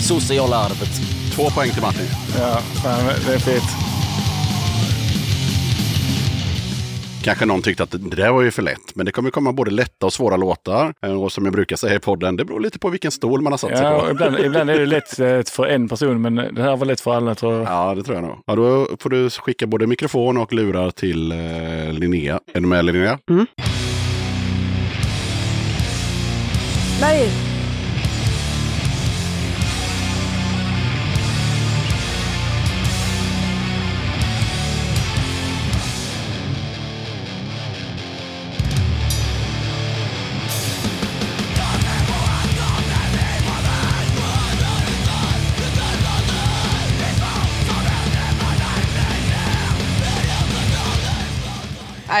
Sociala 0.00 0.56
arvet. 0.56 1.00
Två 1.34 1.50
poäng 1.50 1.70
till 1.70 1.82
Martin. 1.82 2.06
ja, 2.38 2.60
fan, 2.82 3.06
det 3.26 3.34
är 3.34 3.38
fet. 3.38 3.62
Kanske 7.22 7.46
någon 7.46 7.62
tyckte 7.62 7.82
att 7.82 7.90
det 7.90 7.98
där 8.16 8.30
var 8.32 8.42
ju 8.42 8.50
för 8.50 8.62
lätt. 8.62 8.94
Men 8.94 9.06
det 9.06 9.12
kommer 9.12 9.30
komma 9.30 9.52
både 9.52 9.70
lätta 9.70 10.06
och 10.06 10.12
svåra 10.12 10.36
låtar. 10.36 10.94
Eh, 11.02 11.22
Och 11.22 11.32
som 11.32 11.44
jag 11.44 11.52
brukar 11.54 11.76
säga 11.76 11.94
i 11.94 11.98
podden, 11.98 12.36
det 12.36 12.44
beror 12.44 12.60
lite 12.60 12.78
på 12.78 12.88
vilken 12.88 13.10
stol 13.10 13.40
man 13.40 13.52
har 13.52 13.58
satt 13.58 13.78
sig 13.78 13.86
Ja, 13.86 14.00
på. 14.00 14.10
ibland, 14.10 14.38
ibland 14.38 14.70
är 14.70 14.78
det 14.78 14.86
lätt 14.86 15.18
eh, 15.20 15.40
för 15.42 15.66
en 15.66 15.88
person, 15.88 16.22
men 16.22 16.34
det 16.34 16.62
här 16.62 16.76
var 16.76 16.86
lätt 16.86 17.00
för 17.00 17.14
alla 17.14 17.34
tror 17.34 17.54
jag. 17.54 17.62
Ja, 17.62 17.94
det 17.94 18.02
tror 18.02 18.16
jag 18.16 18.24
nog. 18.24 18.36
Ja, 18.46 18.54
då 18.54 18.88
får 19.00 19.10
du 19.10 19.30
skicka 19.30 19.66
både 19.66 19.86
mikrofon 19.86 20.36
och 20.36 20.52
lurar 20.52 20.90
till 20.90 21.32
eh, 21.32 21.92
Linnea. 21.92 22.40
Är 22.54 22.60
du 22.60 22.66
med 22.66 22.84
Linnea? 22.84 23.18
Nej! 27.00 27.30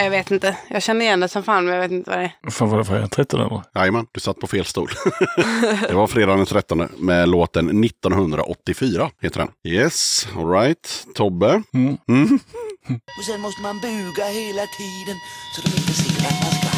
Jag 0.04 0.10
vet 0.10 0.30
inte. 0.30 0.56
Jag 0.68 0.82
känner 0.82 1.04
igen 1.04 1.20
det 1.20 1.28
som 1.28 1.42
fan, 1.42 1.64
men 1.64 1.74
jag 1.74 1.80
vet 1.80 1.90
inte 1.90 2.10
vad 2.10 2.18
det 2.18 2.24
är. 2.24 2.32
Vad 2.42 2.54
fan 2.54 2.68
var 2.70 2.78
det 2.78 2.84
för 2.84 3.06
13 3.06 3.40
eller? 3.40 3.62
Jajamän, 3.74 4.06
du 4.12 4.20
satt 4.20 4.38
på 4.38 4.46
fel 4.46 4.64
stol. 4.64 4.90
det 5.88 5.94
var 5.94 6.06
fredagen 6.06 6.38
den 6.38 6.46
13 6.46 6.88
med 6.98 7.28
låten 7.28 7.84
1984, 7.84 9.10
heter 9.20 9.38
den. 9.38 9.48
Yes, 9.72 10.28
alright. 10.36 11.06
Tobbe? 11.14 11.62
Mm. 11.74 11.98
Mm. 12.08 12.40
Och 13.18 13.24
sen 13.24 13.40
måste 13.40 13.62
man 13.62 13.80
buga 13.80 14.24
hela 14.24 14.66
tiden 14.78 15.16
så 15.54 15.62
de 15.62 15.68
inte 15.76 15.92
ser 15.92 16.26
att 16.26 16.42
man 16.42 16.52
skrattar 16.52 16.69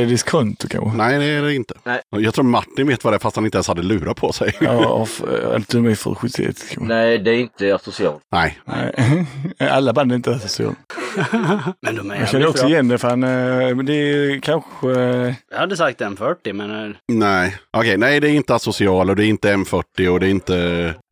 Är 0.00 0.04
det 0.04 0.10
diskonto 0.10 0.68
kanske? 0.68 0.96
Nej, 0.96 1.18
det 1.18 1.24
är 1.24 1.42
det 1.42 1.54
inte. 1.54 1.74
Nej. 1.84 2.00
Jag 2.10 2.34
tror 2.34 2.44
Martin 2.44 2.88
vet 2.88 3.04
vad 3.04 3.12
det 3.12 3.16
är 3.16 3.18
fast 3.18 3.36
han 3.36 3.44
inte 3.44 3.56
ens 3.56 3.68
hade 3.68 3.82
lurat 3.82 4.16
på 4.16 4.32
sig. 4.32 4.56
Ja, 4.60 4.86
och 4.88 5.08
Allt 5.54 5.74
mig 5.74 5.96
för 5.96 6.14
71 6.14 6.56
kanske. 6.68 6.94
Nej, 6.94 7.18
det 7.18 7.30
är 7.30 7.38
inte 7.38 7.74
asocialt. 7.74 8.20
Nej. 8.32 8.58
Nej. 8.64 9.26
Alla 9.70 9.92
band 9.92 10.12
är 10.12 10.16
inte 10.16 10.38
så. 10.38 10.74
Men 11.82 11.96
de 11.96 12.10
är 12.10 12.16
Jag 12.20 12.28
känner 12.28 12.46
också 12.48 12.62
bra. 12.62 12.70
igen 12.70 12.88
det, 12.88 12.98
fan. 12.98 13.22
eh, 13.22 13.28
Men 13.76 13.86
det 13.86 13.92
är 13.94 14.40
kanske... 14.40 14.90
eh, 15.00 15.34
Jag 15.50 15.58
hade 15.58 15.76
sagt 15.76 16.00
M40, 16.00 16.52
men 16.52 16.84
eh, 16.90 16.96
Nej. 17.08 17.56
Okej, 17.76 17.96
nej 17.96 18.20
det 18.20 18.28
är 18.30 18.32
inte 18.32 18.54
Asocial 18.54 19.10
och 19.10 19.16
det 19.16 19.24
är 19.24 19.28
inte 19.28 19.52
M40 19.54 20.08
och 20.08 20.20
det 20.20 20.26
är 20.26 20.30
inte... 20.30 20.54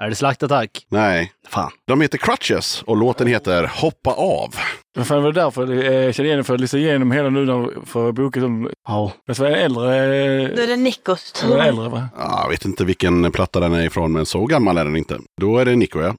är 0.03 0.09
det 0.09 0.15
slaktattack? 0.15 0.87
Nej. 0.91 1.33
Fan. 1.49 1.71
De 1.87 2.01
heter 2.01 2.19
Crutches 2.19 2.83
och 2.83 2.97
låten 2.97 3.27
heter 3.27 3.71
Hoppa 3.75 4.11
av. 4.11 4.55
Vad 4.97 5.07
fan 5.07 5.23
var 5.23 5.33
det 5.33 5.41
därför 5.41 5.73
eh, 5.73 5.95
jag 6.05 6.15
kände 6.15 6.27
igen 6.29 6.39
det? 6.39 6.45
För 6.45 6.55
att 6.55 6.61
lyssna 6.61 6.79
igenom 6.79 7.13
hela 7.13 7.31
nu 7.31 7.45
när- 7.47 7.87
för 7.87 8.13
boken 8.13 8.43
som... 8.43 8.71
Ja. 8.89 9.13
Det 9.27 9.39
var 9.39 9.47
en 9.47 9.55
äldre... 9.55 9.85
Nu 9.87 10.63
är 10.63 10.67
det 10.67 10.77
Nikos 10.77 11.33
tur. 11.33 11.59
äldre 11.61 11.89
va? 11.89 12.09
Ja, 12.19 12.41
Jag 12.43 12.51
vet 12.51 12.65
inte 12.65 12.85
vilken 12.85 13.33
platta 13.33 13.61
den 13.61 13.73
är 13.75 13.87
ifrån, 13.87 14.13
men 14.13 14.27
så 14.27 14.47
gammal 14.47 14.79
är 14.79 14.85
den 14.85 14.97
inte. 14.97 15.19
Då 15.41 15.59
är 15.59 15.65
det 15.65 15.77
Nico, 15.77 16.01
ja. 16.01 16.15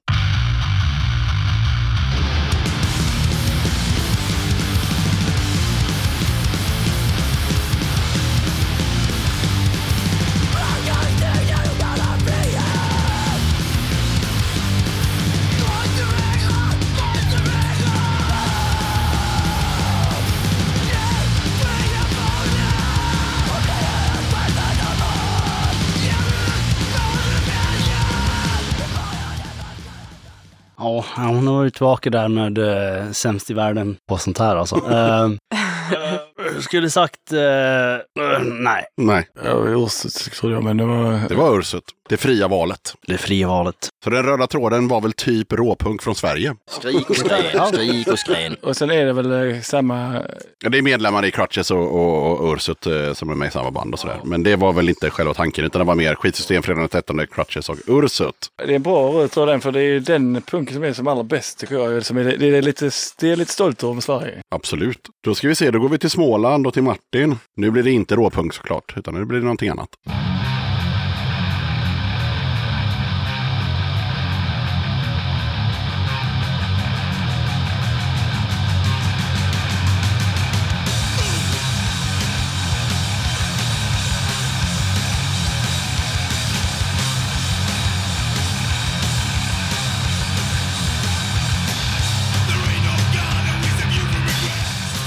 Ja, 31.17 31.23
hon 31.23 31.47
har 31.47 31.53
varit 31.53 31.73
tillbaka 31.73 32.09
där 32.09 32.27
med 32.27 32.57
äh, 32.57 33.11
sämst 33.11 33.51
i 33.51 33.53
världen 33.53 33.97
på 34.09 34.17
sånt 34.17 34.37
här 34.37 34.55
alltså. 34.55 34.75
uh, 35.91 36.59
skulle 36.59 36.89
sagt 36.89 37.33
eh, 37.33 37.39
eh, 37.39 38.43
nej. 38.43 38.85
Nej, 38.97 39.27
Ja, 39.43 39.51
Urset 39.51 40.31
trodde 40.33 40.55
jag, 40.55 40.63
men 40.63 40.77
det 40.77 40.85
var... 40.85 41.29
det 41.29 41.35
var 41.35 41.59
Ursut. 41.59 41.83
Det 42.09 42.17
fria 42.17 42.47
valet. 42.47 42.93
Det 43.07 43.17
fria 43.17 43.47
valet. 43.47 43.89
Så 44.03 44.09
den 44.09 44.23
röda 44.23 44.47
tråden 44.47 44.87
var 44.87 45.01
väl 45.01 45.13
typ 45.13 45.53
råpunk 45.53 46.01
från 46.01 46.15
Sverige. 46.15 46.55
Skrik 46.69 47.09
och 47.09 47.15
skrän, 47.15 47.67
skrik 47.67 48.07
och 48.07 48.19
skrän. 48.19 48.55
Och 48.61 48.77
sen 48.77 48.91
är 48.91 49.05
det 49.05 49.13
väl 49.13 49.51
eh, 49.51 49.61
samma... 49.61 50.21
Ja, 50.63 50.69
det 50.69 50.77
är 50.77 50.81
medlemmar 50.81 51.25
i 51.25 51.31
Crutches 51.31 51.71
och, 51.71 51.95
och, 51.95 52.39
och 52.39 52.53
Ursut 52.53 52.87
som 53.13 53.29
är 53.29 53.35
med 53.35 53.47
i 53.47 53.51
samma 53.51 53.71
band 53.71 53.93
och 53.93 53.99
sådär. 53.99 54.19
Men 54.23 54.43
det 54.43 54.55
var 54.55 54.73
väl 54.73 54.89
inte 54.89 55.09
själva 55.09 55.33
tanken, 55.33 55.65
utan 55.65 55.79
det 55.79 55.85
var 55.85 55.95
mer 55.95 56.15
skitsystem 56.15 56.63
fredag 56.63 56.79
den 56.79 56.89
13, 56.89 57.27
Crutches 57.27 57.69
och 57.69 57.77
Ursut. 57.87 58.35
Det 58.57 58.71
är 58.71 58.75
en 58.75 58.81
bra 58.81 59.11
röd 59.11 59.31
tråd 59.31 59.47
den, 59.47 59.61
för 59.61 59.71
det 59.71 59.81
är 59.81 59.99
den 59.99 60.41
punken 60.41 60.73
som 60.73 60.83
är 60.83 60.93
som 60.93 61.07
allra 61.07 61.23
bäst 61.23 61.59
tycker 61.59 61.75
jag. 61.75 61.85
Är, 61.85 62.37
det, 62.37 62.57
är 62.57 62.61
lite, 62.61 62.89
det 63.19 63.31
är 63.31 63.35
lite 63.35 63.51
stolt 63.51 63.83
över 63.83 64.01
Sverige. 64.01 64.41
Absolut. 64.49 64.99
Då 65.23 65.35
ska 65.35 65.47
vi 65.47 65.55
se, 65.55 65.71
då 65.71 65.78
då 65.79 65.83
går 65.83 65.89
vi 65.89 65.97
till 65.97 66.09
Småland 66.09 66.67
och 66.67 66.73
till 66.73 66.83
Martin. 66.83 67.35
Nu 67.55 67.71
blir 67.71 67.83
det 67.83 67.91
inte 67.91 68.15
råpunk 68.15 68.53
såklart, 68.53 68.93
utan 68.97 69.13
nu 69.13 69.25
blir 69.25 69.37
det 69.39 69.43
någonting 69.43 69.69
annat. 69.69 69.89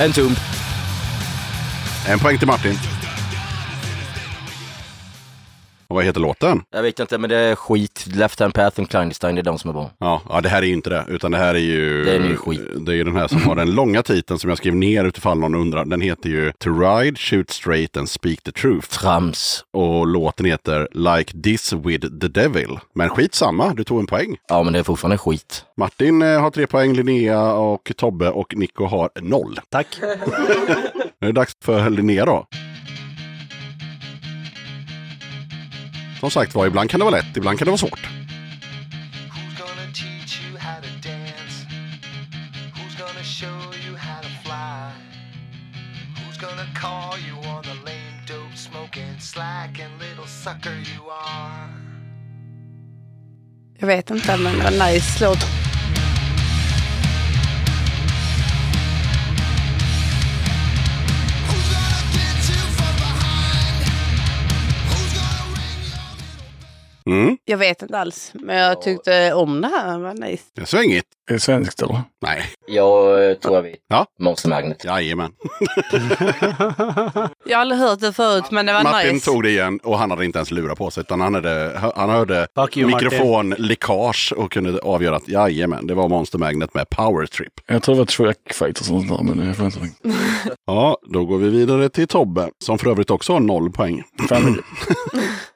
En 0.01 0.13
tump. 0.13 0.52
En 2.07 2.19
poäng 2.19 2.39
till 2.39 2.47
Martin. 2.47 3.02
Och 5.93 5.97
vad 5.97 6.05
heter 6.05 6.21
låten? 6.21 6.63
Jag 6.71 6.83
vet 6.83 7.01
inte, 7.01 7.19
men 7.19 7.31
det 7.31 7.37
är 7.37 7.55
skit. 7.55 8.07
Left 8.15 8.41
Hand 8.41 8.55
Path 8.55 8.81
och 8.81 8.89
Clandestine, 8.89 9.33
det 9.33 9.41
är 9.41 9.43
de 9.43 9.59
som 9.59 9.71
är 9.71 9.75
bra. 9.75 9.91
Ja, 9.99 10.23
ja, 10.29 10.41
det 10.41 10.49
här 10.49 10.63
är 10.63 10.67
ju 10.67 10.73
inte 10.73 10.91
det, 10.91 11.05
utan 11.09 11.31
det 11.31 11.39
här 11.39 11.55
är 11.55 11.59
ju... 11.59 12.05
Det 12.05 12.17
är 12.17 12.21
ny 12.21 12.37
skit. 12.37 12.61
Det 12.77 12.93
är 12.93 12.97
ju 12.97 13.05
den 13.05 13.17
här 13.17 13.29
som 13.29 13.43
har 13.43 13.55
den 13.55 13.71
långa 13.75 14.03
titeln 14.03 14.39
som 14.39 14.49
jag 14.51 14.59
skrev 14.59 14.75
ner 14.75 15.05
utifall 15.05 15.39
någon 15.39 15.55
undrar. 15.55 15.85
Den 15.85 16.01
heter 16.01 16.29
ju 16.29 16.53
To 16.53 16.71
Ride, 16.71 17.19
Shoot 17.19 17.51
Straight 17.51 17.97
and 17.97 18.09
Speak 18.09 18.43
the 18.43 18.53
Truth. 18.53 18.89
Trams. 18.89 19.65
Och 19.73 20.07
låten 20.07 20.47
heter 20.47 20.89
Like 20.93 21.43
This 21.43 21.73
With 21.73 22.09
The 22.21 22.29
Devil. 22.29 22.79
Men 22.95 23.09
skitsamma, 23.09 23.75
du 23.75 23.85
tog 23.85 24.01
en 24.01 24.07
poäng. 24.07 24.37
Ja, 24.49 24.63
men 24.63 24.73
det 24.73 24.79
är 24.79 24.83
fortfarande 24.83 25.19
skit. 25.19 25.65
Martin 25.77 26.23
eh, 26.23 26.41
har 26.41 26.51
tre 26.51 26.67
poäng, 26.67 26.93
Linnea 26.93 27.53
och 27.53 27.93
Tobbe 27.97 28.31
och 28.31 28.57
Nico 28.57 28.87
har 28.87 29.11
noll. 29.21 29.61
Tack. 29.71 29.87
Nu 31.21 31.29
är 31.29 31.33
det 31.33 31.41
dags 31.41 31.57
för 31.65 31.91
Linnea 31.91 32.25
då. 32.25 32.47
Som 36.23 36.31
sagt 36.31 36.55
var, 36.55 36.67
ibland 36.67 36.91
kan 36.91 37.01
det 37.01 37.05
vara 37.05 37.17
lätt, 37.17 37.37
ibland 37.37 37.59
kan 37.59 37.67
det 37.67 37.71
vara 37.71 37.79
svårt. 37.79 38.01
Who's 38.01 39.59
gonna 39.59 39.87
teach 39.93 40.41
you 40.43 40.59
how 40.59 40.81
to 40.81 41.09
dance? 41.09 41.13
Mm, 67.07 67.39
Jag 67.45 67.59
vet 67.59 67.83
inte 67.83 67.99
alls, 67.99 68.31
men 68.35 68.57
jag 68.57 68.83
tyckte 68.83 69.33
om 69.33 69.61
det 69.61 69.69
här. 69.69 69.93
Det 69.99 70.05
var 70.05 70.15
nice. 70.15 70.43
det 70.55 70.63
är 70.63 70.67
svängigt. 70.67 71.07
Är 71.31 71.35
det 71.35 71.41
svenskt 71.41 71.83
eller? 71.83 72.01
Nej, 72.23 72.43
Jag 72.67 73.31
eh, 73.31 73.35
tror 73.37 73.55
jag 73.55 73.63
vet. 73.63 73.77
Ja. 73.89 74.07
Monster 74.21 74.49
Magnet. 74.49 74.85
jajamän. 74.85 75.33
Jag 77.45 77.57
har 77.57 77.61
aldrig 77.61 77.81
hört 77.81 78.01
det 78.01 78.13
förut, 78.13 78.45
men 78.51 78.67
det 78.67 78.73
var 78.73 78.83
Martin 78.83 79.15
nice. 79.15 79.31
tog 79.31 79.43
det 79.43 79.51
igen 79.51 79.81
och 79.83 79.99
han 79.99 80.11
hade 80.11 80.25
inte 80.25 80.39
ens 80.39 80.51
lurat 80.51 80.79
på 80.79 80.91
sig 80.91 81.01
utan 81.01 81.21
han, 81.21 81.35
hade, 81.35 81.81
han 81.97 82.11
hörde 82.11 82.47
Fuck 82.55 82.77
you, 82.77 82.87
mikrofonläckage 82.95 84.33
och 84.37 84.53
kunde 84.53 84.79
avgöra 84.81 85.17
att 85.17 85.29
jajamän, 85.29 85.87
det 85.87 85.95
var 85.95 86.09
Monster 86.09 86.39
Magnet 86.39 86.75
med 86.75 86.91
Power 86.91 87.27
Trip. 87.27 87.53
Jag 87.67 87.83
tror 87.83 87.95
det 87.95 87.99
var 87.99 88.07
Track 88.07 88.53
Fight 88.55 88.79
och 88.81 88.85
sånt 88.87 89.09
där, 89.09 89.23
men 89.23 89.47
jag 89.47 89.57
får 89.57 89.67
inte 89.67 89.79
ihåg. 89.79 89.89
Ja, 90.67 90.97
då 91.13 91.25
går 91.25 91.39
vi 91.39 91.49
vidare 91.49 91.89
till 91.89 92.09
Tobbe 92.09 92.49
som 92.65 92.79
för 92.79 92.91
övrigt 92.91 93.11
också 93.11 93.33
har 93.33 93.41
noll 93.41 93.73
poäng. 93.73 94.03
Fan, 94.29 94.63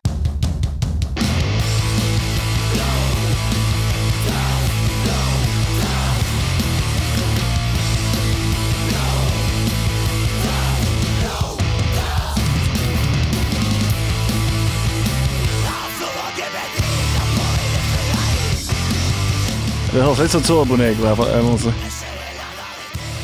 det 19.97 20.03
hörs 20.03 20.19
lite 20.19 20.31
som 20.33 20.43
Turbonegro 20.43 21.07
här. 21.07 21.17
för- 21.17 21.39
eller. 21.39 21.73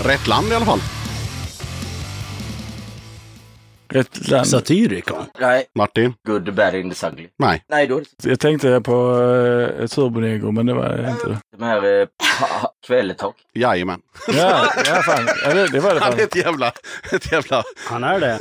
Rätt 0.03 0.27
land 0.27 0.53
i 0.53 0.55
alla 0.55 0.65
fall. 0.67 0.81
Rätt 3.93 4.29
land. 4.29 4.47
Satyricon. 4.47 5.25
Nej. 5.41 5.65
Martin? 5.75 6.15
Good, 6.27 6.55
bad, 6.55 6.75
and 6.75 6.97
the 6.97 7.07
ugly. 7.07 7.29
Nej. 7.39 7.65
Nej, 7.69 7.87
då 7.87 7.97
är 7.97 8.01
det 8.23 8.31
Jag 8.31 8.41
tänkte 8.41 8.81
på 8.81 9.13
uh, 9.15 9.87
Turbonegro, 9.87 10.51
men 10.53 10.67
det 10.67 10.75
var 10.75 11.11
inte 11.11 11.29
det. 11.29 11.39
de 11.59 11.65
här 11.65 12.01
eh, 12.01 12.07
kvälltak. 12.87 13.35
Jajamän. 13.55 14.01
Ja, 14.29 14.67
ja 14.87 14.95
fan. 15.03 15.27
Ja, 15.45 15.55
det, 15.55 15.67
det 15.69 15.81
var 15.81 15.95
det 15.95 16.01
Han 16.01 16.13
fan. 16.13 16.21
är 16.21 16.25
ett 16.25 16.37
jävla, 16.37 16.73
ett 17.13 17.33
jävla... 17.33 17.63
Han 17.87 18.05
är 18.05 18.21
det. 18.21 18.39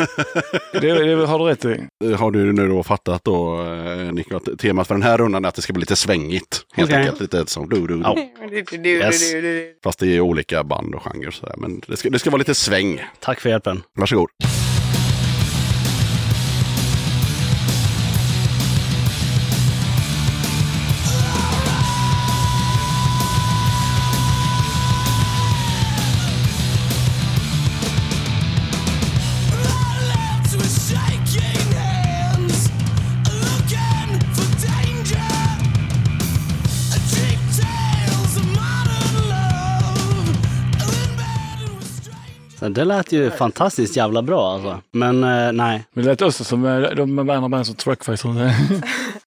Det, 0.82 1.16
det 1.16 1.26
har 1.26 1.40
du 1.40 1.46
rätt 1.46 1.66
i. 1.66 2.14
Har 2.16 2.32
du 2.32 2.54
nu 2.54 2.68
då 2.68 2.84
fattat 2.84 3.24
då, 3.24 3.62
eh, 3.62 4.14
Nico, 4.14 4.36
att 4.38 4.60
temat 4.60 4.88
för 4.88 4.96
den 4.96 5.04
här 5.04 5.18
rundan 5.18 5.46
är 5.46 5.50
att 5.50 5.56
det 5.56 5.62
ska 5.62 5.74
bli 5.74 5.80
lite 5.80 5.96
svängigt. 5.96 6.62
Helt 6.74 6.90
Okej. 6.90 7.00
enkelt. 7.02 7.22
Lite 7.22 7.46
som 7.52 7.70
du, 7.70 7.88
du, 7.88 8.02
Ja. 8.04 8.18
du. 8.82 8.90
Yes. 8.90 9.32
Fast 9.84 10.00
det 10.00 10.08
är 10.08 10.20
olika 10.20 10.64
band 10.64 10.96
och 10.96 11.04
genrer 11.04 11.32
sådär. 11.32 11.56
Men 11.58 11.82
det 11.88 11.98
ska, 11.98 12.10
det 12.10 12.20
ska 12.20 12.30
vara 12.30 12.38
lite 12.40 12.56
sväng. 12.56 13.02
Tack 13.20 13.40
för 13.40 13.50
hjälpen. 13.50 13.82
Varsågod. 13.98 14.30
Så 42.62 42.70
Det 42.70 42.86
lät 42.86 43.12
ju 43.12 43.32
fantastiskt 43.32 43.96
jävla 43.96 44.22
bra 44.22 44.54
alltså. 44.54 44.82
Men 44.92 45.24
eh, 45.24 45.52
nej. 45.52 45.84
Men 45.94 46.04
det 46.04 46.10
lät 46.10 46.22
också 46.22 46.44
som 46.44 46.66
eh, 46.66 46.80
de 46.80 47.20
andra 47.20 47.50
band 47.50 47.66
som 47.66 47.76
Truckfighter. 47.76 48.30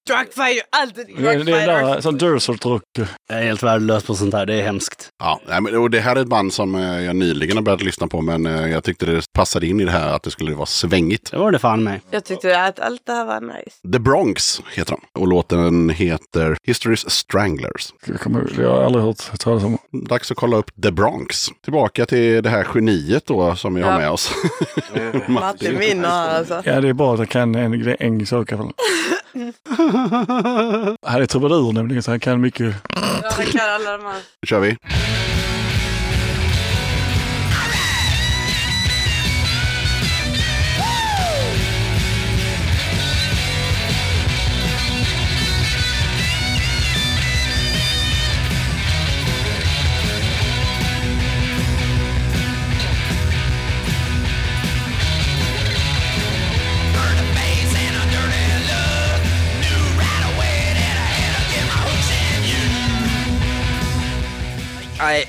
Truckfighter, 0.09 0.63
alltid 0.71 1.07
Det 1.19 1.29
är 1.29 1.39
det 1.39 1.53
där 1.53 2.01
som 2.01 2.19
Dursolt 2.19 2.67
rock. 2.67 2.83
Jag 3.29 3.39
är 3.39 3.43
helt 3.43 3.63
värdelös 3.63 4.05
på 4.05 4.15
sånt 4.15 4.35
här. 4.35 4.47
Det 4.47 4.55
är 4.55 4.63
hemskt. 4.63 5.09
Ja, 5.19 5.41
nej, 5.49 5.61
men, 5.61 5.77
och 5.77 5.91
det 5.91 6.01
här 6.01 6.17
är 6.17 6.21
ett 6.21 6.29
band 6.29 6.53
som 6.53 6.75
eh, 6.75 7.01
jag 7.01 7.17
nyligen 7.17 7.57
har 7.57 7.63
börjat 7.63 7.83
lyssna 7.83 8.07
på. 8.07 8.21
Men 8.21 8.47
eh, 8.47 8.67
jag 8.67 8.85
tyckte 8.85 9.07
det 9.07 9.33
passade 9.33 9.67
in 9.67 9.81
i 9.81 9.85
det 9.85 9.91
här 9.91 10.13
att 10.13 10.23
det 10.23 10.31
skulle 10.31 10.55
vara 10.55 10.67
svängigt. 10.67 11.31
Det 11.31 11.39
var 11.39 11.53
det 11.53 11.59
fan 11.59 11.85
mig. 11.85 12.01
Jag 12.11 12.25
tyckte 12.25 12.63
att 12.63 12.81
allt 12.81 13.07
det 13.07 13.13
här 13.13 13.25
var 13.25 13.41
nice. 13.41 13.93
The 13.93 13.99
Bronx 13.99 14.63
heter 14.73 14.91
de. 14.93 15.21
Och 15.21 15.29
låten 15.29 15.91
heter 15.91 16.57
History's 16.67 17.09
Stranglers. 17.09 17.95
Jag, 18.07 18.21
kommer, 18.21 18.53
jag 18.59 18.71
har 18.71 18.83
aldrig 18.83 19.05
hört 19.05 19.39
talas 19.39 19.65
om. 19.65 19.79
Dags 19.93 20.31
att 20.31 20.37
kolla 20.37 20.57
upp 20.57 20.71
The 20.83 20.91
Bronx. 20.91 21.49
Tillbaka 21.65 22.07
till 22.07 22.43
det 22.43 22.51
här 22.51 22.67
geniet 22.75 23.24
då 23.27 23.57
som 23.57 23.75
vi 23.75 23.83
har 23.83 23.99
med 23.99 24.11
oss. 24.11 24.31
Martin 25.27 25.79
vinner 25.79 26.09
här 26.09 26.39
alltså. 26.39 26.63
Ja, 26.65 26.81
det 26.81 26.89
är 26.89 26.93
bra 26.93 27.13
att 27.15 27.19
jag 27.19 27.29
kan 27.29 27.55
en 27.55 28.27
sak 28.27 28.53
i 28.53 28.55
alla 28.55 28.65
fall. 28.65 28.73
Han 31.07 31.23
är 31.23 31.27
trubadur 31.27 31.73
nämligen, 31.73 32.03
så 32.03 32.11
han 32.11 32.21
kan 32.21 32.41
mycket. 32.41 32.75
Ja, 33.23 33.31
han 33.37 33.47
kan 33.47 33.71
alla 33.71 33.97
de 33.97 34.05
här. 34.05 34.15
Nu 34.43 34.47
kör 34.47 34.61
vi. 34.61 34.77
Nej. 65.05 65.27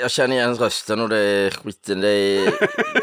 Jag 0.00 0.10
känner 0.10 0.36
igen 0.36 0.54
rösten 0.54 1.00
och 1.00 1.08
det 1.08 1.18
är 1.18 1.50
skiten. 1.50 2.00
Det 2.00 2.08
är... 2.08 2.52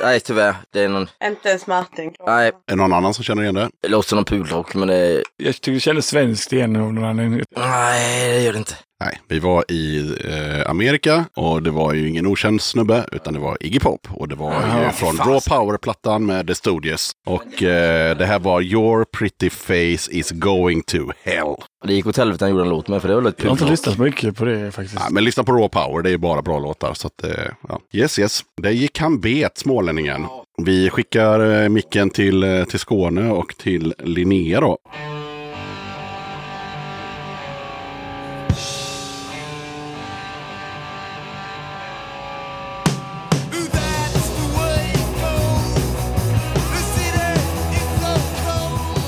Nej, 0.03 0.19
tyvärr. 0.19 0.56
Det 0.73 0.80
är 0.81 0.89
någon... 0.89 1.07
Inte 1.23 1.49
ens 1.49 1.68
Martin. 1.68 2.14
Nej, 2.26 2.48
Är 2.48 2.53
det 2.68 2.76
någon 2.76 2.93
annan 2.93 3.14
som 3.14 3.23
känner 3.23 3.41
igen 3.43 3.56
det? 3.56 3.69
det 3.81 3.88
låter 3.88 4.10
som 4.10 4.15
någon 4.15 4.26
pudelrock, 4.26 4.76
men 4.76 4.88
det... 4.88 5.23
Jag 5.38 5.53
tyckte 5.53 5.72
det 5.72 5.80
kändes 5.80 6.07
svenskt 6.07 6.53
igen 6.53 6.76
av 6.76 6.93
någon 6.93 7.03
anledning. 7.03 7.43
Nej, 7.57 8.30
det 8.34 8.41
gör 8.41 8.53
det 8.53 8.57
inte. 8.60 8.76
Nej, 9.03 9.19
vi 9.27 9.39
var 9.39 9.65
i 9.68 10.15
eh, 10.26 10.69
Amerika 10.69 11.26
och 11.35 11.64
det 11.64 11.72
var 11.72 11.93
ju 11.93 12.10
ingen 12.10 12.27
okänd 12.27 12.61
snubbe 12.61 13.06
utan 13.11 13.34
det 13.34 13.39
var 13.39 13.57
Iggy 13.60 13.80
Pop. 13.80 14.07
Och 14.10 14.27
det 14.27 14.35
var 14.35 14.52
ju 14.52 14.84
Ja, 14.84 14.91
från 14.91 15.18
Raw 15.18 15.39
Power-plattan 15.49 16.26
med 16.26 16.48
The 16.48 16.56
Stooges. 16.56 17.11
Och 17.26 17.64
eh, 17.64 18.18
det 18.18 18.26
här 18.26 18.39
var 18.39 18.61
Your 18.61 19.06
Pretty 19.06 19.49
Face 19.49 20.11
Is 20.11 20.31
Going 20.31 20.84
To 20.84 21.11
Hell. 21.23 21.56
Det 21.83 21.93
gick 21.93 22.07
åt 22.07 22.17
helvete 22.17 22.45
han 22.45 22.51
gjorde 22.51 22.63
en 22.63 22.69
låt 22.69 22.87
med, 22.87 23.01
för 23.01 23.09
det 23.09 23.15
var 23.15 23.29
ett 23.29 23.37
kul 23.37 23.45
Jag 23.45 23.51
har 23.51 23.57
inte 23.57 23.71
lyssnat 23.71 23.97
mycket 23.97 24.35
på 24.35 24.45
det 24.45 24.71
faktiskt. 24.71 24.99
Nej, 24.99 25.07
men 25.11 25.23
lyssna 25.23 25.43
på 25.43 25.51
Raw 25.51 25.69
Power, 25.69 26.03
det 26.03 26.11
är 26.11 26.17
bara 26.17 26.41
bra 26.41 26.59
låtar. 26.59 26.93
Så 26.93 27.07
att, 27.07 27.23
eh, 27.23 27.31
ja. 27.69 27.79
Yes, 27.91 28.19
yes. 28.19 28.41
Där 28.61 28.69
gick 28.69 28.99
han 28.99 29.19
bet, 29.19 29.57
smålänningen. 29.57 30.25
Vi 30.57 30.89
skickar 30.89 31.63
eh, 31.63 31.69
micken 31.69 32.09
till, 32.09 32.43
eh, 32.43 32.63
till 32.63 32.79
Skåne 32.79 33.29
och 33.31 33.55
till 33.57 33.93
Linnea 33.97 34.61
då. 34.61 34.77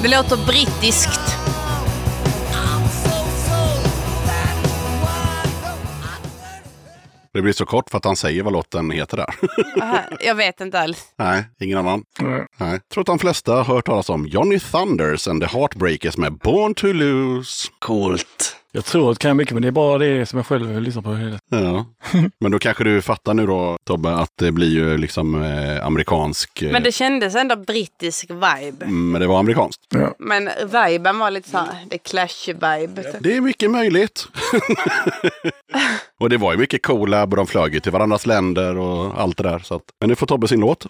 Det 0.01 0.09
låter 0.09 0.47
brittiskt. 0.47 1.42
Det 7.33 7.41
blir 7.41 7.53
så 7.53 7.65
kort 7.65 7.89
för 7.89 7.97
att 7.97 8.05
han 8.05 8.15
säger 8.15 8.43
vad 8.43 8.53
låten 8.53 8.91
heter 8.91 9.17
där. 9.17 9.35
Aha, 9.81 9.99
Jag 10.19 10.35
vet 10.35 10.61
inte 10.61 10.79
alls. 10.79 11.05
Nej, 11.15 11.45
ingen 11.59 11.77
annan. 11.77 12.03
Nej. 12.19 12.45
Nej. 12.57 12.79
Tror 12.93 13.01
att 13.01 13.05
de 13.07 13.19
flesta 13.19 13.53
har 13.53 13.63
hört 13.63 13.85
talas 13.85 14.09
om 14.09 14.27
Johnny 14.27 14.59
Thunders 14.59 15.27
and 15.27 15.41
the 15.41 15.47
Heartbreakers 15.57 16.17
med 16.17 16.33
Born 16.33 16.73
to 16.75 16.87
Lose. 16.87 17.69
Coolt. 17.79 18.55
Jag 18.75 18.85
tror 18.85 19.11
att 19.11 19.17
det 19.17 19.21
kan 19.21 19.29
jag 19.29 19.37
mycket, 19.37 19.53
men 19.53 19.61
det 19.61 19.67
är 19.67 19.71
bara 19.71 19.97
det 19.97 20.25
som 20.25 20.37
jag 20.37 20.45
själv 20.45 20.81
lyssnar 20.81 21.01
på. 21.01 21.13
hela- 21.15 21.39
Ja. 21.49 21.85
Men 22.39 22.51
då 22.51 22.59
kanske 22.59 22.83
du 22.83 23.01
fattar 23.01 23.33
nu 23.33 23.45
då, 23.45 23.77
Tobbe, 23.83 24.15
att 24.15 24.29
det 24.35 24.51
blir 24.51 24.69
ju 24.69 24.97
liksom 24.97 25.43
eh, 25.43 25.85
amerikansk... 25.85 26.61
Eh, 26.61 26.71
Men 26.71 26.83
det 26.83 26.91
kändes 26.91 27.35
ändå 27.35 27.55
brittisk 27.55 28.29
vibe. 28.29 28.85
mm, 28.85 29.11
men 29.11 29.21
det 29.21 29.27
var 29.27 29.39
amerikanskt. 29.39 29.81
Ja. 29.89 30.13
Men 30.19 30.49
viben 30.71 31.19
var 31.19 31.31
lite 31.31 31.49
så 31.49 31.57
här, 31.57 31.67
det 31.89 31.97
clash-vibe. 31.97 33.15
Det 33.19 33.35
är 33.37 33.41
mycket 33.41 33.71
möjligt. 33.71 34.27
och 36.19 36.29
det 36.29 36.37
var 36.37 36.51
ju 36.53 36.57
mycket 36.59 36.83
collab 36.83 37.33
och 37.33 37.37
de 37.37 37.47
flög 37.47 37.73
ju 37.73 37.79
till 37.79 37.91
varandras 37.91 38.25
länder 38.25 38.77
och 38.77 39.21
allt 39.21 39.37
det 39.37 39.43
där. 39.43 39.59
Så 39.59 39.75
att, 39.75 39.81
men 39.99 40.09
nu 40.09 40.15
får 40.15 40.27
Tobbe 40.27 40.47
sin 40.47 40.59
låt. 40.59 40.85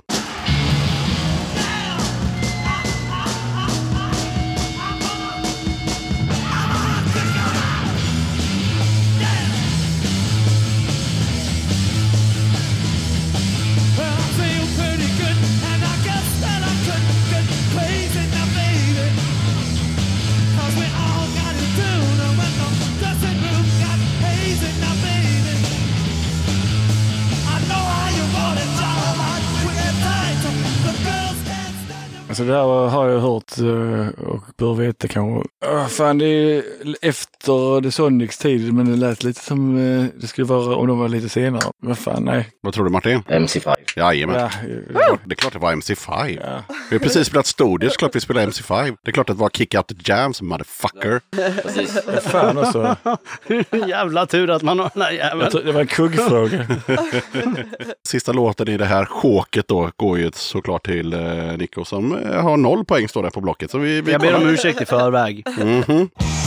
Alltså 32.34 32.44
det 32.44 32.54
här 32.54 32.64
har 32.90 33.10
jag 33.10 33.20
hört 33.20 33.58
eh, 33.58 34.24
och 34.26 34.44
bör 34.58 34.74
veta 34.74 35.08
kanske. 35.08 35.50
Uh, 35.72 35.88
fan, 35.88 36.18
det 36.18 36.26
är 36.26 36.64
efter 37.02 37.82
The 37.82 37.92
Sonics 37.92 38.38
tid, 38.38 38.74
men 38.74 38.92
det 38.92 38.98
lät 38.98 39.24
lite 39.24 39.42
som 39.42 39.78
eh, 39.78 40.06
det 40.22 40.28
skulle 40.28 40.46
vara 40.48 40.76
om 40.76 40.88
de 40.88 41.00
var 41.00 41.08
lite 41.10 41.30
senare. 41.30 41.62
Vad 41.82 41.98
fan, 41.98 42.24
nej. 42.24 42.50
Vad 42.62 42.74
tror 42.74 42.84
du 42.86 42.90
Martin? 42.92 43.20
MC5. 43.28 43.76
Jajamän. 43.96 44.36
Ja, 44.40 44.50
Det 44.64 45.00
är 45.00 45.06
klart- 45.08 45.20
Det 45.26 45.34
är 45.34 45.36
klart 45.36 45.54
det 45.54 45.60
var 45.60 45.72
MC5. 45.76 46.38
ja. 46.42 46.76
Vi 46.90 46.96
har 46.96 47.00
precis 47.04 47.28
spelat 47.28 47.46
Studios, 47.48 47.98
klart 47.98 48.16
vi 48.16 48.20
spelar 48.20 48.42
MC5. 48.48 48.98
Det 49.04 49.10
är 49.10 49.14
klart 49.14 49.30
att 49.30 49.38
det 49.38 49.42
var 49.42 49.50
Kick 49.50 49.76
Out 49.76 49.88
The 49.88 49.96
Jams, 50.12 50.42
motherfucker. 50.42 51.22
Precis. 51.64 51.98
Fan 52.24 52.58
alltså. 52.58 52.96
Jävla 53.88 54.26
tur 54.26 54.50
att 54.50 54.62
man 54.62 54.80
har 54.80 54.90
den 54.94 55.02
här 55.04 55.12
jäveln. 55.12 55.50
Det 55.66 55.72
var 55.72 55.82
en 55.82 55.88
kuggfråga. 55.88 56.68
Sista 58.08 58.32
låten 58.32 58.68
i 58.70 58.78
det 58.78 58.86
här 58.86 59.06
sjåket 59.06 59.68
då 59.68 59.92
går 59.98 60.18
ju 60.20 60.32
såklart 60.34 60.86
till 60.86 61.14
eh, 61.14 61.58
Nico 61.58 61.86
som 61.86 62.14
har 62.26 62.58
noll 62.58 62.86
poäng 62.86 63.08
står 63.08 63.24
det 63.24 63.32
på 63.32 63.42
blocket. 63.42 63.72
Så 63.72 63.78
vi, 63.78 64.02
vi 64.02 64.12
Jag 64.12 64.22
ber 64.22 64.36
om 64.36 64.48
ursäkt 64.50 64.82
i 64.82 64.86
förväg. 64.86 65.44
Mhm. 65.58 66.10
I 66.20 66.43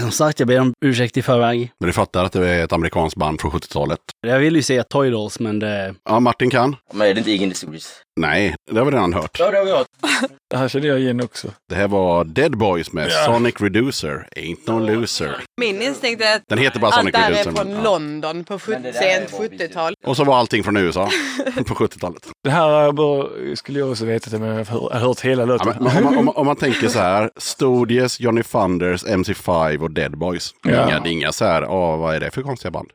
Som 0.00 0.10
sagt, 0.10 0.40
jag 0.40 0.48
ber 0.48 0.60
om 0.60 0.74
ursäkt 0.80 1.16
i 1.16 1.22
förväg. 1.22 1.72
Men 1.80 1.86
du 1.86 1.92
fattar 1.92 2.24
att 2.24 2.32
det 2.32 2.48
är 2.48 2.64
ett 2.64 2.72
amerikanskt 2.72 3.16
band 3.16 3.40
från 3.40 3.50
70-talet. 3.50 3.98
Jag 4.26 4.38
vill 4.38 4.56
ju 4.56 4.62
säga 4.62 4.84
Toy 4.84 5.10
Dolls, 5.10 5.40
men 5.40 5.58
det... 5.58 5.94
Ja, 6.04 6.20
Martin 6.20 6.50
kan. 6.50 6.76
Men 6.92 7.06
är 7.06 7.14
det 7.14 7.18
inte 7.18 7.30
Iggy 7.30 7.54
Stories? 7.54 8.02
Nej, 8.20 8.54
det 8.70 8.78
har 8.78 8.84
vi 8.86 8.90
redan 8.90 9.12
hört. 9.14 9.36
Ja, 9.38 9.50
det 9.50 9.58
har 9.58 9.64
vi 9.64 9.70
hört. 9.70 9.86
Det 10.50 10.56
här 10.56 10.68
känner 10.68 10.88
jag 10.88 11.00
igen 11.00 11.20
också. 11.20 11.48
Det 11.68 11.74
här 11.74 11.88
var 11.88 12.24
Dead 12.24 12.56
Boys 12.58 12.92
med 12.92 13.12
Sonic 13.12 13.54
Reducer, 13.60 14.28
Ain't 14.36 14.56
No 14.66 14.78
Loser. 14.78 15.36
Min 15.60 15.82
instinkt 15.82 16.22
är 16.22 16.36
att 16.36 16.42
Den 16.48 16.58
heter 16.58 16.80
bara 16.80 16.86
allt 16.86 16.94
Sonic 16.96 17.12
det 17.12 17.18
här 17.18 17.32
är 17.32 17.42
från 17.42 17.54
men, 17.54 17.70
ja. 17.76 17.82
London 17.82 18.44
på 18.44 18.58
sent 18.58 19.32
bara 19.32 19.48
70-tal. 19.48 19.94
Och 20.06 20.16
så 20.16 20.24
var 20.24 20.36
allting 20.36 20.64
från 20.64 20.76
USA 20.76 21.04
på 21.66 21.74
70-talet. 21.74 22.28
Det 22.44 22.50
här 22.50 22.92
bör, 22.92 23.54
skulle 23.54 23.78
jag 23.78 23.90
också 23.90 24.04
veta, 24.04 24.38
men 24.38 24.48
jag 24.48 24.64
har 24.64 24.98
hört 24.98 25.20
hela 25.20 25.42
Ja, 25.42 25.46
låten. 25.46 25.74
men, 25.80 25.96
om, 25.96 26.04
man, 26.04 26.18
om, 26.18 26.24
man, 26.24 26.34
om 26.36 26.46
man 26.46 26.56
tänker 26.56 26.88
så 26.88 26.98
här, 26.98 27.30
Studios, 27.36 28.20
Johnny 28.20 28.42
Thunders, 28.42 29.04
MC5 29.04 29.78
och 29.82 29.90
Dead 29.90 30.18
Boys. 30.18 30.54
Det 30.62 30.70
är 30.70 30.74
Ja. 30.74 30.88
Inga, 30.88 31.00
det 31.00 31.08
är 31.08 31.12
inga 31.12 31.32
så 31.32 31.44
här, 31.44 31.64
åh, 31.70 31.98
vad 31.98 32.14
är 32.14 32.20
det 32.20 32.30
för 32.30 32.42
konstiga 32.42 32.70
band? 32.70 32.88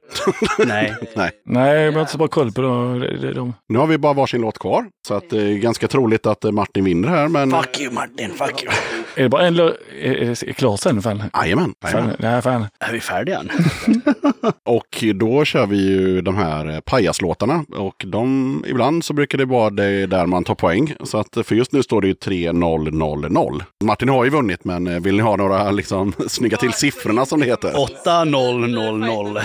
Nej. 0.65 0.95
Nej. 1.15 1.31
Nej, 1.45 1.81
jag 1.81 1.91
har 1.91 1.99
inte 1.99 2.11
så 2.11 2.17
bra 2.17 2.27
koll 2.27 2.51
på 2.51 2.61
dem. 2.61 2.99
De. 3.35 3.53
Nu 3.69 3.79
har 3.79 3.87
vi 3.87 3.97
bara 3.97 4.13
varsin 4.13 4.41
låt 4.41 4.59
kvar, 4.59 4.85
så 5.11 5.17
att 5.17 5.29
det 5.29 5.41
är 5.41 5.53
ganska 5.53 5.87
troligt 5.87 6.25
att 6.25 6.43
eh, 6.43 6.51
Martin 6.51 6.83
vinner 6.83 7.07
här, 7.07 7.27
men... 7.27 7.51
Fuck 7.51 7.79
you 7.81 7.93
Martin, 7.93 8.31
fuck 8.33 8.63
you. 8.63 8.71
Är 9.15 9.23
det 9.23 9.29
bara 9.29 9.47
en 9.47 9.55
låt? 9.55 9.73
Är, 10.01 10.13
är 10.13 10.45
det 10.45 10.53
klart 10.53 10.79
sen? 10.79 11.01
Fan. 11.01 11.23
Jajamän. 11.33 11.73
fan. 11.81 11.91
jajamän. 11.91 12.15
Nej, 12.19 12.41
fan. 12.41 12.65
Är 12.79 12.91
vi 12.91 12.99
färdiga 12.99 13.39
än? 13.39 13.49
Och 14.65 15.03
då 15.15 15.45
kör 15.45 15.65
vi 15.65 15.77
ju 15.77 16.21
de 16.21 16.35
här 16.35 16.69
eh, 16.69 16.79
pajaslåtarna. 16.79 17.65
Och 17.75 18.05
de, 18.07 18.63
ibland 18.67 19.05
så 19.05 19.13
brukar 19.13 19.37
det 19.37 19.45
vara 19.45 19.69
det 19.69 20.05
där 20.05 20.25
man 20.25 20.43
tar 20.43 20.55
poäng. 20.55 20.95
Så 21.03 21.17
att 21.17 21.37
för 21.43 21.55
just 21.55 21.71
nu 21.71 21.83
står 21.83 22.01
det 22.01 22.07
ju 22.07 22.13
3-0-0-0. 22.13 23.63
Martin 23.83 24.09
har 24.09 24.23
ju 24.23 24.29
vunnit, 24.29 24.63
men 24.63 24.87
eh, 24.87 24.99
vill 24.99 25.15
ni 25.15 25.21
ha 25.21 25.35
några 25.35 25.71
liksom 25.71 26.13
snygga 26.27 26.57
till 26.57 26.73
siffrorna 26.73 27.25
som 27.25 27.39
det 27.39 27.45
heter? 27.45 27.71
8-0-0-0. 27.71 29.41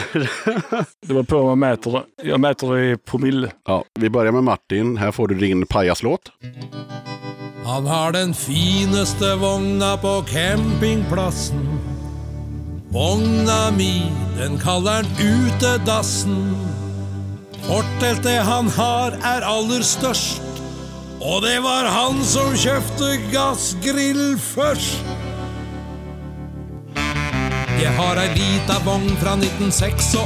Det 1.07 1.15
var 1.15 1.23
på 1.23 1.37
vad 1.37 1.47
man 1.47 1.59
mäter. 1.59 2.03
Jag 2.23 2.41
mäter 2.41 2.75
det 2.75 2.91
i 2.91 2.97
promille. 2.97 3.51
Ja, 3.67 3.85
vi 3.95 4.11
börjar 4.11 4.33
med 4.33 4.45
Martin. 4.45 4.97
Här 4.97 5.11
får 5.11 5.29
du 5.29 5.35
din 5.35 5.67
pajaslåt. 5.67 6.33
Han 7.67 7.87
har 7.87 8.13
den 8.13 8.35
finaste 8.35 9.35
vogna 9.35 9.97
på 9.97 10.25
campingplassen. 10.29 11.65
Vogna 12.95 13.71
mi, 13.75 14.07
den 14.39 14.55
kaller 14.59 15.03
han 15.03 15.09
utedassen. 15.19 16.55
Forteltet 17.67 18.47
han 18.47 18.71
har 18.71 19.19
er 19.19 19.43
aller 19.43 19.83
størst. 19.83 20.63
Og 21.19 21.43
det 21.43 21.59
var 21.67 21.91
han 21.91 22.23
som 22.23 22.55
kjøpte 22.55 23.17
gassgrill 23.35 24.39
først. 24.39 25.26
Jeg 27.83 27.93
har 27.97 28.17
ei 28.23 28.29
lita 28.37 28.77
vogn 28.87 29.09
fra 29.21 29.35
1986. 29.37 30.17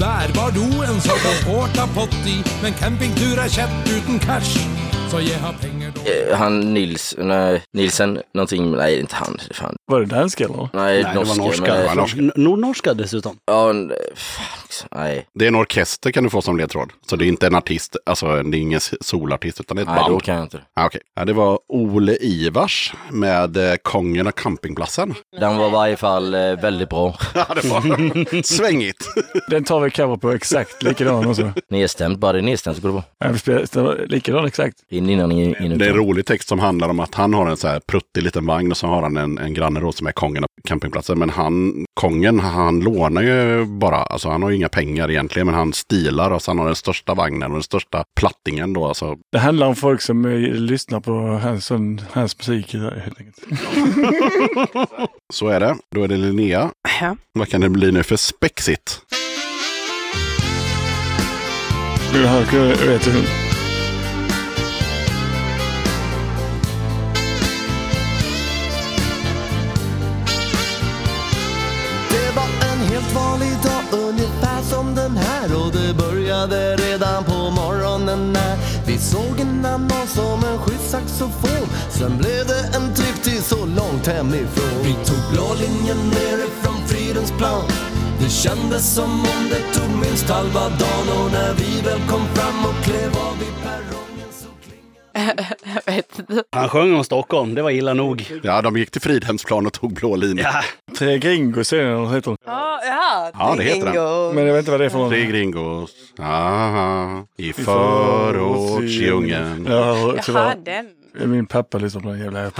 Bærbar 0.00 0.50
do, 0.56 0.64
en 0.86 1.00
såkalt 1.00 1.42
porta-potti. 1.46 2.38
Men 2.62 2.74
campingtur 2.80 3.38
er 3.44 3.48
kjett 3.52 3.92
uten 3.96 4.18
cash. 4.24 4.56
Så 5.10 5.20
jeg 5.22 5.38
har 5.38 5.54
penger 5.62 5.92
då. 5.94 6.00
Eh, 6.10 6.36
Han 6.38 6.60
Nils, 6.74 7.14
nej, 7.18 7.62
Nilsen, 7.72 8.18
någonting, 8.34 8.70
nej 8.72 8.98
inte 9.00 9.14
han. 9.16 9.38
Fan. 9.54 9.76
Var 9.86 10.00
det 10.00 10.06
danska 10.06 10.44
eller? 10.44 10.68
Nej, 10.72 11.02
Nej, 11.02 11.02
det 11.02 11.14
norska. 11.14 11.34
var 11.42 11.46
norska. 11.48 11.72
men- 11.74 11.84
Ja, 11.86 11.94
norska. 11.94 12.20
Nordnorska 12.36 12.94
dessutom. 12.94 13.36
Ja, 13.46 13.70
en- 13.70 13.92
fan 14.14 14.46
också, 14.64 14.86
nej. 14.94 15.26
Det 15.34 15.44
är 15.44 15.48
en 15.48 15.54
orkester 15.56 16.10
kan 16.10 16.24
du 16.24 16.30
få 16.30 16.42
som 16.42 16.56
ledtråd. 16.56 16.90
Så 17.10 17.16
det 17.16 17.24
är 17.24 17.28
inte 17.28 17.46
en 17.46 17.54
artist, 17.54 17.96
alltså 18.06 18.42
det 18.42 18.58
är 18.58 18.60
ingen 18.60 18.80
solartist 19.00 19.60
utan 19.60 19.76
det 19.76 19.82
är 19.82 19.84
ett 19.84 19.88
Nej, 19.94 20.04
då 20.06 20.10
band. 20.10 20.22
kan 20.22 20.34
jag 20.34 20.44
inte. 20.44 20.60
Ja, 20.76 20.86
okej. 20.86 21.00
ja, 21.16 21.24
det 21.24 21.32
var 21.32 21.58
Ole 21.68 22.16
Ivars 22.20 22.92
med 23.10 23.56
eh, 23.56 23.74
Kongen 23.82 24.26
och 24.26 24.34
campingplatsen. 24.38 25.14
Den 25.40 25.56
var 25.56 25.68
i 25.68 25.70
varje 25.70 25.96
fall 25.96 26.34
eh, 26.34 26.45
väldigt 26.54 26.88
bra. 26.88 27.14
Ja, 27.34 27.46
det 27.62 27.68
var 27.68 28.42
svängigt. 28.42 29.04
Den 29.50 29.64
tar 29.64 29.80
vi 29.80 29.90
cover 29.90 30.16
på 30.16 30.30
exakt 30.30 30.82
likadan 30.82 31.26
också. 31.26 31.52
Nedstämt, 31.70 32.18
bara 32.18 32.32
det 32.32 32.38
är 32.38 32.42
nedstämt 32.42 32.76
så 32.76 32.82
går 32.82 32.88
det 32.88 32.92
bra. 32.92 33.04
Ja, 33.18 33.28
vi 33.32 33.66
spelar 33.66 34.06
likadan 34.06 34.46
exakt. 34.46 34.76
In 34.88 35.10
innan, 35.10 35.32
in, 35.32 35.62
in 35.62 35.78
Det 35.78 35.84
är 35.84 35.90
en 35.90 35.96
rolig 35.96 36.26
text 36.26 36.48
som 36.48 36.58
handlar 36.58 36.88
om 36.88 37.00
att 37.00 37.14
han 37.14 37.34
har 37.34 37.46
en 37.46 37.56
så 37.56 37.68
här 37.68 37.80
pruttig 37.80 38.22
liten 38.22 38.46
vagn 38.46 38.70
och 38.70 38.76
så 38.76 38.86
har 38.86 39.02
han 39.02 39.16
en, 39.16 39.38
en 39.38 39.54
granne 39.54 39.80
då 39.80 39.92
som 39.92 40.06
är 40.06 40.12
kongen 40.12 40.44
av 40.64 40.68
campingplatsen. 40.68 41.18
Men 41.18 41.30
han, 41.30 41.84
kongen, 41.94 42.40
han 42.40 42.80
lånar 42.80 43.22
ju 43.22 43.64
bara, 43.64 43.96
alltså 43.96 44.28
han 44.28 44.42
har 44.42 44.50
ju 44.50 44.56
inga 44.56 44.68
pengar 44.68 45.10
egentligen, 45.10 45.46
men 45.46 45.54
han 45.54 45.72
stilar 45.72 46.30
och 46.30 46.42
så 46.42 46.50
han 46.50 46.58
har 46.58 46.66
den 46.66 46.74
största 46.76 47.14
vagnen 47.14 47.50
och 47.50 47.56
den 47.56 47.62
största 47.62 48.04
plattingen 48.20 48.72
då. 48.72 48.86
Alltså, 48.86 49.16
Det 49.32 49.38
handlar 49.38 49.66
om 49.66 49.76
folk 49.76 50.00
som 50.02 50.24
eh, 50.24 50.32
lyssnar 50.40 51.00
på 51.00 51.12
hans, 51.12 51.66
sån, 51.66 52.00
hans 52.12 52.38
musik 52.38 52.74
helt 52.74 53.20
enkelt. 53.20 53.40
så 55.32 55.48
är 55.48 55.60
det. 55.60 55.76
Då 55.94 56.02
är 56.04 56.08
det 56.08 56.16
Linnea. 56.16 56.70
Ja. 57.00 57.16
Vad 57.32 57.48
kan 57.48 57.60
det 57.60 57.68
bli 57.68 57.92
nu 57.92 58.02
för 58.02 58.16
spexigt? 58.16 59.00
Det 62.12 62.26
här, 62.26 62.46
jag 62.52 62.76
vet 62.86 63.04
du. 63.04 63.45
vaknade 76.46 76.76
redan 76.76 77.24
på 77.24 77.50
morgonen 77.50 78.32
när 78.32 78.56
vi 78.86 78.98
såg 78.98 79.40
en 79.40 79.64
annons 79.64 80.18
om 80.18 80.44
en 80.44 80.58
schysst 80.58 80.90
saxofon. 80.90 81.68
Sen 81.90 82.18
blev 82.18 82.46
det 82.46 82.76
en 82.76 82.94
triptis 82.94 83.48
så 83.48 83.66
långt 83.66 84.06
hemifrån. 84.06 84.82
Vi 84.82 84.92
tog 84.92 85.32
blå 85.32 85.54
linjen 85.54 86.10
nerifrån 86.10 86.86
Fridens 86.86 87.32
plan. 87.32 87.64
Det 88.20 88.30
kändes 88.30 88.94
som 88.94 89.10
om 89.10 89.48
det 89.50 89.78
tog 89.78 89.90
minst 90.00 90.28
halva 90.30 90.68
dagen 90.68 91.08
och 91.18 91.32
när 91.32 91.54
vi 91.54 91.80
väl 91.80 92.00
kom 92.08 92.26
fram 92.34 92.64
och 92.64 92.84
klev 92.84 93.10
av 93.10 93.36
i 93.42 93.62
perrongen 93.62 94.05
jag 95.86 95.92
vet 95.94 96.18
inte. 96.18 96.42
Han 96.52 96.68
sjöng 96.68 96.94
om 96.94 97.04
Stockholm, 97.04 97.54
det 97.54 97.62
var 97.62 97.70
illa 97.70 97.94
nog. 97.94 98.32
Ja, 98.42 98.62
de 98.62 98.76
gick 98.76 98.90
till 98.90 99.00
Fridhemsplan 99.00 99.66
och 99.66 99.72
tog 99.72 99.92
blå 99.94 100.16
linjen. 100.16 100.46
Ja, 100.52 100.62
Tre 100.98 101.18
Gringos 101.18 101.72
är 101.72 101.76
det 101.76 101.84
den 101.90 102.14
heter. 102.14 102.30
den. 102.30 102.36
Ja, 102.46 102.80
ja, 102.84 103.30
Ja, 103.38 103.54
det 103.58 103.64
heter 103.64 103.92
den. 103.92 104.34
Men 104.34 104.46
jag 104.46 104.52
vet 104.52 104.58
inte 104.58 104.70
vad 104.70 104.80
det 104.80 104.84
är 104.84 104.88
för 104.90 104.98
någon. 104.98 105.10
Tre 105.10 105.24
gringos, 105.26 105.90
aha, 106.20 107.26
i 107.36 107.52
förortsdjungeln. 107.52 109.66
Ja, 109.70 109.98
Jaha, 109.98 110.14
tyvärr. 110.22 110.56
den. 110.64 110.86
Min 111.24 111.46
pappa 111.46 111.78
lyssnar 111.78 112.02
på 112.02 112.08
den 112.08 112.18
jävla, 112.18 112.40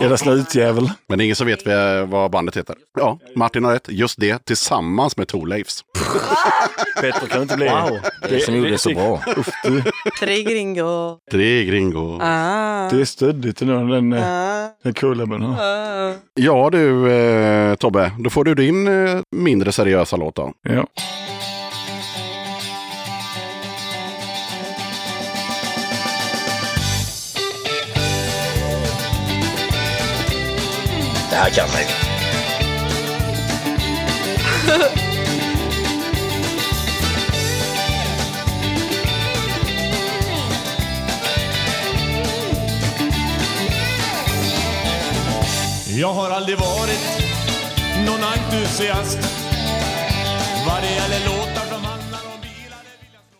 jävla 0.00 0.16
snutjävel. 0.16 0.90
Men 1.08 1.18
det 1.18 1.22
är 1.22 1.24
ingen 1.24 1.36
som 1.36 1.46
vet 1.46 1.66
vad- 2.08 2.30
bandet 2.30 2.56
heter. 2.56 2.76
Ja, 2.98 3.18
Martin 3.36 3.64
har 3.64 3.72
rätt. 3.72 3.88
Just 3.88 4.20
det, 4.20 4.44
tillsammans 4.46 5.16
med 5.16 5.28
Thorleifs. 5.28 5.84
Bättre 7.02 7.26
kan 7.28 7.38
det 7.38 7.42
inte 7.42 7.56
bli. 7.56 7.68
Wow. 7.68 7.98
Det 8.28 8.40
som 8.40 8.54
gjorde 8.56 8.70
det 8.70 8.78
så 8.78 8.90
bra. 8.94 9.20
Uff, 9.36 9.48
du, 9.64 9.82
Tre 10.20 10.42
gringo. 10.42 11.18
Tre 11.30 11.64
gringos. 11.64 12.20
Ah. 12.22 12.88
det 12.90 13.00
är 13.00 13.04
stöddigt 13.04 13.62
ändå, 13.62 13.94
den, 13.94 14.12
Ah. 14.12 14.68
den 14.82 14.94
coolaben. 14.94 15.42
Ja. 15.42 15.56
Ah. 15.60 16.12
Ja 16.34 16.68
du 16.72 17.12
eh, 17.12 17.74
Tobbe, 17.74 18.12
då 18.18 18.30
får 18.30 18.44
du 18.44 18.54
din 18.54 18.88
eh, 19.06 19.20
mindre 19.36 19.72
seriösa 19.72 20.16
låt 20.16 20.34
då. 20.34 20.52
Ja. 20.62 20.86
Det 31.34 31.38
här 31.38 31.50
kan 31.50 31.68
man 31.68 31.80
ju. 31.80 31.86
Jag 46.00 46.12
har 46.12 46.30
aldrig 46.30 46.58
varit 46.58 47.00
någon 48.06 48.20
entusiast 48.22 49.18
vad 50.66 50.82
det 50.82 50.88
gäller 50.88 51.26
låtar 51.26 51.66
som 51.74 51.84
handlar 51.84 52.18
om 52.18 52.40
bilar 52.42 52.78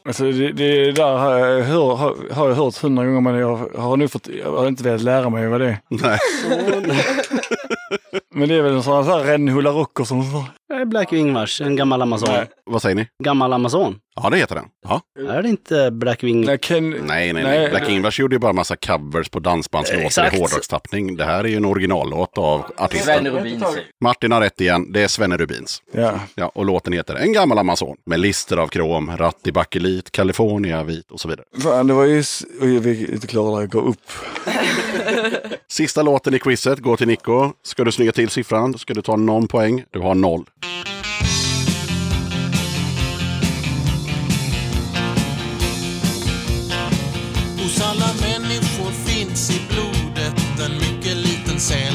Alltså 0.06 0.24
det, 0.24 0.52
det 0.52 0.92
där 0.92 1.16
har 1.16 1.38
jag, 1.38 1.62
hör, 1.62 1.94
har, 1.94 2.16
har 2.34 2.48
jag 2.48 2.56
hört 2.56 2.76
hundra 2.76 3.04
gånger 3.04 3.20
men 3.20 3.34
jag 3.34 3.56
har 3.78 3.96
nog 3.96 4.10
fått, 4.10 4.28
jag 4.44 4.52
har 4.56 4.68
inte 4.68 4.84
velat 4.84 5.02
lära 5.02 5.30
mig 5.30 5.48
vad 5.48 5.60
det 5.60 5.66
är. 5.66 5.78
Nej. 5.88 6.18
Men 8.34 8.48
det 8.48 8.54
är 8.54 8.62
väl 8.62 8.72
en 8.74 8.82
sån 8.82 9.04
här 9.04 9.24
Ren 9.24 9.48
Hula 9.48 9.70
Rock 9.70 10.00
och 10.00 10.08
sånt. 10.08 10.26
det 10.68 10.74
är 10.74 10.84
Black 10.84 11.12
Ingvars, 11.12 11.60
en 11.60 11.76
gammal 11.76 12.02
Amazon. 12.02 12.28
Nej. 12.32 12.46
Vad 12.70 12.82
säger 12.82 12.94
ni? 12.96 13.06
Gammal 13.24 13.52
Amazon. 13.52 13.98
Ja, 14.22 14.30
det 14.30 14.36
heter 14.36 14.54
den. 14.54 14.64
Ja. 14.88 15.00
Är 15.32 15.42
det 15.42 15.48
inte 15.48 15.90
Black 15.90 16.22
Wing? 16.22 16.44
Nej, 16.44 16.58
Ken, 16.58 16.90
Nej, 16.90 16.98
nej, 17.06 17.32
nej. 17.32 17.42
Nej. 17.42 17.70
Black 17.70 17.88
Ingvars 17.88 18.20
gjorde 18.20 18.34
ju 18.34 18.38
bara 18.38 18.52
massa 18.52 18.76
covers 18.76 19.28
på 19.28 19.40
dansbandslåtar 19.40 20.34
i 20.34 20.38
hårdrockstappning. 20.38 21.16
Det 21.16 21.24
här 21.24 21.44
är 21.44 21.48
ju 21.48 21.56
en 21.56 21.64
originallåt 21.64 22.38
av 22.38 22.64
artisten. 22.76 23.14
Svenne 23.14 23.30
Rubin 23.30 23.60
säger 23.60 23.84
Martin 24.04 24.32
har 24.32 24.40
rätt 24.40 24.60
igen. 24.60 24.92
Det 24.92 25.02
är 25.02 25.08
Svenne 25.08 25.36
Rubins. 25.36 25.82
ja. 25.92 26.12
Ja, 26.34 26.50
och 26.54 26.64
låten 26.64 26.92
heter 26.92 27.14
En 27.14 27.32
gammal 27.32 27.58
Amazon 27.58 27.96
med 28.06 28.20
lister 28.20 28.56
av 28.56 28.68
krom, 28.68 29.16
ratt 29.16 29.40
i 29.46 29.52
bakelit, 29.52 30.10
California 30.12 30.82
vit 30.82 31.10
och 31.10 31.20
så 31.20 31.28
vidare. 31.28 31.44
Fan, 31.62 31.86
det 31.86 31.94
var 31.94 32.04
ju... 32.04 32.22
Oj, 32.60 32.78
vi 32.78 33.04
är 33.04 33.14
inte 33.14 33.26
klara 33.26 33.60
där, 33.60 33.66
gå 33.66 33.80
upp. 33.80 34.10
Sista 35.68 36.02
låten 36.02 36.34
i 36.34 36.38
quizet 36.38 36.78
går 36.78 36.96
till 36.96 37.06
Nico. 37.06 37.52
Ska 37.62 37.84
du 37.84 37.92
snygga 37.92 38.12
till 38.12 38.30
siffran 38.30 38.78
ska 38.78 38.94
du 38.94 39.02
ta 39.02 39.16
någon 39.16 39.48
poäng. 39.48 39.84
Du 39.90 40.00
har 40.00 40.14
noll. 40.14 40.44
Hos 47.62 47.80
alla 47.80 48.10
människor 48.20 48.90
finns 48.90 49.50
i 49.50 49.60
blodet 49.68 50.60
en 50.66 50.74
mycket 50.74 51.16
liten 51.16 51.60
cell. 51.60 51.94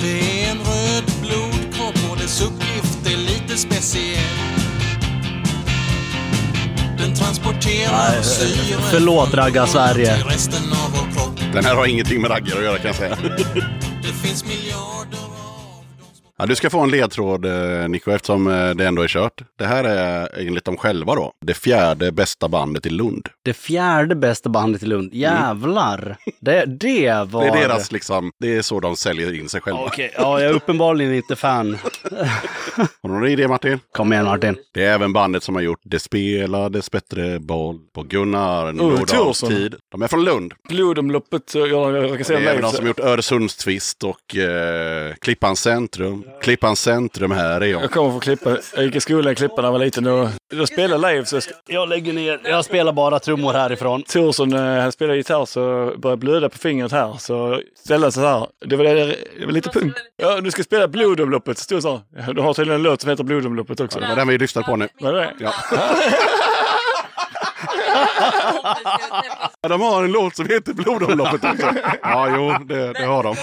Det 0.00 0.44
är 0.44 0.50
en 0.50 0.58
röd 0.58 1.04
blodkropp 1.20 2.10
och 2.10 2.16
dess 2.16 2.42
uppgift 2.42 3.06
är 3.06 3.16
lite 3.16 3.56
speciell 3.56 4.31
resten 10.28 10.72
av 10.72 10.90
vår 10.94 11.12
kropp. 11.14 11.40
Den 11.54 11.64
här 11.64 11.74
har 11.74 11.86
ingenting 11.86 12.22
med 12.22 12.30
raggar 12.30 12.56
att 12.56 12.64
göra 12.64 12.78
kan 12.78 12.86
jag 12.86 12.96
säga. 12.96 13.16
Det 14.02 14.28
finns 14.28 14.44
miljarder 14.44 15.31
Ja, 16.42 16.46
du 16.46 16.54
ska 16.56 16.70
få 16.70 16.80
en 16.80 16.90
ledtråd 16.90 17.44
eh, 17.44 17.88
Nico 17.88 18.10
eftersom 18.10 18.46
eh, 18.46 18.70
det 18.70 18.86
ändå 18.86 19.02
är 19.02 19.08
kört. 19.08 19.42
Det 19.58 19.66
här 19.66 19.84
är 19.84 20.28
enligt 20.38 20.64
dem 20.64 20.76
själva 20.76 21.14
då 21.14 21.32
det 21.40 21.54
fjärde 21.54 22.12
bästa 22.12 22.48
bandet 22.48 22.86
i 22.86 22.90
Lund. 22.90 23.28
Det 23.44 23.54
fjärde 23.54 24.14
bästa 24.14 24.48
bandet 24.48 24.82
i 24.82 24.86
Lund. 24.86 25.14
Jävlar! 25.14 26.16
Det, 26.40 26.64
det 26.64 27.26
var... 27.28 27.42
Det 27.42 27.48
är 27.48 27.68
deras 27.68 27.92
liksom, 27.92 28.32
det 28.40 28.56
är 28.56 28.62
så 28.62 28.80
de 28.80 28.96
säljer 28.96 29.40
in 29.40 29.48
sig 29.48 29.60
själva. 29.60 29.80
Okej, 29.80 30.12
ja, 30.16 30.40
jag 30.40 30.50
är 30.50 30.54
uppenbarligen 30.54 31.14
inte 31.14 31.36
fan. 31.36 31.78
Har 32.76 33.08
du 33.08 33.08
någon 33.08 33.28
idé 33.28 33.48
Martin? 33.48 33.78
Kom 33.92 34.12
igen 34.12 34.24
Martin. 34.24 34.56
Det 34.74 34.84
är 34.84 34.94
även 34.94 35.12
bandet 35.12 35.42
som 35.42 35.54
har 35.54 35.62
gjort 35.62 35.80
Det 35.82 35.98
spelades 35.98 36.90
bättre 36.90 37.38
boll 37.38 37.78
på 37.94 38.02
Gunnar 38.02 38.72
Nordahls 38.72 39.40
tid. 39.40 39.74
De 39.92 40.02
är 40.02 40.08
från 40.08 40.24
Lund. 40.24 40.54
Blodomloppet, 40.68 41.50
så 41.50 41.58
jag, 41.58 41.96
jag 41.96 42.08
kan 42.08 42.18
Det 42.18 42.24
säga 42.24 42.38
är 42.38 42.44
även 42.44 42.62
de 42.62 42.72
som 42.72 42.86
gjort 42.86 43.00
Öresundstvist 43.00 44.04
och 44.04 44.36
eh, 44.36 45.14
Klippans 45.14 45.60
centrum. 45.60 46.24
Klippans 46.40 46.80
centrum 46.80 47.30
här 47.30 47.60
är 47.60 47.66
jag. 47.66 47.82
Jag 47.82 47.90
kommer 47.90 48.10
från 48.10 48.20
Klippan. 48.20 48.58
Jag 48.74 48.84
gick 48.84 48.94
i 48.96 49.00
skolan 49.00 49.32
i 49.32 49.34
Klippan 49.34 49.56
när 49.56 49.64
jag 49.64 49.72
var 49.72 49.78
liten. 49.78 50.06
Och 50.06 50.28
jag 50.54 50.68
spelade 50.68 51.08
live 51.12 51.24
så 51.26 51.36
jag 51.36 51.42
ska, 51.42 51.54
Jag 51.66 51.88
lägger 51.88 52.12
ner. 52.12 52.40
Jag 52.44 52.64
spelar 52.64 52.92
bara 52.92 53.18
trummor 53.18 53.52
härifrån. 53.52 54.02
Thorsson 54.02 54.52
eh, 54.52 54.60
han 54.82 54.92
spelade 54.92 55.16
gitarr 55.16 55.44
så 55.44 55.60
började 55.84 56.08
jag 56.08 56.18
blöda 56.18 56.48
på 56.48 56.58
fingret 56.58 56.92
här. 56.92 57.16
Så 57.18 57.60
ställde 57.84 58.04
han 58.04 58.12
sig 58.12 58.22
så 58.22 58.28
här. 58.28 58.46
Det 58.66 58.76
var, 58.76 58.84
det, 58.84 59.16
det 59.38 59.46
var 59.46 59.52
lite 59.52 59.70
punkt. 59.70 59.98
Ja, 60.16 60.40
du 60.40 60.50
ska 60.50 60.62
spela 60.62 60.88
blodomloppet. 60.88 61.58
Stod 61.58 61.82
så 61.82 61.90
här. 61.90 62.00
Ja, 62.26 62.32
Du 62.32 62.40
har 62.42 62.54
tydligen 62.54 62.80
en 62.80 62.82
låt 62.82 63.00
som 63.00 63.10
heter 63.10 63.24
blodomloppet 63.24 63.80
också. 63.80 64.00
Det 64.00 64.08
var 64.08 64.16
den 64.16 64.28
vi 64.28 64.38
lyssnade 64.38 64.66
på 64.68 64.76
nu. 64.76 64.88
Var 65.00 65.12
det 65.12 65.18
det? 65.20 65.32
Ja. 65.38 65.52
Ja, 69.62 69.68
de 69.68 69.80
har 69.80 70.04
en 70.04 70.12
låt 70.12 70.36
som 70.36 70.48
heter 70.48 70.72
Blodomloppet 70.72 71.44
också. 71.44 71.74
Ja, 72.02 72.28
jo, 72.36 72.64
det, 72.66 72.92
det 72.92 73.04
har 73.04 73.22
de. 73.22 73.36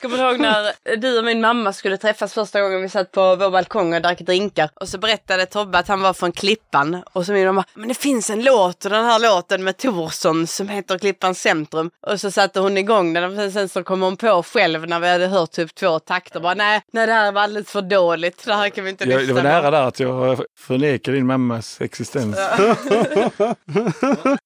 Kommer 0.00 0.16
du 0.16 0.22
ihåg 0.22 0.40
när 0.40 0.96
du 0.96 1.18
och 1.18 1.24
min 1.24 1.40
mamma 1.40 1.72
skulle 1.72 1.96
träffas 1.96 2.34
första 2.34 2.60
gången 2.60 2.82
vi 2.82 2.88
satt 2.88 3.12
på 3.12 3.36
vår 3.36 3.50
balkong 3.50 3.94
och 3.94 4.02
drack 4.02 4.18
drinkar? 4.18 4.70
Och 4.80 4.88
så 4.88 4.98
berättade 4.98 5.46
Tobbe 5.46 5.78
att 5.78 5.88
han 5.88 6.00
var 6.02 6.12
från 6.12 6.32
Klippan. 6.32 7.02
Och 7.12 7.26
så 7.26 7.32
min 7.32 7.46
mamma, 7.46 7.64
men 7.74 7.88
det 7.88 7.94
finns 7.94 8.30
en 8.30 8.42
låt 8.44 8.84
och 8.84 8.90
den 8.90 9.04
här 9.04 9.18
låten 9.18 9.64
med 9.64 9.76
Torsson 9.76 10.46
som 10.46 10.68
heter 10.68 10.98
Klippans 10.98 11.40
centrum. 11.40 11.90
Och 12.06 12.20
så 12.20 12.30
satte 12.30 12.60
hon 12.60 12.76
igång 12.78 13.12
den 13.12 13.38
och 13.38 13.52
sen 13.52 13.68
så 13.68 13.82
kom 13.82 14.02
hon 14.02 14.16
på 14.16 14.42
själv 14.42 14.88
när 14.88 15.00
vi 15.00 15.08
hade 15.08 15.26
hört 15.26 15.50
typ 15.50 15.74
två 15.74 15.98
takter. 15.98 16.40
Bara 16.40 16.54
nej, 16.54 16.82
nej 16.92 17.06
det 17.06 17.12
här 17.12 17.32
var 17.32 17.42
alldeles 17.42 17.70
för 17.70 17.82
dåligt. 17.82 18.44
Det 18.44 18.54
här 18.54 18.68
kan 18.68 18.84
vi 18.84 18.90
inte 18.90 19.04
Jag, 19.04 19.18
det 19.18 19.22
lyssna 19.22 19.34
var 19.34 19.42
på." 19.42 19.48
nära 19.48 19.70
där 19.70 19.82
att 19.82 20.00
jag 20.00 20.40
förnekade 20.58 21.16
din 21.16 21.26
mammas 21.26 21.80
existens. 21.80 22.36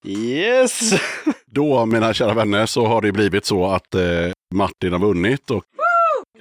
Yes! 0.06 0.92
Då, 1.50 1.86
mina 1.86 2.14
kära 2.14 2.34
vänner, 2.34 2.66
så 2.66 2.86
har 2.86 3.02
det 3.02 3.12
blivit 3.12 3.44
så 3.44 3.66
att 3.66 3.94
eh, 3.94 4.00
Martin 4.54 4.92
har 4.92 5.00
vunnit. 5.00 5.50
Och 5.50 5.62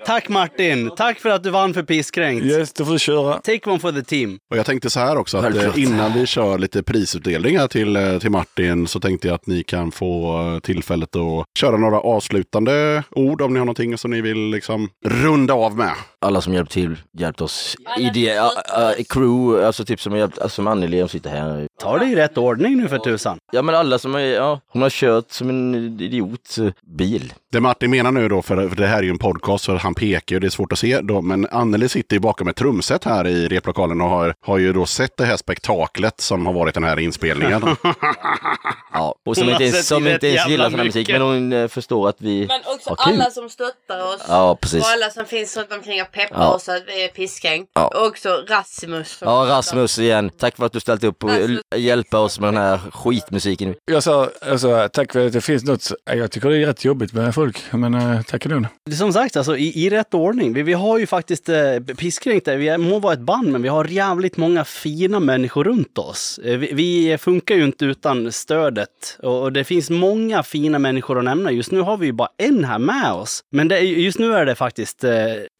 Tack 0.06 0.30
Martin! 0.30 0.92
Tack 0.98 1.20
för 1.20 1.30
att 1.30 1.44
du 1.44 1.50
vann 1.50 1.74
för 1.74 1.84
Pisskränkt. 1.84 2.46
Yes, 2.46 2.74
då 2.74 2.86
får 2.86 2.94
du 2.94 3.00
köra. 3.00 3.34
Take 3.40 3.70
one 3.70 3.80
for 3.80 3.92
the 3.92 4.04
team. 4.04 4.38
Och 4.52 4.58
jag 4.58 4.66
tänkte 4.66 4.90
så 4.90 5.00
här 5.00 5.18
också, 5.18 5.38
att 5.38 5.44
Självklart. 5.44 5.78
eh, 5.78 5.84
innan 5.84 6.14
vi 6.14 6.26
kör 6.26 6.58
lite 6.58 6.84
prisutdelningar 6.84 7.68
till, 7.68 7.96
eh, 7.96 8.20
till 8.20 8.30
Martin 8.32 8.88
så 8.88 9.00
tänkte 9.00 9.28
jag 9.28 9.36
att 9.36 9.48
ni 9.48 9.64
kan 9.64 9.92
få 9.92 10.40
eh, 10.54 10.60
tillfället 10.60 11.16
att 11.16 11.46
köra 11.60 11.78
några 11.78 12.00
avslutande 12.00 13.04
ord 13.12 13.42
om 13.42 13.54
ni 13.54 13.60
har 13.60 13.66
någonting 13.66 13.98
som 13.98 14.12
ni 14.12 14.22
vill 14.22 14.50
liksom 14.50 14.90
runda 15.06 15.54
av 15.54 15.78
med. 15.78 15.94
Alla 16.24 16.42
som 16.42 16.54
hjälpt 16.54 16.72
till, 16.72 16.98
hjälpt 17.18 17.42
oss. 17.42 17.76
Idé, 17.98 18.40
uh, 18.40 18.44
uh, 18.44 19.04
crew, 19.10 19.66
alltså 19.66 19.86
typ 19.86 20.02
som 20.02 20.12
har 20.12 20.20
hjälpt, 20.20 20.40
alltså 20.40 20.56
som 20.56 20.68
Anneli 20.68 21.00
som 21.00 21.10
sitter 21.10 21.30
här. 21.30 21.68
Ta 21.82 21.98
det 21.98 22.06
i 22.06 22.16
rätt 22.16 22.38
ordning 22.38 22.78
nu 22.78 22.88
för 22.88 22.98
tusan. 22.98 23.38
Ja 23.52 23.62
men 23.62 23.76
alla 23.76 24.00
som 24.00 24.14
har, 24.14 24.22
ja, 24.22 24.60
hon 24.68 24.82
har 24.82 24.90
kört 24.90 25.32
som 25.32 25.50
en 25.50 25.76
idiot 26.02 26.58
eh, 26.58 26.68
bil. 26.98 27.34
Det 27.52 27.60
Martin 27.60 27.92
menar 27.92 28.12
nu 28.12 28.30
då, 28.30 28.42
för, 28.42 28.70
för 28.70 28.76
det 28.76 28.88
här 28.88 28.98
är 28.98 29.04
ju 29.04 29.10
en 29.10 29.18
podcast 29.18 29.66
så 29.66 29.76
han 29.76 29.96
pekar 29.96 30.36
ju, 30.36 30.40
det 30.40 30.48
är 30.48 30.50
svårt 30.50 30.72
att 30.72 30.80
se 30.80 31.02
då, 31.02 31.22
men 31.22 31.48
Anneli 31.52 31.90
sitter 31.90 32.16
ju 32.16 32.20
bakom 32.20 32.48
ett 32.48 32.56
trumset 32.56 33.04
här 33.04 33.28
i 33.28 33.48
replokalen 33.48 34.02
och 34.02 34.10
har, 34.10 34.36
har 34.42 34.58
ju 34.58 34.74
då 34.74 34.86
sett 34.86 35.18
det 35.18 35.26
här 35.26 35.38
spektaklet 35.38 36.22
som 36.22 36.46
har 36.46 36.54
varit 36.54 36.74
den 36.74 36.84
här 36.84 37.00
inspelningen. 37.00 37.62
Ja, 38.94 39.16
och 39.26 39.36
som 39.36 39.44
Hon 39.44 39.52
inte 39.52 39.64
ens, 39.64 39.88
som 39.88 40.08
inte 40.08 40.28
ens 40.28 40.48
gillar 40.48 40.70
sån 40.70 40.80
här 40.80 40.86
musik, 40.86 41.10
men 41.10 41.22
hon 41.22 41.54
eh, 41.54 41.68
förstår 41.68 42.10
att 42.10 42.22
vi 42.22 42.48
Men 42.48 42.62
också 42.66 42.90
har 42.90 42.96
kul. 42.96 43.14
alla 43.14 43.32
som 43.32 43.50
stöttar 43.50 44.14
oss. 44.14 44.26
Ja, 44.28 44.58
precis. 44.62 44.84
Och 44.84 44.90
alla 44.90 45.10
som 45.10 45.26
finns 45.26 45.58
runt 45.58 45.72
omkring 45.72 46.02
peppar 46.14 46.42
Ja. 46.42 46.54
oss 46.54 46.70
att 46.70 46.84
vi 46.88 47.04
är 47.04 47.08
pissgäng. 47.08 47.66
Ja. 47.74 47.88
Och 47.88 48.08
också 48.08 48.30
Rasmus. 48.48 49.18
Ja. 49.22 49.46
Rasmus 49.50 50.00
igen. 50.00 50.30
Tack 50.40 50.56
för 50.58 50.66
att 50.66 50.74
du 50.74 50.80
ställt 50.80 51.04
upp. 51.04 51.24
Och, 51.24 51.30
Rasmus 51.30 51.62
hjälpa 51.76 52.20
oss 52.20 52.40
med 52.40 52.48
den 52.54 52.64
här 52.64 52.80
skitmusiken. 52.94 53.76
Jag 53.92 54.04
sa 54.04 54.30
alltså, 54.42 54.90
tack 54.94 55.12
för 55.14 55.28
att 55.28 55.34
det 55.34 55.42
finns 55.42 55.64
något. 55.64 55.92
Jag 56.06 56.32
tycker 56.32 56.50
det 56.50 56.58
är 56.58 56.66
rätt 56.66 56.86
jobbigt 56.86 57.14
med 57.14 57.36
folk, 57.36 57.62
men 57.72 57.94
uh, 57.96 58.22
tack 58.22 58.46
ändå. 58.46 58.68
Som 58.98 59.14
sagt, 59.14 59.38
alltså, 59.38 59.58
i, 59.58 59.86
i 59.86 59.90
rätt 59.90 60.14
ordning. 60.14 60.54
Vi, 60.54 60.62
vi 60.64 60.74
har 60.74 60.98
ju 61.00 61.08
faktiskt 61.08 61.50
eh, 61.50 61.56
Pisskränkt, 61.98 62.48
vi 62.48 62.68
är- 62.70 62.78
må 62.78 63.00
vara 63.00 63.14
ett 63.14 63.20
band, 63.20 63.48
men 63.52 63.62
vi 63.62 63.70
har 63.70 63.86
jävligt 63.86 64.38
många 64.38 64.66
fina 64.66 65.20
människor 65.20 65.64
runt 65.64 65.98
oss. 65.98 66.40
Eh, 66.44 66.58
vi, 66.58 66.70
vi 66.74 67.18
funkar 67.18 67.56
ju 67.56 67.64
inte 67.64 67.86
utan 67.86 68.32
stödet 68.32 69.18
och, 69.24 69.42
och 69.42 69.52
det 69.54 69.64
finns 69.64 69.90
många 69.90 70.44
fina 70.44 70.80
människor 70.80 71.18
att 71.18 71.24
nämna. 71.24 71.52
Just 71.52 71.72
nu 71.72 71.80
har 71.82 71.98
vi 71.98 72.06
ju 72.06 72.12
bara 72.12 72.30
en 72.38 72.66
här 72.66 72.80
med 72.80 73.12
oss. 73.12 73.42
Men 73.52 73.68
det, 73.68 73.80
just 73.80 74.20
nu 74.20 74.34
är 74.36 74.46
det 74.46 74.56
faktiskt 74.56 75.04
eh, 75.04 75.12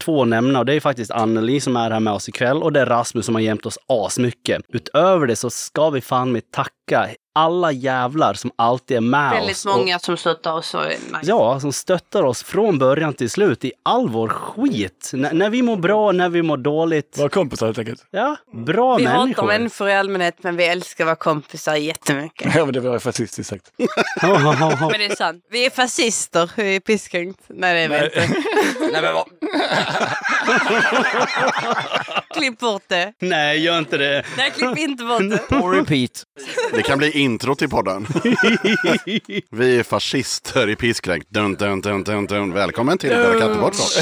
två 0.04 0.22
att 0.22 0.28
nämna 0.44 0.60
och 0.60 0.66
det 0.66 0.74
är 0.74 0.80
faktiskt 0.80 1.12
Anneli 1.12 1.60
som 1.60 1.76
är 1.76 1.92
här 1.92 2.00
med 2.00 2.14
oss 2.14 2.30
ikväll 2.30 2.64
och 2.64 2.74
det 2.74 2.80
är 2.80 2.86
Rasmus 2.86 3.26
som 3.26 3.36
har 3.36 3.42
hjälpt 3.42 3.66
oss 3.66 3.78
asmycket. 3.88 4.62
Utöver 4.74 5.28
det 5.28 5.36
så 5.36 5.50
ska 5.50 5.90
vi 5.90 6.02
fan 6.02 6.32
med 6.32 6.52
tacka 6.52 7.08
alla 7.34 7.72
jävlar 7.72 8.34
som 8.34 8.52
alltid 8.56 8.98
är 8.98 9.02
med 9.02 9.32
oss. 9.32 9.38
Väldigt 9.40 9.66
Och- 9.66 9.78
många 9.78 10.00
som 10.00 10.18
stöttar 10.18 10.54
oss. 10.54 10.74
Och, 10.74 10.86
nice. 10.86 11.20
Ja, 11.24 11.60
som 11.60 11.74
stöttar 11.74 12.24
oss 12.24 12.44
från 12.44 12.80
början 12.80 13.14
till 13.14 13.30
slut 13.30 13.66
i 13.66 13.72
all 13.84 14.10
vår 14.10 14.28
skit. 14.30 15.12
N- 15.14 15.28
när 15.34 15.50
vi 15.50 15.62
mår 15.62 15.76
bra, 15.76 16.12
när 16.12 16.30
vi 16.30 16.42
mår 16.42 16.58
dåligt. 16.58 17.16
Våra 17.20 17.30
kompisar 17.30 17.66
helt 17.66 17.78
enkelt. 17.78 18.06
Ja, 18.12 18.36
bra 18.66 18.96
vi 18.98 19.06
hatar 19.06 19.20
människor. 19.24 19.48
människor 19.48 19.90
i 19.90 19.94
allmänhet, 19.94 20.36
men 20.42 20.56
vi 20.56 20.66
älskar 20.66 21.06
våra 21.06 21.16
kompisar 21.16 21.76
jättemycket. 21.76 22.56
Ja, 22.56 22.66
men 22.66 22.74
det 22.74 22.80
var 22.80 23.00
fascistiskt 23.00 23.50
sagt. 23.50 23.72
Men 24.22 25.00
det 25.00 25.06
är 25.06 25.16
sant. 25.16 25.46
Vi 25.52 25.66
är 25.66 25.70
fascister, 25.70 26.52
vi 26.56 26.76
är 26.76 26.80
piskränkt. 26.80 27.40
Nej, 27.48 27.74
det 27.74 27.80
är 27.80 27.90
vi 27.90 27.96
Nej. 27.96 28.28
inte. 28.28 28.38
Nej, 28.92 29.02
men 29.02 29.14
vad? 29.14 29.26
Klipp 32.34 32.60
bort 32.60 32.84
det. 32.88 33.14
Nej, 33.22 33.60
gör 33.60 33.78
inte 33.80 33.98
det. 33.98 34.24
Nej, 34.38 34.52
klipp 34.52 34.78
inte 34.78 35.04
bort 35.04 35.22
det. 35.30 35.38
På 35.60 35.70
repeat. 35.70 36.24
Det 36.74 36.82
kan 36.82 36.98
bli 36.98 37.12
intro 37.24 37.56
till 37.56 37.70
podden. 37.70 38.08
Vi 39.52 39.80
är 39.80 39.84
fascister 39.84 40.70
i 40.70 40.76
piskränkt. 40.76 41.30
Dun, 41.30 41.54
dun, 41.56 41.82
dun, 41.82 42.04
dun, 42.04 42.26
dun. 42.26 42.54
Välkommen 42.54 42.98
till 42.98 43.10
Döda 43.10 43.40
katter 43.40 43.56
podcast. 43.62 43.98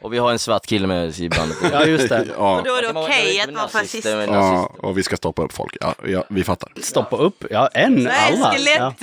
Och 0.00 0.12
vi 0.12 0.18
har 0.18 0.30
en 0.32 0.38
svart 0.38 0.66
kille 0.66 0.86
med 0.86 1.08
oss 1.08 1.20
i 1.20 1.28
bandet. 1.28 1.56
Ja, 1.72 1.84
just 1.86 2.08
det. 2.08 2.26
Ja. 2.36 2.58
Och 2.58 2.64
då 2.66 2.74
är 2.74 2.82
det 2.82 3.00
okej 3.00 3.40
att 3.40 3.54
vara 3.54 3.68
fascist. 3.68 4.04
Ja, 4.26 4.72
och 4.78 4.98
vi 4.98 5.02
ska 5.02 5.16
stoppa 5.16 5.42
upp 5.42 5.52
folk. 5.52 5.76
Ja, 5.80 5.94
ja 6.06 6.24
vi 6.28 6.44
fattar. 6.44 6.72
Stoppa 6.80 7.16
upp, 7.16 7.44
ja, 7.50 7.68
en, 7.74 7.94
Nej, 7.94 8.32
alla. 8.32 8.38
Ja. 8.38 8.52
skelett. 8.52 9.02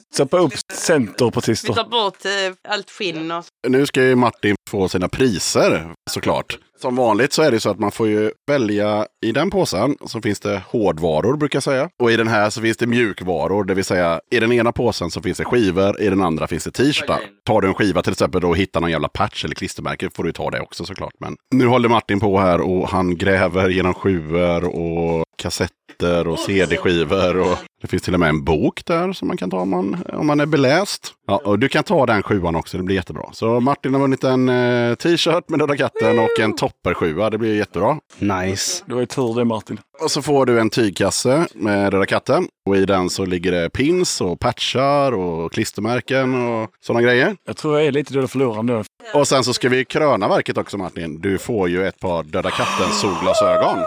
eh, 0.00 0.02
Stoppa 0.14 0.38
upp 0.38 0.52
Vi 0.52 0.74
centerpartister. 0.76 1.72
tar 1.74 1.84
bort 1.84 2.24
eh, 2.24 2.72
allt 2.72 2.90
skinn 2.90 3.30
och 3.32 3.44
Nu 3.68 3.86
ska 3.86 4.02
ju 4.02 4.14
Martin 4.14 4.56
få 4.70 4.88
sina 4.88 5.08
priser 5.08 5.92
såklart. 6.10 6.58
Som 6.78 6.96
vanligt 6.96 7.32
så 7.32 7.42
är 7.42 7.50
det 7.50 7.60
så 7.60 7.70
att 7.70 7.78
man 7.78 7.92
får 7.92 8.08
ju 8.08 8.30
välja 8.46 9.06
i 9.26 9.32
den 9.32 9.50
påsen 9.50 9.96
så 10.06 10.20
finns 10.20 10.40
det 10.40 10.62
hårdvaror 10.68 11.36
brukar 11.36 11.56
jag 11.56 11.62
säga. 11.62 11.88
Och 12.02 12.10
i 12.10 12.16
den 12.16 12.28
här 12.28 12.50
så 12.50 12.60
finns 12.60 12.76
det 12.76 12.86
mjukvaror, 12.86 13.64
det 13.64 13.74
vill 13.74 13.84
säga 13.84 14.20
i 14.30 14.40
den 14.40 14.52
ena 14.52 14.72
påsen 14.72 15.10
så 15.10 15.22
finns 15.22 15.38
det 15.38 15.44
skivor, 15.44 16.00
i 16.00 16.08
den 16.08 16.22
andra 16.22 16.46
finns 16.46 16.64
det 16.64 16.70
t-shirtar. 16.70 17.20
Tar 17.44 17.60
du 17.60 17.68
en 17.68 17.74
skiva 17.74 18.02
till 18.02 18.12
exempel 18.12 18.44
och 18.44 18.56
hittar 18.56 18.80
någon 18.80 18.90
jävla 18.90 19.08
patch 19.08 19.44
eller 19.44 19.54
klistermärke 19.54 20.10
får 20.14 20.24
du 20.24 20.32
ta 20.32 20.50
det 20.50 20.60
också 20.60 20.84
såklart. 20.84 21.12
Men 21.20 21.36
nu 21.54 21.66
håller 21.66 21.88
Martin 21.88 22.20
på 22.20 22.38
här 22.38 22.60
och 22.60 22.88
han 22.88 23.16
gräver 23.16 23.68
genom 23.68 23.94
sjuor 23.94 24.64
och 24.64 25.24
kassetter 25.38 25.85
och 26.26 26.38
CD-skivor. 26.38 27.36
Och 27.36 27.58
det 27.82 27.86
finns 27.86 28.02
till 28.02 28.14
och 28.14 28.20
med 28.20 28.28
en 28.28 28.44
bok 28.44 28.84
där 28.84 29.12
som 29.12 29.28
man 29.28 29.36
kan 29.36 29.50
ta 29.50 29.60
om 29.60 29.70
man, 29.70 30.04
om 30.12 30.26
man 30.26 30.40
är 30.40 30.46
beläst. 30.46 31.12
Ja, 31.26 31.40
och 31.44 31.58
du 31.58 31.68
kan 31.68 31.84
ta 31.84 32.06
den 32.06 32.22
sjuan 32.22 32.56
också, 32.56 32.76
det 32.76 32.82
blir 32.82 32.96
jättebra. 32.96 33.22
Så 33.32 33.60
Martin 33.60 33.94
har 33.94 34.00
vunnit 34.00 34.24
en 34.24 34.48
eh, 34.48 34.94
t-shirt 34.94 35.48
med 35.48 35.58
Döda 35.58 35.76
katten 35.76 36.18
och 36.18 36.40
en 36.40 36.52
topper-sjua. 36.56 37.30
Det 37.30 37.38
blir 37.38 37.56
jättebra. 37.56 37.98
Nice. 38.18 38.84
Det 38.86 38.94
var 38.94 39.00
ju 39.00 39.06
tur 39.06 39.34
det 39.34 39.44
Martin. 39.44 39.80
Och 40.02 40.10
så 40.10 40.22
får 40.22 40.46
du 40.46 40.60
en 40.60 40.70
tygkasse 40.70 41.46
med 41.54 41.92
Röda 41.92 42.06
katten. 42.06 42.48
Och 42.66 42.76
i 42.76 42.84
den 42.84 43.10
så 43.10 43.24
ligger 43.24 43.52
det 43.52 43.70
pins 43.70 44.20
och 44.20 44.40
patchar 44.40 45.12
och 45.12 45.52
klistermärken 45.52 46.34
och 46.48 46.70
sådana 46.80 47.02
grejer. 47.02 47.36
Jag 47.46 47.56
tror 47.56 47.78
jag 47.78 47.86
är 47.86 47.92
lite 47.92 48.14
död 48.14 48.30
förloraren 48.30 48.66
då. 48.66 48.82
Och 49.14 49.28
sen 49.28 49.44
så 49.44 49.54
ska 49.54 49.68
vi 49.68 49.84
kröna 49.84 50.28
verket 50.28 50.58
också 50.58 50.78
Martin. 50.78 51.20
Du 51.20 51.38
får 51.38 51.68
ju 51.68 51.86
ett 51.86 52.00
par 52.00 52.22
Döda 52.22 52.50
katten 52.50 52.92
solglasögon. 52.92 53.78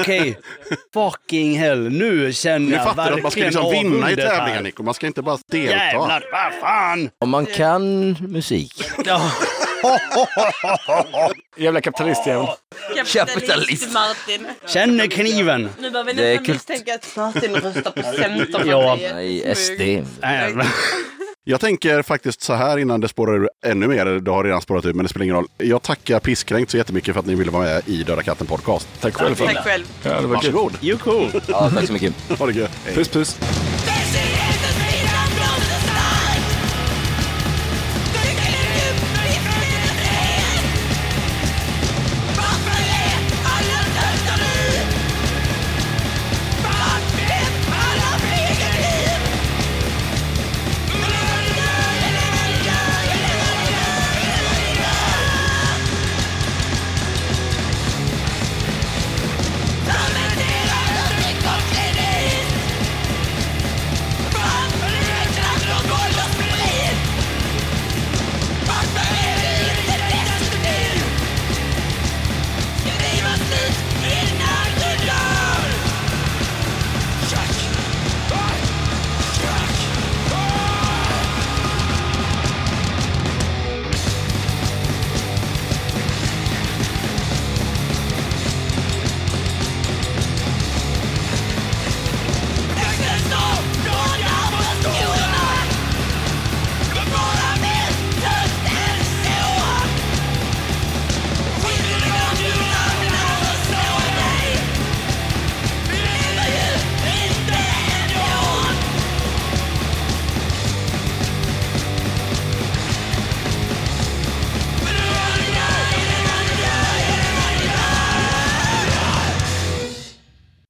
Okej. 0.00 0.38
Fucking 0.94 1.58
hell, 1.58 1.90
nu 1.90 2.32
känner 2.32 2.58
Nu 2.58 2.74
jag 2.74 2.84
fattar 2.84 3.10
du 3.10 3.16
att 3.16 3.22
man 3.22 3.30
ska 3.30 3.40
liksom 3.40 3.70
vinna 3.70 4.10
i 4.10 4.16
tävlingar 4.16 4.62
Nico. 4.62 4.82
Man 4.82 4.94
ska 4.94 5.06
inte 5.06 5.22
bara 5.22 5.38
delta. 5.50 5.74
Jävlar, 5.76 6.24
vad 6.32 6.60
fan! 6.60 7.10
Om 7.20 7.30
man 7.30 7.46
kan 7.46 8.10
musik. 8.20 8.72
Jävla 11.56 11.80
kapitalistjävel. 11.80 12.46
Kapitalist. 13.12 13.92
Martin. 13.92 14.46
Känner 14.66 15.06
kniven. 15.06 15.68
Nu 15.78 15.90
börjar 15.90 16.04
vi 16.04 16.12
Det 16.12 16.22
är 16.26 16.30
nästan 16.30 16.44
kult. 16.46 16.54
misstänka 16.68 16.94
att 16.94 17.16
Martin 17.16 17.54
röstar 17.54 17.90
på 17.90 18.02
Centerpartiet. 18.02 18.66
Ja. 18.66 18.98
Nej, 19.14 19.54
SD. 19.56 20.06
Jag 21.48 21.60
tänker 21.60 22.02
faktiskt 22.02 22.42
så 22.42 22.52
här 22.54 22.78
innan 22.78 23.00
det 23.00 23.08
spårar 23.08 23.34
ur 23.36 23.48
ännu 23.66 23.86
mer. 23.88 24.04
Det 24.06 24.30
har 24.30 24.44
redan 24.44 24.60
spårat 24.60 24.84
ur 24.84 24.92
men 24.92 25.04
det 25.04 25.08
spelar 25.08 25.24
ingen 25.24 25.36
roll. 25.36 25.46
Jag 25.58 25.82
tackar 25.82 26.20
Pisskränkt 26.20 26.70
så 26.70 26.76
jättemycket 26.76 27.14
för 27.14 27.20
att 27.20 27.26
ni 27.26 27.34
ville 27.34 27.50
vara 27.50 27.62
med 27.62 27.82
i 27.88 28.02
Döda 28.02 28.22
katten 28.22 28.46
podcast. 28.46 28.88
Tack 29.00 29.14
själv. 29.14 29.34
för 29.34 29.46
det. 29.46 29.54
Tack 29.54 29.64
själv. 29.64 29.84
Ja, 30.02 30.20
det 30.20 30.26
var 30.26 30.40
kul. 30.40 30.52
Varsågod. 30.52 30.72
You 30.84 30.98
cool. 30.98 31.30
Ja, 31.46 31.70
tack 31.74 31.86
så 31.86 31.92
mycket. 31.92 32.14
Ha 32.38 32.46
det 32.46 32.52
gött. 32.52 32.70
Hej. 32.84 32.94
Puss 32.94 33.08
puss. 33.08 33.36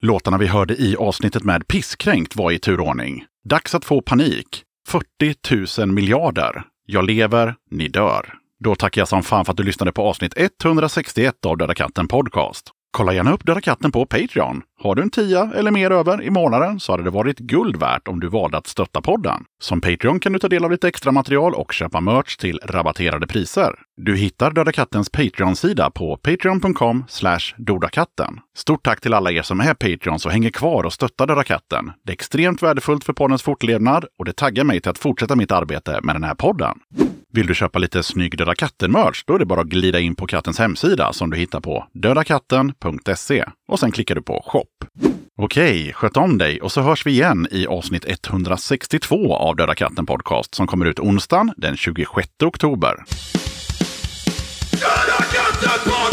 Låtarna 0.07 0.37
vi 0.37 0.47
hörde 0.47 0.75
i 0.75 0.95
avsnittet 0.95 1.43
med 1.43 1.67
Pisskränkt 1.67 2.35
var 2.35 2.51
i 2.51 2.59
turordning. 2.59 3.25
Dags 3.49 3.75
att 3.75 3.85
få 3.85 4.01
panik. 4.01 4.63
40 4.87 5.81
000 5.81 5.91
miljarder. 5.91 6.63
Jag 6.85 7.05
lever, 7.05 7.55
ni 7.71 7.87
dör. 7.87 8.33
Då 8.63 8.75
tackar 8.75 9.01
jag 9.01 9.07
som 9.07 9.23
fan 9.23 9.45
för 9.45 9.51
att 9.51 9.57
du 9.57 9.63
lyssnade 9.63 9.91
på 9.91 10.01
avsnitt 10.01 10.33
161 10.37 11.45
av 11.45 11.57
Döda 11.57 11.73
katten 11.73 12.07
Podcast. 12.07 12.71
Kolla 12.91 13.13
gärna 13.13 13.33
upp 13.33 13.45
Döda 13.45 13.61
katten 13.61 13.91
på 13.91 14.05
Patreon. 14.05 14.61
Har 14.79 14.95
du 14.95 15.01
en 15.01 15.09
tia 15.09 15.51
eller 15.55 15.71
mer 15.71 15.91
över 15.91 16.21
i 16.21 16.29
månaden 16.29 16.79
så 16.79 16.93
hade 16.93 17.03
det 17.03 17.09
varit 17.09 17.39
guld 17.39 17.75
värt 17.75 18.07
om 18.07 18.19
du 18.19 18.27
valde 18.27 18.57
att 18.57 18.67
stötta 18.67 19.01
podden. 19.01 19.43
Som 19.61 19.81
Patreon 19.81 20.19
kan 20.19 20.33
du 20.33 20.39
ta 20.39 20.47
del 20.47 20.65
av 20.65 20.71
lite 20.71 20.87
extra 20.87 21.11
material 21.11 21.53
och 21.53 21.73
köpa 21.73 22.01
merch 22.01 22.37
till 22.37 22.59
rabatterade 22.63 23.27
priser. 23.27 23.75
Du 23.97 24.15
hittar 24.15 24.51
Döda 24.51 24.71
kattens 24.71 25.09
Patreon-sida 25.09 25.91
på 25.91 26.17
patreon.com 26.17 27.05
dodakatten. 27.57 28.39
Stort 28.57 28.83
tack 28.83 29.01
till 29.01 29.13
alla 29.13 29.31
er 29.31 29.41
som 29.41 29.59
är 29.59 29.73
Patreons 29.73 30.25
och 30.25 30.31
hänger 30.31 30.49
kvar 30.49 30.83
och 30.83 30.93
stöttar 30.93 31.27
Döda 31.27 31.43
katten. 31.43 31.91
Det 32.05 32.11
är 32.11 32.13
extremt 32.13 32.63
värdefullt 32.63 33.03
för 33.03 33.13
poddens 33.13 33.43
fortlevnad 33.43 34.05
och 34.19 34.25
det 34.25 34.33
taggar 34.33 34.63
mig 34.63 34.81
till 34.81 34.91
att 34.91 34.97
fortsätta 34.97 35.35
mitt 35.35 35.51
arbete 35.51 35.99
med 36.03 36.15
den 36.15 36.23
här 36.23 36.35
podden. 36.35 36.79
Vill 37.33 37.47
du 37.47 37.55
köpa 37.55 37.79
lite 37.79 38.03
snygg 38.03 38.37
Döda 38.37 38.55
katten-merch, 38.55 39.23
då 39.27 39.35
är 39.35 39.39
det 39.39 39.45
bara 39.45 39.61
att 39.61 39.67
glida 39.67 39.99
in 39.99 40.15
på 40.15 40.27
kattens 40.27 40.59
hemsida 40.59 41.13
som 41.13 41.29
du 41.29 41.37
hittar 41.37 41.59
på 41.59 41.87
dödakatten.se 41.93 43.45
och 43.67 43.79
sen 43.79 43.91
klickar 43.91 44.15
du 44.15 44.21
på 44.21 44.43
shop. 44.45 44.76
Okej, 45.37 45.93
sköt 45.93 46.17
om 46.17 46.37
dig. 46.37 46.61
Och 46.61 46.71
så 46.71 46.81
hörs 46.81 47.05
vi 47.05 47.11
igen 47.11 47.47
i 47.51 47.67
avsnitt 47.67 48.05
162 48.07 49.35
av 49.35 49.55
Döda 49.55 49.75
katten 49.75 50.05
podcast 50.05 50.55
som 50.55 50.67
kommer 50.67 50.85
ut 50.85 50.99
onsdagen 50.99 51.53
den 51.57 51.77
26 51.77 52.27
oktober. 52.43 53.03
Döda 54.71 56.06